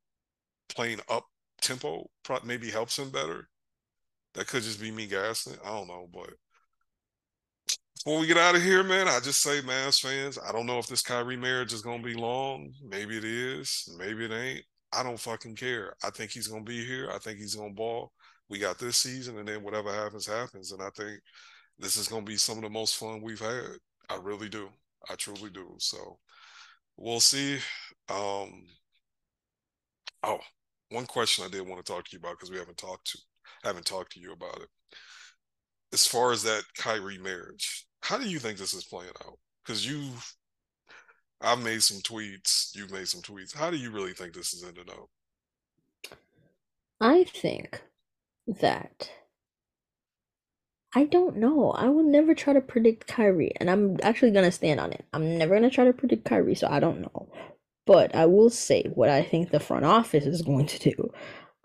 playing 0.68 1.00
up 1.10 1.26
tempo 1.62 2.10
maybe 2.44 2.70
helps 2.70 3.00
him 3.00 3.10
better. 3.10 3.48
That 4.34 4.48
could 4.48 4.64
just 4.64 4.82
be 4.82 4.92
me 4.92 5.08
gassing. 5.08 5.56
I 5.64 5.70
don't 5.70 5.88
know, 5.88 6.10
but 6.14 6.32
before 7.96 8.20
we 8.20 8.28
get 8.28 8.38
out 8.38 8.56
of 8.56 8.64
here, 8.64 8.84
man, 8.84 9.08
I 9.08 9.22
just 9.22 9.42
say, 9.42 9.62
Mavs 9.62 10.02
fans, 10.02 10.38
I 10.38 10.52
don't 10.52 10.66
know 10.66 10.78
if 10.78 10.88
this 10.88 11.02
Kyrie 11.02 11.38
marriage 11.38 11.72
is 11.72 11.82
gonna 11.82 12.04
be 12.04 12.16
long. 12.16 12.74
Maybe 12.86 13.18
it 13.18 13.24
is. 13.24 13.88
Maybe 13.98 14.26
it 14.26 14.32
ain't. 14.34 14.66
I 14.95 15.03
don't 15.03 15.20
fucking 15.20 15.56
care. 15.56 15.95
I 16.03 16.10
think 16.10 16.32
he's 16.32 16.48
gonna 16.48 16.64
be 16.64 16.86
here. 16.86 17.10
I 17.11 17.18
think 17.20 17.40
he's 17.40 17.56
gonna 17.56 17.74
ball. 17.74 18.11
We 18.49 18.60
got 18.60 18.78
this 18.80 18.98
season, 18.98 19.38
and 19.40 19.48
then 19.48 19.64
whatever 19.64 19.91
happens, 19.91 20.28
happens. 20.28 20.72
And 20.72 20.82
I 20.82 20.90
think 20.95 21.20
this 21.80 21.95
is 21.98 22.07
gonna 22.07 22.26
be 22.26 22.38
some 22.38 22.57
of 22.57 22.64
the 22.64 22.70
most 22.70 22.98
fun 22.98 23.22
we've 23.22 23.40
had. 23.40 23.78
I 24.10 24.18
really 24.22 24.49
do. 24.49 24.70
I 25.10 25.15
truly 25.15 25.49
do. 25.49 25.76
So 25.80 26.20
we'll 26.98 27.20
see. 27.20 27.56
Um, 28.10 28.65
oh, 30.24 30.40
one 30.90 31.06
question 31.06 31.45
I 31.45 31.49
did 31.49 31.68
want 31.68 31.84
to 31.84 31.91
talk 31.91 32.06
to 32.06 32.11
you 32.14 32.20
about 32.20 32.38
because 32.38 32.52
we 32.52 32.57
haven't 32.57 32.78
talked 32.78 33.11
to 33.11 33.20
haven't 33.64 33.86
talked 33.86 34.11
to 34.14 34.20
you 34.20 34.34
about 34.34 34.61
it. 34.61 34.70
As 35.94 36.06
far 36.06 36.32
as 36.32 36.44
that 36.44 36.64
Kyrie 36.78 37.18
marriage, 37.18 37.86
how 38.02 38.18
do 38.18 38.28
you 38.28 38.40
think 38.40 38.57
this 38.57 38.74
is 38.74 38.86
playing 38.86 39.11
out? 39.26 39.38
Because 39.64 39.88
you 39.88 40.11
I've 41.44 41.61
made 41.61 41.84
some 41.84 42.02
tweets. 42.02 42.76
You've 42.76 42.91
made 42.91 43.07
some 43.07 43.22
tweets. 43.22 43.56
How 43.56 43.70
do 43.70 43.78
you 43.78 43.91
really 43.91 44.14
think 44.14 44.34
this 44.34 44.53
is 44.53 44.64
ending 44.64 44.90
up? 44.90 45.10
I 47.02 47.26
think 47.26 47.84
that 48.48 49.11
I 50.95 51.06
don't 51.06 51.38
know. 51.38 51.72
I 51.72 51.90
will 51.90 52.03
never 52.03 52.34
try 52.34 52.53
to 52.53 52.61
predict 52.61 53.07
Kyrie, 53.07 53.52
and 53.60 53.70
I'm 53.70 53.98
actually 54.03 54.32
gonna 54.32 54.52
stand 54.52 54.80
on 54.80 54.94
it. 54.94 55.06
I'm 55.11 55.38
never 55.38 55.56
gonna 55.56 55.70
try 55.70 55.86
to 55.86 55.94
predict 55.94 56.26
Kyrie, 56.26 56.56
so 56.56 56.68
I 56.70 56.80
don't 56.80 57.02
know. 57.02 57.28
But 57.86 58.15
I 58.15 58.26
will 58.28 58.49
say 58.49 58.84
what 58.94 59.10
I 59.10 59.24
think 59.24 59.49
the 59.49 59.60
front 59.60 59.86
office 59.86 60.26
is 60.26 60.41
going 60.41 60.68
to 60.68 60.80
do. 60.91 61.11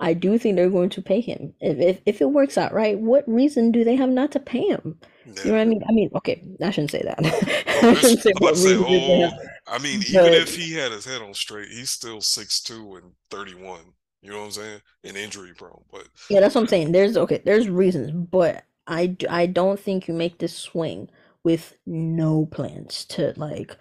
I 0.00 0.14
do 0.14 0.38
think 0.38 0.56
they're 0.56 0.70
going 0.70 0.90
to 0.90 1.02
pay 1.02 1.20
him. 1.20 1.55
If 1.60 1.78
if, 1.78 2.00
if 2.06 2.20
it 2.20 2.30
works 2.30 2.59
out 2.59 2.72
right, 2.72 2.98
what 2.98 3.28
reason 3.28 3.70
do 3.70 3.84
they 3.84 3.96
have 3.96 4.10
not 4.10 4.32
to 4.32 4.40
pay 4.40 4.66
him? 4.66 4.98
Yeah. 5.36 5.42
You 5.44 5.50
know 5.50 5.56
what 5.56 5.62
I 5.62 5.64
mean? 5.66 5.82
I 5.88 5.92
mean, 5.92 6.10
okay, 6.16 6.42
I 6.62 6.70
shouldn't 6.70 6.90
say 6.90 7.02
that. 7.02 7.18
I 7.84 7.94
shouldn't 7.94 8.20
say 8.20 8.32
oh, 8.40 9.30
I 9.66 9.78
mean, 9.78 10.00
but, 10.00 10.09
even 10.09 10.32
if 10.34 10.56
he 10.56 10.72
had 10.72 10.92
his 10.92 11.05
head 11.05 11.20
on 11.22 11.34
straight, 11.34 11.68
he's 11.68 11.90
still 11.90 12.20
six 12.20 12.62
two 12.62 12.96
and 12.96 13.12
thirty 13.30 13.55
one. 13.55 13.92
You 14.22 14.30
know 14.30 14.38
what 14.38 14.44
I'm 14.46 14.50
saying? 14.52 14.80
And 15.05 15.16
injury 15.16 15.52
prone, 15.55 15.84
but 15.92 16.09
yeah, 16.28 16.40
that's 16.40 16.55
what 16.55 16.62
I'm 16.62 16.66
saying. 16.68 16.92
There's 16.92 17.16
okay, 17.16 17.40
there's 17.44 17.68
reasons, 17.68 18.10
but 18.10 18.64
I 18.86 19.16
I 19.28 19.46
don't 19.46 19.78
think 19.78 20.09
you 20.09 20.14
make 20.14 20.38
this 20.38 20.56
swing 20.56 21.09
with 21.44 21.76
no 21.86 22.46
plans 22.46 23.05
to 23.06 23.32
like 23.36 23.76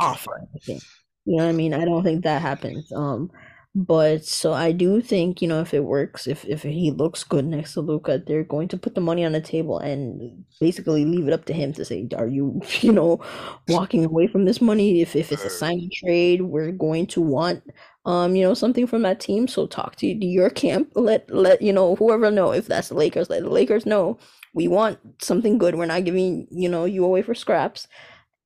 offer 0.00 0.40
anything. 0.52 0.80
You 1.24 1.36
know 1.36 1.44
what 1.44 1.50
I 1.50 1.52
mean? 1.52 1.74
I 1.74 1.84
don't 1.84 2.02
think 2.02 2.24
that 2.24 2.42
happens. 2.42 2.90
Um, 2.92 3.30
but 3.78 4.24
so 4.24 4.54
I 4.54 4.72
do 4.72 5.02
think, 5.02 5.42
you 5.42 5.48
know, 5.48 5.60
if 5.60 5.74
it 5.74 5.84
works, 5.84 6.26
if 6.26 6.46
if 6.46 6.62
he 6.62 6.90
looks 6.90 7.24
good 7.24 7.44
next 7.44 7.74
to 7.74 7.82
Luka, 7.82 8.22
they're 8.26 8.42
going 8.42 8.68
to 8.68 8.78
put 8.78 8.94
the 8.94 9.02
money 9.02 9.22
on 9.22 9.32
the 9.32 9.40
table 9.42 9.78
and 9.78 10.44
basically 10.60 11.04
leave 11.04 11.28
it 11.28 11.34
up 11.34 11.44
to 11.46 11.52
him 11.52 11.74
to 11.74 11.84
say, 11.84 12.08
are 12.16 12.26
you, 12.26 12.62
you 12.80 12.90
know, 12.92 13.20
walking 13.68 14.04
away 14.06 14.28
from 14.28 14.46
this 14.46 14.62
money? 14.62 15.02
If 15.02 15.14
if 15.14 15.30
it's 15.30 15.44
a 15.44 15.50
signing 15.50 15.90
trade, 15.94 16.40
we're 16.42 16.72
going 16.72 17.06
to 17.08 17.20
want 17.20 17.62
um, 18.06 18.34
you 18.36 18.44
know, 18.44 18.54
something 18.54 18.86
from 18.86 19.02
that 19.02 19.20
team. 19.20 19.48
So 19.48 19.66
talk 19.66 19.96
to, 19.96 20.06
your 20.06 20.48
camp. 20.50 20.92
Let 20.94 21.28
let 21.30 21.60
you 21.60 21.72
know 21.72 21.96
whoever 21.96 22.30
know 22.30 22.52
if 22.52 22.66
that's 22.68 22.88
the 22.88 22.94
Lakers. 22.94 23.28
Let 23.28 23.42
the 23.42 23.50
Lakers 23.50 23.84
know 23.84 24.18
we 24.54 24.68
want 24.68 24.98
something 25.22 25.58
good. 25.58 25.74
We're 25.74 25.86
not 25.86 26.04
giving 26.04 26.46
you 26.50 26.68
know 26.70 26.86
you 26.86 27.04
away 27.04 27.20
for 27.22 27.34
scraps 27.34 27.88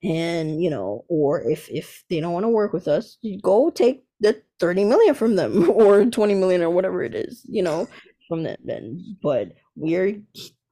and 0.03 0.63
you 0.63 0.71
know 0.71 1.05
or 1.09 1.43
if 1.43 1.69
if 1.71 2.05
they 2.09 2.21
don't 2.21 2.33
want 2.33 2.45
to 2.45 2.49
work 2.49 2.73
with 2.73 2.89
us 2.89 3.19
go 3.43 3.71
take 3.71 4.05
the 4.21 4.41
30 4.59 4.85
million 4.85 5.15
from 5.15 5.37
them 5.37 5.71
or 5.75 6.05
20 6.05 6.35
million 6.35 6.63
or 6.63 6.71
whatever 6.71 7.03
it 7.03 7.15
is 7.15 7.43
you 7.49 7.63
know 7.63 7.89
from 8.29 8.43
them 8.43 8.57
then 8.65 9.17
but 9.23 9.53
we're 9.77 10.23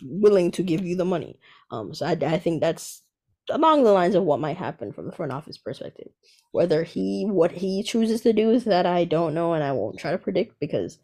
willing 0.02 0.50
to 0.52 0.62
give 0.62 0.84
you 0.84 0.96
the 0.96 1.04
money. 1.04 1.38
Um 1.70 1.94
so 1.94 2.06
I, 2.06 2.12
I 2.12 2.38
think 2.38 2.60
that's 2.60 3.02
along 3.50 3.84
the 3.84 3.92
lines 3.92 4.14
of 4.14 4.24
what 4.24 4.40
might 4.40 4.56
happen 4.56 4.92
from 4.92 5.06
the 5.06 5.12
front 5.12 5.32
office 5.32 5.58
perspective. 5.58 6.10
Whether 6.52 6.82
he 6.84 7.26
what 7.26 7.50
he 7.50 7.82
chooses 7.82 8.20
to 8.22 8.32
do 8.32 8.50
is 8.50 8.64
that 8.64 8.86
i 8.86 9.04
don't 9.04 9.34
know 9.34 9.52
and 9.54 9.62
i 9.64 9.72
won't 9.72 9.98
try 9.98 10.12
to 10.12 10.18
predict 10.18 10.58
because 10.60 10.98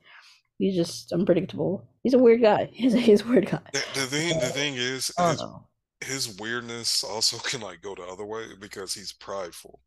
he's 0.58 0.76
just 0.76 1.12
unpredictable. 1.12 1.86
He's 2.02 2.14
a 2.14 2.18
weird 2.18 2.42
guy. 2.42 2.70
He's 2.72 2.94
a, 2.94 2.98
he's 2.98 3.22
a 3.22 3.26
weird 3.26 3.50
guy. 3.50 3.60
The, 3.72 3.84
the 3.94 4.06
thing 4.06 4.38
the 4.38 4.46
thing 4.46 4.74
is 4.74 5.10
his, 5.18 5.42
his 6.00 6.38
weirdness 6.38 7.02
also 7.02 7.38
can 7.48 7.60
like 7.60 7.82
go 7.82 7.94
the 7.94 8.04
other 8.04 8.24
way 8.24 8.46
because 8.60 8.94
he's 8.94 9.12
prideful 9.12 9.80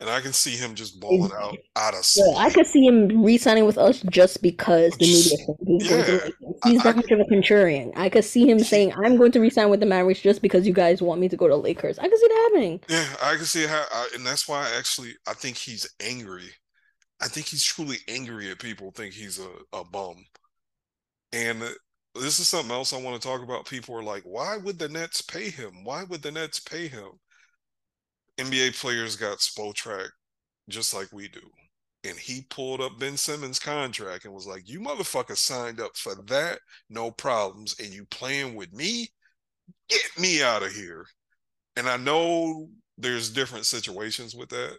and 0.00 0.10
I 0.10 0.20
can 0.20 0.32
see 0.32 0.50
him 0.50 0.74
just 0.74 1.00
balling 1.00 1.32
out 1.32 1.56
out 1.74 1.94
of 1.94 2.06
yeah, 2.16 2.34
I 2.36 2.50
could 2.50 2.66
see 2.66 2.86
him 2.86 3.22
re-signing 3.22 3.64
with 3.64 3.78
us 3.78 4.02
just 4.10 4.42
because 4.42 4.92
the 4.98 5.06
media. 5.06 5.46
He's, 5.66 5.90
yeah, 5.90 6.28
he's 6.64 6.82
that 6.82 6.96
much 6.96 7.10
of 7.10 7.20
a 7.20 7.24
contrarian. 7.24 7.92
I 7.96 8.08
could 8.08 8.24
see 8.24 8.48
him 8.48 8.58
saying, 8.58 8.92
"I'm 8.94 9.16
going 9.16 9.32
to 9.32 9.40
re-sign 9.40 9.70
with 9.70 9.80
the 9.80 9.86
Mavericks 9.86 10.20
just 10.20 10.42
because 10.42 10.66
you 10.66 10.74
guys 10.74 11.00
want 11.00 11.20
me 11.20 11.28
to 11.28 11.36
go 11.36 11.48
to 11.48 11.56
Lakers." 11.56 11.98
I 11.98 12.08
could 12.08 12.18
see 12.18 12.28
that 12.28 12.50
happening. 12.50 12.80
Yeah, 12.88 13.06
I 13.22 13.36
can 13.36 13.46
see 13.46 13.66
how, 13.66 13.84
and 14.14 14.26
that's 14.26 14.46
why 14.46 14.68
I 14.68 14.76
actually 14.76 15.14
I 15.26 15.32
think 15.32 15.56
he's 15.56 15.88
angry. 16.00 16.50
I 17.20 17.28
think 17.28 17.46
he's 17.46 17.64
truly 17.64 17.96
angry 18.08 18.50
at 18.50 18.58
people 18.58 18.90
think 18.90 19.14
he's 19.14 19.40
a, 19.40 19.48
a 19.72 19.82
bum. 19.82 20.16
And 21.32 21.62
this 22.14 22.38
is 22.38 22.48
something 22.48 22.70
else 22.70 22.92
I 22.92 23.00
want 23.00 23.20
to 23.20 23.26
talk 23.26 23.42
about. 23.42 23.66
People 23.66 23.94
are 23.94 24.02
like, 24.02 24.24
"Why 24.24 24.58
would 24.58 24.78
the 24.78 24.88
Nets 24.88 25.22
pay 25.22 25.48
him? 25.48 25.84
Why 25.84 26.04
would 26.04 26.20
the 26.20 26.32
Nets 26.32 26.60
pay 26.60 26.88
him?" 26.88 27.12
NBA 28.38 28.72
players 28.72 29.16
got 29.16 29.38
Spotrac 29.38 30.08
just 30.68 30.94
like 30.94 31.12
we 31.12 31.28
do. 31.28 31.40
And 32.04 32.16
he 32.18 32.46
pulled 32.50 32.80
up 32.80 32.98
Ben 32.98 33.16
Simmons' 33.16 33.58
contract 33.58 34.24
and 34.24 34.34
was 34.34 34.46
like, 34.46 34.68
You 34.68 34.80
motherfucker 34.80 35.36
signed 35.36 35.80
up 35.80 35.96
for 35.96 36.14
that, 36.26 36.60
no 36.88 37.10
problems. 37.10 37.74
And 37.80 37.92
you 37.92 38.04
playing 38.06 38.54
with 38.54 38.72
me? 38.72 39.08
Get 39.88 40.18
me 40.18 40.42
out 40.42 40.62
of 40.62 40.72
here. 40.72 41.06
And 41.76 41.88
I 41.88 41.96
know 41.96 42.68
there's 42.98 43.30
different 43.30 43.66
situations 43.66 44.34
with 44.34 44.50
that 44.50 44.78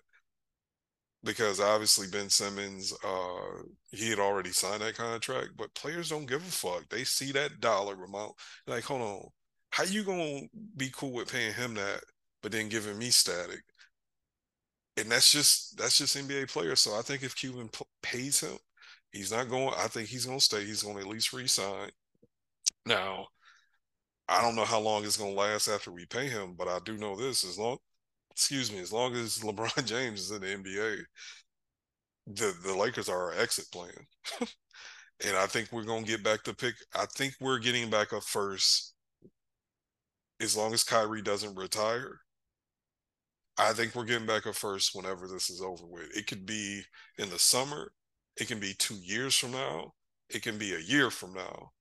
because 1.24 1.60
obviously 1.60 2.08
Ben 2.08 2.30
Simmons, 2.30 2.94
uh, 3.04 3.64
he 3.92 4.10
had 4.10 4.20
already 4.20 4.52
signed 4.52 4.82
that 4.82 4.96
contract, 4.96 5.50
but 5.58 5.74
players 5.76 6.10
don't 6.10 6.26
give 6.28 6.42
a 6.42 6.46
fuck. 6.52 6.88
They 6.90 7.04
see 7.04 7.32
that 7.34 7.60
dollar 7.60 7.96
amount. 8.04 8.34
Like, 8.68 8.84
hold 8.84 9.02
on, 9.02 9.28
how 9.72 9.84
you 9.84 10.04
gonna 10.04 10.42
be 10.78 10.90
cool 10.96 11.12
with 11.12 11.32
paying 11.32 11.54
him 11.54 11.74
that 11.76 12.02
but 12.48 12.54
then 12.54 12.70
giving 12.70 12.98
me 12.98 13.10
static. 13.10 13.60
And 14.96 15.12
that's 15.12 15.34
just 15.34 15.78
that's 15.78 15.98
just 15.98 16.16
NBA 16.16 16.50
players. 16.50 16.80
So 16.80 16.98
I 16.98 17.02
think 17.02 17.22
if 17.22 17.36
Cuban 17.36 17.68
p- 17.68 17.84
pays 18.02 18.40
him, 18.40 18.58
he's 19.12 19.34
not 19.34 19.50
going. 19.50 19.74
I 19.78 19.88
think 19.88 20.08
he's 20.08 20.26
going 20.26 20.38
to 20.38 20.44
stay. 20.44 20.64
He's 20.64 20.82
going 20.82 20.96
to 20.96 21.02
at 21.02 21.10
least 21.10 21.34
resign. 21.34 21.90
Now, 22.86 23.28
I 24.30 24.42
don't 24.42 24.56
know 24.56 24.64
how 24.64 24.80
long 24.80 25.04
it's 25.04 25.18
gonna 25.18 25.32
last 25.32 25.68
after 25.68 25.92
we 25.92 26.06
pay 26.06 26.30
him, 26.30 26.56
but 26.58 26.70
I 26.70 26.80
do 26.86 26.96
know 26.96 27.18
this: 27.18 27.44
as 27.44 27.60
long, 27.60 27.80
excuse 28.32 28.72
me, 28.72 28.80
as 28.80 28.94
long 28.94 29.14
as 29.14 29.40
LeBron 29.44 29.86
James 29.86 30.22
is 30.22 30.32
in 30.32 30.40
the 30.40 30.48
NBA, 30.48 31.04
the 32.28 32.54
the 32.64 32.74
Lakers 32.74 33.10
are 33.10 33.34
our 33.34 33.34
exit 33.34 33.66
plan. 33.74 33.92
and 34.40 35.36
I 35.36 35.48
think 35.48 35.68
we're 35.74 35.84
gonna 35.84 36.06
get 36.06 36.24
back 36.24 36.44
to 36.44 36.56
pick. 36.56 36.76
I 36.96 37.08
think 37.08 37.34
we're 37.42 37.60
getting 37.60 37.90
back 37.90 38.14
a 38.14 38.22
first 38.22 38.94
as 40.40 40.56
long 40.56 40.74
as 40.74 40.84
Kyrie 40.84 41.22
doesn't 41.22 41.56
retire. 41.56 42.22
I 43.58 43.74
think 43.74 43.96
we're 43.96 44.06
getting 44.06 44.28
back 44.28 44.46
a 44.46 44.54
first 44.54 44.92
whenever 44.94 45.28
this 45.28 45.50
is 45.50 45.62
over 45.62 45.86
with. 45.86 46.16
It 46.16 46.28
could 46.28 46.46
be 46.46 46.82
in 47.18 47.30
the 47.30 47.40
summer, 47.40 47.92
it 48.38 48.48
can 48.48 48.60
be 48.60 48.74
two 48.78 48.96
years 48.96 49.36
from 49.36 49.52
now, 49.52 49.94
it 50.30 50.44
can 50.44 50.58
be 50.58 50.74
a 50.76 50.80
year 50.80 51.10
from 51.10 51.34
now. 51.34 51.72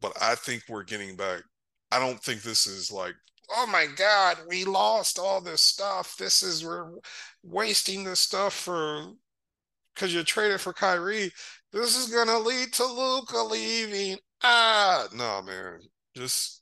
But 0.00 0.12
I 0.20 0.34
think 0.34 0.62
we're 0.68 0.84
getting 0.84 1.16
back. 1.16 1.42
I 1.92 1.98
don't 1.98 2.22
think 2.22 2.42
this 2.42 2.66
is 2.66 2.90
like, 2.90 3.14
oh 3.50 3.66
my 3.66 3.86
God, 3.96 4.38
we 4.48 4.64
lost 4.64 5.18
all 5.18 5.40
this 5.40 5.60
stuff. 5.60 6.16
This 6.16 6.42
is 6.42 6.64
we're 6.64 6.90
wasting 7.42 8.04
this 8.04 8.20
stuff 8.20 8.54
for 8.54 9.12
because 9.94 10.14
you 10.14 10.22
traded 10.22 10.60
for 10.60 10.72
Kyrie. 10.72 11.32
This 11.72 11.96
is 11.96 12.14
gonna 12.14 12.38
lead 12.38 12.72
to 12.74 12.84
Luka 12.86 13.38
leaving. 13.38 14.18
Ah, 14.42 15.06
no, 15.14 15.42
man. 15.42 15.80
Just 16.16 16.59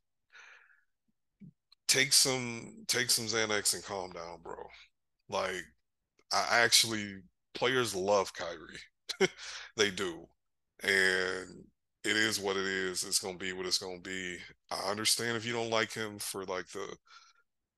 take 1.88 2.12
some 2.12 2.84
take 2.88 3.10
some 3.10 3.26
Xanax 3.26 3.74
and 3.74 3.84
calm 3.84 4.12
down, 4.12 4.40
bro. 4.42 4.56
Like 5.28 5.64
I 6.32 6.60
actually 6.60 7.18
players 7.54 7.94
love 7.94 8.32
Kyrie. 8.34 9.28
they 9.76 9.90
do. 9.90 10.26
And 10.82 11.64
it 12.04 12.16
is 12.16 12.40
what 12.40 12.56
it 12.56 12.66
is. 12.66 13.04
It's 13.04 13.18
gonna 13.20 13.38
be 13.38 13.52
what 13.52 13.66
it's 13.66 13.78
gonna 13.78 14.00
be. 14.00 14.38
I 14.70 14.90
understand 14.90 15.36
if 15.36 15.46
you 15.46 15.52
don't 15.52 15.70
like 15.70 15.92
him 15.92 16.18
for 16.18 16.44
like 16.46 16.68
the 16.68 16.96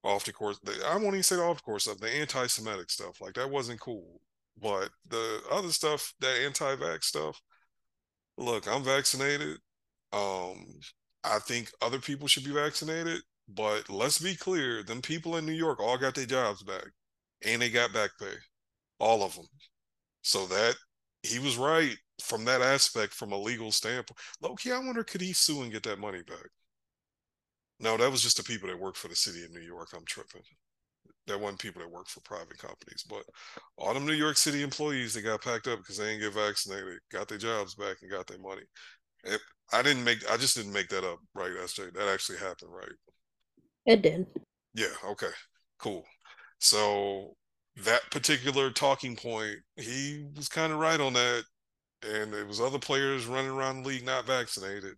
off 0.04 0.24
the 0.24 0.32
course. 0.32 0.58
The, 0.62 0.74
I 0.86 0.94
won't 0.94 1.08
even 1.08 1.22
say 1.22 1.36
the 1.36 1.42
off 1.42 1.58
the 1.58 1.62
course 1.62 1.84
stuff. 1.84 1.98
The 1.98 2.10
anti-Semitic 2.10 2.90
stuff, 2.90 3.20
like 3.20 3.34
that 3.34 3.50
wasn't 3.50 3.80
cool. 3.80 4.20
But 4.60 4.90
the 5.08 5.42
other 5.50 5.70
stuff, 5.70 6.14
that 6.20 6.38
anti-vax 6.44 7.04
stuff. 7.04 7.40
Look, 8.36 8.66
I'm 8.68 8.82
vaccinated. 8.84 9.58
Um, 10.12 10.66
I 11.24 11.38
think 11.40 11.70
other 11.82 11.98
people 11.98 12.26
should 12.28 12.44
be 12.44 12.52
vaccinated. 12.52 13.20
But 13.54 13.90
let's 13.90 14.18
be 14.18 14.34
clear, 14.36 14.82
them 14.82 15.02
people 15.02 15.36
in 15.36 15.44
New 15.44 15.52
York 15.52 15.80
all 15.80 15.98
got 15.98 16.14
their 16.14 16.26
jobs 16.26 16.62
back 16.62 16.86
and 17.42 17.60
they 17.60 17.70
got 17.70 17.92
back 17.92 18.10
pay. 18.18 18.34
All 19.00 19.22
of 19.22 19.34
them. 19.36 19.46
So 20.22 20.46
that 20.48 20.76
he 21.22 21.38
was 21.40 21.56
right 21.58 21.96
from 22.22 22.44
that 22.46 22.62
aspect 22.62 23.14
from 23.14 23.32
a 23.32 23.38
legal 23.38 23.72
standpoint. 23.72 24.18
Loki, 24.42 24.72
I 24.72 24.78
wonder 24.78 25.04
could 25.04 25.20
he 25.22 25.32
sue 25.34 25.62
and 25.62 25.72
get 25.72 25.84
that 25.84 25.98
money 26.00 26.22
back? 26.22 26.48
No, 27.78 27.96
that 27.96 28.10
was 28.10 28.22
just 28.22 28.36
the 28.36 28.42
people 28.42 28.68
that 28.68 28.78
work 28.78 28.96
for 28.96 29.08
the 29.08 29.16
city 29.16 29.42
of 29.44 29.52
New 29.52 29.60
York. 29.60 29.88
I'm 29.94 30.04
tripping. 30.04 30.42
That 31.26 31.40
wasn't 31.40 31.60
people 31.60 31.82
that 31.82 31.90
work 31.90 32.08
for 32.08 32.20
private 32.20 32.58
companies. 32.58 33.04
But 33.08 33.24
all 33.78 33.94
them 33.94 34.06
New 34.06 34.14
York 34.14 34.36
City 34.36 34.62
employees 34.62 35.14
that 35.14 35.22
got 35.22 35.42
packed 35.42 35.68
up 35.68 35.78
because 35.80 35.98
they 35.98 36.06
didn't 36.06 36.22
get 36.22 36.34
vaccinated, 36.34 37.00
got 37.12 37.28
their 37.28 37.38
jobs 37.38 37.74
back 37.74 37.98
and 38.02 38.10
got 38.10 38.26
their 38.26 38.38
money. 38.38 38.62
It, 39.24 39.40
I 39.72 39.82
didn't 39.82 40.04
make 40.04 40.28
I 40.30 40.36
just 40.38 40.56
didn't 40.56 40.72
make 40.74 40.88
that 40.90 41.04
up, 41.04 41.20
right, 41.34 41.52
SJ? 41.52 41.90
That 41.90 42.08
actually 42.08 42.38
happened, 42.38 42.72
right? 42.74 42.92
It 43.86 44.02
did. 44.02 44.26
Yeah, 44.74 44.94
okay. 45.04 45.30
Cool. 45.78 46.04
So 46.58 47.34
that 47.84 48.02
particular 48.10 48.70
talking 48.70 49.16
point, 49.16 49.56
he 49.76 50.26
was 50.36 50.48
kind 50.48 50.72
of 50.72 50.78
right 50.78 51.00
on 51.00 51.14
that. 51.14 51.44
And 52.02 52.32
there 52.32 52.46
was 52.46 52.60
other 52.60 52.78
players 52.78 53.26
running 53.26 53.50
around 53.50 53.82
the 53.82 53.88
league 53.88 54.06
not 54.06 54.26
vaccinated. 54.26 54.94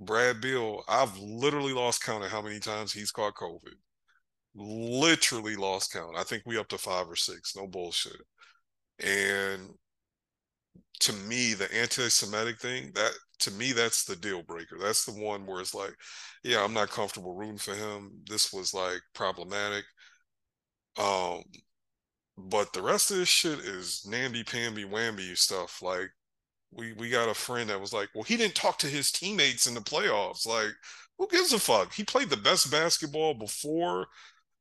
Brad 0.00 0.40
Beal, 0.40 0.82
I've 0.88 1.16
literally 1.18 1.72
lost 1.72 2.02
count 2.02 2.24
of 2.24 2.30
how 2.30 2.42
many 2.42 2.58
times 2.58 2.92
he's 2.92 3.10
caught 3.10 3.34
COVID. 3.34 3.74
Literally 4.54 5.56
lost 5.56 5.92
count. 5.92 6.16
I 6.16 6.22
think 6.22 6.42
we 6.46 6.58
up 6.58 6.68
to 6.68 6.78
five 6.78 7.08
or 7.08 7.16
six. 7.16 7.54
No 7.54 7.66
bullshit. 7.66 8.20
And 8.98 9.70
to 11.00 11.12
me, 11.12 11.54
the 11.54 11.72
anti-Semitic 11.74 12.58
thing, 12.60 12.92
that 12.94 13.12
to 13.40 13.50
me, 13.52 13.72
that's 13.72 14.04
the 14.04 14.16
deal 14.16 14.42
breaker. 14.42 14.78
That's 14.80 15.04
the 15.04 15.12
one 15.12 15.46
where 15.46 15.60
it's 15.60 15.74
like, 15.74 15.94
yeah, 16.42 16.64
I'm 16.64 16.74
not 16.74 16.90
comfortable 16.90 17.34
rooting 17.34 17.58
for 17.58 17.74
him. 17.74 18.12
This 18.28 18.52
was 18.52 18.72
like 18.74 19.00
problematic. 19.14 19.84
Um, 20.98 21.42
but 22.38 22.72
the 22.72 22.82
rest 22.82 23.10
of 23.10 23.18
this 23.18 23.28
shit 23.28 23.58
is 23.60 24.06
namby 24.08 24.44
pamby 24.44 24.84
whamby 24.84 25.36
stuff. 25.36 25.80
Like 25.82 26.10
we 26.70 26.92
we 26.94 27.10
got 27.10 27.28
a 27.28 27.34
friend 27.34 27.70
that 27.70 27.80
was 27.80 27.92
like, 27.92 28.08
well, 28.14 28.24
he 28.24 28.36
didn't 28.36 28.54
talk 28.54 28.78
to 28.78 28.86
his 28.88 29.12
teammates 29.12 29.66
in 29.66 29.74
the 29.74 29.80
playoffs. 29.80 30.46
Like, 30.46 30.72
who 31.18 31.28
gives 31.28 31.52
a 31.52 31.58
fuck? 31.58 31.94
He 31.94 32.04
played 32.04 32.30
the 32.30 32.36
best 32.36 32.70
basketball 32.70 33.34
before. 33.34 34.06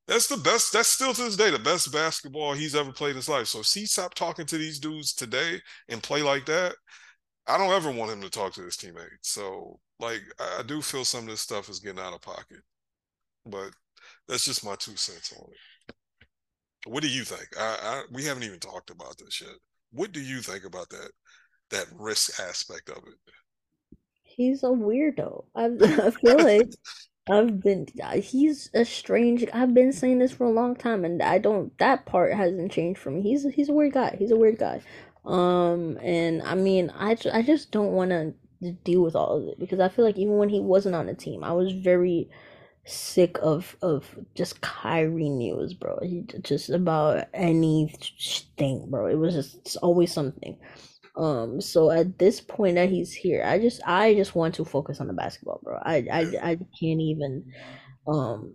That's 0.08 0.28
the 0.28 0.38
best. 0.38 0.74
That's 0.74 0.88
still 0.88 1.14
to 1.14 1.24
this 1.24 1.36
day 1.36 1.50
the 1.50 1.60
best 1.60 1.92
basketball 1.92 2.54
he's 2.54 2.76
ever 2.76 2.92
played 2.92 3.12
in 3.12 3.16
his 3.18 3.30
life. 3.30 3.48
So 3.48 3.60
if 3.60 3.68
he 3.68 3.86
stopped 3.86 4.18
talking 4.18 4.46
to 4.46 4.58
these 4.58 4.80
dudes 4.80 5.14
today 5.14 5.60
and 5.90 6.04
play 6.04 6.22
like 6.22 6.46
that, 6.46 6.76
I 7.48 7.58
don't 7.58 7.74
ever 7.74 7.92
want 7.92 8.12
him 8.12 8.22
to 8.22 8.30
talk 8.30 8.54
to 8.54 8.64
his 8.64 8.78
teammates. 8.78 9.30
So 9.30 9.80
like 10.00 10.22
I 10.40 10.62
do 10.64 10.82
feel 10.82 11.06
some 11.06 11.22
of 11.22 11.30
this 11.30 11.42
stuff 11.42 11.70
is 11.70 11.80
getting 11.80 12.00
out 12.00 12.14
of 12.14 12.22
pocket. 12.22 12.62
But 13.46 13.72
that's 14.28 14.46
just 14.46 14.66
my 14.66 14.76
two 14.76 14.96
cents 14.96 15.34
on 15.34 15.48
it. 15.50 15.96
What 16.88 17.02
do 17.02 17.10
you 17.10 17.24
think? 17.24 17.48
I, 17.60 17.78
I 17.82 18.04
we 18.12 18.24
haven't 18.24 18.44
even 18.44 18.60
talked 18.60 18.92
about 18.92 19.18
this 19.18 19.42
yet. 19.42 19.56
What 19.92 20.12
do 20.12 20.22
you 20.22 20.42
think 20.42 20.66
about 20.66 20.90
that 20.90 21.10
that 21.72 21.88
risk 21.98 22.40
aspect 22.40 22.90
of 22.90 22.98
it? 22.98 23.34
He's 24.24 24.64
a 24.64 24.68
weirdo. 24.68 25.46
I, 25.56 25.66
I 25.82 26.12
feel 26.12 26.44
like 26.44 26.70
I've 27.30 27.62
been 27.62 27.88
he's 28.14 28.70
a 28.74 28.86
strange 28.86 29.46
I've 29.54 29.74
been 29.74 29.92
saying 29.92 30.20
this 30.20 30.32
for 30.32 30.46
a 30.46 30.52
long 30.52 30.76
time 30.76 31.04
and 31.06 31.22
I 31.24 31.40
don't 31.40 31.76
that 31.80 32.06
part 32.06 32.34
hasn't 32.34 32.72
changed 32.72 33.00
for 33.00 33.12
me. 33.12 33.22
He's 33.22 33.46
he's 33.54 33.70
a 33.70 33.74
weird 33.74 33.94
guy. 33.94 34.16
He's 34.20 34.32
a 34.32 34.38
weird 34.38 34.60
guy. 34.60 34.82
Um, 35.26 35.98
and 36.04 36.44
I 36.44 36.56
mean, 36.56 36.92
I, 36.96 37.18
I 37.34 37.42
just 37.42 37.72
don't 37.72 37.94
want 37.94 38.12
to 38.12 38.34
deal 38.84 39.02
with 39.02 39.16
all 39.16 39.38
of 39.38 39.48
it 39.48 39.60
because 39.60 39.80
I 39.80 39.90
feel 39.90 40.06
like 40.06 40.18
even 40.18 40.38
when 40.38 40.50
he 40.50 40.60
wasn't 40.60 40.96
on 40.96 41.08
the 41.08 41.16
team, 41.16 41.44
I 41.44 41.52
was 41.54 41.72
very 41.74 42.30
sick 42.86 43.38
of 43.42 43.76
of 43.82 44.18
just 44.36 44.62
Kyrie 44.62 45.30
news, 45.30 45.74
bro. 45.74 46.00
He 46.04 46.24
just 46.44 46.70
about 46.70 47.28
anything, 47.34 48.90
bro. 48.90 49.08
It 49.08 49.16
was 49.16 49.34
just 49.34 49.78
always 49.78 50.14
something. 50.14 50.58
Um, 51.18 51.62
so 51.62 51.92
at 51.92 52.20
this 52.20 52.42
point 52.42 52.76
that 52.76 52.90
he's 52.90 53.14
here, 53.14 53.44
I 53.46 53.60
just 53.60 53.82
I 53.86 54.14
just 54.16 54.36
want 54.36 54.56
to 54.56 54.66
focus 54.66 55.00
on 55.00 55.08
the 55.08 55.14
basketball, 55.14 55.62
bro. 55.64 55.80
I 55.82 56.06
I 56.12 56.22
I 56.52 56.56
can't 56.80 57.02
even 57.02 57.46
um 58.08 58.54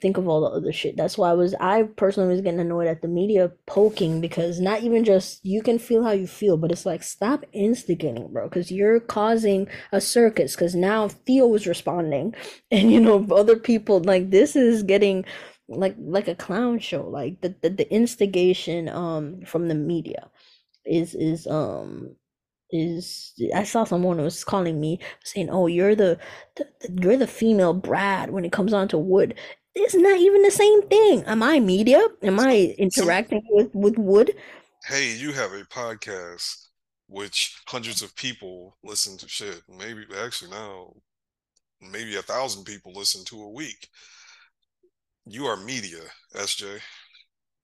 think 0.00 0.16
of 0.18 0.28
all 0.28 0.42
the 0.42 0.56
other 0.56 0.72
shit. 0.72 0.96
That's 0.96 1.16
why 1.16 1.30
I 1.30 1.34
was 1.34 1.54
I 1.60 1.84
personally 1.96 2.32
was 2.32 2.40
getting 2.42 2.60
annoyed 2.60 2.88
at 2.88 3.02
the 3.02 3.08
media 3.08 3.50
poking 3.66 4.20
because 4.20 4.60
not 4.60 4.82
even 4.82 5.04
just 5.04 5.44
you 5.44 5.62
can 5.62 5.78
feel 5.78 6.04
how 6.04 6.12
you 6.12 6.26
feel, 6.26 6.56
but 6.56 6.70
it's 6.72 6.86
like 6.86 7.02
stop 7.02 7.44
instigating, 7.52 8.32
bro, 8.32 8.48
because 8.48 8.70
you're 8.70 9.00
causing 9.00 9.68
a 9.92 10.00
circus. 10.00 10.54
Because 10.54 10.74
now 10.74 11.08
Theo 11.08 11.46
was 11.46 11.66
responding, 11.66 12.34
and 12.70 12.92
you 12.92 13.00
know 13.00 13.26
other 13.30 13.56
people 13.56 14.00
like 14.00 14.30
this 14.30 14.56
is 14.56 14.82
getting 14.82 15.24
like 15.68 15.96
like 15.98 16.28
a 16.28 16.34
clown 16.34 16.78
show. 16.78 17.08
Like 17.08 17.40
the 17.40 17.54
the, 17.62 17.70
the 17.70 17.92
instigation 17.92 18.88
um 18.88 19.42
from 19.46 19.68
the 19.68 19.74
media 19.74 20.30
is 20.88 21.14
is 21.14 21.46
um 21.46 22.16
is 22.70 23.32
I 23.54 23.64
saw 23.64 23.84
someone 23.84 24.20
was 24.20 24.44
calling 24.44 24.80
me 24.80 25.00
saying, 25.24 25.50
"Oh, 25.50 25.66
you're 25.66 25.94
the, 25.94 26.18
the, 26.56 26.68
the, 26.80 27.02
you're 27.02 27.16
the 27.16 27.26
female 27.26 27.72
Brad 27.74 28.30
when 28.30 28.44
it 28.44 28.52
comes 28.52 28.72
on 28.72 28.88
to 28.88 28.98
Wood." 28.98 29.34
it's 29.78 29.94
not 29.94 30.18
even 30.18 30.42
the 30.42 30.50
same 30.50 30.82
thing. 30.88 31.24
Am 31.24 31.42
I 31.42 31.60
media? 31.60 32.00
Am 32.22 32.40
I 32.40 32.74
interacting 32.78 33.42
with 33.50 33.74
with 33.74 33.96
Wood? 33.98 34.34
Hey, 34.84 35.14
you 35.14 35.32
have 35.32 35.52
a 35.52 35.64
podcast 35.64 36.68
which 37.08 37.56
hundreds 37.66 38.02
of 38.02 38.14
people 38.16 38.76
listen 38.84 39.16
to 39.18 39.28
shit. 39.28 39.62
Maybe 39.68 40.04
actually 40.18 40.50
now, 40.50 40.94
maybe 41.80 42.16
a 42.16 42.22
thousand 42.22 42.64
people 42.64 42.92
listen 42.92 43.24
to 43.26 43.42
a 43.42 43.50
week. 43.50 43.88
You 45.26 45.46
are 45.46 45.56
media, 45.56 46.00
SJ. 46.34 46.80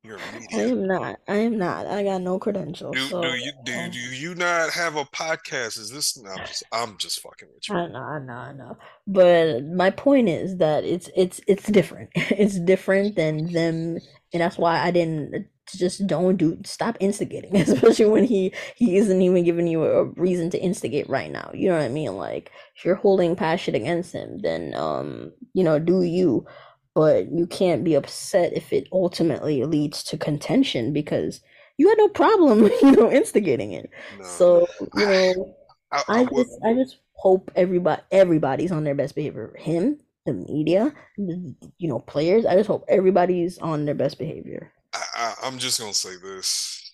Media. 0.04 0.18
I 0.52 0.60
am 0.62 0.86
not. 0.86 1.20
I 1.26 1.36
am 1.36 1.56
not. 1.56 1.86
I 1.86 2.04
got 2.04 2.20
no 2.20 2.38
credentials. 2.38 2.94
Do, 2.94 3.06
so, 3.06 3.22
do 3.22 3.28
you 3.28 3.52
do, 3.64 3.74
um, 3.74 3.90
do 3.90 3.98
you 3.98 4.34
not 4.34 4.70
have 4.70 4.96
a 4.96 5.04
podcast? 5.06 5.78
Is 5.78 5.90
this? 5.90 6.18
No, 6.18 6.30
I'm 6.30 6.46
just 6.46 6.62
I'm 6.72 6.98
just 6.98 7.20
fucking 7.20 7.48
with 7.54 7.66
you. 7.68 7.74
I 7.74 7.88
know, 7.88 7.98
I 7.98 8.18
know, 8.18 8.32
I 8.34 8.52
know. 8.52 8.76
But 9.06 9.64
my 9.64 9.88
point 9.88 10.28
is 10.28 10.58
that 10.58 10.84
it's 10.84 11.08
it's 11.16 11.40
it's 11.46 11.66
different. 11.68 12.10
it's 12.14 12.58
different 12.58 13.16
than 13.16 13.50
them, 13.50 13.98
and 14.34 14.42
that's 14.42 14.58
why 14.58 14.78
I 14.78 14.90
didn't 14.90 15.46
just 15.74 16.06
don't 16.06 16.36
do 16.36 16.58
stop 16.66 16.98
instigating, 17.00 17.56
especially 17.60 18.04
when 18.04 18.24
he 18.24 18.52
he 18.76 18.98
isn't 18.98 19.22
even 19.22 19.42
giving 19.42 19.66
you 19.66 19.84
a 19.84 20.04
reason 20.04 20.50
to 20.50 20.60
instigate 20.60 21.08
right 21.08 21.30
now. 21.30 21.50
You 21.54 21.70
know 21.70 21.76
what 21.76 21.84
I 21.84 21.88
mean? 21.88 22.16
Like 22.18 22.52
if 22.76 22.84
you're 22.84 22.94
holding 22.94 23.36
passion 23.36 23.74
against 23.74 24.12
him, 24.12 24.40
then 24.40 24.74
um 24.74 25.32
you 25.54 25.64
know 25.64 25.78
do 25.78 26.02
you 26.02 26.46
but 26.94 27.30
you 27.32 27.46
can't 27.46 27.84
be 27.84 27.94
upset 27.94 28.52
if 28.52 28.72
it 28.72 28.88
ultimately 28.92 29.64
leads 29.64 30.02
to 30.04 30.16
contention 30.16 30.92
because 30.92 31.40
you 31.76 31.88
had 31.88 31.98
no 31.98 32.08
problem, 32.08 32.70
you 32.82 32.92
know, 32.92 33.10
instigating 33.10 33.72
it. 33.72 33.90
No. 34.18 34.24
So, 34.24 34.66
you 34.96 35.06
know, 35.06 35.56
I, 35.90 36.02
I, 36.08 36.20
I 36.20 36.24
just 36.24 36.58
I 36.64 36.74
just 36.74 36.98
hope 37.14 37.50
everybody 37.56 38.02
everybody's 38.10 38.72
on 38.72 38.84
their 38.84 38.94
best 38.94 39.14
behavior. 39.14 39.54
Him, 39.58 39.98
the 40.26 40.34
media, 40.34 40.92
you 41.16 41.88
know, 41.88 41.98
players. 41.98 42.46
I 42.46 42.54
just 42.54 42.68
hope 42.68 42.84
everybody's 42.88 43.58
on 43.58 43.84
their 43.84 43.94
best 43.94 44.18
behavior. 44.18 44.72
I, 44.94 45.34
I'm 45.42 45.58
just 45.58 45.80
gonna 45.80 45.94
say 45.94 46.16
this. 46.22 46.92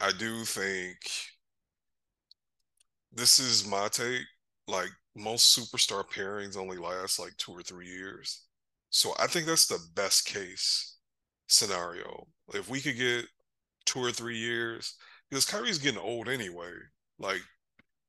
I 0.00 0.10
do 0.18 0.44
think 0.44 0.96
this 3.12 3.38
is 3.38 3.66
my 3.66 3.88
take. 3.88 4.22
Like 4.68 4.90
most 5.14 5.56
superstar 5.56 6.04
pairings 6.04 6.56
only 6.56 6.76
last 6.76 7.20
like 7.20 7.36
two 7.36 7.52
or 7.52 7.62
three 7.62 7.86
years. 7.86 8.45
So 8.96 9.12
I 9.18 9.26
think 9.26 9.44
that's 9.44 9.66
the 9.66 9.78
best 9.94 10.24
case 10.24 10.96
scenario. 11.48 12.28
If 12.54 12.70
we 12.70 12.80
could 12.80 12.96
get 12.96 13.26
two 13.84 14.00
or 14.00 14.10
three 14.10 14.38
years, 14.38 14.94
because 15.28 15.44
Kyrie's 15.44 15.78
getting 15.78 16.00
old 16.00 16.30
anyway. 16.30 16.72
Like 17.18 17.42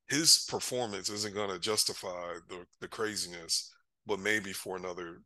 his 0.09 0.45
performance 0.49 1.09
isn't 1.09 1.35
going 1.35 1.51
to 1.51 1.59
justify 1.59 2.35
the 2.49 2.65
the 2.81 2.87
craziness, 2.87 3.73
but 4.05 4.19
maybe 4.19 4.53
for 4.53 4.77
another, 4.77 5.23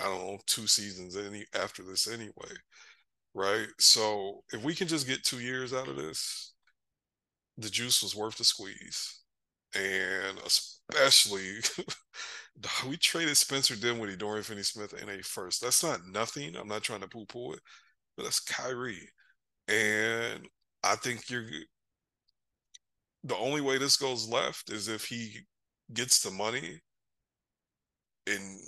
I 0.00 0.04
don't 0.04 0.18
know, 0.18 0.38
two 0.46 0.66
seasons 0.66 1.16
any 1.16 1.46
after 1.54 1.82
this 1.82 2.06
anyway, 2.08 2.52
right? 3.34 3.68
So 3.78 4.44
if 4.52 4.64
we 4.64 4.74
can 4.74 4.88
just 4.88 5.06
get 5.06 5.24
two 5.24 5.40
years 5.40 5.74
out 5.74 5.88
of 5.88 5.96
this, 5.96 6.52
the 7.58 7.70
juice 7.70 8.02
was 8.02 8.16
worth 8.16 8.38
the 8.38 8.44
squeeze, 8.44 9.20
and 9.74 10.38
especially 10.90 11.56
we 12.88 12.96
traded 12.96 13.36
Spencer 13.36 13.76
Dinwiddie, 13.76 14.16
Dorian 14.16 14.44
Finney-Smith, 14.44 14.94
and 15.00 15.10
a 15.10 15.22
first. 15.22 15.60
That's 15.62 15.82
not 15.82 16.06
nothing. 16.08 16.56
I'm 16.56 16.68
not 16.68 16.82
trying 16.82 17.00
to 17.00 17.08
poo-poo 17.08 17.54
it, 17.54 17.60
but 18.16 18.24
that's 18.24 18.40
Kyrie, 18.40 19.10
and 19.68 20.48
I 20.84 20.96
think 20.96 21.30
you're 21.30 21.44
the 23.24 23.36
only 23.36 23.60
way 23.60 23.76
this 23.78 23.96
goes 23.96 24.28
left 24.28 24.70
is 24.70 24.88
if 24.88 25.04
he 25.04 25.40
gets 25.92 26.22
the 26.22 26.30
money 26.30 26.80
and 28.26 28.58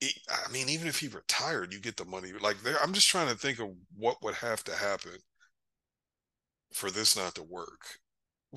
he, 0.00 0.10
I 0.28 0.50
mean, 0.50 0.68
even 0.68 0.88
if 0.88 0.98
he 0.98 1.08
retired, 1.08 1.72
you 1.72 1.80
get 1.80 1.96
the 1.96 2.04
money. 2.04 2.32
Like 2.40 2.60
there, 2.62 2.76
I'm 2.82 2.92
just 2.92 3.08
trying 3.08 3.28
to 3.28 3.36
think 3.36 3.58
of 3.60 3.68
what 3.96 4.22
would 4.22 4.34
have 4.34 4.62
to 4.64 4.74
happen 4.74 5.18
for 6.74 6.90
this 6.90 7.16
not 7.16 7.34
to 7.36 7.42
work, 7.42 8.00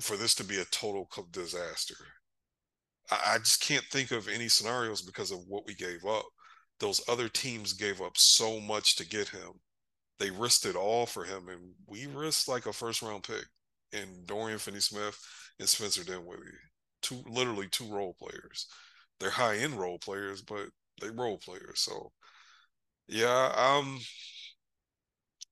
for 0.00 0.16
this 0.16 0.34
to 0.36 0.44
be 0.44 0.58
a 0.60 0.64
total 0.66 1.08
disaster. 1.30 1.96
I, 3.10 3.34
I 3.34 3.38
just 3.38 3.60
can't 3.62 3.84
think 3.86 4.10
of 4.10 4.28
any 4.28 4.48
scenarios 4.48 5.02
because 5.02 5.30
of 5.30 5.40
what 5.48 5.66
we 5.66 5.74
gave 5.74 6.04
up. 6.04 6.24
Those 6.80 7.02
other 7.08 7.28
teams 7.28 7.72
gave 7.72 8.00
up 8.00 8.16
so 8.16 8.60
much 8.60 8.96
to 8.96 9.06
get 9.08 9.28
him. 9.28 9.52
They 10.18 10.30
risked 10.30 10.66
it 10.66 10.76
all 10.76 11.06
for 11.06 11.24
him, 11.24 11.48
and 11.48 11.74
we 11.86 12.06
risked 12.06 12.48
like 12.48 12.66
a 12.66 12.72
first 12.72 13.02
round 13.02 13.24
pick 13.24 13.46
and 13.92 14.26
Dorian 14.26 14.58
Finney-Smith 14.58 15.18
and 15.60 15.68
Spencer 15.68 16.04
Dinwiddie. 16.04 16.42
Two 17.02 17.22
literally 17.28 17.68
two 17.68 17.86
role 17.92 18.14
players. 18.18 18.66
They're 19.20 19.30
high 19.30 19.58
end 19.58 19.74
role 19.74 19.98
players, 19.98 20.42
but 20.42 20.68
they 21.00 21.10
role 21.10 21.38
players. 21.38 21.80
So 21.80 22.12
yeah, 23.08 23.52
um 23.56 24.00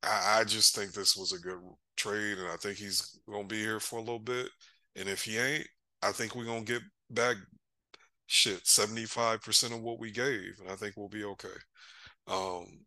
I, 0.02 0.40
I 0.40 0.44
just 0.44 0.74
think 0.74 0.92
this 0.92 1.16
was 1.16 1.32
a 1.32 1.38
good 1.38 1.58
trade 1.96 2.38
and 2.38 2.48
I 2.48 2.56
think 2.56 2.78
he's 2.78 3.18
gonna 3.28 3.44
be 3.46 3.58
here 3.58 3.80
for 3.80 3.96
a 3.98 4.02
little 4.02 4.18
bit. 4.18 4.48
And 4.94 5.08
if 5.08 5.22
he 5.24 5.38
ain't, 5.38 5.66
I 6.02 6.12
think 6.12 6.34
we're 6.34 6.44
gonna 6.44 6.62
get 6.62 6.82
back 7.10 7.36
shit 8.26 8.64
75% 8.64 9.72
of 9.72 9.80
what 9.80 9.98
we 9.98 10.10
gave, 10.10 10.58
and 10.60 10.70
I 10.70 10.74
think 10.74 10.96
we'll 10.96 11.08
be 11.08 11.24
okay. 11.24 11.48
Um 12.26 12.80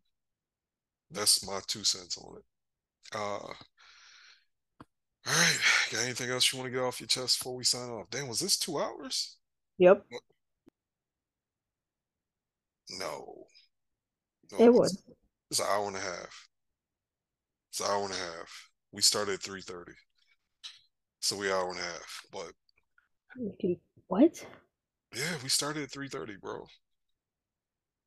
that's 1.10 1.46
my 1.46 1.60
two 1.66 1.84
cents 1.84 2.18
on 2.18 2.36
it. 2.36 2.44
Uh 3.14 3.52
all 5.26 5.34
right. 5.34 5.58
Got 5.92 6.04
anything 6.04 6.30
else 6.30 6.52
you 6.52 6.58
want 6.58 6.72
to 6.72 6.76
get 6.76 6.84
off 6.84 7.00
your 7.00 7.06
chest 7.06 7.38
before 7.38 7.54
we 7.54 7.64
sign 7.64 7.90
off? 7.90 8.08
Damn, 8.10 8.28
was 8.28 8.40
this 8.40 8.58
two 8.58 8.78
hours? 8.78 9.36
Yep. 9.78 10.02
No. 12.98 13.44
no 14.52 14.58
it 14.58 14.72
was. 14.72 15.02
It's 15.50 15.60
an 15.60 15.66
hour 15.68 15.88
and 15.88 15.96
a 15.96 16.00
half. 16.00 16.48
It's 17.70 17.80
an 17.80 17.86
hour 17.86 18.04
and 18.04 18.14
a 18.14 18.16
half. 18.16 18.70
We 18.92 19.02
started 19.02 19.34
at 19.34 19.42
three 19.42 19.62
thirty. 19.62 19.92
So 21.20 21.36
we 21.36 21.52
hour 21.52 21.70
and 21.70 21.78
a 21.78 21.82
half. 21.82 22.20
But 22.32 22.52
what? 24.10 24.44
Yeah, 25.14 25.36
we 25.42 25.48
started 25.48 25.84
at 25.84 25.90
three 25.92 26.08
thirty, 26.08 26.36
bro. 26.36 26.66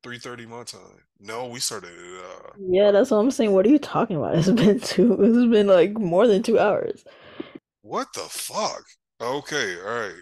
Three 0.03 0.19
thirty 0.19 0.45
my 0.45 0.63
time. 0.63 1.03
No, 1.19 1.47
we 1.47 1.59
started 1.59 1.89
at 1.97 2.25
uh 2.25 2.51
Yeah, 2.57 2.91
that's 2.91 3.11
what 3.11 3.17
I'm 3.17 3.31
saying. 3.31 3.51
What 3.53 3.65
are 3.65 3.69
you 3.69 3.79
talking 3.79 4.17
about? 4.17 4.35
It's 4.37 4.49
been 4.49 4.79
two 4.79 5.13
it's 5.21 5.51
been 5.51 5.67
like 5.67 5.93
more 5.93 6.27
than 6.27 6.43
two 6.43 6.59
hours. 6.59 7.03
What 7.83 8.07
the 8.13 8.21
fuck? 8.21 8.83
Okay, 9.21 9.79
all 9.79 9.85
right. 9.85 10.21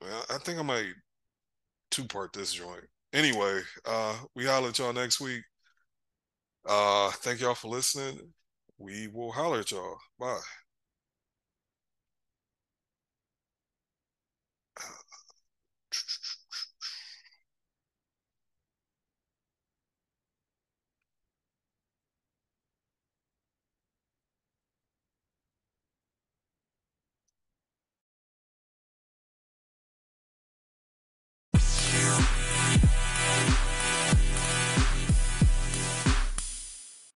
Well, 0.00 0.24
I 0.30 0.38
think 0.38 0.58
I 0.58 0.62
might 0.62 0.94
two 1.90 2.04
part 2.06 2.32
this 2.32 2.52
joint. 2.52 2.84
Anyway, 3.12 3.60
uh 3.84 4.18
we 4.34 4.46
holler 4.46 4.68
at 4.70 4.78
y'all 4.78 4.92
next 4.92 5.20
week. 5.20 5.42
Uh 6.64 7.10
thank 7.12 7.40
y'all 7.40 7.54
for 7.54 7.68
listening. 7.68 8.32
We 8.78 9.08
will 9.08 9.32
holler 9.32 9.60
at 9.60 9.70
y'all. 9.70 9.98
Bye. 10.18 10.40
Peace. 32.10 32.39